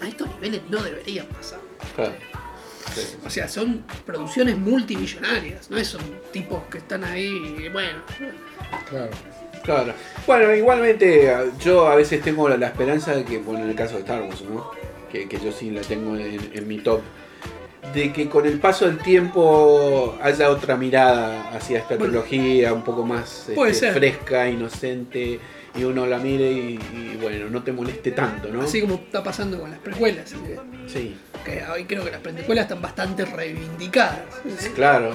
a, 0.00 0.08
estos 0.08 0.28
niveles 0.36 0.62
no 0.68 0.82
deberían 0.82 1.26
pasar. 1.26 1.60
claro. 1.94 2.12
Sí. 2.94 3.02
O 3.24 3.30
sea, 3.30 3.46
son 3.46 3.84
producciones 4.04 4.56
multimillonarias, 4.58 5.70
no 5.70 5.84
son 5.84 6.00
tipos 6.32 6.60
que 6.70 6.78
están 6.78 7.04
ahí, 7.04 7.56
y 7.64 7.68
bueno. 7.68 8.00
Claro. 8.88 9.10
Claro. 9.62 9.92
Bueno, 10.26 10.52
igualmente 10.56 11.32
yo 11.62 11.86
a 11.86 11.94
veces 11.94 12.20
tengo 12.22 12.48
la, 12.48 12.56
la 12.56 12.66
esperanza 12.68 13.14
de 13.14 13.24
que, 13.24 13.38
bueno, 13.38 13.62
en 13.64 13.70
el 13.70 13.76
caso 13.76 13.94
de 13.94 14.00
Star 14.00 14.22
Wars, 14.22 14.42
¿no? 14.42 14.70
Que, 15.12 15.28
que 15.28 15.38
yo 15.38 15.52
sí 15.52 15.70
la 15.70 15.82
tengo 15.82 16.16
en, 16.16 16.50
en 16.52 16.66
mi 16.66 16.78
top. 16.78 17.00
De 17.94 18.12
que 18.12 18.28
con 18.28 18.46
el 18.46 18.58
paso 18.58 18.86
del 18.86 18.98
tiempo 18.98 20.18
haya 20.22 20.50
otra 20.50 20.76
mirada 20.76 21.50
hacia 21.50 21.78
esta 21.78 21.96
Bueno. 21.96 22.22
trilogía, 22.22 22.72
un 22.72 22.82
poco 22.82 23.04
más 23.04 23.48
este, 23.50 23.92
fresca, 23.92 24.48
inocente, 24.48 25.38
y 25.74 25.84
uno 25.84 26.06
la 26.06 26.18
mire 26.18 26.50
y, 26.50 26.74
y, 26.92 27.18
bueno, 27.20 27.48
no 27.50 27.62
te 27.62 27.72
moleste 27.72 28.10
tanto, 28.12 28.48
¿no? 28.48 28.62
Así 28.62 28.80
como 28.80 28.94
está 28.94 29.22
pasando 29.22 29.60
con 29.60 29.70
las 29.70 29.78
precuelas. 29.80 30.30
¿sí? 30.30 30.36
Sí, 30.86 31.16
Que 31.44 31.62
hoy 31.64 31.84
creo 31.84 32.04
que 32.04 32.10
las 32.10 32.20
precuelas 32.20 32.64
están 32.64 32.82
bastante 32.82 33.24
reivindicadas. 33.24 34.20
¿sí? 34.58 34.70
claro, 34.70 35.14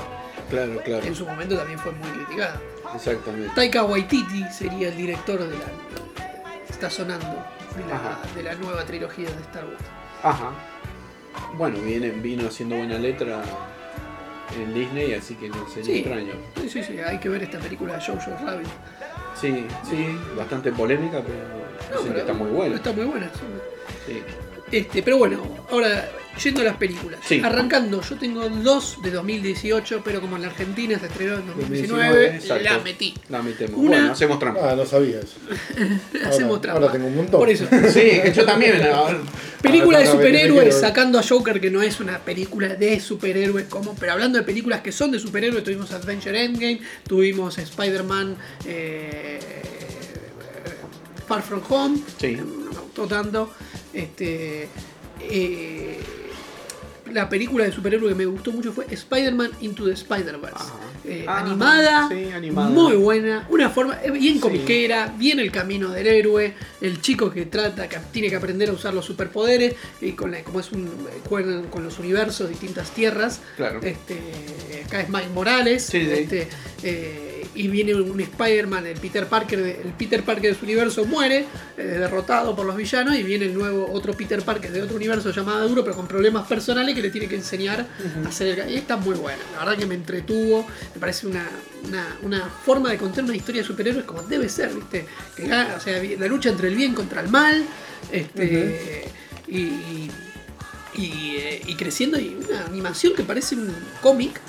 claro, 0.49 0.81
claro, 0.83 1.03
En 1.05 1.13
su 1.15 1.25
momento 1.25 1.57
también 1.57 1.77
fue 1.79 1.91
muy 1.91 2.09
criticada. 2.09 2.59
exactamente. 2.95 3.51
Taika 3.55 3.83
Waititi 3.83 4.45
sería 4.51 4.87
el 4.89 4.97
director 4.97 5.39
de 5.39 5.57
la. 5.57 5.65
Está 6.69 6.89
sonando 6.89 7.27
de 7.75 7.85
la, 7.89 8.19
de 8.35 8.43
la 8.43 8.55
nueva 8.55 8.83
trilogía 8.85 9.29
de 9.29 9.41
Star 9.41 9.65
Wars. 9.65 9.77
Ajá. 10.23 10.51
Bueno, 11.57 11.79
viene, 11.79 12.09
vino 12.11 12.47
haciendo 12.47 12.75
buena 12.77 12.97
letra 12.97 13.41
en 14.57 14.73
Disney, 14.73 15.13
así 15.13 15.35
que 15.35 15.49
no 15.49 15.67
sería 15.67 15.83
Sí. 15.83 15.99
extraño. 15.99 16.33
Sí, 16.61 16.69
sí, 16.69 16.83
sí, 16.83 16.99
hay 16.99 17.17
que 17.19 17.27
ver 17.29 17.43
esta 17.43 17.59
película 17.59 17.95
de 17.97 18.01
Jojo 18.05 18.31
Rabbit. 18.45 18.67
Sí, 19.35 19.67
sí, 19.83 20.17
bastante 20.37 20.71
polémica, 20.71 21.21
pero 21.21 21.37
No, 21.91 21.97
dicen 21.99 22.13
que 22.13 22.19
está 22.21 22.33
muy 22.33 22.51
buena. 22.51 22.75
Está 22.75 22.91
muy 22.93 23.05
buena. 23.05 23.29
sí. 23.33 23.41
Sí. 24.13 24.23
Este, 24.71 25.03
pero 25.03 25.17
bueno, 25.17 25.39
ahora 25.69 26.09
yendo 26.43 26.59
a 26.61 26.63
las 26.65 26.75
películas. 26.75 27.19
Sí. 27.25 27.39
Arrancando, 27.41 28.01
yo 28.01 28.17
tengo 28.17 28.49
dos 28.49 28.97
de 29.01 29.09
2018, 29.11 30.01
pero 30.03 30.19
como 30.19 30.35
en 30.35 30.41
la 30.41 30.47
Argentina 30.49 30.99
se 30.99 31.05
estrenó 31.05 31.35
en 31.35 31.47
2019, 31.47 32.03
2019, 32.07 32.35
exacto. 32.35 32.63
la 32.63 32.79
metí. 32.79 33.13
La 33.29 33.41
metemos. 33.41 33.79
Una- 33.79 33.89
Bueno, 33.89 34.11
hacemos 34.11 34.39
trampa. 34.39 34.71
Ah, 34.71 34.75
no 34.75 34.85
sabía 34.85 35.19
eso. 35.19 35.35
Hacemos 36.27 36.49
Ahora- 36.57 36.61
trampa. 36.61 36.79
ahora 36.81 36.91
tengo 36.91 37.07
un 37.07 37.15
montón. 37.15 37.39
Por 37.39 37.49
eso. 37.49 37.65
Sí, 37.93 38.11
yo 38.33 38.43
también. 38.45 38.81
ahora- 38.87 39.19
Película 39.61 39.99
de 39.99 40.07
superhéroes, 40.07 40.63
quiero- 40.63 40.79
sacando 40.79 41.19
a 41.19 41.23
Joker, 41.23 41.61
que 41.61 41.71
no 41.71 41.81
es 41.81 41.99
una 42.01 42.19
película 42.19 42.69
de 42.75 42.99
superhéroes, 42.99 43.67
como, 43.67 43.95
pero 43.95 44.11
hablando 44.11 44.37
de 44.37 44.43
películas 44.43 44.81
que 44.81 44.91
son 44.91 45.11
de 45.11 45.19
superhéroes, 45.19 45.63
tuvimos 45.63 45.91
Adventure 45.91 46.43
Endgame, 46.43 46.81
tuvimos 47.07 47.57
Spider-Man 47.57 48.35
eh, 48.65 49.39
Far 51.27 51.41
From 51.41 51.61
Home, 51.69 51.99
Sí. 52.19 52.35
no 52.35 52.45
me 52.45 52.77
gustó 52.79 53.07
tanto. 53.07 53.51
Este, 53.95 54.67
eh, 55.21 55.97
la 57.11 57.29
película 57.29 57.63
de 57.65 57.71
superhéroe 57.71 58.09
que 58.09 58.15
me 58.15 58.25
gustó 58.25 58.51
mucho 58.51 58.73
fue 58.73 58.85
Spider-Man 58.89 59.51
Into 59.61 59.85
the 59.85 59.93
Spider-Verse. 59.93 60.63
Eh, 61.05 61.23
Ah, 61.27 61.39
animada, 61.41 62.09
sí, 62.09 62.31
animada. 62.33 62.69
muy 62.69 62.95
buena, 62.95 63.45
una 63.49 63.69
forma 63.69 63.99
eh, 64.03 64.09
bien 64.11 64.33
Sí. 64.35 64.39
comiquera, 64.39 65.13
bien 65.17 65.39
el 65.39 65.51
camino 65.51 65.89
del 65.91 66.07
héroe, 66.07 66.55
el 66.81 66.99
chico 67.01 67.29
que 67.31 67.45
trata, 67.45 67.87
que 67.87 67.97
tiene 68.11 68.29
que 68.29 68.35
aprender 68.35 68.69
a 68.69 68.73
usar 68.73 68.93
los 68.93 69.05
superpoderes, 69.05 69.75
y 70.01 70.13
con 70.13 70.31
la- 70.31 70.43
como 70.43 70.59
es 70.59 70.71
un 70.71 70.89
juegan 71.29 71.67
con 71.67 71.83
los 71.83 71.99
universos, 71.99 72.49
distintas 72.49 72.89
tierras. 72.91 73.39
Claro. 73.55 73.79
Este, 73.83 74.17
acá 74.85 75.01
es 75.01 75.09
Mike 75.09 75.29
Morales, 75.33 75.85
Sí, 75.85 76.01
sí. 76.01 76.09
este, 76.11 76.47
eh, 76.83 77.34
y 77.55 77.67
viene 77.69 77.95
un 77.95 78.19
Spider-Man, 78.19 78.85
el 78.85 78.97
Peter 78.99 79.25
Parker, 79.27 79.63
de- 79.63 79.81
el 79.81 79.93
Peter 79.97 80.21
Parker 80.23 80.53
de 80.53 80.59
su 80.59 80.65
universo 80.65 81.05
muere, 81.05 81.45
eh, 81.77 81.83
derrotado 81.83 82.55
por 82.55 82.65
los 82.65 82.75
villanos, 82.75 83.15
y 83.15 83.23
viene 83.23 83.45
el 83.45 83.53
nuevo 83.53 83.89
otro 83.91 84.13
Peter 84.13 84.41
Parker 84.41 84.71
de 84.71 84.81
otro 84.81 84.95
universo 84.97 85.31
llamado 85.31 85.67
Duro, 85.67 85.83
pero 85.83 85.95
con 85.95 86.07
problemas 86.07 86.47
personales 86.47 86.93
que 86.95 87.01
le 87.01 87.09
tiene 87.09 87.27
que 87.27 87.35
enseñar 87.35 87.87
a 88.25 88.27
hacer 88.27 88.59
el... 88.59 88.69
Y 88.71 88.75
está 88.75 88.97
muy 88.97 89.15
buena, 89.15 89.39
la 89.53 89.59
verdad 89.65 89.77
que 89.77 89.85
me 89.85 89.95
entretuvo, 89.95 90.67
me 90.93 90.99
parece 90.99 91.27
una, 91.27 91.47
una, 91.87 92.17
una 92.23 92.49
forma 92.49 92.89
de 92.91 92.97
contar 92.97 93.23
una 93.23 93.35
historia 93.35 93.61
de 93.61 93.67
superhéroes 93.67 94.05
como 94.05 94.21
debe 94.23 94.49
ser, 94.49 94.73
¿viste? 94.73 95.05
Que, 95.35 95.47
gana- 95.47 95.75
o 95.77 95.79
sea, 95.79 96.01
la 96.19 96.27
lucha 96.27 96.49
entre 96.49 96.67
el 96.67 96.75
bien 96.75 96.93
contra 96.93 97.21
el 97.21 97.29
mal, 97.29 97.63
este, 98.11 99.05
y, 99.47 99.57
y- 99.57 100.11
y, 100.97 101.35
eh, 101.37 101.61
y 101.67 101.75
creciendo 101.75 102.19
y 102.19 102.35
una 102.47 102.65
animación 102.65 103.13
que 103.15 103.23
parece 103.23 103.55
un 103.55 103.73
cómic 104.01 104.39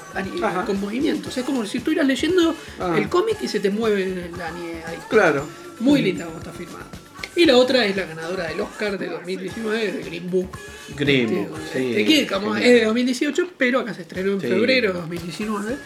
con 0.66 0.80
movimientos. 0.80 1.36
Es 1.36 1.44
como 1.44 1.64
si 1.66 1.78
estuvieras 1.78 2.06
leyendo 2.06 2.54
Ah. 2.80 2.94
el 2.96 3.08
cómic 3.08 3.36
y 3.42 3.48
se 3.48 3.60
te 3.60 3.70
mueve 3.70 4.30
la 4.36 4.50
nieve 4.52 4.82
ahí. 4.86 4.98
Claro. 5.08 5.46
Muy 5.80 6.00
linda 6.02 6.24
como 6.24 6.38
está 6.38 6.52
filmada. 6.52 6.86
Y 7.34 7.44
la 7.44 7.56
otra 7.58 7.84
es 7.84 7.94
la 7.94 8.06
ganadora 8.06 8.44
del 8.48 8.60
Oscar 8.62 8.98
de 8.98 9.08
2019, 9.08 9.92
de 9.92 10.02
Green 10.04 10.30
Book. 10.30 10.48
Green 10.96 11.26
Este, 11.28 11.36
Book, 11.48 11.58
este, 11.66 11.96
sí. 11.96 12.04
que 12.06 12.26
como 12.26 12.56
es 12.56 12.62
de 12.64 12.84
2018, 12.86 13.50
pero 13.58 13.80
acá 13.80 13.92
se 13.92 14.02
estrenó 14.02 14.32
en 14.32 14.40
Sí. 14.40 14.46
febrero 14.46 14.92
de 14.94 14.98
2019. 15.00 15.76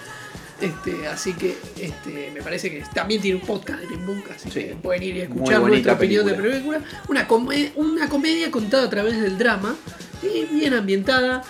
Este, 0.61 1.07
así 1.09 1.33
que 1.33 1.57
este, 1.81 2.31
me 2.35 2.43
parece 2.43 2.71
que 2.71 2.83
también 2.95 3.21
tiene 3.23 3.41
un 3.41 3.47
podcast 3.47 3.81
de 3.81 3.87
Green 3.87 4.07
Book, 4.07 4.25
así 4.35 4.51
Sí. 4.51 4.61
que 4.61 4.75
pueden 4.77 5.03
ir 5.03 5.17
y 5.17 5.21
escuchar 5.23 5.61
nuestra 5.63 5.95
opinión 5.95 6.27
de 6.27 6.35
película. 6.35 6.79
película. 6.81 7.03
Una, 7.09 7.27
come- 7.27 7.73
una 7.77 8.09
comedia 8.09 8.51
contada 8.51 8.85
a 8.85 8.91
través 8.91 9.21
del 9.21 9.39
drama, 9.39 9.75
y 10.23 10.45
bien 10.55 10.75
ambientada. 10.75 11.43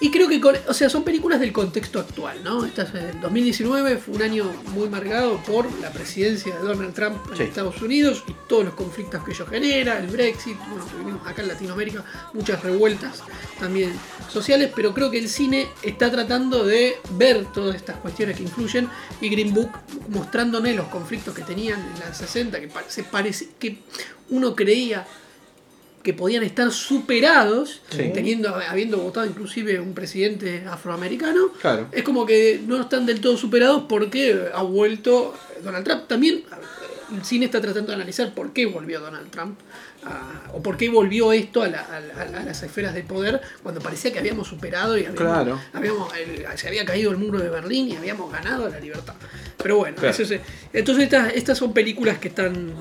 Y 0.00 0.10
creo 0.10 0.28
que, 0.28 0.40
con- 0.40 0.56
o 0.68 0.74
sea, 0.74 0.90
son 0.90 1.02
películas 1.04 1.40
del 1.40 1.52
contexto 1.52 1.98
actual, 2.00 2.42
¿no? 2.44 2.64
Esta 2.64 2.82
es, 2.82 2.94
eh, 2.94 3.14
2019 3.22 3.96
fue 3.96 4.14
un 4.16 4.22
año 4.22 4.50
muy 4.74 4.88
marcado 4.88 5.38
por 5.44 5.70
la 5.80 5.90
presidencia 5.92 6.54
de 6.54 6.60
Donald 6.60 6.92
Trump 6.94 7.16
en 7.30 7.36
Sí. 7.36 7.42
Estados 7.44 7.80
Unidos 7.80 8.22
y 8.26 8.34
todos 8.48 8.64
los 8.64 8.74
conflictos 8.74 9.22
que 9.24 9.30
ello 9.32 9.46
genera, 9.46 9.98
el 9.98 10.08
Brexit, 10.08 10.56
bueno, 10.68 10.84
tuvimos 10.84 11.26
acá 11.26 11.42
en 11.42 11.48
Latinoamérica 11.48 12.04
muchas 12.34 12.62
revueltas 12.62 13.22
también 13.58 13.92
sociales, 14.30 14.70
pero 14.74 14.92
creo 14.92 15.10
que 15.10 15.18
el 15.18 15.28
cine 15.28 15.68
está 15.82 16.10
tratando 16.10 16.64
de 16.64 16.96
ver 17.12 17.46
todas 17.54 17.74
estas 17.76 17.96
cuestiones 17.96 18.36
que 18.36 18.42
influyen 18.42 18.88
y 19.20 19.28
Green 19.28 19.54
Book 19.54 19.70
mostrándonos 20.08 20.74
los 20.74 20.88
conflictos 20.88 21.34
que 21.34 21.42
tenían 21.42 21.80
en 21.80 22.08
los 22.08 22.16
60, 22.16 22.60
que 22.60 22.68
se 22.88 23.04
parece 23.04 23.48
que 23.58 23.78
uno 24.30 24.54
creía 24.56 25.06
que 26.04 26.12
podían 26.14 26.44
estar 26.44 26.70
superados, 26.70 27.80
Sí. 27.90 28.10
teniendo, 28.14 28.54
habiendo 28.54 28.98
votado 28.98 29.26
inclusive 29.26 29.80
un 29.80 29.94
presidente 29.94 30.62
afroamericano, 30.68 31.48
Claro. 31.60 31.88
es 31.90 32.02
como 32.04 32.24
que 32.26 32.60
no 32.64 32.80
están 32.80 33.06
del 33.06 33.20
todo 33.20 33.36
superados 33.36 33.84
porque 33.88 34.48
ha 34.54 34.62
vuelto 34.62 35.34
Donald 35.64 35.84
Trump. 35.84 36.06
También 36.06 36.44
el 37.16 37.24
cine 37.24 37.46
está 37.46 37.60
tratando 37.60 37.88
de 37.88 37.94
analizar 37.96 38.32
por 38.34 38.52
qué 38.52 38.66
volvió 38.66 39.00
Donald 39.00 39.30
Trump 39.30 39.58
a- 40.04 40.50
o 40.52 40.62
por 40.62 40.76
qué 40.76 40.90
volvió 40.90 41.32
esto 41.32 41.62
a, 41.62 41.68
la- 41.68 41.80
a 41.80 42.40
a 42.40 42.44
las 42.44 42.62
esferas 42.62 42.92
de 42.94 43.02
poder 43.02 43.40
cuando 43.62 43.80
parecía 43.80 44.12
que 44.12 44.18
habíamos 44.18 44.46
superado 44.48 44.96
y 44.98 45.06
habíamos, 45.06 45.20
Claro. 45.20 45.60
habíamos- 45.72 46.12
el- 46.16 46.44
se 46.58 46.68
había 46.68 46.84
caído 46.84 47.10
el 47.12 47.16
muro 47.16 47.38
de 47.38 47.48
Berlín 47.48 47.88
y 47.88 47.96
habíamos 47.96 48.30
ganado 48.30 48.68
la 48.68 48.78
libertad. 48.78 49.14
Pero 49.56 49.78
bueno, 49.78 49.96
Claro. 49.96 50.10
eso 50.10 50.22
es- 50.34 50.40
entonces 50.74 51.04
estas, 51.04 51.32
estas 51.34 51.56
son 51.56 51.72
películas 51.72 52.18
que 52.18 52.28
están... 52.28 52.74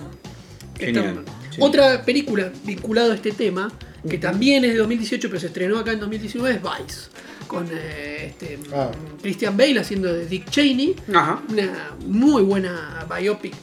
que 0.78 0.88
están- 0.90 1.24
sí. 1.56 1.58
Otra 1.62 2.04
película 2.04 2.52
vinculada 2.64 3.14
a 3.14 3.16
este 3.16 3.32
tema, 3.32 3.72
que 4.10 4.18
también 4.18 4.66
es 4.66 4.72
de 4.74 4.78
2018 4.80 5.28
pero 5.30 5.40
se 5.40 5.48
estrenó 5.48 5.78
acá 5.80 5.92
en 5.94 6.00
2019, 6.00 6.56
es 6.56 6.62
Vice. 6.62 7.10
Con 7.48 7.68
eh, 7.72 8.28
este, 8.32 8.58
Ah. 8.74 8.90
Christian 9.22 9.56
Bale 9.56 9.80
haciendo 9.80 10.12
de 10.12 10.26
Dick 10.26 10.50
Cheney. 10.50 10.96
Ajá. 11.14 11.42
Una 11.50 11.92
muy 12.06 12.42
buena 12.42 13.06
biopic, 13.16 13.54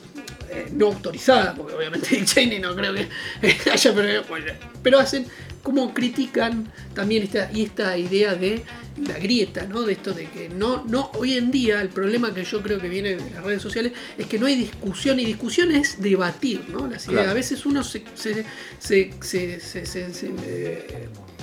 eh, 0.51 0.69
no 0.73 0.87
autorizada, 0.89 1.55
porque 1.55 1.75
obviamente 1.75 2.09
Dick 2.17 2.25
Cheney 2.25 2.59
no 2.61 2.75
creo 2.77 2.95
que 2.95 3.09
haya, 3.71 3.95
pero, 3.95 4.23
bueno, 4.29 4.53
pero 4.83 4.99
hacen 5.01 5.27
como 5.63 5.93
critican 5.95 6.73
también 6.95 7.23
esta, 7.23 7.51
y 7.53 7.63
esta 7.65 7.97
idea 7.99 8.35
de 8.35 8.63
la 9.07 9.19
grieta, 9.19 9.65
¿no? 9.67 9.83
De 9.83 9.93
esto 9.93 10.13
de 10.13 10.29
que 10.29 10.49
no, 10.49 10.85
no, 10.87 11.11
hoy 11.15 11.35
en 11.37 11.51
día 11.51 11.81
el 11.81 11.89
problema 11.89 12.35
que 12.35 12.45
yo 12.45 12.63
creo 12.63 12.81
que 12.81 12.89
viene 12.89 13.17
de 13.17 13.31
las 13.31 13.45
redes 13.45 13.63
sociales 13.63 13.93
es 14.19 14.27
que 14.27 14.39
no 14.39 14.47
hay 14.47 14.57
discusión, 14.57 15.19
y 15.21 15.25
discusión 15.25 15.71
es 15.71 16.01
debatir, 16.03 16.65
¿no? 16.71 16.87
Las 16.87 17.05
ideas. 17.07 17.21
Claro. 17.23 17.31
A 17.31 17.35
veces 17.35 17.65
uno 17.67 17.83
se, 17.85 18.03
se, 18.15 18.45
se, 18.81 19.13
se- 19.21 19.61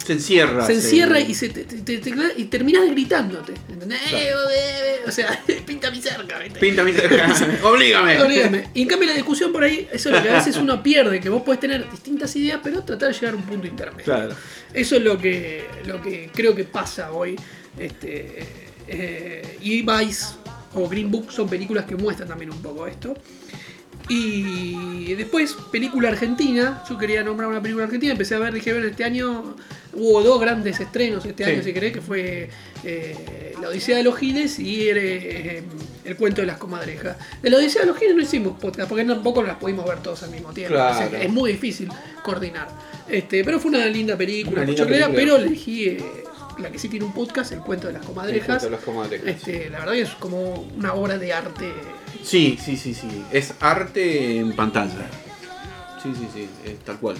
se- 0.07 0.13
eh, 0.13 0.15
encierra. 0.15 0.65
se 0.65 0.73
encierra 0.73 1.19
y, 1.19 1.35
se 1.35 1.49
te, 1.49 1.63
te- 1.65 1.77
te- 1.81 1.97
te- 1.99 2.33
y 2.37 2.45
terminas 2.45 2.89
gritándote. 2.89 3.53
¿entendés? 3.69 3.99
Eh, 4.11 4.29
eh, 4.53 4.95
O 5.07 5.11
sea, 5.11 5.43
pinta 5.65 5.91
mi 5.91 6.01
cerca, 6.01 6.39
¿viste? 6.39 6.59
Pinta 6.59 6.83
mi 6.83 6.91
Oblígame. 7.63 8.21
Olvídame. 8.21 8.69
Y 8.73 8.81
en 8.83 8.87
cambio 8.87 9.07
la 9.09 9.15
discusión 9.15 9.51
por 9.51 9.63
ahí, 9.63 9.87
eso 9.91 10.09
es 10.09 10.15
lo 10.15 10.21
que 10.23 10.29
a 10.29 10.33
veces 10.33 10.57
uno 10.57 10.81
pierde, 10.81 11.19
que 11.19 11.29
vos 11.29 11.43
podés 11.43 11.59
tener 11.59 11.89
distintas 11.89 12.35
ideas, 12.35 12.59
pero 12.63 12.83
tratar 12.83 13.09
de 13.09 13.13
llegar 13.13 13.33
a 13.33 13.37
un 13.37 13.43
punto 13.43 13.67
intermedio. 13.67 14.05
Claro. 14.05 14.35
Eso 14.73 14.95
es 14.97 15.01
lo 15.03 15.17
que, 15.17 15.65
lo 15.85 16.01
que 16.01 16.29
creo 16.33 16.53
que 16.55 16.63
pasa 16.65 17.11
hoy. 17.11 17.35
Este, 17.77 18.39
eh, 18.87 19.57
y 19.61 19.81
Vice 19.83 20.25
o 20.73 20.87
Green 20.87 21.09
Book 21.11 21.31
son 21.31 21.47
películas 21.49 21.85
que 21.85 21.95
muestran 21.95 22.27
también 22.29 22.51
un 22.51 22.61
poco 22.61 22.87
esto. 22.87 23.15
Y 24.09 25.13
después, 25.15 25.55
película 25.71 26.09
argentina. 26.09 26.83
Yo 26.89 26.97
quería 26.97 27.23
nombrar 27.23 27.49
una 27.49 27.61
película 27.61 27.85
argentina. 27.85 28.11
Empecé 28.13 28.35
a 28.35 28.39
ver, 28.39 28.53
dije, 28.53 28.71
bueno, 28.73 28.87
este 28.87 29.03
año 29.03 29.55
hubo 29.93 30.21
dos 30.23 30.39
grandes 30.39 30.79
estrenos 30.79 31.25
este 31.25 31.43
Sí. 31.43 31.51
año, 31.51 31.63
si 31.63 31.73
querés, 31.73 31.93
que 31.93 32.01
fue 32.01 32.49
eh, 32.83 33.53
La 33.61 33.69
Odisea 33.69 33.97
de 33.97 34.03
los 34.03 34.17
Giles 34.17 34.59
y 34.59 34.89
eh, 34.89 35.63
El 36.05 36.15
cuento 36.15 36.41
de 36.41 36.47
las 36.47 36.57
comadrejas. 36.57 37.17
De 37.41 37.49
La 37.49 37.57
Odisea 37.57 37.81
de 37.81 37.87
los 37.87 37.97
Giles 37.97 38.15
no 38.15 38.21
hicimos 38.21 38.59
podcast, 38.59 38.87
porque 38.89 39.03
tampoco 39.05 39.43
las 39.43 39.57
pudimos 39.57 39.85
ver 39.87 39.99
todos 39.99 40.23
al 40.23 40.31
mismo 40.31 40.53
tiempo. 40.53 40.75
Claro. 40.75 40.95
O 40.95 40.97
sea 40.97 41.09
que 41.09 41.25
es 41.25 41.31
muy 41.31 41.51
difícil 41.51 41.89
coordinar. 42.23 42.67
Este, 43.09 43.43
pero 43.43 43.59
fue 43.59 43.71
una 43.71 43.85
linda 43.87 44.15
película, 44.17 44.61
Una 44.61 44.65
linda 44.65 44.85
película. 44.85 45.11
pero 45.15 45.35
elegí 45.37 45.85
eh, 45.85 46.03
la 46.59 46.69
que 46.71 46.77
sí 46.79 46.89
tiene 46.89 47.05
un 47.05 47.13
podcast, 47.13 47.51
El 47.51 47.59
cuento 47.61 47.87
de 47.87 47.93
las 47.93 48.05
comadrejas. 48.05 48.69
Las 48.69 48.81
comadrejas. 48.81 49.27
Este, 49.27 49.69
la 49.69 49.79
verdad 49.79 49.93
que 49.93 50.01
es 50.01 50.09
como 50.11 50.53
una 50.77 50.93
obra 50.93 51.17
de 51.17 51.33
arte. 51.33 51.71
Sí, 52.23 52.57
sí, 52.63 52.75
sí, 52.77 52.93
sí. 52.93 53.23
Es 53.31 53.53
arte 53.59 54.39
en 54.39 54.53
pantalla. 54.55 55.09
Sí, 56.01 56.13
sí, 56.15 56.27
sí. 56.33 56.49
Es 56.65 56.79
tal 56.79 56.97
cual. 56.99 57.17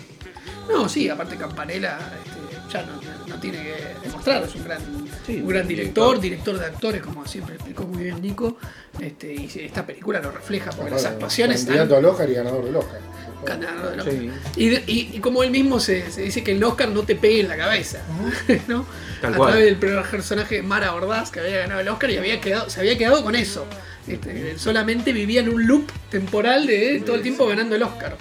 No, 0.69 0.87
sí, 0.89 1.09
aparte 1.09 1.37
Campanella 1.37 1.97
este, 2.25 2.71
ya 2.71 2.83
no, 2.85 2.99
no 3.27 3.39
tiene 3.39 3.63
que 3.63 3.75
demostrar, 4.03 4.43
es 4.43 4.55
un 4.55 4.63
gran, 4.65 4.81
Sí, 5.25 5.41
un 5.41 5.47
gran 5.47 5.61
un 5.63 5.67
director, 5.67 6.19
director. 6.19 6.59
de 6.59 6.65
actores, 6.65 7.01
como 7.01 7.25
siempre 7.25 7.55
explicó 7.55 7.83
muy 7.83 8.03
bien 8.03 8.21
Nico. 8.21 8.57
Este, 8.99 9.33
y 9.33 9.49
esta 9.61 9.85
película 9.85 10.19
lo 10.19 10.31
refleja, 10.31 10.71
porque 10.71 10.91
las 10.91 11.05
actuaciones 11.05 11.61
están 11.61 11.77
Candidato 11.77 11.97
al 11.97 12.05
Oscar 12.05 12.29
y 12.29 12.33
ganador 12.33 12.65
del 12.65 12.75
Oscar. 12.75 12.99
Ganando 13.45 13.89
de 13.91 13.97
lo- 13.97 14.03
Sí. 14.03 14.31
y, 14.55 14.69
de- 14.69 14.83
y- 14.87 15.09
y 15.13 15.19
como 15.19 15.43
él 15.43 15.51
mismo 15.51 15.79
se, 15.79 16.09
se 16.11 16.21
dice 16.21 16.43
que 16.43 16.51
el 16.53 16.63
Oscar 16.63 16.89
no 16.89 17.03
te 17.03 17.15
pegue 17.15 17.41
en 17.41 17.47
la 17.47 17.57
cabeza, 17.57 17.99
¿no? 18.67 18.85
Tal 19.21 19.33
a 19.33 19.37
cual. 19.37 19.51
través 19.51 19.65
del 19.65 19.75
personaje 19.77 20.55
de 20.55 20.61
Mara 20.63 20.93
Ordaz 20.93 21.31
que 21.31 21.39
había 21.39 21.59
ganado 21.59 21.81
el 21.81 21.87
Oscar 21.89 22.09
y 22.11 22.17
había 22.17 22.39
quedado, 22.41 22.69
se 22.69 22.79
había 22.79 22.97
quedado 22.97 23.23
con 23.23 23.35
eso. 23.35 23.65
Este, 24.07 24.57
solamente 24.57 25.11
vivía 25.11 25.41
en 25.41 25.49
un 25.49 25.67
loop 25.67 25.91
temporal 26.09 26.65
de 26.65 27.01
todo 27.05 27.15
el 27.17 27.21
tiempo 27.21 27.45
ganando 27.45 27.75
el 27.75 27.83
Oscar. 27.83 28.15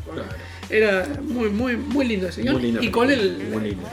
Era 0.69 1.07
muy, 1.23 1.49
muy, 1.51 1.77
muy 1.77 2.09
lindo 2.09 2.27
ese 2.27 2.43
señor. 2.43 2.61
Y 2.61 2.91
con 2.91 3.09
el, 3.09 3.39
muy 3.53 3.71
linda, 3.71 3.89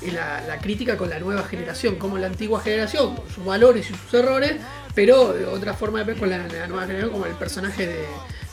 sí. 0.00 0.06
y 0.08 0.10
la, 0.10 0.42
la 0.46 0.58
crítica 0.58 0.98
con 0.98 1.08
la 1.08 1.18
nueva 1.18 1.42
generación, 1.44 1.96
como 1.96 2.18
la 2.18 2.26
antigua 2.26 2.60
generación, 2.60 3.16
con 3.16 3.30
sus 3.30 3.42
valores 3.46 3.88
y 3.90 3.94
sus 3.94 4.12
errores, 4.12 4.56
pero 4.94 5.32
de 5.32 5.46
otra 5.46 5.72
forma 5.72 6.00
de 6.00 6.04
ver 6.04 6.16
con 6.16 6.28
la, 6.28 6.36
la 6.46 6.66
nueva 6.66 6.82
generación, 6.82 7.12
como 7.12 7.24
el 7.24 7.32
personaje 7.32 7.86
de, 7.86 8.04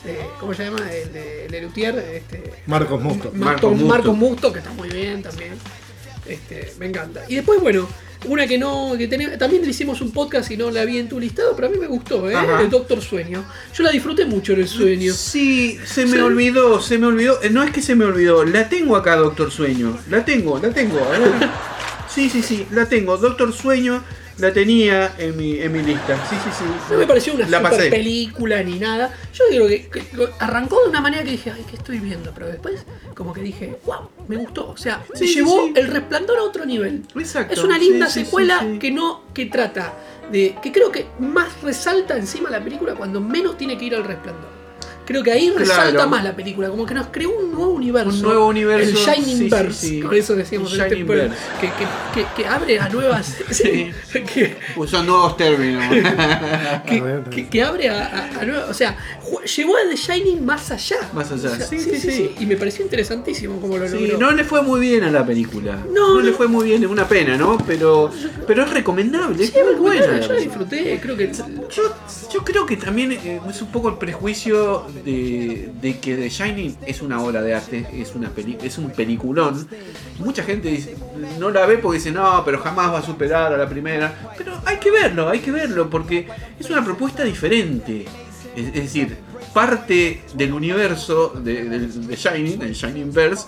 de- 0.06 0.20
¿cómo 0.40 0.54
se 0.54 0.66
llama? 0.66 0.80
El 0.92 1.12
de 1.14 1.48
Lelutier, 1.50 1.98
este, 1.98 2.44
Marcos 2.68 3.02
Musto. 3.02 3.32
Marcos 3.34 3.40
Marcos 3.40 3.72
Musto. 3.72 3.88
Marcos 3.88 4.18
Musto, 4.18 4.54
que 4.54 4.60
está 4.60 4.72
muy 4.72 4.90
bien 4.90 5.22
también. 5.24 5.54
Este, 6.26 6.74
me 6.80 6.88
encanta. 6.88 7.24
Y 7.28 7.36
después, 7.36 7.62
bueno, 7.62 7.88
una 8.28 8.48
que 8.48 8.58
no, 8.58 8.94
que 8.98 9.08
tenemos, 9.08 9.38
también 9.38 9.62
le 9.62 9.70
hicimos 9.70 10.02
un 10.02 10.12
podcast 10.12 10.50
y 10.50 10.58
no 10.58 10.72
la 10.72 10.84
vi 10.86 10.98
en 10.98 11.08
tu 11.08 11.20
listado, 11.20 11.56
pero 11.56 11.68
a 11.68 11.72
mí 11.72 11.78
me 11.78 11.86
gustó, 11.86 12.28
¿eh? 12.30 12.36
Ajá. 12.36 12.62
El 12.62 12.70
Doctor 12.72 13.00
Sueño. 13.02 13.46
Yo 13.76 13.84
la 13.84 13.92
disfruté 13.92 14.26
mucho 14.26 14.54
en 14.54 14.62
el 14.62 14.68
sueño. 14.68 15.14
Sí, 15.14 15.78
se 15.86 16.06
me 16.06 16.14
Sí. 16.18 16.24
olvidó, 16.24 16.82
se 16.82 16.98
me 16.98 17.06
olvidó. 17.08 17.40
Eh, 17.44 17.52
No 17.52 17.62
es 17.62 17.70
que 17.72 17.82
se 17.84 17.94
me 17.94 18.06
olvidó, 18.06 18.44
la 18.44 18.68
tengo 18.70 18.96
acá, 18.96 19.16
Doctor 19.18 19.52
Sueño. 19.52 19.98
La 20.10 20.26
tengo, 20.26 20.58
la 20.60 20.70
tengo. 20.72 20.98
a 21.00 21.10
ver. 21.10 21.22
Sí, 22.08 22.30
sí, 22.30 22.42
sí, 22.42 22.66
la 22.72 22.88
tengo. 22.88 23.18
Doctor 23.18 23.52
Sueño 23.52 24.02
la 24.38 24.52
tenía 24.52 25.14
en 25.18 25.38
mi, 25.38 25.60
en 25.60 25.72
mi 25.72 25.82
lista. 25.82 26.18
Sí, 26.30 26.36
sí, 26.44 26.50
sí. 26.60 26.66
No 26.92 26.98
me 26.98 27.08
pareció 27.08 27.34
una 27.34 27.48
la 27.48 27.58
super 27.60 27.72
pasé. 27.72 27.90
película 27.90 28.62
ni 28.64 28.80
nada. 28.80 29.14
Yo 29.34 29.46
creo 29.50 29.68
que, 29.68 29.90
arrancó 30.40 30.82
de 30.84 30.90
una 30.90 31.02
manera 31.02 31.24
que 31.24 31.32
dije, 31.32 31.52
ay, 31.56 31.66
¿qué 31.70 31.78
estoy 31.78 32.00
viendo? 32.00 32.32
Pero 32.34 32.48
después, 32.48 32.86
como 33.14 33.34
que 33.34 33.42
dije, 33.42 33.78
wow, 33.86 34.10
me 34.28 34.36
gustó. 34.38 34.70
O 34.70 34.78
sea, 34.78 35.04
Sí, 35.14 35.20
se 35.20 35.28
sí, 35.28 35.34
llevó 35.36 35.66
sí. 35.68 35.74
el 35.76 35.88
resplandor 35.88 36.38
a 36.40 36.44
otro 36.44 36.66
nivel. 36.66 37.04
Exacto. 37.16 37.54
Es 37.54 37.64
una 37.64 37.78
linda 37.78 38.10
secuela 38.10 38.66
que 38.80 38.92
no, 38.92 39.24
que 39.34 39.46
trata 39.46 39.94
de. 40.32 40.56
que 40.62 40.72
creo 40.72 40.92
que 40.92 41.06
más 41.20 41.62
resalta 41.62 42.18
encima 42.18 42.50
la 42.50 42.64
película 42.64 42.96
cuando 42.96 43.22
menos 43.22 43.58
tiene 43.58 43.78
que 43.78 43.86
ir 43.86 43.96
al 43.96 44.04
resplandor. 44.04 44.65
Creo 45.06 45.22
que 45.24 45.32
ahí 45.32 45.50
resalta 45.52 45.92
Claro. 45.92 46.10
más 46.10 46.24
la 46.24 46.36
película, 46.36 46.70
como 46.70 46.86
que 46.86 46.94
nos 46.96 47.08
creó 47.08 47.30
un 47.30 47.52
nuevo 47.52 47.72
universo. 47.74 48.10
Un 48.10 48.22
nuevo 48.22 48.48
universo, 48.48 48.90
El 48.90 48.96
Shining 48.96 49.38
sí, 49.38 49.50
Verse, 49.50 49.88
sí. 49.88 50.00
con 50.02 50.14
eso 50.16 50.36
decíamos 50.36 50.74
El 50.74 50.80
este 50.82 50.90
Shining 50.90 51.06
pueblo, 51.08 51.24
Verse. 51.30 51.38
que, 51.62 51.68
que, 51.68 51.86
que, 52.26 52.28
que 52.42 52.48
abre 52.48 52.80
a 52.80 52.90
nuevas. 52.90 53.36
sí, 53.52 53.92
que, 54.34 54.58
Usan 54.76 55.06
nuevos 55.06 55.38
términos. 55.38 55.84
que, 57.52 57.64
abre 57.64 57.90
a, 57.90 58.06
a- 58.06 58.42
a 58.42 58.46
nueva- 58.46 58.66
o 58.70 58.74
sea, 58.74 58.98
llevó 59.56 59.76
a 59.78 59.90
The 59.90 59.96
Shining 59.96 60.46
más 60.46 60.72
allá. 60.72 60.98
Más 61.14 61.32
allá. 61.32 61.52
O 61.52 61.56
sea, 61.56 61.66
Sí, 61.68 61.80
sí, 61.80 62.00
sí. 62.00 62.36
Y 62.40 62.46
me 62.46 62.56
pareció 62.58 62.84
interesantísimo 62.84 63.60
como 63.60 63.78
lo 63.78 63.88
Sí, 63.88 64.08
logró. 64.08 64.18
no 64.20 64.32
le 64.32 64.44
fue 64.44 64.62
muy 64.62 64.80
bien 64.80 65.04
a 65.04 65.12
la 65.12 65.26
película. 65.26 65.78
No, 65.92 66.16
No, 66.16 66.22
le 66.22 66.32
fue 66.34 66.48
muy 66.48 66.66
bien, 66.66 66.84
es 66.84 66.90
una 66.90 67.08
pena, 67.08 67.38
¿no? 67.38 67.58
Pero, 67.66 68.12
pero 68.48 68.64
es 68.64 68.70
recomendable, 68.72 69.44
es 69.44 69.52
Sí, 69.52 69.60
muy 69.64 69.76
buena. 69.76 70.20
yo 70.20 70.34
la 70.34 70.40
disfruté, 70.40 71.00
creo 71.02 71.16
que 71.18 71.32
Yo, 71.34 71.84
yo 72.34 72.44
creo 72.44 72.66
que 72.66 72.78
también 72.78 73.12
eh, 73.14 73.40
es 73.50 73.62
un 73.62 73.68
poco 73.72 73.90
el 73.90 73.96
prejuicio 73.98 74.86
de, 75.04 76.00
que 76.00 76.16
The 76.16 76.30
Shining 76.30 76.78
es 76.86 77.02
una 77.02 77.22
obra 77.22 77.42
de 77.42 77.54
arte, 77.54 77.86
es 77.94 78.16
una 78.16 78.30
peli- 78.30 78.58
es 78.64 78.78
un 78.78 78.90
peliculón. 78.92 79.68
Mucha 80.20 80.44
gente 80.44 80.96
no 81.40 81.50
la 81.52 81.66
ve 81.66 81.78
porque 81.78 81.98
dice, 81.98 82.12
no, 82.12 82.44
pero 82.46 82.60
jamás 82.60 82.92
va 82.94 83.00
a 83.00 83.02
superar 83.02 83.54
a 83.54 83.58
la 83.58 83.68
primera. 83.68 84.34
Pero 84.38 84.54
hay 84.66 84.78
que 84.78 84.92
verlo, 84.92 85.30
hay 85.30 85.40
que 85.40 85.52
verlo, 85.52 85.90
porque 85.90 86.28
es 86.60 86.70
una 86.70 86.84
propuesta 86.84 87.24
diferente. 87.24 88.06
Es, 88.56 88.74
decir, 88.74 89.18
parte 89.54 90.22
del 90.34 90.54
universo 90.54 91.30
de, 91.44 91.66
del- 91.66 92.08
de 92.08 92.16
Shining, 92.16 92.62
el 92.62 92.74
Shining 92.74 93.12
Verse, 93.12 93.46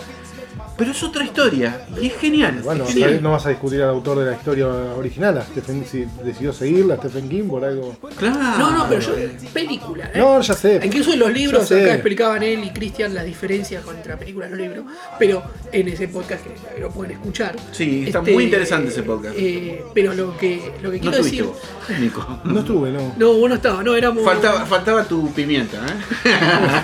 pero 0.78 0.92
es 0.92 1.04
otra 1.04 1.24
historia 1.24 1.82
y 2.02 2.08
es 2.08 2.16
genial. 2.18 2.62
Bueno, 2.64 2.84
es 2.86 2.92
genial. 2.94 3.20
no 3.22 3.32
vas 3.32 3.46
a 3.46 3.50
discutir 3.50 3.82
al 3.82 3.90
autor 3.90 4.20
de 4.20 4.26
la 4.32 4.34
historia 4.38 4.68
original, 4.68 5.38
a 5.38 5.42
Stephen, 5.44 5.86
si 5.90 6.06
decidió 6.24 6.54
seguirla, 6.54 6.96
a 6.96 6.98
Stephen 6.98 7.28
King 7.30 7.44
por 7.48 7.64
algo. 7.66 7.96
Claro. 8.18 8.38
No, 8.58 8.72
no, 8.72 8.86
pero 8.90 9.02
yo. 9.02 9.14
Película, 9.54 10.06
¿eh? 10.14 10.20
No, 10.20 10.40
ya 10.42 10.54
sé. 10.54 10.80
Incluso 10.84 11.14
en 11.14 11.20
los 11.20 11.32
libros, 11.34 11.72
acá 11.72 11.94
explicaban 11.94 12.44
él 12.44 12.64
y 12.64 12.70
Cristian 12.72 13.14
las 13.14 13.26
diferencias 13.26 13.84
entre 13.88 14.12
la 14.14 14.20
película 14.20 14.48
y 14.48 14.50
los 14.52 14.60
libros, 14.60 14.86
pero 15.18 15.44
en 15.72 15.88
ese 15.88 16.08
podcast 16.08 16.44
que 16.46 16.82
lo 16.82 16.90
pueden 16.92 17.14
escuchar. 17.14 17.56
este, 17.56 17.74
Sí, 17.76 18.04
está 18.08 18.22
muy 18.22 18.46
interesante 18.46 18.90
ese 18.90 19.04
podcast. 19.04 19.36
eh, 19.38 19.84
pero 19.94 20.14
lo 20.14 20.38
que, 20.38 20.72
lo 20.82 20.92
que 20.92 20.98
No 20.98 21.02
quiero 21.12 21.18
tuviste 21.18 21.44
decir. 21.44 21.44
vos, 21.46 22.00
Nico. 22.00 22.40
No 22.44 22.60
estuve, 22.60 22.92
no. 22.92 23.14
No, 23.18 23.34
vos 23.34 23.50
no 23.50 23.56
estabas, 23.56 23.84
no, 23.84 23.96
éramos. 23.96 24.24
Faltaba, 24.24 24.66
faltaba 24.66 25.04
tu 25.04 25.32
pimienta, 25.34 25.78
¿eh? 25.78 26.30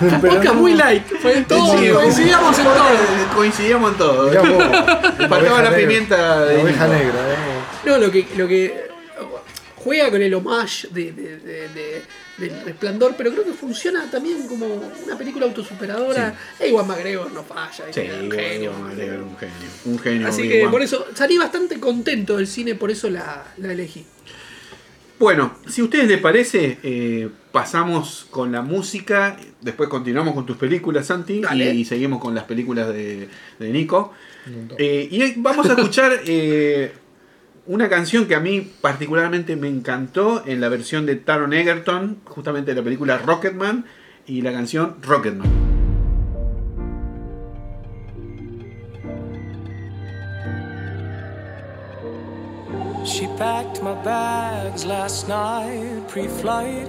un 0.02 0.20
podcast 0.20 0.44
no. 0.44 0.54
muy 0.54 0.74
light. 0.74 1.04
Fue 1.20 1.42
todo, 1.42 1.78
Sí, 1.78 1.88
coincidíamos 1.90 2.58
en 2.58 2.64
todo. 2.64 2.84
Coincidíamos 3.34 3.83
en 3.88 3.94
todo. 3.96 4.28
Mirá 4.28 4.42
vos, 4.42 4.64
Faltaba 5.28 5.62
la 5.62 5.70
negra. 5.70 5.76
pimienta 5.76 6.44
de 6.46 6.56
La 6.56 6.62
oveja 6.62 6.88
negra, 6.88 7.32
eh. 7.32 7.36
No, 7.86 7.98
lo 7.98 8.10
que, 8.10 8.26
lo 8.36 8.48
que 8.48 8.84
juega 9.76 10.10
con 10.10 10.22
el 10.22 10.32
homage 10.34 10.88
de, 10.90 11.12
de- 11.12 11.36
de- 11.38 11.68
de- 11.68 12.02
del 12.38 12.64
resplandor, 12.64 13.14
pero 13.16 13.30
creo 13.30 13.44
que 13.44 13.52
funciona 13.52 14.10
también 14.10 14.48
como 14.48 14.66
una 15.04 15.16
película 15.16 15.46
autosuperadora. 15.46 16.34
E 16.58 16.68
igual 16.68 16.84
McGregor 16.86 17.30
no 17.30 17.44
falla, 17.44 17.84
Sí, 17.92 18.00
un 18.00 18.30
genio. 18.30 18.32
genio, 18.32 18.72
un 18.72 19.36
genio. 19.38 19.70
Un 19.84 19.98
genio. 20.00 20.28
Así 20.28 20.48
que 20.48 20.66
por 20.68 20.82
eso 20.82 21.06
salí 21.14 21.38
bastante 21.38 21.78
contento 21.78 22.36
del 22.38 22.48
cine, 22.48 22.74
por 22.74 22.90
eso 22.90 23.08
la, 23.08 23.44
la 23.58 23.72
elegí. 23.72 24.04
Bueno, 25.18 25.58
si 25.68 25.80
a 25.80 25.84
ustedes 25.84 26.08
les 26.08 26.18
parece, 26.20 26.78
eh, 26.82 27.28
pasamos 27.54 28.26
con 28.32 28.50
la 28.50 28.62
música, 28.62 29.36
después 29.60 29.88
continuamos 29.88 30.34
con 30.34 30.44
tus 30.44 30.56
películas, 30.56 31.06
Santi, 31.06 31.42
y, 31.54 31.84
seguimos 31.84 32.20
con 32.20 32.34
las 32.34 32.42
películas 32.42 32.88
de, 32.88 33.28
de 33.60 33.68
Nico. 33.70 34.12
Eh, 34.76 35.06
y 35.08 35.40
vamos 35.40 35.70
a 35.70 35.74
escuchar 35.74 36.18
eh, 36.26 36.92
una 37.66 37.88
canción 37.88 38.26
que 38.26 38.34
a 38.34 38.40
mí 38.40 38.68
particularmente 38.80 39.54
me 39.54 39.68
encantó 39.68 40.42
en 40.44 40.60
la 40.60 40.68
versión 40.68 41.06
de 41.06 41.14
Taron 41.14 41.52
Egerton, 41.52 42.18
justamente 42.24 42.72
de 42.72 42.80
la 42.80 42.82
película 42.82 43.18
Rocketman, 43.18 43.84
y 44.26 44.42
la 44.42 44.50
canción 44.50 44.96
Rocketman. 45.00 45.48
She 53.04 53.28
packed 53.38 53.80
my 53.80 53.94
bags 54.02 54.84
last 54.84 55.28
night, 55.28 56.08
pre 56.08 56.26
flight. 56.26 56.88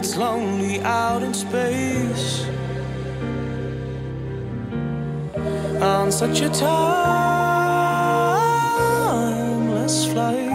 It's 0.00 0.16
lonely 0.16 0.80
out 0.80 1.22
in 1.22 1.34
space. 1.34 2.46
On 5.82 6.10
such 6.10 6.40
a 6.40 6.48
timeless 6.48 6.86
flight. 10.06 10.49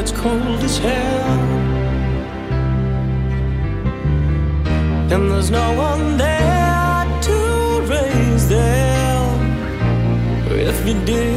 It's 0.00 0.12
cold 0.12 0.60
as 0.64 0.78
hell. 0.78 1.40
And 5.12 5.30
there's 5.30 5.50
no 5.50 5.74
one 5.74 6.16
there 6.16 7.04
to 7.28 7.36
raise 7.92 8.48
them 8.48 9.26
if 10.68 10.86
you 10.86 10.94
did. 11.04 11.29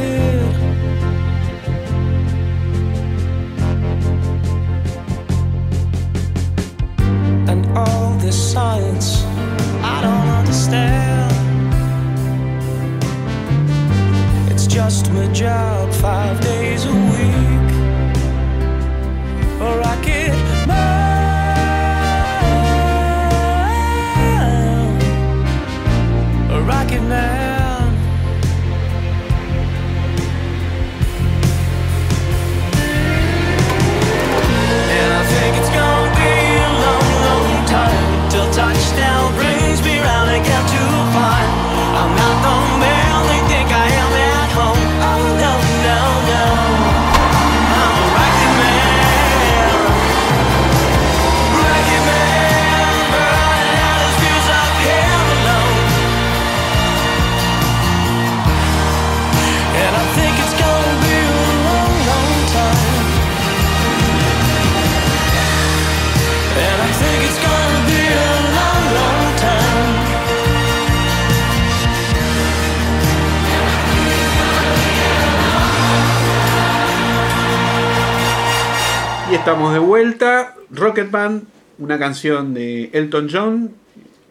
Estamos 79.44 79.72
de 79.72 79.78
vuelta. 79.78 80.54
Rocketman, 80.70 81.46
una 81.78 81.98
canción 81.98 82.54
de 82.54 82.90
Elton 82.92 83.28
John, 83.30 83.74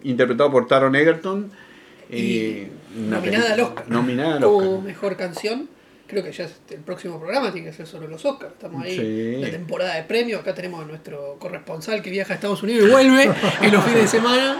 interpretado 0.03 0.51
por 0.51 0.67
Taron 0.67 0.95
Egerton. 0.95 1.51
Eh, 2.09 2.69
nominada 2.95 3.53
al 3.53 3.59
Oscar. 3.61 3.85
Nominada 3.89 4.37
al 4.37 4.43
O 4.43 4.57
Oscar. 4.57 4.83
mejor 4.85 5.17
canción. 5.17 5.69
Creo 6.07 6.23
que 6.23 6.31
ya 6.31 6.43
es 6.45 6.55
el 6.69 6.79
próximo 6.81 7.19
programa 7.19 7.51
tiene 7.51 7.67
que 7.69 7.73
ser 7.73 7.87
sobre 7.87 8.07
los 8.07 8.23
Oscars. 8.25 8.53
Estamos 8.53 8.83
ahí 8.83 8.95
Sí. 8.95 9.01
en 9.35 9.41
la 9.41 9.49
temporada 9.51 9.95
de 9.95 10.03
premios. 10.03 10.41
Acá 10.41 10.53
tenemos 10.53 10.83
a 10.83 10.87
nuestro 10.87 11.37
corresponsal 11.39 12.01
que 12.01 12.09
viaja 12.11 12.33
a 12.33 12.35
Estados 12.35 12.61
Unidos 12.61 12.87
y 12.87 12.91
vuelve 12.91 13.31
en 13.61 13.71
los 13.71 13.83
fines 13.83 14.01
de 14.01 14.07
semana. 14.07 14.57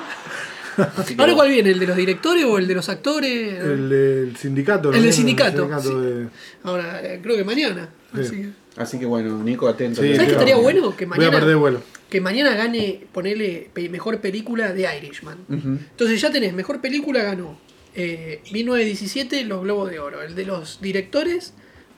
Ahora. 1.20 1.34
¿cuál 1.36 1.50
viene? 1.50 1.70
¿El 1.70 1.80
de 1.80 1.86
los 1.86 1.96
directores 1.96 2.46
o 2.46 2.58
el 2.58 2.68
de 2.68 2.74
los 2.74 2.90
actores? 2.90 3.60
El 3.62 3.90
del 3.90 4.36
sindicato. 4.38 4.92
El 4.92 5.04
del 5.04 5.14
sindicato, 5.14 5.68
de- 5.68 6.28
Ahora, 6.64 7.00
eh, 7.04 7.20
creo 7.22 7.36
que 7.38 7.44
mañana. 7.44 7.90
Sí. 8.16 8.22
Así 8.22 8.36
que- 8.38 8.50
Así 8.78 8.98
que 9.00 9.06
bueno, 9.06 9.44
Nico, 9.44 9.68
atento. 9.68 10.02
Sí, 10.02 10.08
¿Sabes 10.16 10.20
qué 10.20 10.26
claro. 10.26 10.32
estaría 10.40 10.56
bueno? 10.58 10.95
Que 10.95 11.06
Voy 11.06 11.16
a 11.16 11.18
mañana, 11.20 11.40
perder 11.40 11.56
vuelo. 11.58 11.82
que 12.10 12.22
mañana 12.22 12.56
gane, 12.56 13.02
ponele 13.12 13.70
mejor 13.91 14.20
película 14.20 14.74
de 14.74 14.88
Irishman. 14.98 15.38
Entonces 15.50 16.20
ya 16.20 16.32
tenés, 16.32 16.54
mejor 16.54 16.82
película 16.82 17.22
ganó 17.24 17.60
eh, 17.95 18.41
1917, 18.52 19.44
los 19.45 19.62
Globos 19.64 19.91
de 19.91 20.00
Oro. 20.00 20.24
El 20.24 20.34
de 20.36 20.45
los 20.45 20.82
directores 20.82 21.54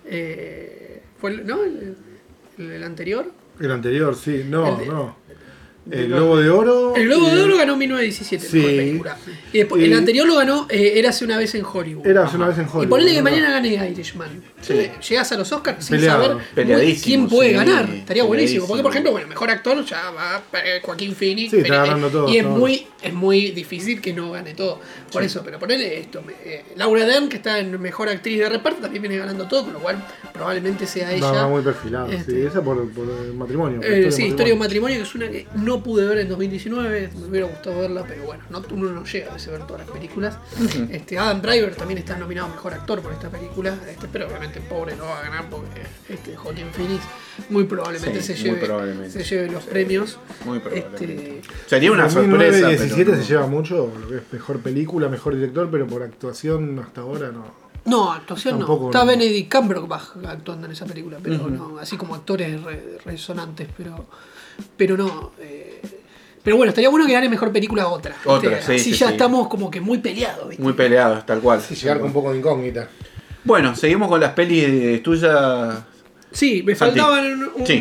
eh, 0.06 1.02
fue 1.20 1.32
el, 1.32 1.48
¿no? 1.48 1.64
El, 1.64 1.96
el- 2.58 2.72
el 2.72 2.84
anterior. 2.84 3.32
El 3.60 3.72
anterior, 3.72 4.16
sí. 4.16 4.44
No, 4.48 4.74
El 4.74 4.78
de- 4.80 4.86
no. 4.88 5.16
El 5.92 6.08
Globo 6.08 6.38
de 6.38 6.50
Oro. 6.50 6.96
El 6.96 7.06
Globo 7.08 7.30
de 7.30 7.42
Oro 7.44 7.58
ganó 7.58 7.78
1917, 7.78 8.48
Sí. 8.48 8.58
mejor 8.58 8.76
película. 8.76 9.18
Y 9.54 9.58
después, 9.60 9.82
Y- 9.82 9.86
el 9.86 9.94
anterior 9.94 10.26
lo 10.28 10.36
ganó 10.36 10.66
eh, 10.70 10.94
Érase 10.96 11.26
una 11.26 11.38
vez 11.38 11.54
en 11.56 11.64
Hollywood. 11.64 12.08
Era 12.08 12.24
hace 12.24 12.38
una 12.38 12.48
vez 12.48 12.58
en 12.58 12.66
Hollywood. 12.66 12.84
y 12.86 12.88
ponele 12.88 13.12
que 13.14 13.22
¿verdad? 13.22 13.32
mañana 13.38 13.52
gane 13.52 13.92
Irishman. 13.92 14.44
Llegas 15.08 15.32
a 15.32 15.38
los 15.38 15.52
Oscars 15.52 15.86
sin 15.86 15.98
Peleado. 15.98 16.40
saber 16.56 16.96
quién 17.04 17.28
puede 17.28 17.50
sí, 17.50 17.56
ganar. 17.56 17.88
Estaría 17.94 18.24
buenísimo. 18.24 18.66
Porque, 18.68 18.82
por 18.82 18.92
ejemplo, 18.92 19.12
bueno, 19.12 19.28
mejor 19.28 19.50
actor 19.52 19.86
ya 19.86 20.10
va 20.10 20.42
eh, 20.64 20.80
Joaquín 20.82 21.16
Phoenix. 21.16 21.52
Sí, 21.52 21.58
está 21.58 21.78
ganando 21.86 22.10
todo, 22.10 22.30
y 22.30 22.38
es 22.38 22.44
todo. 22.44 22.58
muy, 22.58 22.88
es 23.04 23.14
muy 23.14 23.52
difícil 23.52 24.02
que 24.02 24.12
no 24.14 24.32
gane 24.32 24.56
todo. 24.56 24.80
Por 25.12 25.22
eso, 25.24 25.42
pero 25.46 25.60
ponele 25.60 26.00
esto. 26.00 26.24
eh, 26.44 26.64
Laura 26.76 27.06
Dern, 27.06 27.30
que 27.30 27.38
está 27.38 27.60
en 27.60 27.80
mejor 27.80 28.10
actriz 28.10 28.40
de 28.40 28.50
reparto, 28.50 28.82
también 28.82 29.04
viene 29.04 29.18
ganando 29.18 29.48
todo, 29.48 29.66
con 29.66 29.74
lo 29.74 29.80
cual 29.80 30.04
probablemente 30.34 30.88
sea 30.88 31.12
ella. 31.14 31.32
No, 31.32 31.50
muy 31.50 31.62
perfilado. 31.62 32.12
Este. 32.12 32.32
Sí, 32.32 32.42
esa 32.42 32.62
por, 32.64 32.90
por 32.92 33.06
el 33.08 33.34
matrimonio. 33.34 33.82
por 33.82 33.90
Eh, 33.92 34.12
sí, 34.12 34.24
Historia 34.26 34.48
de 34.48 34.54
un 34.54 34.60
matrimonio, 34.60 34.98
que 34.98 35.04
es 35.04 35.16
una 35.16 35.28
que 35.30 35.46
no 35.56 35.75
pude 35.84 36.06
ver 36.08 36.20
en 36.20 36.30
2019, 36.30 37.10
me 37.20 37.26
hubiera 37.28 37.48
gustado 37.48 37.80
verla, 37.80 38.04
pero 38.08 38.24
bueno, 38.24 38.44
no, 38.50 38.64
uno 38.72 38.92
no 38.92 39.04
llega 39.06 39.34
a 39.34 39.36
ver 39.36 39.64
todas 39.68 39.86
las 39.86 39.92
películas. 39.92 40.38
este, 40.90 41.18
Adam 41.18 41.42
Driver 41.42 41.76
también 41.76 41.98
está 42.00 42.18
nominado 42.18 42.48
a 42.48 42.52
Mejor 42.52 42.74
Actor 42.74 43.02
por 43.02 43.14
esta 43.14 43.30
película, 43.30 43.78
este, 43.90 44.08
pero 44.12 44.28
obviamente 44.28 44.60
pobre 44.62 44.96
no 44.96 45.06
va 45.06 45.20
a 45.20 45.24
ganar 45.24 45.50
porque 45.50 45.82
este, 46.10 46.36
Joaquin 46.36 46.68
Phoenix 46.72 47.04
muy 47.50 47.66
probablemente, 47.66 48.22
Sí, 48.22 48.34
se, 48.34 48.40
muy 48.42 48.56
lleve, 48.56 48.66
probablemente. 48.68 49.12
se 49.12 49.24
lleve 49.36 49.52
los 49.52 49.64
premios. 49.64 50.20
Muy 50.46 50.60
probablemente. 50.60 51.06
Este, 51.38 51.42
Sería 51.68 51.92
una 51.92 52.10
sorpresa. 52.10 52.62
2017 52.62 53.06
pero- 53.12 53.22
se 53.24 53.28
lleva 53.28 53.48
mucho, 53.48 53.92
lo 54.00 54.08
que 54.10 54.16
es 54.18 54.24
mejor 54.32 54.60
película, 54.60 55.10
mejor 55.10 55.36
director, 55.36 55.70
pero 55.72 55.86
por 55.88 56.04
actuación 56.04 56.80
hasta 56.80 57.02
ahora 57.02 57.32
no. 57.32 57.46
no, 57.86 58.12
actuación 58.14 58.54
no. 58.56 58.60
Tampoco 58.66 58.86
Está 58.88 59.00
no. 59.00 59.06
Benedict 59.08 59.54
Cumberbatch 59.54 60.04
actuando 60.26 60.66
en 60.68 60.72
esa 60.74 60.86
película, 60.86 61.18
pero 61.22 61.48
no, 61.50 61.78
así 61.78 61.98
como 61.98 62.16
actores 62.16 62.62
re- 62.64 62.98
resonantes, 63.06 63.68
pero, 63.78 64.06
pero 64.78 64.96
no. 64.98 65.34
eh, 65.40 65.65
pero 66.46 66.56
bueno, 66.56 66.70
estaría 66.70 66.88
bueno 66.90 67.06
que 67.06 67.12
gane 67.12 67.28
mejor 67.28 67.52
película 67.52 67.88
otra. 67.90 68.14
¿viste? 68.14 68.30
Otra, 68.30 68.62
sí, 68.62 68.72
Así 68.76 68.80
sí, 68.80 68.92
ya 68.94 69.08
sí. 69.08 69.12
estamos 69.14 69.50
como 69.50 69.70
que 69.70 69.82
muy 69.82 69.98
peleados. 69.98 70.48
¿viste? 70.48 70.64
Muy 70.64 70.72
peleados, 70.74 71.26
tal 71.26 71.42
cual. 71.42 71.60
Sí, 71.60 71.76
llegar 71.76 71.98
con 71.98 72.08
un 72.08 72.14
poco 72.14 72.32
de 72.32 72.38
incógnita. 72.38 72.88
Bueno, 73.44 73.76
seguimos 73.76 74.08
con 74.08 74.22
las 74.22 74.32
pelis 74.32 75.04
tuyas. 75.04 75.80
Sí, 76.32 76.64
me 76.64 76.76
Santi. 76.76 77.00
faltaban 77.00 77.50
un, 77.56 77.66
Sí. 77.68 77.78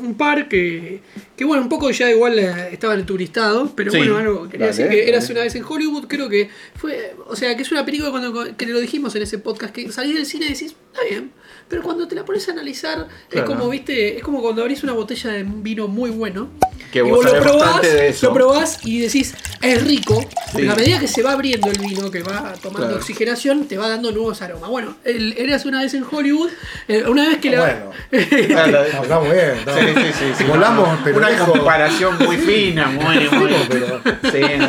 un 0.00 0.14
par 0.16 0.48
que, 0.48 1.00
que, 1.36 1.44
bueno, 1.44 1.62
un 1.62 1.68
poco 1.68 1.90
ya 1.90 2.10
igual 2.10 2.38
eh, 2.38 2.68
estaban 2.72 3.00
en 3.00 3.06
tu 3.06 3.16
listado, 3.18 3.70
pero 3.74 3.90
Sí. 3.90 3.98
bueno, 3.98 4.16
algo 4.18 4.48
quería 4.48 4.66
decir 4.68 4.88
que 4.88 5.08
eras 5.08 5.28
una 5.30 5.40
vez 5.40 5.54
en 5.54 5.64
Hollywood, 5.64 6.06
creo 6.06 6.28
que 6.28 6.48
fue, 6.76 7.14
o 7.26 7.34
sea, 7.36 7.56
que 7.56 7.62
es 7.62 7.70
una 7.72 7.84
película 7.84 8.10
cuando 8.10 8.56
que 8.56 8.66
lo 8.66 8.78
dijimos 8.80 9.14
en 9.16 9.22
ese 9.22 9.38
podcast, 9.38 9.74
que 9.74 9.90
salís 9.90 10.14
del 10.14 10.26
cine 10.26 10.46
y 10.46 10.48
decís, 10.50 10.74
está 10.92 11.02
bien, 11.08 11.32
pero 11.68 11.82
cuando 11.82 12.06
te 12.06 12.14
la 12.14 12.24
pones 12.24 12.48
a 12.48 12.52
analizar, 12.52 13.06
es 13.10 13.32
Claro. 13.32 13.46
como, 13.48 13.68
viste, 13.68 14.16
es 14.16 14.22
como 14.22 14.40
cuando 14.40 14.62
abrís 14.62 14.82
una 14.84 14.92
botella 14.92 15.32
de 15.32 15.42
un 15.42 15.62
vino 15.62 15.88
muy 15.88 16.10
bueno, 16.10 16.48
Que 16.92 17.00
y 17.00 17.02
vos 17.02 17.24
vos 17.24 17.32
lo 17.32 17.40
probás, 17.40 17.82
de 17.82 18.08
eso. 18.08 18.28
lo 18.28 18.34
probás 18.34 18.78
y 18.86 19.00
decís, 19.00 19.34
es 19.62 19.84
rico, 19.84 20.24
Sí. 20.54 20.66
a 20.68 20.74
medida 20.76 21.00
que 21.00 21.08
se 21.08 21.22
va 21.22 21.32
abriendo 21.32 21.68
el 21.70 21.78
vino, 21.78 22.10
que 22.10 22.22
va 22.22 22.54
tomando 22.62 22.86
Claro. 22.86 22.96
oxigenación, 22.96 23.66
te 23.66 23.76
va 23.76 23.88
dando 23.88 24.12
nuevos 24.12 24.40
aromas. 24.42 24.70
Bueno, 24.70 24.96
el, 25.04 25.34
eras 25.36 25.64
una 25.66 25.82
vez 25.82 25.92
en 25.94 26.04
Hollywood, 26.10 26.50
eh, 26.88 27.02
una 27.06 27.28
vez 27.28 27.38
que 27.38 27.50
la... 27.50 27.60
Bueno. 27.60 27.90
Claro, 28.46 28.78
No, 28.94 29.02
está 29.02 29.18
muy 29.20 29.30
bien. 29.30 29.50
está 29.58 29.74
Sí, 29.78 29.86
sí, 29.94 30.12
sí, 30.18 30.24
sí. 30.38 30.44
Volamos, 30.44 30.98
pero 31.02 31.16
Una 31.18 31.30
lejos. 31.30 31.48
comparación 31.48 32.16
muy 32.24 32.36
fina, 32.36 32.86
muy, 32.86 33.28
muy. 33.30 33.50
pero- 33.68 34.00
Sí, 34.32 34.40
no. 34.58 34.68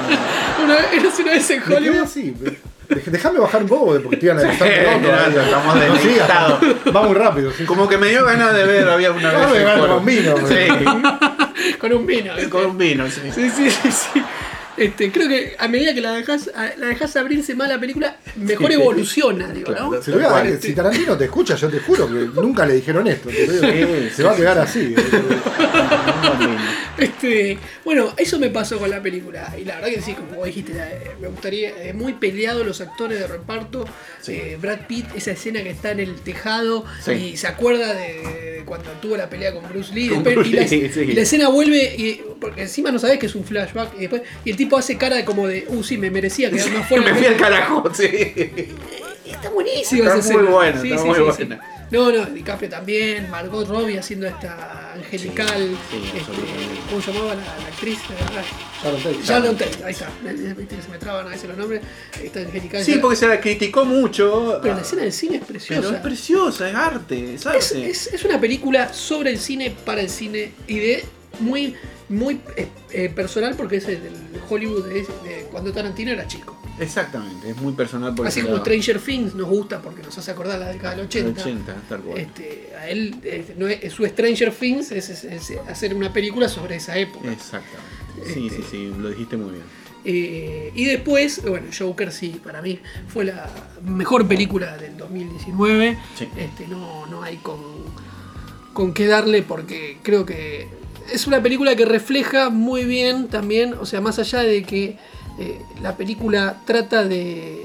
Una 0.65 0.75
vez, 0.75 0.85
eras 0.93 1.19
una 1.19 1.31
vez 1.33 1.49
en 1.51 1.59
Me 1.59 1.65
quedé 1.65 1.75
Hollywood. 1.77 1.97
así. 2.03 2.33
Dej- 2.41 2.57
Déjame 2.89 3.39
bajar 3.39 3.63
un 3.63 3.67
poco 3.69 3.99
porque 4.01 4.15
estoy 4.15 4.29
analizando 4.29 4.65
Sí, 4.65 4.71
todo. 4.83 4.99
no, 4.99 5.07
todavía. 5.07 5.43
estamos 5.43 5.75
No 5.75 5.81
sigas, 5.81 6.03
deleitados. 6.03 6.59
Va 6.95 7.03
muy 7.03 7.15
rápido. 7.15 7.51
sí. 7.51 7.65
Como 7.65 7.87
que 7.87 7.97
me 7.97 8.07
dio 8.07 8.23
ganas 8.25 8.53
de 8.53 8.63
ver, 8.65 8.87
había 8.87 9.11
una 9.11 9.31
vez. 9.31 9.87
con 9.87 10.05
vino, 10.05 10.35
Sí, 10.47 11.75
Con 11.77 11.93
un 11.93 12.05
vino. 12.05 12.33
con 12.49 12.65
un 12.65 12.77
vino, 12.77 13.09
sí. 13.09 13.21
Sí, 13.33 13.49
sí, 13.49 13.69
sí, 13.71 13.91
sí. 13.91 14.23
Este, 14.77 15.11
creo 15.11 15.27
que 15.27 15.55
a 15.57 15.67
medida 15.67 15.93
que 15.93 16.01
la 16.01 16.13
dejas, 16.13 16.49
la 16.77 16.85
dejas 16.87 17.15
abrirse 17.15 17.55
más 17.55 17.67
la 17.67 17.79
película, 17.79 18.17
mejor 18.35 18.71
evoluciona, 18.71 19.51
digo, 19.51 19.71
¿no? 19.71 19.89
Claro. 19.89 20.03
Se 20.03 20.11
lo 20.11 20.17
voy 20.17 20.25
a 20.25 20.29
dar, 20.29 20.45
Este, 20.47 20.67
si 20.67 20.73
Tarantino 20.75 21.17
te 21.17 21.25
escucha, 21.25 21.55
yo 21.55 21.67
te 21.69 21.79
juro 21.79 22.07
que 22.07 22.13
nunca 22.41 22.65
le 22.65 22.75
dijeron 22.75 23.07
esto. 23.07 23.29
digo. 23.29 23.49
Se 24.15 24.23
va 24.23 24.31
a 24.33 24.35
quedar 24.35 24.59
así. 24.59 24.93
Este, 26.97 27.59
bueno, 27.85 28.11
eso 28.17 28.39
me 28.39 28.49
pasó 28.49 28.79
con 28.79 28.89
la 28.89 28.99
película. 29.01 29.53
Y 29.59 29.65
la 29.65 29.75
verdad 29.75 29.89
que 29.89 30.01
sí, 30.01 30.13
como 30.15 30.43
dijiste, 30.45 30.71
eh, 30.73 31.11
me 31.21 31.27
gustaría. 31.27 31.69
eh, 31.69 31.93
muy 31.93 32.13
peleado 32.13 32.63
los 32.63 32.81
actores 32.81 33.19
de 33.19 33.27
reparto. 33.27 33.85
Eh, 34.27 34.57
Brad 34.59 34.87
Pitt, 34.87 35.05
esa 35.15 35.31
escena 35.31 35.61
que 35.61 35.69
está 35.69 35.91
en 35.91 35.99
el 35.99 36.15
tejado 36.15 36.85
Sí. 37.05 37.11
y 37.11 37.37
se 37.37 37.45
acuerda 37.47 37.93
de, 37.93 38.63
cuando 38.65 38.89
tuvo 38.99 39.15
la 39.15 39.29
pelea 39.29 39.53
con 39.53 39.67
Bruce 39.69 39.93
Lee. 39.93 40.09
Con 40.09 40.23
después- 40.23 40.35
Bruce 40.49 40.49
y, 40.49 40.53
la, 40.53 40.61
Lee, 40.87 40.91
sí. 40.91 40.99
y 41.01 41.13
la 41.13 41.21
escena 41.21 41.49
vuelve, 41.49 41.95
y, 41.95 42.21
porque 42.41 42.63
encima 42.63 42.91
no 42.91 42.97
sabés 42.97 43.19
que 43.19 43.27
es 43.27 43.35
un 43.35 43.43
flashback. 43.45 43.93
Y, 43.97 43.99
después, 44.01 44.23
y 44.43 44.49
el 44.49 44.57
tipo 44.57 44.66
hace 44.75 44.97
cara 44.97 45.15
de 45.15 45.23
como 45.23 45.47
de, 45.47 45.65
uh, 45.69 45.83
sí, 45.83 45.97
me 45.97 46.09
merecía 46.09 46.49
quedarme 46.49 46.79
afuera. 46.79 47.03
Me 47.13 47.15
fui 47.15 47.27
al 47.27 47.37
carajo, 47.37 47.83
sí. 47.93 48.07
Está 49.25 49.49
buenísima 49.51 50.05
Está 50.07 50.17
esa 50.19 50.27
muy 50.33 50.35
escena. 50.37 50.49
buena, 50.51 50.81
está 50.83 51.05
muy 51.05 51.19
buena. 51.19 51.61
No, 51.89 52.11
no, 52.11 52.25
DiCaprio 52.25 52.69
también, 52.69 53.29
Margot 53.29 53.65
Robbie 53.65 53.97
haciendo 53.97 54.27
esta 54.27 54.91
angelical. 54.93 55.77
Sí, 55.89 55.97
sí, 56.11 56.17
este. 56.17 56.31
¿Cómo 56.89 57.01
llamaba 57.01 57.35
la, 57.35 57.43
la 57.45 57.67
actriz? 57.69 57.99
Sharon 58.83 58.97
Tate. 59.01 59.17
Sharon 59.23 59.57
Tate, 59.57 59.83
ahí 59.85 59.91
está. 59.93 60.09
Se 60.83 60.89
me 60.91 60.97
traban 60.97 61.27
a 61.27 61.29
veces 61.29 61.47
los 61.47 61.57
nombres. 61.57 61.81
Esta 62.21 62.39
angelical. 62.41 62.83
Sí, 62.83 62.97
porque 63.01 63.15
se 63.15 63.27
la 63.27 63.39
criticó 63.39 63.85
mucho. 63.85 64.59
Pero 64.61 64.75
la 64.75 64.81
escena 64.81 65.03
del 65.03 65.13
cine 65.13 65.37
es 65.37 65.45
preciosa. 65.45 65.81
Pero 65.81 65.95
es 65.95 66.01
preciosa, 66.01 66.69
es 66.69 66.75
arte, 66.75 67.33
es 67.35 67.45
arte. 67.45 67.57
Es, 67.59 67.71
es- 67.71 68.13
es 68.13 68.23
una 68.25 68.39
película 68.39 68.91
sobre 68.93 69.31
el 69.31 69.39
cine, 69.39 69.73
para 69.85 70.01
el 70.01 70.09
cine 70.09 70.51
y 70.67 70.79
de 70.79 71.05
muy, 71.39 71.75
muy 72.09 72.39
eh, 72.55 72.67
eh, 72.91 73.09
personal 73.09 73.55
porque 73.55 73.77
es 73.77 73.87
el 73.87 74.01
del 74.03 74.13
Hollywood 74.49 74.85
de, 74.85 74.93
de 75.01 75.47
cuando 75.51 75.71
Tarantino 75.71 76.11
era 76.11 76.27
chico. 76.27 76.55
Exactamente, 76.79 77.49
es 77.49 77.57
muy 77.57 77.73
personal 77.73 78.13
por 78.13 78.27
Así 78.27 78.41
como. 78.41 78.57
Stranger 78.59 78.99
Things 78.99 79.33
nos 79.33 79.47
gusta 79.47 79.81
porque 79.81 80.03
nos 80.03 80.15
hace 80.17 80.29
acordar 80.31 80.59
la 80.59 80.69
década 80.69 80.95
del 80.95 81.05
80. 81.05 81.41
80, 81.41 81.75
tal 81.89 82.01
cual. 82.01 82.19
Este, 82.19 82.69
a 82.79 82.87
él, 82.89 83.15
este, 83.23 83.55
no 83.57 83.67
es- 83.67 83.91
su 83.91 84.05
Stranger 84.05 84.51
Things 84.53 84.91
es, 84.91 85.09
es- 85.09 85.23
es 85.23 85.53
hacer 85.67 85.93
una 85.95 86.13
película 86.13 86.47
sobre 86.47 86.75
esa 86.75 86.97
época. 86.97 87.31
Exactamente. 87.31 88.33
Sí, 88.33 88.47
Este- 88.47 88.61
sí, 88.61 88.67
sí, 88.71 88.93
lo 88.97 89.09
dijiste 89.09 89.37
muy 89.37 89.51
bien. 89.53 89.63
Eh, 90.05 90.71
y 90.75 90.85
después, 90.85 91.41
bueno, 91.45 91.67
Joker 91.77 92.11
sí, 92.13 92.39
para 92.43 92.61
mí 92.61 92.79
fue 93.07 93.25
la 93.25 93.49
mejor 93.83 94.27
película 94.27 94.77
del 94.77 94.95
2019. 94.97 95.97
Sí. 96.17 96.29
Este, 96.37 96.67
no, 96.67 97.07
no 97.07 97.23
hay 97.23 97.37
con, 97.37 97.57
con 98.73 98.93
qué 98.93 99.07
darle 99.07 99.41
porque 99.43 99.97
creo 100.03 100.25
que 100.25 100.67
es 101.11 101.27
una 101.27 101.41
película 101.41 101.75
que 101.75 101.85
refleja 101.85 102.49
muy 102.49 102.83
bien 102.85 103.27
también, 103.27 103.73
o 103.79 103.85
sea, 103.85 104.01
más 104.01 104.19
allá 104.19 104.39
de 104.39 104.63
que 104.63 104.97
eh, 105.39 105.61
la 105.81 105.95
película 105.95 106.57
trata 106.65 107.03
de, 107.03 107.63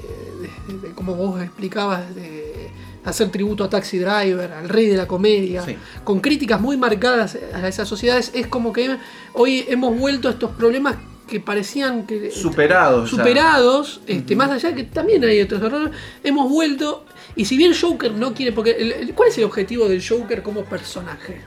de- 0.67 0.87
de- 0.87 0.93
como 0.93 1.15
vos 1.15 1.41
explicabas, 1.41 2.13
de 2.15 2.69
hacer 3.05 3.29
tributo 3.31 3.63
a 3.65 3.69
Taxi 3.69 3.97
Driver, 3.99 4.51
al 4.53 4.69
rey 4.69 4.87
de 4.87 4.95
la 4.95 5.07
comedia, 5.07 5.61
Sí. 5.63 5.75
con 6.03 6.19
críticas 6.21 6.61
muy 6.61 6.77
marcadas 6.77 7.37
a 7.53 7.67
esas 7.67 7.87
sociedades, 7.87 8.31
es 8.33 8.47
como 8.47 8.71
que 8.71 8.95
hoy 9.33 9.65
hemos 9.67 9.97
vuelto 9.97 10.27
a 10.29 10.31
estos 10.31 10.51
problemas 10.51 10.95
que 11.27 11.39
parecían 11.39 12.05
que 12.05 12.31
Superados 12.31 13.09
ya. 13.11 13.17
superados, 13.17 14.01
este, 14.07 14.35
más 14.35 14.51
allá 14.51 14.73
que 14.75 14.83
también 14.83 15.23
hay 15.23 15.41
otros 15.41 15.61
errores, 15.61 15.89
hemos 16.23 16.49
vuelto 16.49 17.05
y 17.35 17.45
si 17.45 17.57
bien 17.57 17.73
Joker 17.79 18.11
no 18.13 18.33
quiere, 18.33 18.51
porque 18.51 18.71
el- 18.71 18.91
el- 18.91 19.13
¿cuál 19.15 19.29
es 19.29 19.37
el 19.37 19.45
objetivo 19.45 19.89
del 19.89 20.05
Joker 20.07 20.43
como 20.43 20.63
personaje? 20.63 21.41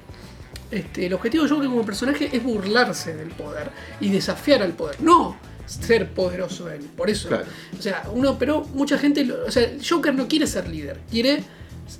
Este, 0.70 1.06
el 1.06 1.14
objetivo 1.14 1.44
del 1.44 1.52
Joker 1.52 1.68
como 1.68 1.86
personaje 1.86 2.28
es 2.32 2.43
burlarse 2.43 3.14
del 3.14 3.28
poder 3.28 3.70
y 4.01 4.10
desafiar 4.10 4.62
al 4.62 4.72
poder, 4.72 5.01
no 5.01 5.36
ser 5.66 6.10
poderoso 6.10 6.70
él, 6.70 6.80
por 6.97 7.10
eso. 7.10 7.28
Claro. 7.28 7.44
O 7.78 7.82
sea, 7.82 8.05
uno, 8.12 8.38
pero 8.38 8.64
mucha 8.74 8.98
gente, 8.98 9.30
o 9.30 9.51
sea, 9.51 9.70
Joker 9.86 10.14
no 10.14 10.28
quiere 10.28 10.47
ser 10.47 10.68
líder, 10.68 11.01
quiere 11.10 11.43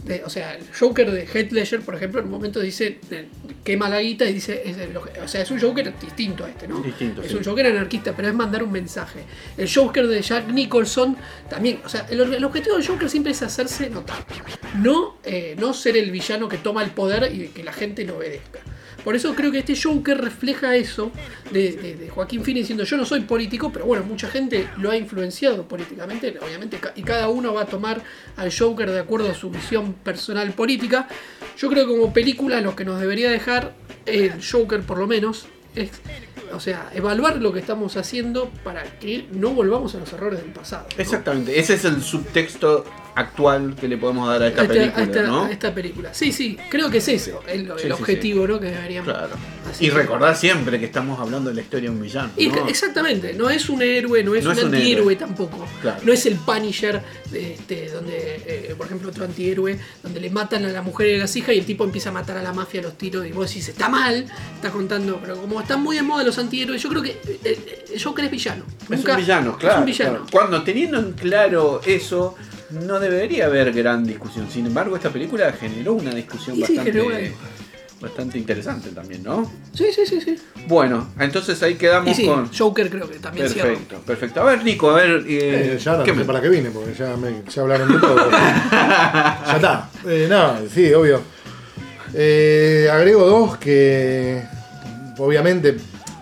de- 0.05 0.23
o 0.25 0.31
sea, 0.31 0.55
el 0.55 0.65
Joker 0.79 1.11
de 1.11 1.27
Heath 1.27 1.53
Ledger, 1.53 1.81
por 1.81 1.95
ejemplo, 1.95 2.21
en 2.21 2.27
un 2.27 2.33
momento 2.33 2.61
dice, 2.61 2.99
eh, 3.11 3.27
quema 3.65 3.89
la 3.89 4.01
guita 4.01 4.25
y 4.25 4.33
dice, 4.35 4.63
es 4.65 4.77
el- 4.79 4.97
o 4.97 5.29
sea, 5.29 5.43
es 5.43 5.51
un 5.51 5.61
Joker 5.61 5.93
distinto 6.01 6.45
a 6.45 6.49
este, 6.49 6.67
¿no? 6.69 6.81
Distinto, 6.81 7.23
es 7.23 7.31
sí. 7.31 7.37
un 7.37 7.45
Joker 7.45 7.67
anarquista, 7.67 8.15
pero 8.15 8.29
es 8.29 8.35
mandar 8.35 8.63
un 8.63 8.73
mensaje. 8.73 9.21
El 9.57 9.73
Joker 9.73 10.07
de 10.07 10.21
Jack 10.23 10.49
Nicholson 10.49 11.17
también, 11.49 11.81
o 11.85 11.89
sea, 11.89 12.07
el, 12.11 12.21
el 12.35 12.45
objetivo 12.45 12.77
del 12.77 12.87
Joker 12.87 13.09
siempre 13.09 13.33
es 13.33 13.43
hacerse 13.43 13.89
notar, 13.91 14.25
no, 14.79 15.17
eh, 15.25 15.55
no 15.59 15.73
ser 15.75 15.97
el 15.97 16.11
villano 16.11 16.49
que 16.49 16.59
toma 16.59 16.83
el 16.83 16.91
poder 16.91 17.33
y 17.35 17.49
que 17.49 17.63
la 17.63 17.73
gente 17.73 18.05
lo 18.05 18.17
obedezca. 18.17 18.61
Por 19.07 19.15
eso 19.15 19.37
creo 19.37 19.53
que 19.53 19.61
este 19.61 19.77
Joker 19.81 20.21
refleja 20.21 20.75
eso 20.75 21.13
de, 21.53 22.11
Joaquín 22.13 22.43
Phoenix 22.43 22.65
diciendo 22.65 22.83
yo 22.83 22.97
no 22.97 23.05
soy 23.05 23.21
político, 23.21 23.71
pero 23.73 23.85
bueno, 23.85 24.03
mucha 24.03 24.27
gente 24.27 24.69
lo 24.79 24.91
ha 24.91 24.97
influenciado 24.97 25.63
políticamente, 25.69 26.37
obviamente, 26.45 26.81
y 26.97 27.05
cada 27.05 27.29
uno 27.29 27.55
va 27.55 27.63
a 27.63 27.67
tomar 27.67 28.03
al 28.35 28.53
Joker 28.53 28.91
de 28.91 28.99
acuerdo 28.99 29.31
a 29.31 29.35
su 29.35 29.49
visión 29.49 29.93
personal 29.93 30.51
política. 30.55 31.07
Yo 31.57 31.69
creo 31.69 31.87
que 31.87 31.93
como 31.93 32.13
película 32.13 32.61
lo 32.61 32.75
que 32.75 32.85
nos 32.85 32.99
debería 32.99 33.31
dejar 33.31 33.75
el 34.07 34.45
Joker 34.45 34.81
por 34.81 34.99
lo 34.99 35.07
menos 35.07 35.47
es, 35.77 35.91
o 36.53 36.59
sea, 36.59 36.91
evaluar 36.93 37.37
lo 37.37 37.53
que 37.53 37.61
estamos 37.61 37.97
haciendo 37.97 38.51
para 38.65 38.83
que 38.99 39.29
no 39.31 39.51
volvamos 39.51 39.95
a 39.95 39.99
los 39.99 40.13
errores 40.15 40.43
del 40.43 40.51
pasado. 40.51 40.89
Exactamente, 40.99 41.57
ese 41.61 41.75
es 41.75 41.85
el 41.85 42.03
subtexto 42.03 42.85
actual 43.17 43.75
que 43.81 43.89
le 43.89 43.97
podemos 43.97 44.29
dar 44.29 44.43
a 44.43 44.49
esta 44.49 44.61
A 44.61 44.65
esta- 44.65 44.75
película, 44.75 45.03
a 45.03 45.07
esta, 45.07 45.23
¿no? 45.23 45.45
a 45.45 45.51
esta 45.51 45.75
película. 45.75 46.15
Sí, 46.15 46.33
sí, 46.33 46.57
creo 46.71 46.91
que 46.91 46.99
es 46.99 47.09
eso 47.09 47.43
el, 47.49 47.63
el 47.63 47.73
Sí, 47.79 47.87
sí, 47.87 47.91
objetivo 47.91 48.47
¿no? 48.47 48.61
que 48.61 48.67
deberíamos. 48.67 49.13
Claro. 49.13 49.35
Así 49.71 49.87
Y 49.87 49.91
recordar 49.91 50.37
siempre 50.37 50.79
que 50.79 50.85
estamos 50.87 51.19
hablando 51.19 51.49
de 51.51 51.57
la 51.57 51.63
historia 51.63 51.91
de 51.91 51.97
un 51.97 52.03
villano. 52.03 52.31
Y 52.37 52.49
¿no? 52.49 52.65
que- 52.65 52.71
exactamente, 52.71 53.33
no 53.33 53.51
es 53.51 53.69
un 53.69 53.83
héroe, 53.83 54.23
no 54.23 54.35
es 54.35 54.45
No 54.45 54.51
un 54.53 54.59
es 54.59 54.65
antihéroe 54.65 54.93
héroe. 54.93 55.17
tampoco. 55.17 55.67
Claro. 55.83 55.99
No 56.05 56.13
es 56.13 56.27
el 56.27 56.37
Punisher, 56.37 57.01
de 57.31 57.55
este, 57.55 57.89
donde, 57.91 58.43
eh, 58.47 58.75
por 58.77 58.87
ejemplo, 58.87 59.09
otro 59.09 59.25
antihéroe, 59.25 59.79
donde 60.03 60.21
le 60.21 60.31
matan 60.31 60.65
a 60.67 60.69
la 60.69 60.83
mujer 60.83 61.09
y 61.09 61.15
a 61.17 61.19
las 61.19 61.35
hijas 61.37 61.55
y 61.55 61.59
el 61.59 61.65
tipo 61.67 61.85
empieza 61.85 62.11
a 62.11 62.13
matar 62.13 62.37
a 62.37 62.43
la 62.43 62.53
mafia 62.53 62.81
a 62.81 62.85
los 62.85 62.97
tiros 62.99 63.27
y 63.27 63.33
vos 63.33 63.49
decís, 63.49 63.69
está 63.69 63.89
mal, 63.89 64.27
está 64.55 64.71
contando, 64.71 65.19
pero 65.21 65.37
como 65.41 65.61
están 65.61 65.83
muy 65.83 65.97
de 65.97 66.03
moda 66.03 66.23
los 66.23 66.39
antihéroes, 66.39 66.83
yo 66.83 66.89
creo 66.91 67.03
que 67.03 67.11
eh, 67.13 67.39
eh, 67.45 67.99
Joker 68.03 68.27
es 68.27 68.31
villano. 68.31 68.65
Es 68.85 68.91
Nunca- 68.91 69.13
un 69.15 69.19
villano, 69.19 69.57
claro. 69.57 69.75
Es 69.75 69.81
un 69.81 69.87
villano. 69.87 70.11
claro. 70.13 70.27
Cuando 70.31 70.63
teniendo 70.63 70.99
en 70.99 71.13
claro 71.13 71.81
eso, 71.87 72.37
no 72.71 72.99
debería 73.01 73.47
haber 73.47 73.73
gran 73.73 74.05
discusión. 74.07 74.49
Sin 74.51 74.67
embargo, 74.67 74.97
esta 74.97 75.11
película 75.11 75.53
generó 75.53 75.95
una 75.95 76.15
discusión 76.15 76.57
sí, 76.57 76.63
bastante, 76.63 76.93
generó 76.93 77.07
una- 77.07 77.19
bastante 78.01 78.39
interesante 78.39 78.91
también, 78.91 79.23
¿no? 79.23 79.51
Sí, 79.73 79.87
sí, 79.95 80.05
sí, 80.07 80.21
sí. 80.21 80.37
Bueno, 80.69 81.09
entonces 81.19 81.63
ahí 81.63 81.77
quedamos 81.77 82.15
sí, 82.17 82.27
con. 82.27 82.51
Joker 82.53 82.91
creo 82.91 83.09
que 83.09 83.19
también 83.19 83.49
cierra. 83.49 83.71
Perfecto, 83.71 84.01
perfecto. 84.01 84.41
A 84.41 84.45
ver, 84.45 84.65
Nico, 84.65 84.91
a 84.91 84.95
ver. 84.97 85.25
eh, 85.29 85.75
Eh, 85.75 85.79
ya 85.83 85.93
ahora 85.93 86.05
¿qué 86.05 86.11
no 86.11 86.17
sé 86.17 86.21
me- 86.21 86.27
para 86.27 86.41
qué 86.43 86.49
vine, 86.49 86.71
porque 86.71 86.93
ya, 86.95 87.17
me, 87.17 87.43
ya 87.49 87.63
hablaron 87.63 87.93
de 87.93 87.99
todo. 87.99 88.31
ya 88.31 89.53
está. 89.57 89.91
Eh, 90.07 90.27
no, 90.29 90.57
sí, 90.73 90.93
obvio. 90.93 91.21
Eh, 92.15 92.89
agrego 92.93 93.27
dos 93.27 93.57
que, 93.59 94.43
obviamente, 95.19 95.77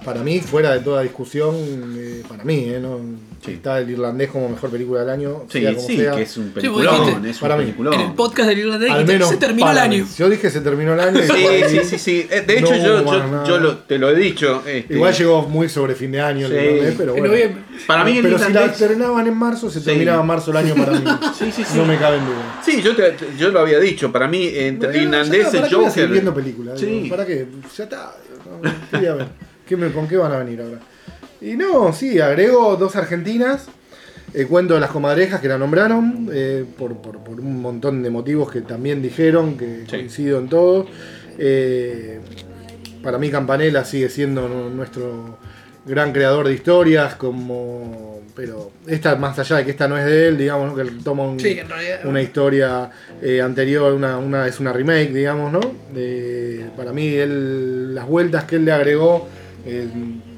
para 0.04 0.22
mí, 0.22 0.40
fuera 0.40 0.72
de 0.72 0.80
toda 0.80 1.02
discusión, 1.02 1.54
eh, 1.96 2.22
para 2.28 2.44
mí, 2.44 2.64
eh, 2.68 2.78
no, 2.80 2.98
Sí. 3.44 3.52
está 3.52 3.78
el 3.78 3.90
irlandés 3.90 4.30
como 4.30 4.48
mejor 4.48 4.70
película 4.70 5.00
del 5.00 5.10
año. 5.10 5.42
Sí, 5.50 5.60
sea 5.60 5.74
como 5.74 5.86
sí, 5.86 5.96
sea. 5.98 6.12
que 6.16 6.22
es 6.22 6.36
un 6.36 6.50
peliculón, 6.50 7.06
dijiste, 7.06 7.30
es 7.30 7.36
un 7.36 7.40
para 7.40 7.56
mí. 7.56 7.62
peliculón. 7.64 7.94
En 7.94 8.00
el 8.00 8.12
podcast 8.14 8.48
del 8.48 8.58
Irlandés 8.60 8.90
Al 8.90 9.06
menos 9.06 9.28
se 9.28 9.36
terminó 9.36 9.70
el 9.70 9.74
para 9.76 9.88
mí. 9.88 9.96
año. 9.96 10.06
Yo 10.18 10.30
dije 10.30 10.50
se 10.50 10.60
terminó 10.62 10.94
el 10.94 11.00
año. 11.00 11.20
Sí, 11.20 11.44
sí, 11.68 11.80
sí, 11.84 11.98
sí. 11.98 12.26
Eh, 12.30 12.40
De 12.46 12.58
hecho, 12.58 12.74
No 12.74 13.44
yo, 13.46 13.58
lo- 13.58 13.78
te 13.78 13.98
lo 13.98 14.08
he 14.10 14.14
dicho. 14.14 14.62
este, 14.66 14.94
Igual 14.94 15.14
llegó 15.14 15.42
muy 15.42 15.68
sobre 15.68 15.94
fin 15.94 16.12
de 16.12 16.20
año, 16.20 16.46
el 16.46 16.52
irlandés, 16.54 16.94
pero 16.96 17.14
En 17.16 17.20
bueno. 17.28 17.54
Para 17.86 18.04
mí 18.04 18.16
el 18.16 18.22
pero 18.22 18.38
si 18.38 18.44
la 18.44 18.50
irlandés- 18.66 18.72
estrenaban 18.80 19.26
en 19.26 19.36
marzo, 19.36 19.68
se 19.70 19.80
Sí. 19.80 19.84
terminaba 19.84 20.20
en 20.22 20.26
marzo 20.26 20.50
el 20.50 20.56
año 20.56 20.74
para 20.74 20.92
mí. 20.92 21.04
Sí, 21.38 21.52
sí, 21.52 21.64
sí. 21.64 21.76
No 21.76 21.84
me 21.84 21.98
cabe 21.98 22.16
en 22.18 22.26
duda. 22.26 22.60
Sí, 22.64 22.80
yo, 22.82 22.94
te- 22.96 23.14
yo 23.38 23.48
lo 23.50 23.60
había 23.60 23.78
dicho. 23.78 24.10
Para 24.10 24.26
mí, 24.28 24.48
entre 24.54 24.90
el 24.90 25.02
irlandés 25.04 25.48
y 25.52 25.56
¿para 25.56 25.68
qué 25.68 25.74
voy 25.76 25.84
a 25.86 25.90
seguir 25.90 26.08
Joker. 26.08 26.12
viendo 26.12 26.34
películas? 26.34 26.80
¿Para 27.10 27.26
qué? 27.26 27.46
Ya 27.76 27.84
está. 27.84 28.14
No, 28.62 28.70
¿qué 28.90 28.96
voy 28.96 29.06
a 29.06 29.14
ver? 29.14 29.26
¿Qué 29.68 29.76
me- 29.76 29.90
¿Con 29.92 30.06
qué 30.08 30.16
van 30.16 30.32
a 30.32 30.38
venir 30.38 30.60
ahora? 30.60 30.78
Y 31.44 31.56
no, 31.56 31.92
sí, 31.92 32.20
agrego 32.20 32.76
dos 32.76 32.96
argentinas. 32.96 33.66
El 34.32 34.48
cuento 34.48 34.74
de 34.74 34.80
las 34.80 34.90
comadrejas 34.90 35.40
que 35.40 35.46
la 35.48 35.58
nombraron, 35.58 36.28
eh, 36.32 36.64
por, 36.78 36.96
por- 36.96 37.18
por 37.22 37.38
un 37.38 37.60
montón 37.60 38.02
de 38.02 38.10
motivos 38.10 38.50
que 38.50 38.62
también 38.62 39.00
dijeron, 39.02 39.56
que 39.56 39.82
Sí. 39.88 39.90
coincido 39.96 40.38
en 40.40 40.48
todo. 40.48 40.86
Eh, 41.38 42.18
para 43.02 43.18
mí 43.18 43.30
Campanella 43.30 43.84
sigue 43.84 44.08
siendo 44.08 44.48
nu- 44.48 44.70
nuestro 44.70 45.38
gran 45.86 46.12
creador 46.12 46.48
de 46.48 46.54
historias, 46.54 47.14
como 47.16 48.14
pero 48.34 48.72
esta 48.88 49.14
más 49.14 49.38
allá 49.38 49.58
de 49.58 49.64
que 49.64 49.70
esta 49.70 49.86
no 49.86 49.96
es 49.96 50.04
de 50.06 50.26
él, 50.28 50.36
digamos, 50.38 50.68
¿no? 50.70 50.74
que 50.74 50.82
él 50.82 50.98
toma 51.04 51.22
un, 51.22 51.38
Sí, 51.38 51.56
una 52.04 52.20
historia 52.20 52.90
eh, 53.22 53.40
anterior, 53.40 53.92
una, 53.92 54.18
una- 54.18 54.48
es 54.48 54.58
una 54.58 54.72
remake, 54.72 55.12
digamos, 55.12 55.52
¿no? 55.52 55.60
Para 56.76 56.92
mí, 56.92 57.06
él, 57.14 57.94
las 57.94 58.08
vueltas 58.08 58.42
que 58.44 58.56
él 58.56 58.64
le 58.64 58.72
agregó 58.72 59.28
eh, 59.64 59.86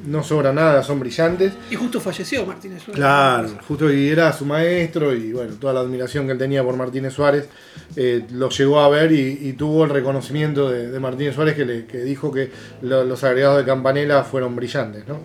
no 0.07 0.23
sobra 0.23 0.53
nada, 0.53 0.83
son 0.83 1.01
brillantes. 1.01 1.53
Y 1.71 1.75
justo 1.75 2.01
falleció 2.01 2.47
Martínez 2.47 2.83
Suárez. 2.83 2.97
Claro, 2.97 3.49
justo 3.67 3.93
y 3.93 4.09
era 4.09 4.33
su 4.33 4.45
maestro 4.47 5.15
y 5.15 5.33
bueno, 5.33 5.55
toda 5.61 5.73
la 5.75 5.81
admiración 5.81 6.27
que 6.27 6.33
él 6.33 6.39
tenía 6.39 6.63
por 6.63 6.77
Martínez 6.77 7.13
Suárez 7.13 7.49
eh, 7.97 8.25
lo 8.33 8.49
llegó 8.49 8.81
a 8.81 8.89
ver 8.89 9.13
y, 9.13 9.39
y 9.43 9.53
tuvo 9.55 9.85
el 9.85 9.91
reconocimiento 9.91 10.71
de, 10.71 10.91
de 10.91 11.01
Martínez 11.01 11.35
Suárez 11.35 11.55
que, 11.55 11.65
le, 11.65 11.87
que 11.87 11.99
dijo 11.99 12.33
que 12.33 12.51
lo- 12.83 13.05
los 13.05 13.23
agregados 13.25 13.59
de 13.59 13.65
Campanella 13.65 14.23
fueron 14.25 14.55
brillantes, 14.57 15.07
¿no? 15.09 15.21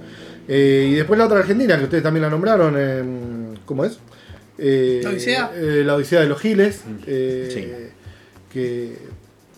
Eh, 0.48 0.88
y 0.92 0.96
después 0.96 1.18
la 1.18 1.26
otra 1.26 1.40
argentina, 1.40 1.78
que 1.78 1.84
ustedes 1.86 2.04
también 2.04 2.24
la 2.24 2.30
nombraron, 2.30 2.74
eh, 2.78 3.04
¿cómo 3.66 3.86
es? 3.86 4.00
Eh, 4.58 5.00
¿La 5.04 5.10
Odisea? 5.12 5.52
eh, 5.56 5.84
la 5.86 5.96
Odisea 5.96 6.22
de 6.22 6.28
los 6.28 6.40
Giles, 6.42 6.82
eh, 7.08 7.92
que 8.52 8.96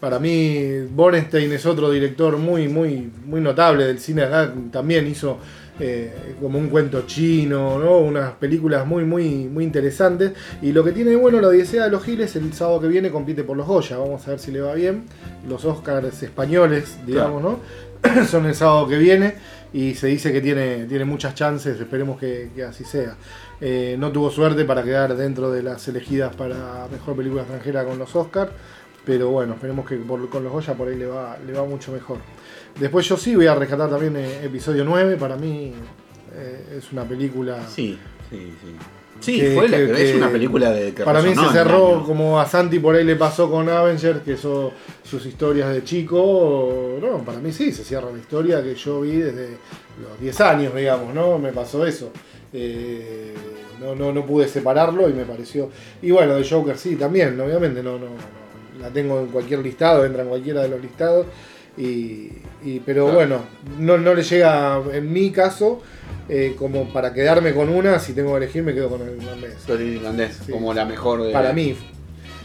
para 0.03 0.19
mí 0.19 0.81
Borenstein 0.93 1.49
es 1.53 1.65
otro 1.65 1.89
director 1.89 2.35
muy, 2.35 2.67
muy, 2.67 3.09
muy 3.25 3.39
notable 3.39 3.85
del 3.85 3.99
cine 3.99 4.23
acá, 4.23 4.53
también 4.69 5.07
hizo 5.07 5.37
eh, 5.79 6.35
como 6.41 6.59
un 6.59 6.67
cuento 6.67 7.03
chino, 7.03 7.79
¿no? 7.79 7.99
unas 7.99 8.33
películas 8.33 8.85
muy, 8.85 9.05
muy, 9.05 9.47
muy 9.47 9.63
interesantes. 9.63 10.33
Y 10.61 10.73
lo 10.73 10.83
que 10.83 10.91
tiene 10.91 11.11
de 11.11 11.15
bueno 11.15 11.39
la 11.39 11.47
Odisea 11.47 11.85
de 11.85 11.89
los 11.89 12.03
Giles, 12.03 12.35
el 12.35 12.51
sábado 12.51 12.81
que 12.81 12.89
viene 12.89 13.11
compite 13.11 13.45
por 13.45 13.55
los 13.55 13.65
Goya, 13.65 13.97
vamos 13.97 14.27
a 14.27 14.31
ver 14.31 14.39
si 14.39 14.51
le 14.51 14.59
va 14.59 14.73
bien. 14.73 15.05
Los 15.47 15.63
Oscars 15.63 16.21
españoles, 16.21 16.97
digamos, 17.07 17.41
¿no? 17.41 17.59
Son 18.27 18.45
el 18.45 18.55
sábado 18.55 18.89
que 18.89 18.97
viene 18.97 19.35
y 19.71 19.95
se 19.95 20.07
dice 20.07 20.33
que 20.33 20.41
tiene, 20.41 20.83
tiene 20.83 21.05
muchas 21.05 21.33
chances, 21.33 21.79
esperemos 21.79 22.19
que, 22.19 22.49
que 22.53 22.63
así 22.65 22.83
sea. 22.83 23.15
Eh, 23.61 23.95
no 23.97 24.11
tuvo 24.11 24.29
suerte 24.29 24.65
para 24.65 24.83
quedar 24.83 25.15
dentro 25.15 25.49
de 25.49 25.63
las 25.63 25.87
elegidas 25.87 26.35
para 26.35 26.87
mejor 26.91 27.15
película 27.15 27.43
extranjera 27.43 27.85
con 27.85 27.97
los 27.97 28.13
Oscars, 28.17 28.51
pero 29.05 29.29
bueno, 29.29 29.53
esperemos 29.53 29.87
que 29.87 29.95
por- 29.97 30.29
con 30.29 30.43
los 30.43 30.51
Goya 30.53 30.73
por 30.73 30.87
ahí 30.87 30.95
le 30.95 31.05
va, 31.07 31.37
le 31.45 31.53
va 31.53 31.65
mucho 31.65 31.91
mejor. 31.91 32.17
Después 32.79 33.07
yo 33.07 33.17
sí 33.17 33.35
voy 33.35 33.47
a 33.47 33.55
rescatar 33.55 33.89
también 33.89 34.15
eh, 34.17 34.45
episodio 34.45 34.83
9, 34.83 35.17
para 35.17 35.35
mí 35.35 35.73
eh, 36.35 36.77
es 36.77 36.91
una 36.91 37.03
película... 37.03 37.59
Sí, 37.67 37.97
sí, 38.29 38.53
sí. 38.61 38.75
Sí, 39.19 39.39
Que- 39.39 39.51
fue 39.55 39.69
la- 39.69 39.77
que- 39.77 40.09
es 40.09 40.15
una 40.15 40.29
película 40.29 40.71
de 40.71 40.93
que 40.93 41.03
Para 41.03 41.21
mí 41.21 41.33
se 41.33 41.47
cerró 41.49 42.03
como 42.03 42.39
a 42.39 42.45
Santi 42.45 42.79
por 42.79 42.95
ahí 42.95 43.03
le 43.05 43.15
pasó 43.15 43.49
con 43.49 43.69
Avengers, 43.69 44.21
que 44.21 44.35
son 44.35 44.71
sus 45.03 45.25
historias 45.25 45.71
de 45.73 45.83
chico. 45.83 46.97
No, 46.99 47.19
para 47.19 47.39
mí 47.39 47.51
sí, 47.53 47.71
se 47.71 47.83
cierra 47.85 48.11
la 48.11 48.17
historia 48.17 48.61
que 48.63 48.75
yo 48.75 49.01
vi 49.01 49.17
desde 49.17 49.49
los 50.01 50.19
10 50.19 50.41
años, 50.41 50.75
digamos, 50.75 51.13
¿no? 51.13 51.37
Me 51.39 51.53
pasó 51.53 51.85
eso. 51.85 52.11
Eh, 52.51 53.33
no, 53.79 53.95
no, 53.95 54.11
no 54.11 54.25
pude 54.25 54.47
separarlo 54.47 55.09
y 55.09 55.13
me 55.13 55.23
pareció. 55.23 55.69
Y 56.01 56.11
bueno, 56.11 56.35
de 56.35 56.47
Joker 56.49 56.77
sí, 56.77 56.95
también, 56.97 57.39
obviamente, 57.39 57.81
no, 57.81 57.93
no, 57.93 58.05
no. 58.07 58.42
La 58.83 58.89
tengo 58.89 59.19
en 59.21 59.27
cualquier 59.27 59.59
listado, 59.59 60.05
entra 60.05 60.21
en 60.23 60.29
cualquiera 60.29 60.61
de 60.61 60.69
los 60.69 60.81
listados. 60.81 61.25
Y, 61.75 62.29
y- 62.63 62.81
pero 62.85 63.05
Claro. 63.05 63.17
bueno, 63.17 63.39
no, 63.79 63.97
no 63.97 64.13
le 64.13 64.21
llega 64.21 64.79
en 64.93 65.11
mi 65.11 65.31
caso 65.31 65.81
eh, 66.29 66.55
como 66.57 66.93
para 66.93 67.11
quedarme 67.13 67.53
con 67.53 67.67
una, 67.69 67.97
si 67.97 68.13
tengo 68.13 68.31
que 68.33 68.43
elegir 68.43 68.61
me 68.61 68.73
quedo 68.75 68.89
con 68.89 69.01
el 69.01 69.15
irlandés. 69.17 69.55
Historia 69.57 69.85
irlandés, 69.87 70.39
Sí. 70.45 70.51
como 70.51 70.71
la 70.73 70.85
mejor 70.85 71.23
de. 71.23 71.31
Para 71.33 71.51
mí, 71.51 71.75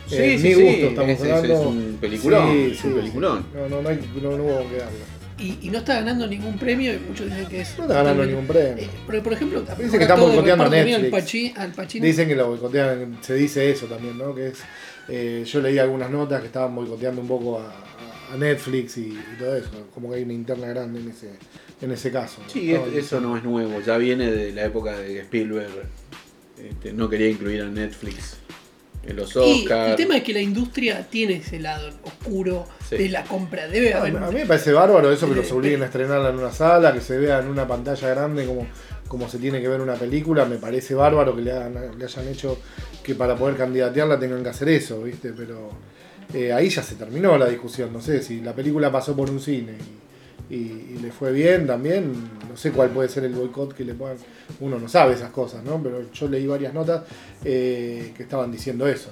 Sí, 0.06 0.16
eh, 0.16 0.38
sí, 0.38 0.48
mi 0.48 0.54
sí, 0.54 0.62
gusto 0.62 0.86
estamos 0.86 1.10
es- 1.10 1.20
hablando. 1.20 1.54
es 1.60 1.66
un 1.66 1.98
peliculón, 2.00 2.50
Sí, 2.52 2.70
es 2.72 2.84
un 2.84 2.90
sí, 2.92 2.96
peliculón. 2.98 3.38
sí. 3.40 3.44
No, 3.58 3.68
no, 3.68 3.82
no, 3.82 3.88
hay, 3.90 4.00
no, 4.22 4.30
no 4.38 4.44
hubo 4.44 4.70
que 4.70 4.76
darle. 4.78 5.18
Y, 5.38 5.58
y 5.62 5.70
no 5.70 5.78
está 5.78 5.94
ganando 5.96 6.26
ningún 6.26 6.58
premio 6.58 6.92
y 6.94 6.98
muchos 6.98 7.26
dicen 7.26 7.46
que 7.46 7.60
es. 7.60 7.76
No 7.78 7.84
está 7.84 7.94
ganando 8.02 8.24
ningún 8.24 8.46
premio. 8.46 8.72
Eh, 8.82 8.88
pero 9.06 9.22
por 9.22 9.32
ejemplo, 9.34 9.60
Dicen 9.60 9.90
que 9.90 9.98
están 10.02 10.18
boicoteando 10.18 10.68
Netflix. 10.70 11.52
Al 11.58 11.70
Pacino. 11.72 12.04
Dicen 12.06 12.26
que 12.28 12.34
lo 12.34 12.48
boicotean, 12.48 13.18
se 13.20 13.34
dice 13.34 13.70
eso 13.70 13.86
también, 13.86 14.16
¿no? 14.18 14.34
Que 14.34 14.48
es, 14.48 14.58
eh, 15.08 15.44
yo 15.46 15.60
leí 15.60 15.78
algunas 15.78 16.10
notas 16.10 16.40
que 16.40 16.46
estaban 16.48 16.74
boicoteando 16.74 17.20
un 17.20 17.28
poco 17.28 17.58
a, 17.60 17.84
Netflix 18.36 18.98
y, 18.98 19.06
y 19.12 19.36
todo 19.38 19.56
eso, 19.56 19.70
como 19.94 20.10
que 20.10 20.16
hay 20.16 20.22
una 20.24 20.34
interna 20.34 20.66
grande 20.66 21.00
en 21.00 21.08
ese, 21.08 21.30
en 21.80 21.90
ese 21.92 22.10
caso. 22.12 22.42
¿no? 22.42 22.50
Sí, 22.50 22.74
es- 22.74 22.92
eso 22.94 23.20
no 23.20 23.38
es 23.38 23.42
nuevo, 23.42 23.80
ya 23.80 23.96
viene 23.96 24.30
de 24.30 24.52
la 24.52 24.66
época 24.66 24.98
de 24.98 25.20
Spielberg. 25.20 25.70
este, 26.62 26.92
no 26.92 27.08
quería 27.08 27.28
incluir 27.30 27.62
a 27.62 27.66
Netflix 27.70 28.36
en 29.06 29.16
los 29.16 29.34
Y 29.34 29.38
Oscars. 29.62 29.90
el 29.92 29.96
tema 29.96 30.18
es 30.18 30.24
que 30.24 30.34
la 30.34 30.42
industria 30.42 31.08
tiene 31.08 31.36
ese 31.36 31.58
lado 31.58 31.88
oscuro 32.02 32.66
Sí. 32.86 32.96
de 32.98 33.08
la 33.08 33.24
compra. 33.24 33.66
Debe 33.68 33.94
haber. 33.94 34.12
mí, 34.12 34.18
a 34.22 34.28
mí 34.28 34.34
me 34.40 34.46
parece 34.46 34.72
bárbaro 34.72 35.10
eso 35.10 35.26
que 35.28 35.34
los 35.34 35.50
obliguen 35.52 35.82
a 35.82 35.86
estrenarla 35.86 36.28
en 36.30 36.36
una 36.38 36.52
sala, 36.52 36.92
que 36.92 37.00
se 37.00 37.16
vea 37.16 37.38
en 37.38 37.48
una 37.48 37.66
pantalla 37.66 38.08
grande 38.10 38.44
como, 38.44 38.66
como 39.08 39.28
se 39.28 39.38
tiene 39.38 39.60
que 39.60 39.68
ver 39.68 39.80
una 39.80 39.94
película. 39.94 40.44
Me 40.44 40.56
parece 40.58 40.94
bárbaro 40.94 41.34
que 41.34 41.42
le, 41.42 41.52
hagan- 41.52 41.98
le 41.98 42.04
hayan 42.04 42.28
hecho 42.28 42.58
que 43.02 43.14
para 43.14 43.34
poder 43.36 43.56
candidatearla 43.56 44.18
tengan 44.18 44.42
que 44.42 44.50
hacer 44.50 44.68
eso, 44.68 45.02
¿viste? 45.02 45.32
Pero 45.36 45.70
eh, 46.34 46.52
ahí 46.52 46.68
ya 46.68 46.82
se 46.82 46.94
terminó 46.96 47.36
la 47.38 47.46
discusión. 47.46 47.92
No 47.92 48.00
sé 48.00 48.22
si 48.22 48.40
la 48.40 48.54
película 48.54 48.92
pasó 48.92 49.16
por 49.16 49.30
un 49.30 49.40
cine 49.40 49.72
y, 50.50 50.54
y- 50.54 50.94
y 50.96 50.98
le 51.02 51.10
fue 51.10 51.32
bien 51.32 51.66
también. 51.66 52.12
No 52.48 52.56
sé 52.56 52.70
cuál 52.72 52.90
puede 52.90 53.08
ser 53.08 53.24
el 53.24 53.34
boicot 53.34 53.74
que 53.74 53.84
le 53.84 53.94
puedan. 53.94 54.16
Uno 54.60 54.78
no 54.78 54.88
sabe 54.88 55.14
esas 55.14 55.30
cosas, 55.30 55.62
¿no? 55.64 55.82
Pero 55.82 56.10
yo 56.12 56.28
leí 56.28 56.46
varias 56.46 56.74
notas 56.74 57.02
eh, 57.44 58.12
que 58.16 58.22
estaban 58.22 58.50
diciendo 58.52 58.86
eso. 58.86 59.10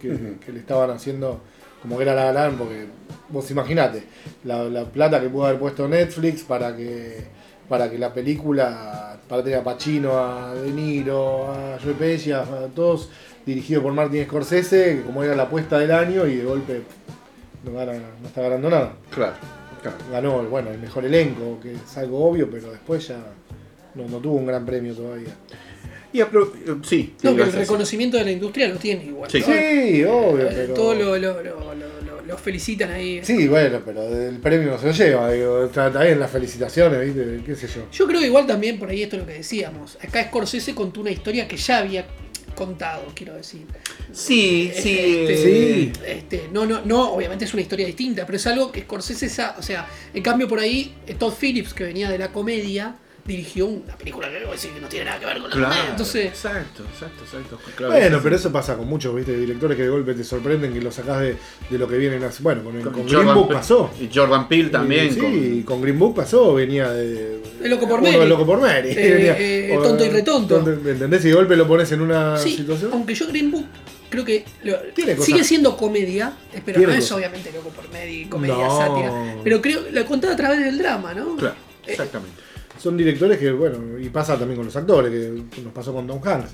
Que, 0.00 0.08
le 0.52 0.58
estaban 0.60 0.90
haciendo 0.90 1.40
como 1.82 1.96
que 1.96 2.02
era 2.04 2.14
la 2.14 2.32
gran, 2.32 2.56
porque 2.56 2.86
vos 3.30 3.50
imaginate, 3.50 4.02
la, 4.44 4.64
la 4.64 4.84
plata 4.84 5.20
que 5.20 5.28
pudo 5.28 5.46
haber 5.46 5.58
puesto 5.60 5.86
Netflix 5.88 6.42
para 6.42 6.76
que 6.76 7.24
para 7.68 7.90
que 7.90 7.98
la 7.98 8.12
película, 8.14 9.18
para 9.28 9.42
tener 9.42 9.58
a 9.58 9.64
Pacino, 9.64 10.18
a 10.18 10.54
De 10.54 10.70
Niro, 10.70 11.50
a 11.50 11.78
Joe 11.82 11.94
Pesci, 11.94 12.32
a, 12.32 12.40
a 12.42 12.66
todos 12.74 13.10
dirigido 13.44 13.82
por 13.82 13.92
Martin 13.92 14.24
Scorsese, 14.24 14.96
que 14.96 15.02
como 15.02 15.22
era 15.22 15.34
la 15.34 15.44
apuesta 15.44 15.78
del 15.78 15.90
año 15.92 16.26
y 16.26 16.36
de 16.36 16.44
golpe 16.44 16.82
no, 17.64 17.72
gana- 17.72 17.92
no 18.20 18.26
está 18.28 18.42
ganando 18.42 18.70
nada. 18.70 18.92
Claro. 19.10 19.34
Claro. 19.82 19.96
Ganó, 20.10 20.42
bueno, 20.44 20.70
el 20.70 20.78
mejor 20.78 21.04
elenco, 21.04 21.58
que 21.62 21.72
es 21.74 21.96
algo 21.98 22.24
obvio, 22.28 22.50
pero 22.50 22.70
después 22.72 23.06
ya 23.08 23.18
no, 23.94 24.08
no 24.08 24.18
tuvo 24.18 24.34
un 24.36 24.46
gran 24.46 24.66
premio 24.66 24.92
todavía. 24.94 25.28
Y 26.12 26.18
apro- 26.20 26.50
sí, 26.84 27.14
No, 27.22 27.36
que 27.36 27.42
el 27.42 27.52
reconocimiento 27.52 28.16
de 28.16 28.24
la 28.24 28.30
industria 28.32 28.68
lo 28.68 28.76
tiene 28.76 29.04
igual. 29.04 29.30
Sí. 29.30 29.40
¿no? 29.40 29.46
Sí, 29.46 30.04
obvio, 30.04 30.46
Eh, 30.48 30.52
pero... 30.54 30.74
Todos 30.74 30.96
lo, 30.98 31.16
lo, 31.18 31.42
lo, 31.42 31.74
lo- 31.74 31.97
lo- 32.28 32.34
lo 32.34 32.38
felicitan 32.38 32.90
ahí. 32.92 33.20
Sí, 33.24 33.48
bueno, 33.48 33.80
pero 33.84 34.06
el 34.06 34.36
premio 34.38 34.70
no 34.72 34.78
se 34.78 34.86
lo 34.86 34.92
lleva, 34.92 35.32
digo, 35.32 35.64
está, 35.64 35.86
está 35.88 36.04
bien 36.04 36.20
las 36.20 36.30
felicitaciones, 36.30 37.00
¿viste? 37.04 37.40
qué 37.44 37.56
sé 37.56 37.66
yo. 37.66 37.86
Yo 37.90 38.06
creo 38.06 38.20
que 38.20 38.26
igual 38.26 38.46
también 38.46 38.78
por 38.78 38.90
ahí 38.90 39.02
esto 39.02 39.16
es 39.16 39.22
lo 39.22 39.26
que 39.28 39.34
decíamos. 39.34 39.96
Acá 40.02 40.24
Scorsese 40.24 40.74
contó 40.74 41.00
una 41.00 41.10
historia 41.10 41.48
que 41.48 41.56
ya 41.56 41.78
había 41.78 42.06
contado, 42.54 43.04
quiero 43.14 43.34
decir. 43.34 43.66
Sí, 44.12 44.70
sí. 44.74 44.98
Este, 44.98 45.36
Sí. 45.36 45.92
este, 46.06 46.48
no, 46.52 46.66
no, 46.66 46.84
no, 46.84 47.12
obviamente 47.12 47.44
es 47.44 47.52
una 47.52 47.62
historia 47.62 47.86
distinta, 47.86 48.26
pero 48.26 48.36
es 48.36 48.46
algo 48.46 48.72
que 48.72 48.80
Scorsese, 48.82 49.26
o 49.56 49.62
sea, 49.62 49.86
en 50.12 50.22
cambio 50.22 50.48
por 50.48 50.58
ahí, 50.58 50.94
eh, 51.06 51.14
Todd 51.14 51.34
Phillips, 51.40 51.72
que 51.74 51.84
venía 51.84 52.10
de 52.10 52.18
la 52.18 52.32
comedia, 52.32 52.96
dirigió 53.28 53.66
una 53.66 53.94
película 53.96 54.28
que, 54.28 54.40
decir, 54.50 54.72
que 54.72 54.80
no 54.80 54.88
tiene 54.88 55.04
nada 55.04 55.20
que 55.20 55.26
ver 55.26 55.38
con 55.38 55.50
la 55.50 55.56
Claro. 55.56 55.74
Entonces, 55.90 56.26
exacto, 56.26 56.82
exacto, 56.82 57.22
exacto. 57.24 57.58
Claro, 57.76 57.92
Bueno, 57.92 58.16
sí, 58.16 58.20
pero 58.24 58.36
sí. 58.36 58.40
eso 58.40 58.52
pasa 58.52 58.76
con 58.76 58.88
muchos, 58.88 59.14
¿viste? 59.14 59.36
Directores 59.38 59.76
que 59.76 59.84
de 59.84 59.88
golpe 59.90 60.14
te 60.14 60.24
sorprenden 60.24 60.72
que 60.72 60.80
lo 60.80 60.90
sacás 60.90 61.20
de, 61.20 61.36
de 61.70 61.78
lo 61.78 61.86
que 61.86 61.96
vienen 61.98 62.24
hace. 62.24 62.42
Bueno, 62.42 62.64
con, 62.64 62.74
el- 62.76 62.82
con 62.82 62.92
Green 63.06 63.08
Jordan 63.14 63.34
Book 63.36 63.52
pasó. 63.52 63.90
Y 64.00 64.08
Jordan 64.12 64.48
Peele 64.48 64.70
también. 64.70 65.12
Sí, 65.14 65.20
con- 65.20 65.62
con... 65.62 65.82
Green 65.82 65.98
Book 65.98 66.16
pasó, 66.16 66.54
venía 66.54 66.90
de. 66.90 67.38
De 67.60 67.68
Loco 67.68 67.86
por 67.86 68.00
Mary. 68.02 68.16
de 68.18 68.26
Loco 68.26 68.46
por 68.46 68.60
Mary. 68.60 68.90
Eh, 68.90 68.94
Venía- 69.14 69.36
eh, 69.38 69.76
o- 69.78 69.82
tonto 69.82 70.04
y 70.04 70.08
retonto. 70.08 70.62
¿Me 70.62 70.90
entendés? 70.90 71.24
Y 71.24 71.28
de 71.28 71.34
golpe 71.34 71.54
lo 71.54 71.68
pones 71.68 71.92
en 71.92 72.00
una 72.00 72.38
sí, 72.38 72.56
situación. 72.56 72.90
aunque 72.94 73.14
yo 73.14 73.26
Green 73.28 73.50
Book 73.50 73.66
creo 74.10 74.24
que 74.24 74.42
lo- 74.64 74.78
Tiene 74.94 75.12
cosas- 75.12 75.26
sigue 75.26 75.44
siendo 75.44 75.76
comedia, 75.76 76.32
pero 76.64 76.80
no 76.80 76.92
es 76.92 77.12
obviamente 77.12 77.52
loco 77.52 77.68
por 77.68 77.90
medio, 77.92 78.30
comedia 78.30 78.54
No. 78.56 78.78
sátira. 78.78 79.34
Pero 79.44 79.60
creo 79.60 79.80
la 79.92 80.06
contaba 80.06 80.32
a 80.32 80.36
través 80.36 80.60
del 80.60 80.78
drama, 80.78 81.12
¿no? 81.12 81.36
Claro, 81.36 81.54
Eh, 81.86 81.90
exactamente. 81.92 82.47
Son 82.78 82.96
directores 82.96 83.38
que, 83.38 83.50
bueno, 83.52 83.98
y 83.98 84.08
pasa 84.08 84.38
también 84.38 84.56
con 84.56 84.66
los 84.66 84.76
actores, 84.76 85.10
que 85.10 85.60
nos 85.62 85.72
pasó 85.72 85.92
con 85.92 86.06
Tom 86.06 86.20
Hanks. 86.24 86.50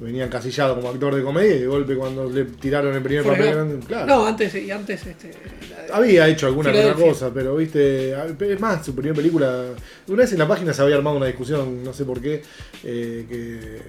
Venía 0.00 0.24
encasillado 0.24 0.76
como 0.76 0.88
actor 0.88 1.14
de 1.14 1.22
comedia 1.22 1.56
y 1.56 1.58
de 1.60 1.66
golpe 1.66 1.94
cuando 1.94 2.28
le 2.30 2.44
tiraron 2.44 2.94
el 2.96 3.02
primer 3.02 3.22
papel 3.22 3.52
grande, 3.54 3.86
claro. 3.86 4.06
No, 4.06 4.26
antes, 4.26 4.54
y 4.54 4.70
antes 4.70 5.06
este, 5.06 5.28
de- 5.28 5.92
Había 5.92 6.26
hecho 6.26 6.46
alguna 6.46 6.70
otra 6.70 6.94
cosa, 6.94 7.30
pero 7.34 7.56
viste, 7.56 8.12
es 8.14 8.60
más, 8.60 8.84
su 8.86 8.94
primera 8.94 9.14
película. 9.14 9.66
Una 10.08 10.16
vez 10.22 10.32
en 10.32 10.38
la 10.38 10.48
página 10.48 10.72
se 10.72 10.80
había 10.80 10.96
armado 10.96 11.18
una 11.18 11.26
discusión, 11.26 11.84
no 11.84 11.92
sé 11.92 12.06
por 12.06 12.18
qué, 12.20 12.42
eh, 12.82 13.26
que 13.28 13.82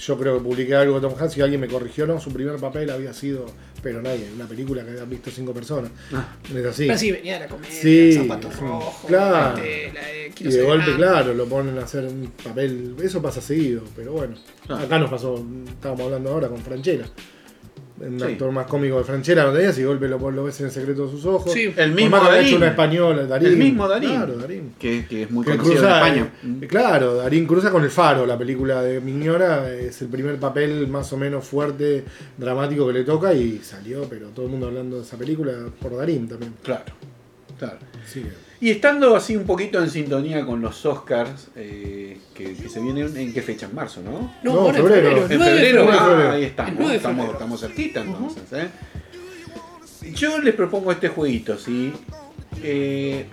yo 0.00 0.18
creo 0.18 0.38
que 0.38 0.44
publiqué 0.44 0.74
algo 0.74 0.98
de 0.98 1.06
Tom 1.08 1.18
Hanks 1.18 1.36
y 1.36 1.42
alguien 1.42 1.60
me 1.60 1.68
corrigió, 1.68 2.06
no, 2.06 2.18
su 2.18 2.32
primer 2.32 2.56
papel 2.56 2.88
había 2.90 3.12
sido, 3.12 3.46
pero 3.82 4.00
nadie, 4.00 4.28
una 4.34 4.46
película 4.46 4.82
que 4.82 4.90
habían 4.92 5.10
visto 5.10 5.30
cinco 5.30 5.52
personas. 5.52 5.90
Ah. 6.12 6.36
Es 6.54 6.64
así. 6.64 6.86
Pero 6.86 6.98
sí, 6.98 7.12
venía 7.12 7.34
de 7.34 7.40
la 7.40 7.48
comedia, 7.48 7.70
Sí, 7.82 8.12
Zapatos 8.14 8.56
Rojos, 8.58 9.06
claro. 9.06 9.56
la 9.56 9.62
de 9.62 10.32
Y 10.38 10.44
de 10.44 10.62
golpe, 10.62 10.84
grande. 10.86 10.96
claro, 10.96 11.34
lo 11.34 11.46
ponen 11.46 11.78
a 11.78 11.82
hacer 11.82 12.04
un 12.04 12.32
papel. 12.42 12.96
Eso 13.02 13.20
pasa 13.20 13.40
seguido, 13.40 13.82
pero 13.94 14.12
bueno. 14.12 14.36
Acá 14.68 14.98
nos 14.98 15.10
pasó, 15.10 15.44
estábamos 15.68 16.06
hablando 16.06 16.30
ahora 16.30 16.48
con 16.48 16.58
Franchella. 16.58 17.04
Un 18.00 18.18
Sí. 18.18 18.24
actor 18.24 18.50
más 18.50 18.66
cómico 18.66 18.96
de 18.96 19.04
Franchella, 19.04 19.44
no 19.44 19.52
tenías 19.52 19.76
y 19.78 19.84
golpe 19.84 20.08
lo, 20.08 20.30
lo 20.30 20.44
ves 20.44 20.58
en 20.60 20.66
el 20.66 20.72
secreto 20.72 21.04
de 21.04 21.10
sus 21.12 21.26
ojos. 21.26 21.52
Sí. 21.52 21.70
El 21.76 21.92
mismo 21.92 22.16
Darín. 22.18 22.46
hecho 22.46 22.56
una 22.56 22.68
española, 22.68 23.24
Darín. 23.26 23.48
El 23.48 23.56
mismo 23.58 23.86
Darín. 23.86 24.10
Claro, 24.10 24.36
Darín. 24.38 24.72
Que, 24.78 25.06
que 25.06 25.22
es 25.24 25.30
muy 25.30 25.44
Que 25.44 25.50
conocido 25.52 25.74
cruza, 25.82 26.08
en 26.08 26.14
España. 26.14 26.32
eh, 26.62 26.66
claro, 26.66 27.16
Darín 27.16 27.46
cruza 27.46 27.70
con 27.70 27.84
El 27.84 27.90
Faro, 27.90 28.24
la 28.24 28.38
película 28.38 28.82
de 28.82 29.00
Miñora, 29.02 29.70
es 29.70 30.00
el 30.00 30.08
primer 30.08 30.36
papel 30.38 30.88
más 30.88 31.12
o 31.12 31.18
menos 31.18 31.44
fuerte, 31.46 32.04
dramático 32.38 32.86
que 32.86 32.92
le 32.94 33.04
toca 33.04 33.34
y 33.34 33.58
salió, 33.58 34.04
pero 34.08 34.28
todo 34.28 34.46
el 34.46 34.52
mundo 34.52 34.68
hablando 34.68 34.96
de 34.96 35.02
esa 35.02 35.18
película 35.18 35.52
por 35.80 35.94
Darín 35.94 36.26
también. 36.26 36.54
Claro, 36.62 36.84
claro. 37.58 37.76
Sí, 38.06 38.24
Y 38.62 38.70
estando 38.70 39.16
así 39.16 39.36
un 39.36 39.44
poquito 39.44 39.82
en 39.82 39.88
sintonía 39.90 40.44
con 40.44 40.60
los 40.60 40.84
Oscars, 40.84 41.48
eh, 41.56 42.18
que, 42.34 42.54
que 42.54 42.68
se 42.68 42.78
vienen 42.80 43.16
en 43.16 43.32
qué 43.32 43.40
fecha, 43.40 43.66
en 43.66 43.74
marzo, 43.74 44.02
¿no? 44.02 44.34
No, 44.42 44.68
en 44.68 44.74
febrero. 44.74 45.26
febrero. 45.26 45.26
En 45.30 45.38
9 45.38 45.52
de 45.54 45.60
febrero, 45.60 45.86
febrero. 45.86 46.28
ah, 46.28 46.32
ahí 46.32 46.44
estamos, 46.44 46.74
9 46.76 46.90
de 46.90 46.96
estamos, 46.98 47.30
estamos 47.30 47.60
cerquita 47.60 48.00
entonces. 48.02 48.42
¿eh? 48.52 48.68
Yo 50.14 50.38
les 50.40 50.54
propongo 50.54 50.92
este 50.92 51.08
jueguito, 51.08 51.56
¿sí? 51.58 51.92
Eh, 52.62 53.24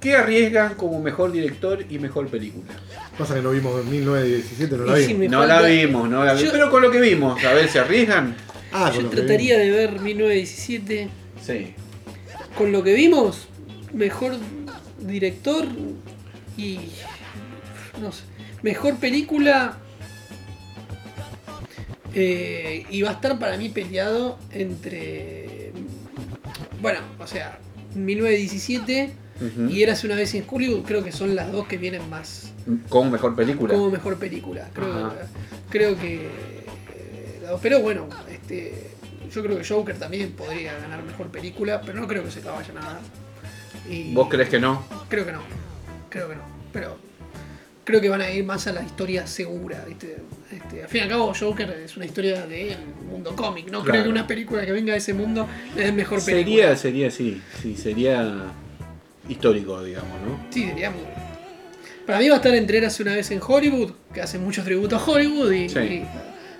¿Qué 0.00 0.16
arriesgan 0.16 0.74
como 0.74 1.00
mejor 1.00 1.32
director 1.32 1.84
y 1.88 1.98
mejor 1.98 2.28
película? 2.28 2.72
Pasa 3.18 3.34
que 3.34 3.42
no 3.42 3.50
vimos 3.50 3.80
en 3.82 3.90
1917, 3.90 4.76
no 4.76 4.84
la 4.84 4.94
vimos. 4.94 5.18
me 5.18 5.28
No 5.28 5.38
falta- 5.40 5.60
la 5.60 5.68
vimos, 5.68 6.08
no 6.10 6.24
la 6.24 6.32
vimos. 6.34 6.46
Yo- 6.46 6.52
Pero 6.52 6.70
con 6.70 6.82
lo 6.82 6.90
que 6.90 7.00
vimos, 7.00 7.42
a 7.44 7.52
ver, 7.52 7.68
¿se 7.68 7.78
arriesgan? 7.80 8.34
Ah, 8.72 8.90
Yo 8.94 9.06
trataría 9.08 9.58
de 9.58 9.70
ver 9.70 10.00
1917. 10.00 11.08
Sí. 11.42 11.74
Con 12.56 12.70
lo 12.72 12.82
que 12.82 12.92
vimos, 12.94 13.48
mejor 13.94 14.32
director 15.00 15.66
y. 16.56 16.78
No 18.00 18.12
sé. 18.12 18.24
Mejor 18.62 18.96
película. 18.96 19.76
eh, 22.14 22.86
y 22.90 23.02
va 23.02 23.10
a 23.10 23.12
estar 23.14 23.38
para 23.38 23.56
mí 23.56 23.68
peleado 23.68 24.38
entre. 24.52 25.72
Bueno, 26.80 27.00
o 27.18 27.26
sea, 27.26 27.58
1917 27.94 29.12
Ujú. 29.40 29.68
y 29.70 29.82
Érase 29.82 30.06
una 30.06 30.16
vez 30.16 30.34
en 30.34 30.44
Hollywood, 30.48 30.82
creo 30.84 31.02
que 31.02 31.12
son 31.12 31.34
las 31.34 31.50
dos 31.50 31.66
que 31.66 31.76
vienen 31.78 32.08
más 32.10 32.52
Con 32.88 33.10
mejor 33.10 33.34
película. 33.34 33.72
como 33.74 33.90
mejor 33.90 34.18
película. 34.18 34.68
Creo, 34.72 35.06
Ajá. 35.06 35.14
creo 35.70 35.98
que. 35.98 36.26
eh, 36.26 37.56
pero 37.62 37.80
bueno, 37.80 38.08
este, 38.30 38.90
yo 39.32 39.42
creo 39.42 39.58
que 39.58 39.64
Joker 39.66 39.98
también 39.98 40.32
podría 40.32 40.74
ganar 40.78 41.02
mejor 41.02 41.28
película, 41.28 41.80
pero 41.80 42.00
no 42.00 42.06
creo 42.06 42.22
que 42.24 42.30
se 42.30 42.42
la 42.42 42.52
vayan 42.52 42.78
a 42.78 42.80
dar. 42.80 43.00
Y 43.88 44.14
¿Vos 44.14 44.28
crees 44.28 44.48
que 44.48 44.58
no? 44.60 44.84
Creo 45.08 45.26
que 45.26 45.32
no. 45.32 45.40
Creo 46.08 46.28
que 46.28 46.36
no. 46.36 46.42
Pero 46.72 46.96
creo 47.84 48.00
que 48.00 48.08
van 48.08 48.22
a 48.22 48.30
ir 48.30 48.44
más 48.44 48.66
a 48.66 48.72
la 48.72 48.82
historia 48.82 49.26
segura. 49.26 49.84
¿viste? 49.86 50.16
Este, 50.50 50.82
al 50.82 50.88
fin 50.88 51.00
y 51.00 51.02
al 51.04 51.08
cabo, 51.10 51.32
Joker 51.38 51.70
es 51.84 51.96
una 51.96 52.06
historia 52.06 52.46
del 52.46 52.76
mundo 53.08 53.34
cómic. 53.36 53.70
No 53.70 53.82
creo 53.84 54.02
que 54.04 54.08
una 54.08 54.26
película 54.26 54.64
que 54.64 54.72
venga 54.72 54.92
de 54.92 54.98
ese 54.98 55.12
mundo 55.14 55.46
den 55.76 55.94
mejor 55.96 56.24
película. 56.24 56.76
Sería, 56.76 56.76
sería, 56.76 57.10
sí, 57.10 57.42
sí, 57.62 57.76
sería 57.76 58.52
histórico, 59.28 59.82
digamos, 59.82 60.12
¿no? 60.26 60.46
Sí, 60.50 60.64
sería 60.64 60.90
muy. 60.90 61.00
Para 62.06 62.18
mí 62.18 62.28
va 62.28 62.34
a 62.34 62.36
estar 62.36 62.54
entre 62.54 62.78
Érase 62.78 63.02
una 63.02 63.14
vez 63.14 63.30
en 63.30 63.40
Hollywood, 63.46 63.92
que 64.12 64.20
hace 64.20 64.38
muchos 64.38 64.64
tributos 64.64 65.00
a 65.00 65.04
Hollywood, 65.10 65.50
y, 65.52 65.68
Sí. 65.70 65.78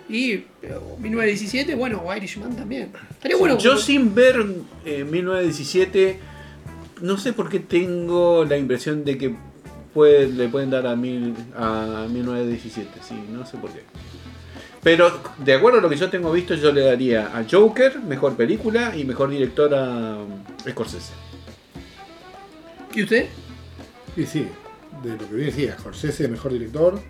y, 0.08 0.16
y, 0.16 0.46
pero 0.60 0.96
1917, 0.98 1.74
bueno, 1.74 2.02
o 2.04 2.14
Irishman 2.16 2.56
también. 2.56 2.90
Estaría 3.10 3.36
bueno. 3.36 3.58
Yo 3.58 3.76
sin 3.76 4.14
ver 4.14 4.44
eh, 4.86 5.04
1917, 5.04 6.18
no 7.04 7.18
sé 7.18 7.34
por 7.34 7.50
qué 7.50 7.60
tengo 7.60 8.44
la 8.46 8.56
impresión 8.56 9.04
de 9.04 9.18
que 9.18 9.34
puede- 9.92 10.26
le 10.28 10.48
pueden 10.48 10.70
dar 10.70 10.86
a, 10.86 10.96
mil, 10.96 11.34
a 11.54 12.06
1917, 12.10 13.00
sí, 13.06 13.14
no 13.30 13.44
sé 13.44 13.58
por 13.58 13.70
qué. 13.70 13.82
Pero 14.82 15.20
de 15.38 15.54
acuerdo 15.54 15.78
a 15.78 15.82
lo 15.82 15.88
que 15.90 15.96
yo 15.96 16.08
tengo 16.08 16.32
visto, 16.32 16.54
yo 16.54 16.72
le 16.72 16.80
daría 16.82 17.26
a 17.36 17.44
Joker, 17.50 18.00
mejor 18.00 18.36
película, 18.36 18.96
y 18.96 19.04
mejor 19.04 19.28
director 19.30 19.74
a 19.74 20.16
um, 20.16 20.42
Scorsese. 20.68 21.12
¿Y 22.94 23.02
usted? 23.02 23.26
Sí, 24.14 24.26
sí, 24.26 24.48
de 25.02 25.10
lo 25.10 25.28
que 25.28 25.34
viene, 25.34 25.52
sí, 25.52 25.68
a 25.68 25.78
Scorsese, 25.78 26.28
mejor 26.28 26.52
director. 26.52 27.00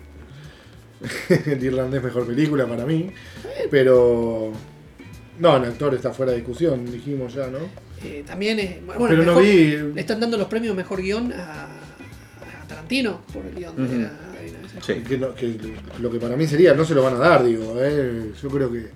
el 1.45 1.63
irlandés, 1.63 2.03
mejor 2.03 2.27
película 2.27 2.65
para 2.65 2.85
mí. 2.85 3.11
Pero. 3.71 4.51
No, 5.39 5.57
el 5.57 5.65
actor 5.65 5.93
está 5.93 6.11
fuera 6.11 6.31
de 6.31 6.37
discusión, 6.39 6.89
dijimos 6.91 7.33
ya, 7.33 7.47
¿no? 7.47 7.57
Eh, 8.03 8.23
también 8.25 8.59
es. 8.59 8.85
Bueno, 8.85 9.05
Pero 9.07 9.23
no 9.23 9.35
mejor- 9.35 9.43
vi. 9.43 9.77
Le 9.93 10.01
están 10.01 10.19
dando 10.19 10.37
los 10.37 10.47
premios 10.47 10.75
mejor 10.75 11.01
guion 11.01 11.33
a, 11.33 11.63
a 11.63 12.67
Tarantino 12.67 13.21
por 13.33 13.45
el 13.45 13.55
guion 13.55 13.75
de 13.75 13.83
la- 13.83 14.09
de 14.09 14.51
la- 14.51 14.81
Sí. 14.81 14.93
Que, 15.07 15.17
no- 15.17 15.33
que 15.33 15.57
lo 15.99 16.11
que 16.11 16.19
para 16.19 16.35
mí 16.35 16.45
sería, 16.47 16.73
no 16.73 16.85
se 16.85 16.93
lo 16.93 17.03
van 17.03 17.15
a 17.15 17.19
dar, 17.19 17.43
digo. 17.43 17.75
¿eh? 17.79 18.31
Yo 18.41 18.49
creo 18.49 18.71
que, 18.71 18.87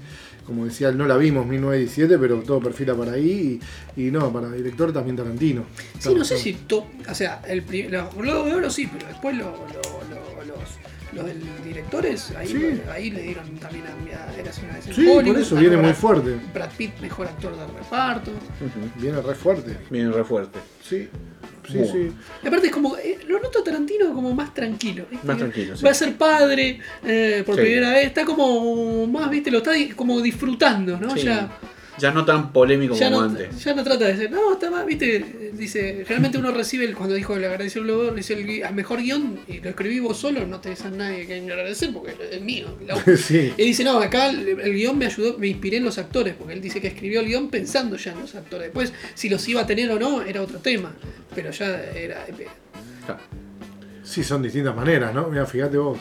como 0.45 0.66
decía, 0.66 0.91
no 0.91 1.06
la 1.07 1.18
vimos 1.18 1.45
1917, 1.45 2.18
pero 2.18 2.38
todo 2.41 2.60
perfila 2.60 2.94
para 2.95 3.14
ahí. 3.14 3.60
Y, 3.95 4.07
y 4.07 4.11
no, 4.11 4.32
para 4.32 4.52
director 4.52 4.91
también 4.94 5.16
Tarantino. 5.16 5.64
Sí, 5.98 6.14
no 6.14 6.24
sé 6.26 6.38
si. 6.38 6.53
to- 6.53 6.88
o 7.10 7.16
sea, 7.16 7.41
el 7.48 7.64
los 7.90 8.16
Globos 8.16 8.45
de 8.45 8.53
Oro 8.56 8.70
sí, 8.70 8.88
pero 8.91 9.07
después 9.07 9.36
lo- 9.38 9.45
lo- 9.45 9.57
lo- 10.10 10.28
los, 11.14 11.26
directores, 11.65 12.31
ahí, 12.38 12.48
Sí. 12.48 12.81
ahí 12.91 13.11
le 13.11 13.22
dieron 13.22 13.49
también 13.57 13.86
a. 13.88 14.31
a 14.31 14.36
Érase 14.40 14.61
una 14.64 14.73
vez 14.76 14.86
Sí, 14.86 15.06
por 15.06 15.38
eso 15.38 15.56
viene 15.56 15.76
Brad- 15.76 15.84
muy 15.86 15.94
fuerte. 15.94 16.38
Brad 16.53 16.69
Pitt, 16.77 16.99
mejor 17.02 17.27
actor 17.27 17.56
de 17.56 17.65
reparto. 17.68 18.31
Viene 18.95 19.22
re 19.22 19.36
fuerte. 19.36 19.77
Viene 19.90 20.11
re 20.11 20.23
fuerte. 20.23 20.60
Sí, 20.84 21.07
sí, 21.68 21.77
Bueno. 21.77 21.91
sí. 21.94 22.11
Y 22.44 22.48
aparte 22.48 22.68
es 22.68 22.73
como, 22.73 22.98
eh, 22.98 23.19
lo 23.27 23.40
noto 23.40 23.60
a 23.60 23.64
Tarantino 23.64 24.14
como 24.14 24.34
más 24.34 24.53
tranquilo. 24.53 25.06
¿viste? 25.10 25.27
Más 25.27 25.38
tranquilo, 25.38 25.76
sí. 25.77 25.84
Va 25.84 25.91
a 25.91 25.94
ser 25.94 26.15
padre 26.15 26.80
eh, 27.03 27.44
por 27.45 27.56
Sí. 27.56 27.61
primera 27.61 27.91
vez, 27.91 28.07
está 28.07 28.26
como 28.26 29.06
más, 29.07 29.30
viste, 29.30 29.52
lo 29.52 29.60
está 29.60 29.72
di- 29.72 29.90
como 29.90 30.19
disfrutando, 30.22 30.98
¿no? 30.99 31.11
Sí. 31.15 31.23
Ya, 31.23 31.49
Ya 32.00 32.12
no 32.12 32.26
tan 32.26 32.52
polémico 32.54 32.96
ya, 32.96 33.08
como 33.10 33.22
no, 33.22 33.30
antes. 33.30 33.64
ya 33.64 33.74
no 33.74 33.84
trata 33.84 34.06
de 34.08 34.18
ser, 34.18 34.32
no, 34.32 34.54
está 34.54 34.72
más, 34.72 34.86
viste, 34.86 35.52
dice, 35.54 36.04
generalmente 36.04 36.38
uno 36.38 36.52
recibe, 36.52 36.86
el- 36.86 36.96
cuando 36.96 37.16
dijo 37.16 37.38
le 37.38 37.46
agradeció 37.48 37.82
el 37.82 37.88
Globo, 37.88 38.12
dice 38.12 38.34
el, 38.34 38.64
al 38.64 38.74
mejor 38.74 39.02
guion, 39.02 39.40
y 39.48 39.60
lo 39.60 39.70
escribí 39.70 40.00
vos 40.00 40.18
solo, 40.18 40.48
no 40.48 40.60
tenés 40.60 40.82
a 40.86 40.90
nadie 40.90 41.28
que 41.28 41.36
agradecer 41.40 41.92
porque 41.94 42.16
es 42.32 42.42
mío. 42.42 42.68
la- 42.88 42.96
Sí. 43.18 43.54
Y 43.58 43.64
dice, 43.64 43.84
no, 43.84 44.00
acá 44.00 44.30
el, 44.30 44.48
el 44.60 44.74
guion 44.74 44.98
me 44.98 45.06
ayudó, 45.08 45.38
me 45.38 45.48
inspiré 45.48 45.78
en 45.78 45.86
los 45.86 45.98
actores, 45.98 46.36
porque 46.38 46.54
él 46.54 46.62
dice 46.62 46.80
que 46.82 46.88
escribió 46.88 47.20
el 47.20 47.28
guion 47.28 47.50
pensando 47.50 47.96
ya 47.98 48.14
en 48.14 48.20
los 48.22 48.34
actores. 48.36 48.68
Después, 48.68 48.94
si 49.14 49.30
los 49.30 49.48
iba 49.48 49.62
a 49.62 49.68
tener 49.68 49.92
o 49.92 50.00
no, 50.00 50.22
era 50.22 50.42
otro 50.42 50.60
tema. 50.60 50.94
Pero 51.36 51.52
ya 51.52 51.84
era. 51.94 52.26
Sí, 54.04 54.24
son 54.24 54.42
distintas 54.42 54.76
maneras, 54.76 55.14
¿no? 55.14 55.28
Mira, 55.30 55.46
fíjate 55.46 55.78
vos. 55.78 56.00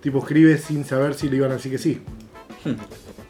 Tipo 0.00 0.18
escribe 0.18 0.58
sin 0.58 0.84
saber 0.84 1.14
si 1.14 1.28
le 1.28 1.36
iban 1.36 1.50
a 1.50 1.54
decir 1.54 1.72
que 1.72 1.78
sí. 1.78 2.00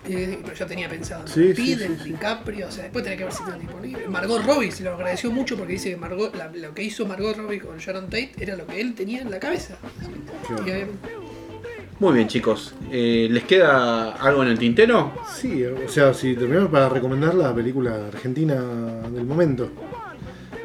Eh, 0.08 0.38
pero 0.42 0.54
ya 0.56 0.66
tenía 0.66 0.88
pensado. 0.88 1.22
en 1.22 1.28
Sí, 1.28 1.52
Pitt, 1.54 1.78
sí, 1.78 1.84
en 1.84 1.98
sí. 1.98 2.04
DiCaprio, 2.10 2.68
o 2.68 2.70
sea, 2.70 2.84
después 2.84 3.04
tenía 3.04 3.18
que 3.18 3.24
ver 3.24 3.32
si 3.32 3.38
estaban 3.40 3.60
disponibles. 3.60 4.08
Margot 4.08 4.44
Robbie 4.44 4.70
se 4.72 4.84
lo 4.84 4.94
agradeció 4.94 5.30
mucho 5.30 5.56
porque 5.56 5.74
dice 5.74 5.90
que 5.90 5.96
Margot, 5.96 6.34
la- 6.36 6.48
lo 6.52 6.74
que 6.74 6.82
hizo 6.82 7.06
Margot 7.06 7.36
Robbie 7.36 7.60
con 7.60 7.78
Sharon 7.78 8.04
Tate 8.06 8.32
era 8.38 8.56
lo 8.56 8.66
que 8.66 8.80
él 8.80 8.94
tenía 8.94 9.20
en 9.22 9.30
la 9.30 9.38
cabeza. 9.38 9.76
Y, 10.66 10.70
eh, 10.70 10.86
Muy 12.00 12.14
bien, 12.14 12.28
chicos. 12.28 12.74
Eh, 12.92 13.26
¿Les 13.30 13.42
queda 13.42 14.12
algo 14.12 14.42
en 14.44 14.50
el 14.50 14.58
tintero? 14.58 15.12
Sí, 15.34 15.64
o 15.64 15.88
sea, 15.88 16.14
si 16.14 16.34
terminamos 16.36 16.70
para 16.70 16.88
recomendar 16.88 17.34
la 17.34 17.52
película 17.52 18.06
argentina 18.06 18.54
del 19.10 19.24
momento. 19.24 19.68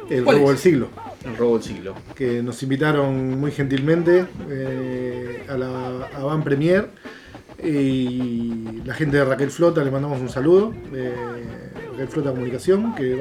El 0.08 0.22
¿Cuál 0.22 0.36
robo 0.36 0.52
es? 0.52 0.62
del 0.62 0.72
siglo. 0.72 0.88
El 1.24 1.36
robo 1.36 1.54
del 1.58 1.62
siglo. 1.66 1.94
que 2.14 2.42
nos 2.42 2.62
invitaron 2.62 3.40
muy 3.40 3.50
gentilmente 3.50 4.26
eh, 4.48 5.42
a 5.48 5.56
la 5.56 6.06
a 6.14 6.22
Van 6.22 6.44
Premier 6.44 6.88
y 7.64 8.82
la 8.84 8.94
gente 8.94 9.16
de 9.16 9.24
Raquel 9.24 9.50
Flota 9.50 9.82
le 9.82 9.90
mandamos 9.90 10.20
un 10.20 10.28
saludo 10.28 10.74
eh, 10.94 11.14
Raquel 11.92 12.08
Flota 12.08 12.30
Comunicación 12.30 12.94
que 12.94 13.18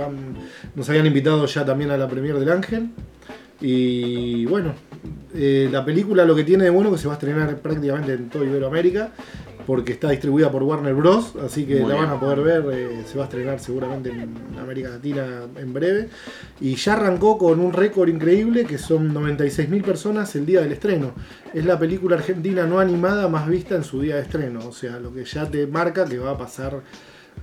nos 0.75 0.89
habían 0.89 1.05
invitado 1.05 1.45
ya 1.45 1.65
también 1.65 1.91
a 1.91 1.97
la 1.97 2.07
Premier 2.07 2.37
del 2.37 2.49
Ángel. 2.49 2.89
Y 3.61 4.45
bueno 4.45 4.73
eh, 5.33 5.69
la 5.71 5.85
película 5.85 6.25
lo 6.25 6.35
que 6.35 6.43
tiene 6.43 6.65
de 6.65 6.69
bueno 6.69 6.91
que 6.91 6.97
se 6.97 7.07
va 7.07 7.13
a 7.13 7.17
estrenar 7.17 7.55
prácticamente 7.57 8.13
en 8.13 8.29
toda 8.29 8.45
Iberoamérica 8.45 9.11
porque 9.65 9.93
está 9.93 10.09
distribuida 10.09 10.51
por 10.51 10.63
Warner 10.63 10.93
Bros. 10.93 11.35
Así 11.43 11.65
que 11.65 11.79
Muy 11.79 11.89
la 11.91 11.95
van 11.97 12.09
a 12.09 12.19
poder 12.19 12.41
ver. 12.41 12.63
eh, 12.73 13.03
se 13.05 13.17
va 13.17 13.23
a 13.23 13.27
estrenar 13.27 13.59
seguramente 13.59 14.09
en 14.09 14.33
América 14.59 14.89
Latina 14.89 15.43
en 15.55 15.73
breve. 15.73 16.09
Y 16.61 16.75
ya 16.75 16.93
arrancó 16.93 17.37
con 17.37 17.59
un 17.59 17.73
récord 17.73 18.09
increíble 18.09 18.65
que 18.65 18.77
son 18.77 19.13
96.000 19.13 19.83
personas 19.83 20.35
el 20.35 20.45
día 20.45 20.61
del 20.61 20.71
estreno. 20.71 21.13
Es 21.53 21.65
la 21.65 21.77
película 21.79 22.15
argentina 22.15 22.65
no 22.65 22.79
animada 22.79 23.27
más 23.27 23.47
vista 23.47 23.75
en 23.75 23.83
su 23.83 24.01
día 24.01 24.15
de 24.15 24.21
estreno. 24.21 24.67
O 24.67 24.71
sea, 24.73 24.99
lo 24.99 25.13
que 25.13 25.25
ya 25.25 25.49
te 25.49 25.67
marca 25.67 26.05
que 26.05 26.17
va 26.19 26.31
a 26.31 26.37
pasar 26.37 26.81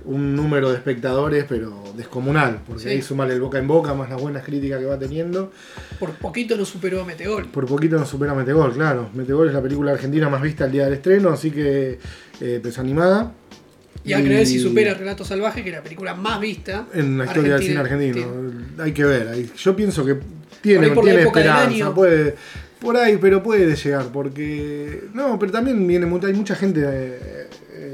un 0.05 0.35
número 0.35 0.69
de 0.71 0.77
espectadores, 0.77 1.45
pero 1.47 1.83
descomunal. 1.95 2.59
Porque 2.65 2.83
Sí. 2.83 2.89
ahí 2.89 3.01
sumale 3.01 3.33
el 3.33 3.41
boca 3.41 3.59
en 3.59 3.67
boca, 3.67 3.93
más 3.93 4.09
las 4.09 4.19
buenas 4.19 4.43
críticas 4.43 4.79
que 4.79 4.85
va 4.85 4.97
teniendo. 4.97 5.51
por 5.99 6.11
poquito 6.11 6.57
no 6.57 6.65
superó 6.65 7.01
a 7.01 7.05
Metegol. 7.05 7.47
Por 7.47 7.65
poquito 7.67 7.97
nos 7.97 8.09
supera 8.09 8.33
Metegol, 8.33 8.73
claro. 8.73 9.09
Metegol 9.13 9.47
es 9.49 9.53
la 9.53 9.61
película 9.61 9.91
argentina 9.91 10.29
más 10.29 10.41
vista 10.41 10.65
el 10.65 10.71
día 10.71 10.85
del 10.85 10.93
estreno, 10.93 11.29
así 11.29 11.51
que 11.51 11.99
eh, 12.39 12.59
pues 12.61 12.79
animada. 12.79 13.33
Y 14.03 14.13
a 14.13 14.23
creer 14.23 14.47
si 14.47 14.59
supera 14.59 14.95
Relato 14.95 15.23
Salvaje, 15.23 15.61
que 15.63 15.69
es 15.69 15.75
la 15.75 15.83
película 15.83 16.15
más 16.15 16.39
vista 16.39 16.87
en 16.93 17.19
la 17.19 17.25
historia 17.25 17.53
del 17.53 17.63
cine 17.63 17.79
argentino. 17.79 18.25
Hay 18.79 18.93
que 18.93 19.03
ver. 19.03 19.45
Yo 19.55 19.75
pienso 19.75 20.03
que 20.03 20.17
tiene, 20.61 20.87
Por 20.87 20.95
por 20.95 21.03
tiene 21.05 21.21
esperanza. 21.21 21.93
Puede, 21.93 22.35
por 22.79 22.97
ahí, 22.97 23.17
pero 23.21 23.43
puede 23.43 23.75
llegar. 23.75 24.07
Porque. 24.11 25.03
No, 25.13 25.37
pero 25.37 25.51
también 25.51 25.85
viene 25.85 26.07
hay 26.25 26.33
mucha 26.33 26.55
gente 26.55 26.81
eh, 26.83 27.47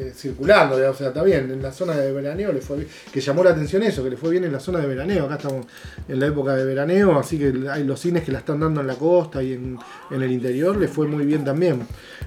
eh, 0.08 0.14
circulando. 0.16 0.76
O 0.90 0.94
sea, 0.94 1.08
está 1.10 1.24
bien. 1.24 1.52
En 1.52 1.62
la 1.62 1.72
zona 1.72 1.96
de 1.96 2.12
veraneo 2.12 2.52
le 2.52 2.62
fue 2.62 2.78
bien, 2.78 2.90
Que 3.12 3.20
llamó 3.22 3.44
la 3.44 3.52
atención 3.52 3.84
eso, 3.84 4.04
que 4.04 4.10
le 4.12 4.18
fue 4.18 4.32
bien 4.32 4.44
en 4.44 4.52
la 4.52 4.60
zona 4.60 4.80
de 4.80 4.88
veraneo. 4.88 5.26
Acá 5.26 5.36
estamos 5.36 5.66
en 6.08 6.20
la 6.20 6.28
época 6.28 6.56
de 6.56 6.66
veraneo. 6.66 7.18
Así 7.20 7.38
que 7.38 7.54
hay 7.70 7.84
los 7.84 8.00
cines 8.00 8.24
que 8.24 8.32
la 8.32 8.40
están 8.40 8.60
dando 8.60 8.82
en 8.82 8.88
la 8.88 8.96
costa 8.96 9.42
y 9.44 9.54
en, 9.54 9.78
en 10.12 10.22
el 10.22 10.32
interior. 10.32 10.76
Le 10.78 10.88
fue 10.88 11.08
muy 11.08 11.26
bien 11.26 11.44
también. 11.44 11.82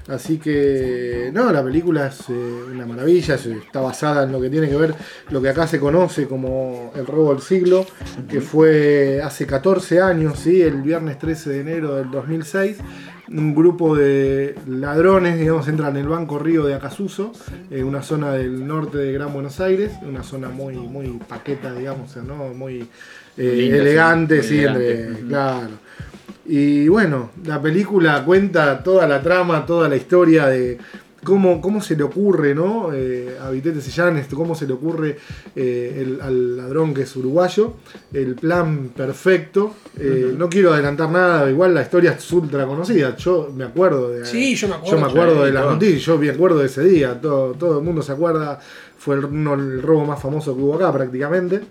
Así 0.07 0.37
que, 0.39 1.29
no, 1.33 1.51
la 1.51 1.63
película 1.63 2.07
es 2.07 2.21
eh, 2.29 2.33
una 2.33 2.85
maravilla, 2.85 3.35
es- 3.35 3.45
está 3.45 3.81
basada 3.81 4.23
en 4.23 4.31
lo 4.31 4.41
que 4.41 4.49
tiene 4.49 4.67
que 4.67 4.75
ver, 4.75 4.95
lo 5.29 5.41
que 5.41 5.49
acá 5.49 5.67
se 5.67 5.79
conoce 5.79 6.27
como 6.27 6.91
el 6.95 7.05
robo 7.05 7.33
del 7.33 7.41
siglo, 7.43 7.85
que 8.27 8.41
fue 8.41 9.21
hace 9.23 9.45
14 9.45 10.01
años, 10.01 10.39
¿sí? 10.39 10.61
el 10.61 10.81
viernes 10.81 11.19
13 11.19 11.49
de 11.51 11.59
enero 11.61 11.95
del 11.95 12.09
2006. 12.09 12.77
Un 13.33 13.55
grupo 13.55 13.95
de 13.95 14.55
ladrones, 14.67 15.37
digamos, 15.39 15.67
entran 15.69 15.95
en 15.95 16.01
el 16.03 16.07
Banco 16.09 16.37
Río 16.37 16.65
de 16.65 16.73
Acasuso, 16.73 17.31
en 17.69 17.85
una 17.85 18.01
zona 18.01 18.33
del 18.33 18.67
norte 18.67 18.97
de 18.97 19.13
Gran 19.13 19.31
Buenos 19.31 19.59
Aires, 19.61 19.93
una 20.01 20.21
zona 20.23 20.49
muy, 20.49 20.75
muy 20.75 21.07
paqueta, 21.29 21.73
digamos, 21.73 22.09
o 22.09 22.13
sea, 22.13 22.23
¿no? 22.23 22.35
muy 22.53 22.87
eh, 23.37 23.53
sí, 23.55 23.69
elegante, 23.69 24.35
muy 24.35 24.43
sí, 24.43 24.59
elegante. 24.59 24.91
entre- 25.01 25.11
Ujú. 25.21 25.27
claro. 25.29 25.69
Y 26.45 26.87
bueno, 26.89 27.29
la 27.45 27.61
película 27.61 28.25
cuenta 28.25 28.83
toda 28.83 29.07
la 29.07 29.21
trama, 29.21 29.65
toda 29.65 29.87
la 29.87 29.95
historia 29.95 30.47
de 30.47 30.77
cómo, 31.23 31.61
cómo 31.61 31.81
se 31.81 31.95
le 31.95 32.03
ocurre, 32.03 32.55
¿no? 32.55 32.89
Eh, 32.93 33.37
a 33.41 33.49
Vitete 33.49 33.81
Sellanes, 33.81 34.27
cómo 34.33 34.55
se 34.55 34.65
le 34.67 34.73
ocurre 34.73 35.17
eh, 35.55 35.97
el- 36.01 36.21
al 36.21 36.57
ladrón 36.57 36.93
que 36.93 37.03
es 37.03 37.15
uruguayo, 37.15 37.75
el 38.13 38.35
plan 38.35 38.89
perfecto. 38.95 39.73
Eh, 39.99 40.33
No 40.37 40.49
quiero 40.49 40.73
adelantar 40.73 41.09
nada, 41.11 41.49
igual 41.49 41.73
la 41.73 41.81
historia 41.83 42.11
es 42.11 42.31
ultra 42.31 42.65
conocida. 42.65 43.15
Yo 43.17 43.51
me 43.55 43.63
acuerdo 43.65 44.09
de. 44.09 44.25
Sí, 44.25 44.55
yo 44.55 44.67
me 44.67 44.75
acuerdo. 44.75 44.97
Yo 44.97 45.01
me 45.05 45.09
acuerdo 45.11 45.43
de 45.45 45.51
todo. 45.51 45.71
noticias, 45.71 46.01
yo 46.01 46.17
me 46.17 46.29
acuerdo 46.29 46.59
de 46.59 46.65
ese 46.65 46.83
día, 46.83 47.19
todo, 47.21 47.53
todo 47.53 47.79
el 47.79 47.85
mundo 47.85 48.01
se 48.01 48.11
acuerda, 48.13 48.59
fue 48.97 49.15
el, 49.15 49.25
uno- 49.25 49.53
el 49.55 49.81
robo 49.81 50.05
más 50.05 50.21
famoso 50.21 50.55
que 50.55 50.61
hubo 50.61 50.75
acá 50.75 50.91
prácticamente. 50.91 51.61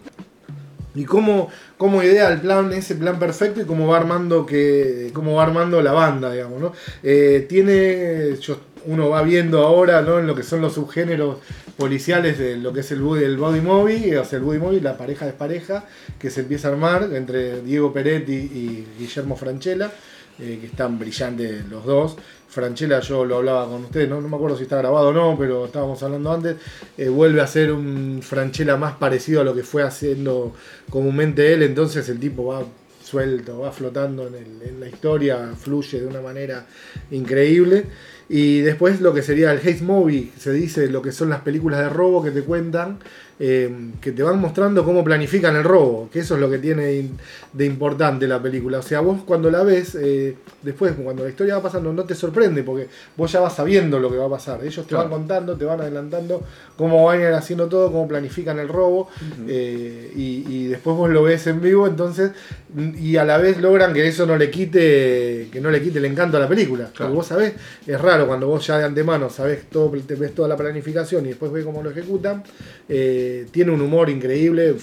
Y 0.93 1.05
cómo, 1.05 1.49
cómo 1.79 2.03
idea 2.03 2.33
el 2.33 2.41
plan, 2.41 2.73
ese 2.73 2.97
plan 2.97 3.17
perfecto 3.17 3.61
y 3.61 3.65
cómo 3.65 3.87
va 3.87 3.97
armando 3.99 4.45
que. 4.45 5.11
cómo 5.15 5.35
va 5.37 5.45
armando 5.45 5.81
la 5.83 5.93
banda, 5.93 6.33
digamos, 6.33 6.61
¿no? 6.61 6.73
Eh, 7.03 7.47
tiene. 7.49 8.37
yo- 8.41 8.59
uno 8.87 9.09
va 9.09 9.23
viendo 9.23 9.67
ahora, 9.67 10.03
¿no? 10.03 10.19
En 10.19 10.27
lo 10.27 10.35
que 10.35 10.43
son 10.43 10.61
los 10.61 10.75
subgéneros 10.75 11.39
policiales 11.77 12.39
de 12.39 12.57
lo 12.57 12.73
que 12.73 12.81
es 12.81 12.91
el 12.93 13.01
body, 13.01 13.25
el 13.25 13.37
body 13.37 13.61
movie, 13.61 14.19
o 14.19 14.25
sea, 14.25 14.39
el 14.39 14.45
body 14.45 14.59
movie, 14.59 14.81
la 14.81 14.97
pareja 14.97 15.27
despareja, 15.27 15.85
que 16.19 16.31
se 16.31 16.41
empieza 16.41 16.69
a 16.69 16.73
armar 16.73 17.09
entre 17.15 17.63
Diego 17.63 17.93
Peretti 17.93 18.33
y 18.33 18.87
Guillermo 18.99 19.37
Franchella, 19.37 19.91
eh, 20.39 20.59
que 20.61 20.67
están 20.67 20.99
brillantes 20.99 21.67
los 21.69 21.85
dos. 21.85 22.17
Franchella, 22.49 23.01
yo 23.01 23.25
lo 23.25 23.37
hablaba 23.37 23.67
con 23.69 23.85
ustedes, 23.85 24.09
no, 24.09 24.21
no 24.21 24.29
me 24.29 24.37
acuerdo 24.37 24.57
si 24.57 24.65
está 24.65 24.79
grabado 24.79 25.09
o 25.09 25.13
no, 25.13 25.37
pero 25.39 25.67
estábamos 25.67 26.03
hablando 26.03 26.33
antes. 26.33 26.57
eh, 26.99 27.09
vuelve 27.09 27.41
a 27.41 27.47
ser 27.47 27.73
un 27.73 28.21
Franchella 28.23 28.77
más 28.77 28.95
parecido 28.95 29.41
a 29.41 29.45
lo 29.45 29.55
que 29.55 29.63
fue 29.63 29.83
haciendo 29.83 30.53
comúnmente 30.91 31.53
él, 31.53 31.63
entonces 31.63 32.09
el 32.09 32.19
tipo 32.19 32.47
va 32.47 32.65
suelto, 33.03 33.61
va 33.61 33.73
flotando 33.73 34.29
en 34.29 34.81
la 34.81 34.89
historia, 34.89 35.53
fluye 35.57 36.01
de 36.01 36.07
una 36.07 36.21
manera 36.21 36.67
increíble. 37.11 37.87
Y 38.33 38.61
después 38.61 39.01
lo 39.01 39.13
que 39.13 39.23
sería 39.23 39.51
el 39.53 39.59
Haze 39.59 39.83
Movie, 39.83 40.31
se 40.39 40.53
dice 40.53 40.89
lo 40.89 41.03
que 41.03 41.11
son 41.11 41.31
las 41.31 41.41
películas 41.41 41.81
de 41.81 41.89
robo 41.89 42.23
que 42.23 42.31
te 42.31 42.43
cuentan, 42.43 42.99
eh, 43.43 43.69
que 44.01 44.13
te 44.13 44.23
van 44.23 44.39
mostrando 44.39 44.85
cómo 44.85 45.03
planifican 45.03 45.57
el 45.57 45.65
robo, 45.65 46.09
que 46.13 46.21
eso 46.21 46.35
es 46.35 46.41
lo 46.41 46.49
que 46.51 46.59
tiene 46.59 47.09
de 47.55 47.65
importante 47.67 48.29
la 48.29 48.41
película. 48.41 48.79
O 48.79 48.83
sea, 48.83 49.01
vos 49.01 49.23
cuando 49.25 49.51
la 49.51 49.63
ves, 49.65 49.97
eh, 50.01 50.37
después 50.63 50.93
cuando 51.03 51.25
la 51.25 51.31
historia 51.31 51.57
va 51.57 51.63
pasando 51.63 51.93
no 51.93 52.05
te 52.05 52.15
sorprende, 52.15 52.63
porque 52.63 52.87
vos 53.17 53.33
ya 53.33 53.41
vas 53.41 53.57
sabiendo 53.57 53.99
lo 53.99 54.11
que 54.11 54.19
va 54.19 54.27
a 54.27 54.31
pasar. 54.31 54.61
Ellos 54.63 54.85
te 54.87 54.91
Claro. 54.91 55.09
van 55.09 55.19
contando, 55.21 55.57
te 55.57 55.65
van 55.65 55.81
adelantando 55.81 56.43
cómo 56.77 57.03
van 57.07 57.19
a 57.19 57.29
ir 57.31 57.33
haciendo 57.35 57.67
todo, 57.67 57.91
cómo 57.91 58.07
planifican 58.07 58.59
el 58.61 58.69
robo, 58.69 59.09
eh, 59.49 60.13
y, 60.15 60.45
y 60.49 60.67
después 60.69 60.97
vos 60.97 61.11
lo 61.11 61.23
ves 61.23 61.47
en 61.47 61.61
vivo, 61.63 61.87
entonces, 61.87 62.31
y 63.01 63.17
a 63.17 63.25
la 63.25 63.39
vez 63.39 63.59
logran 63.61 63.93
que 63.95 64.07
eso 64.07 64.25
no 64.27 64.37
le 64.37 64.51
quite, 64.51 65.49
que 65.51 65.61
no 65.63 65.71
le 65.71 65.81
quite 65.83 65.99
el 65.99 66.05
encanto 66.05 66.37
a 66.37 66.41
la 66.41 66.49
película. 66.49 66.85
Claro. 66.95 66.97
Porque 66.97 67.15
vos 67.17 67.27
sabés, 67.27 67.55
es 67.87 68.01
raro 68.01 68.20
cuando 68.27 68.47
vos 68.47 68.67
ya 68.67 68.79
de 68.79 68.85
antemano 68.85 69.31
sabés 69.31 69.65
todo, 69.71 69.91
ves 69.91 70.35
toda 70.35 70.49
la 70.49 70.57
planificación 70.57 71.25
y 71.27 71.29
después 71.31 71.51
ves 71.53 71.65
cómo 71.65 71.83
lo 71.83 71.91
ejecutan. 71.91 72.43
eh, 72.89 73.47
tiene 73.53 73.71
un 73.71 73.81
humor 73.81 74.11
increíble, 74.11 74.75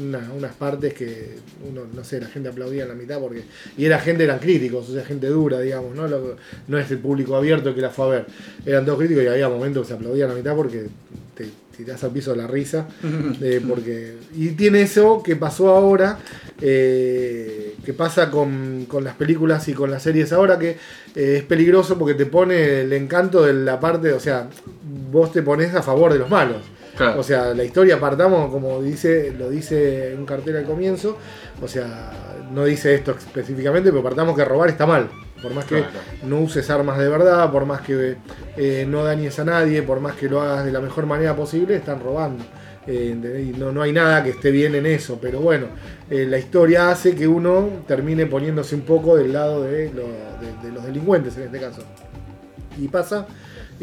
una- 0.00 0.30
unas 0.36 0.54
partes 0.54 0.92
que 0.94 1.36
uno, 1.68 1.82
no 1.94 2.04
sé, 2.04 2.20
la 2.20 2.26
gente 2.26 2.48
aplaudía 2.50 2.82
en 2.82 2.88
la 2.88 2.94
mitad 2.94 3.18
porque. 3.20 3.42
Y 3.78 3.84
era 3.86 3.98
gente, 3.98 4.24
eran 4.24 4.38
críticos, 4.38 4.88
o 4.90 4.92
sea, 4.92 5.04
gente 5.04 5.28
dura, 5.28 5.60
digamos, 5.60 5.94
¿no? 5.94 6.06
No 6.68 6.78
es 6.78 6.90
el 6.90 6.98
público 6.98 7.34
abierto 7.36 7.74
que 7.74 7.80
la 7.80 7.90
fue 7.90 8.04
a 8.06 8.08
ver. 8.08 8.26
Eran 8.66 8.84
todos 8.84 8.98
críticos 8.98 9.24
y 9.24 9.28
había 9.28 9.48
momentos 9.48 9.82
que 9.82 9.88
se 9.88 9.94
aplaudían 9.94 10.28
a 10.30 10.32
la 10.32 10.38
mitad 10.38 10.54
porque 10.56 10.86
te 11.34 11.46
tirás 11.76 12.02
al 12.04 12.10
piso 12.10 12.34
la 12.34 12.46
risa. 12.46 12.86
eh, 13.40 13.60
porque, 13.66 14.16
y 14.34 14.50
tiene 14.50 14.82
eso 14.82 15.22
que 15.22 15.36
pasó 15.36 15.70
ahora, 15.70 16.18
eh, 16.60 17.74
que 17.84 17.92
pasa 17.92 18.30
con, 18.30 18.86
con 18.88 19.04
las 19.04 19.16
películas 19.16 19.66
y 19.68 19.74
con 19.74 19.90
las 19.90 20.02
series 20.02 20.32
ahora, 20.32 20.58
que 20.58 20.70
eh, 21.14 21.36
es 21.38 21.42
peligroso 21.44 21.98
porque 21.98 22.14
te 22.14 22.26
pone 22.26 22.82
el 22.82 22.92
encanto 22.92 23.42
de 23.42 23.52
la 23.52 23.80
parte, 23.80 24.12
o 24.12 24.20
sea, 24.20 24.48
vos 25.10 25.32
te 25.32 25.42
pones 25.42 25.74
a 25.74 25.82
favor 25.82 26.12
de 26.12 26.18
los 26.18 26.30
malos. 26.30 26.62
Claro. 26.96 27.20
O 27.20 27.22
sea, 27.22 27.54
la 27.54 27.64
historia 27.64 27.98
partamos, 27.98 28.50
como 28.50 28.82
dice, 28.82 29.32
lo 29.36 29.48
dice 29.48 30.14
un 30.16 30.26
cartel 30.26 30.58
al 30.58 30.64
comienzo, 30.64 31.16
o 31.62 31.66
sea, 31.66 32.31
no 32.52 32.64
dice 32.64 32.94
esto 32.94 33.12
específicamente, 33.12 33.90
pero 33.90 34.02
partamos 34.02 34.36
que 34.36 34.44
robar 34.44 34.68
está 34.70 34.86
mal. 34.86 35.08
Por 35.42 35.52
más 35.54 35.64
que 35.64 35.78
Claro. 35.78 35.90
no 36.24 36.38
uses 36.40 36.70
armas 36.70 36.98
de 36.98 37.08
verdad, 37.08 37.50
por 37.50 37.66
más 37.66 37.80
que 37.80 38.16
eh, 38.56 38.86
no 38.88 39.02
dañes 39.02 39.38
a 39.40 39.44
nadie, 39.44 39.82
por 39.82 39.98
más 40.00 40.14
que 40.14 40.28
lo 40.28 40.40
hagas 40.40 40.64
de 40.64 40.70
la 40.70 40.80
mejor 40.80 41.06
manera 41.06 41.34
posible, 41.34 41.74
están 41.76 42.00
robando. 42.00 42.44
eh, 42.86 43.52
no, 43.58 43.70
no 43.70 43.80
hay 43.82 43.92
nada 43.92 44.24
que 44.24 44.30
esté 44.30 44.50
bien 44.50 44.74
en 44.74 44.86
eso, 44.86 45.18
pero 45.22 45.38
bueno, 45.40 45.66
eh, 46.10 46.26
la 46.28 46.36
historia 46.38 46.90
hace 46.90 47.14
que 47.14 47.28
uno 47.28 47.68
termine 47.86 48.26
poniéndose 48.26 48.74
un 48.74 48.80
poco 48.80 49.16
del 49.16 49.32
lado 49.32 49.62
de, 49.62 49.92
lo- 49.92 50.02
de- 50.02 50.66
de 50.68 50.72
los 50.74 50.84
delincuentes 50.84 51.36
en 51.36 51.44
este 51.44 51.60
caso. 51.60 51.82
Y 52.80 52.88
pasa 52.88 53.26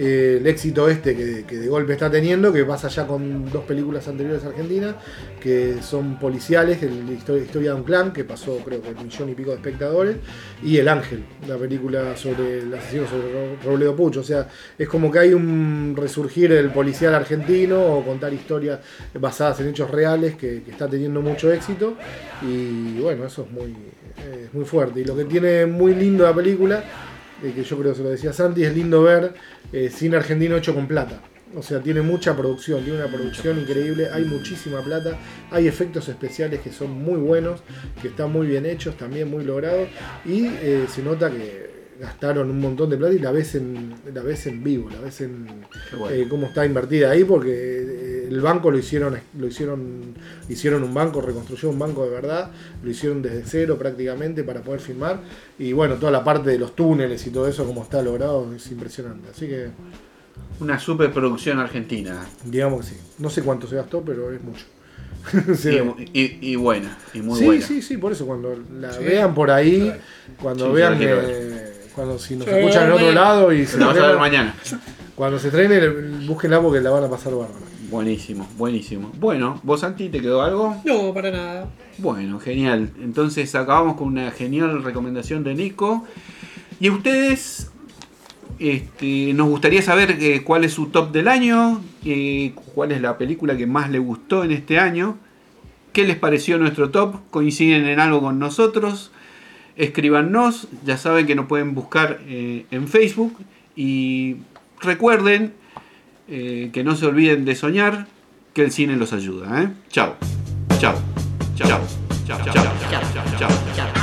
eh, 0.02 0.38
el 0.40 0.48
éxito 0.48 0.88
este 0.88 1.14
que, 1.46 1.58
de 1.58 1.68
golpe 1.68 1.92
está 1.92 2.10
teniendo, 2.10 2.54
que 2.54 2.64
pasa 2.64 2.88
ya 2.88 3.06
con 3.06 3.52
dos 3.52 3.66
películas 3.66 4.08
anteriores 4.08 4.46
argentinas, 4.46 4.96
que 5.42 5.82
son 5.82 6.18
policiales, 6.18 6.82
el- 6.84 7.10
historia, 7.12 7.44
historia 7.44 7.72
de 7.72 7.76
un 7.76 7.84
clan, 7.84 8.14
que 8.14 8.24
pasó 8.24 8.58
creo 8.64 8.82
que 8.82 8.92
un 8.92 9.04
millón 9.04 9.30
y 9.30 9.34
pico 9.36 9.50
de 9.50 9.58
espectadores, 9.58 10.16
y 10.64 10.78
El 10.78 10.88
Ángel, 10.88 11.26
la 11.46 11.58
película 11.58 12.16
sobre 12.16 12.60
el 12.60 12.74
asesino 12.74 13.06
sobre 13.08 13.32
Ro- 13.34 13.58
Robledo 13.66 13.94
Puch. 13.96 14.18
O 14.18 14.24
sea, 14.24 14.48
es 14.78 14.88
como 14.88 15.12
que 15.12 15.20
hay 15.20 15.34
un 15.34 15.94
resurgir 15.98 16.50
del 16.54 16.70
policial 16.70 17.14
argentino 17.14 17.82
o 17.84 18.06
contar 18.06 18.34
historias 18.34 18.80
basadas 19.20 19.60
en 19.60 19.68
hechos 19.68 19.92
reales 19.92 20.36
que, 20.36 20.64
está 20.70 20.88
teniendo 20.88 21.22
mucho 21.22 21.52
éxito. 21.52 21.96
Y 22.42 23.00
bueno, 23.02 23.26
eso 23.26 23.44
es 23.44 23.52
muy, 23.52 23.76
es 24.46 24.54
muy 24.54 24.64
fuerte. 24.64 25.02
Y 25.02 25.04
lo 25.04 25.16
que 25.16 25.26
tiene 25.26 25.66
muy 25.66 25.94
lindo 25.94 26.24
la 26.24 26.34
película 26.34 26.84
eh, 27.44 27.54
que 27.56 27.64
yo 27.64 27.78
creo 27.78 27.92
que 27.92 27.98
se 27.98 28.04
lo 28.04 28.10
decía 28.10 28.34
Santi, 28.34 28.64
es 28.64 28.74
lindo 28.74 29.02
ver 29.02 29.34
eh, 29.72 29.90
cine 29.90 30.18
argentino 30.18 30.58
hecho 30.58 30.74
con 30.74 30.88
plata. 30.88 31.22
O 31.56 31.64
sea, 31.64 31.82
tiene 31.82 32.02
mucha 32.02 32.36
producción, 32.38 32.84
tiene 32.84 33.00
una 33.00 33.12
producción 33.12 33.60
increíble, 33.60 34.08
hay 34.14 34.24
muchísima 34.24 34.82
plata, 34.84 35.18
hay 35.50 35.68
efectos 35.68 36.08
especiales 36.08 36.60
que 36.60 36.72
son 36.72 36.92
muy 36.92 37.20
buenos, 37.20 37.62
que 38.02 38.10
están 38.10 38.32
muy 38.32 38.46
bien 38.46 38.68
hechos, 38.68 38.96
también 38.98 39.32
muy 39.32 39.44
logrados, 39.44 39.90
y 40.26 40.46
eh, 40.46 40.86
se 40.88 41.02
nota 41.02 41.32
que 41.32 41.69
gastaron 42.00 42.50
un 42.50 42.62
montón 42.62 42.90
de 42.90 42.98
plata 42.98 43.14
y 43.14 43.20
la 43.20 43.32
ves 43.32 43.56
en, 43.56 43.94
la 44.14 44.22
ves 44.24 44.48
en 44.48 44.64
vivo, 44.64 44.90
la 44.90 45.00
ves 45.02 45.22
en 45.22 45.46
bueno. 45.98 46.16
eh, 46.16 46.28
cómo 46.30 46.48
está 46.48 46.66
invertida 46.66 47.12
ahí, 47.12 47.24
porque 47.26 47.52
eh, 47.52 48.26
el 48.30 48.40
banco 48.42 48.72
lo 48.72 48.78
hicieron, 48.78 49.18
lo 49.38 49.48
hicieron, 49.48 50.14
hicieron 50.48 50.84
un 50.84 50.94
banco, 50.94 51.22
reconstruyó 51.22 51.70
un 51.70 51.78
banco 51.80 52.06
de 52.06 52.12
verdad, 52.12 52.52
lo 52.84 52.90
hicieron 52.90 53.22
desde 53.22 53.44
cero 53.46 53.78
prácticamente 53.78 54.44
para 54.44 54.62
poder 54.62 54.80
filmar, 54.80 55.20
y 55.58 55.74
bueno, 55.74 55.96
toda 55.96 56.12
la 56.12 56.24
parte 56.24 56.50
de 56.52 56.58
los 56.58 56.76
túneles 56.76 57.26
y 57.28 57.32
todo 57.32 57.48
eso, 57.48 57.66
como 57.66 57.84
está 57.84 58.02
logrado, 58.02 58.54
es 58.56 58.72
impresionante. 58.72 59.30
Así 59.32 59.48
que, 59.48 59.68
Una 60.62 60.80
superproducción 60.80 61.60
argentina. 61.60 62.26
digamos 62.46 62.86
que 62.86 62.92
sí. 62.94 62.98
No 63.18 63.30
sé 63.30 63.42
cuánto 63.44 63.68
se 63.68 63.76
gastó, 63.76 64.02
pero 64.02 64.32
es 64.32 64.42
mucho. 64.42 64.66
Sí. 65.56 65.78
Y, 66.14 66.20
y- 66.22 66.38
y 66.52 66.56
buena, 66.56 66.98
y 67.14 67.20
muy 67.22 67.40
sí, 67.40 67.46
buena. 67.46 67.66
sí, 67.66 67.82
sí, 67.82 67.98
por 67.98 68.14
eso 68.14 68.26
cuando 68.26 68.56
la 68.80 68.94
Sí. 68.94 69.04
vean 69.04 69.34
por 69.36 69.52
ahí, 69.52 69.94
cuando 70.42 70.72
vean 70.72 70.98
que, 70.98 71.69
cuando 72.00 72.18
si 72.18 72.36
nos 72.38 72.48
escuchan 72.48 72.86
en 72.88 72.92
otro 72.94 73.12
lado 73.12 73.52
y 73.52 73.66
se 73.66 73.78
La 73.78 73.88
vas 73.88 73.98
a 73.98 74.00
ver 74.00 74.04
estrena- 74.12 74.20
mañana. 74.20 74.56
cuando 75.16 75.38
se 75.38 75.48
estrene, 75.50 75.86
búsquenla 76.26 76.62
porque 76.62 76.80
la 76.80 76.92
van 76.92 77.04
a 77.04 77.10
pasar 77.10 77.34
bárbaro. 77.34 77.60
Buenísimo, 77.92 78.48
buenísimo. 78.58 79.12
Bueno, 79.20 79.60
¿vos 79.64 79.82
Santi 79.82 80.08
te 80.08 80.22
quedó 80.22 80.42
algo? 80.42 80.78
No, 80.86 81.14
para 81.14 81.30
nada. 81.32 81.68
Bueno, 81.98 82.40
genial. 82.40 82.92
Entonces 83.02 83.54
acabamos 83.56 83.98
con 83.98 84.08
una 84.08 84.32
genial 84.32 84.82
recomendación 84.82 85.44
de 85.44 85.56
Nico. 85.56 86.06
Y 86.80 86.88
a 86.88 86.94
ustedes, 86.94 87.70
este, 88.60 89.34
nos 89.34 89.50
gustaría 89.50 89.82
saber 89.82 90.18
eh, 90.22 90.44
cuál 90.46 90.64
es 90.64 90.72
su 90.74 90.86
top 90.86 91.12
del 91.12 91.28
año, 91.28 91.82
eh, 92.06 92.54
cuál 92.76 92.94
es 92.94 93.02
la 93.02 93.18
película 93.18 93.58
que 93.58 93.66
más 93.68 93.90
le 93.90 94.00
gustó 94.00 94.46
en 94.46 94.52
este 94.52 94.80
año, 94.80 95.18
qué 95.92 96.06
les 96.06 96.16
pareció 96.16 96.58
nuestro 96.60 96.92
top, 96.92 97.16
coinciden 97.32 97.86
en 97.88 98.00
algo 98.00 98.22
con 98.22 98.40
nosotros. 98.40 99.12
Escríbanos, 99.80 100.68
ya 100.84 100.98
saben 100.98 101.26
que 101.26 101.36
nos 101.36 101.46
pueden 101.46 101.74
buscar 101.74 102.20
eh, 102.28 102.66
en 102.70 102.90
Facebook 102.90 103.38
y 103.78 104.36
recuerden 104.82 105.54
eh, 106.28 106.70
que 106.74 106.84
no 106.84 106.98
se 106.98 107.06
olviden 107.06 107.46
de 107.46 107.56
soñar, 107.56 108.08
que 108.54 108.64
el 108.64 108.74
cine 108.74 108.98
los 108.98 109.14
ayuda. 109.14 109.64
¿eh? 109.64 109.70
Chao, 109.90 110.18
chao, 110.82 110.96
chao, 111.56 111.80
chao, 112.28 112.38
chao, 112.44 112.54
chao, 112.54 113.02
chao, 113.40 113.50
chao, 113.74 113.99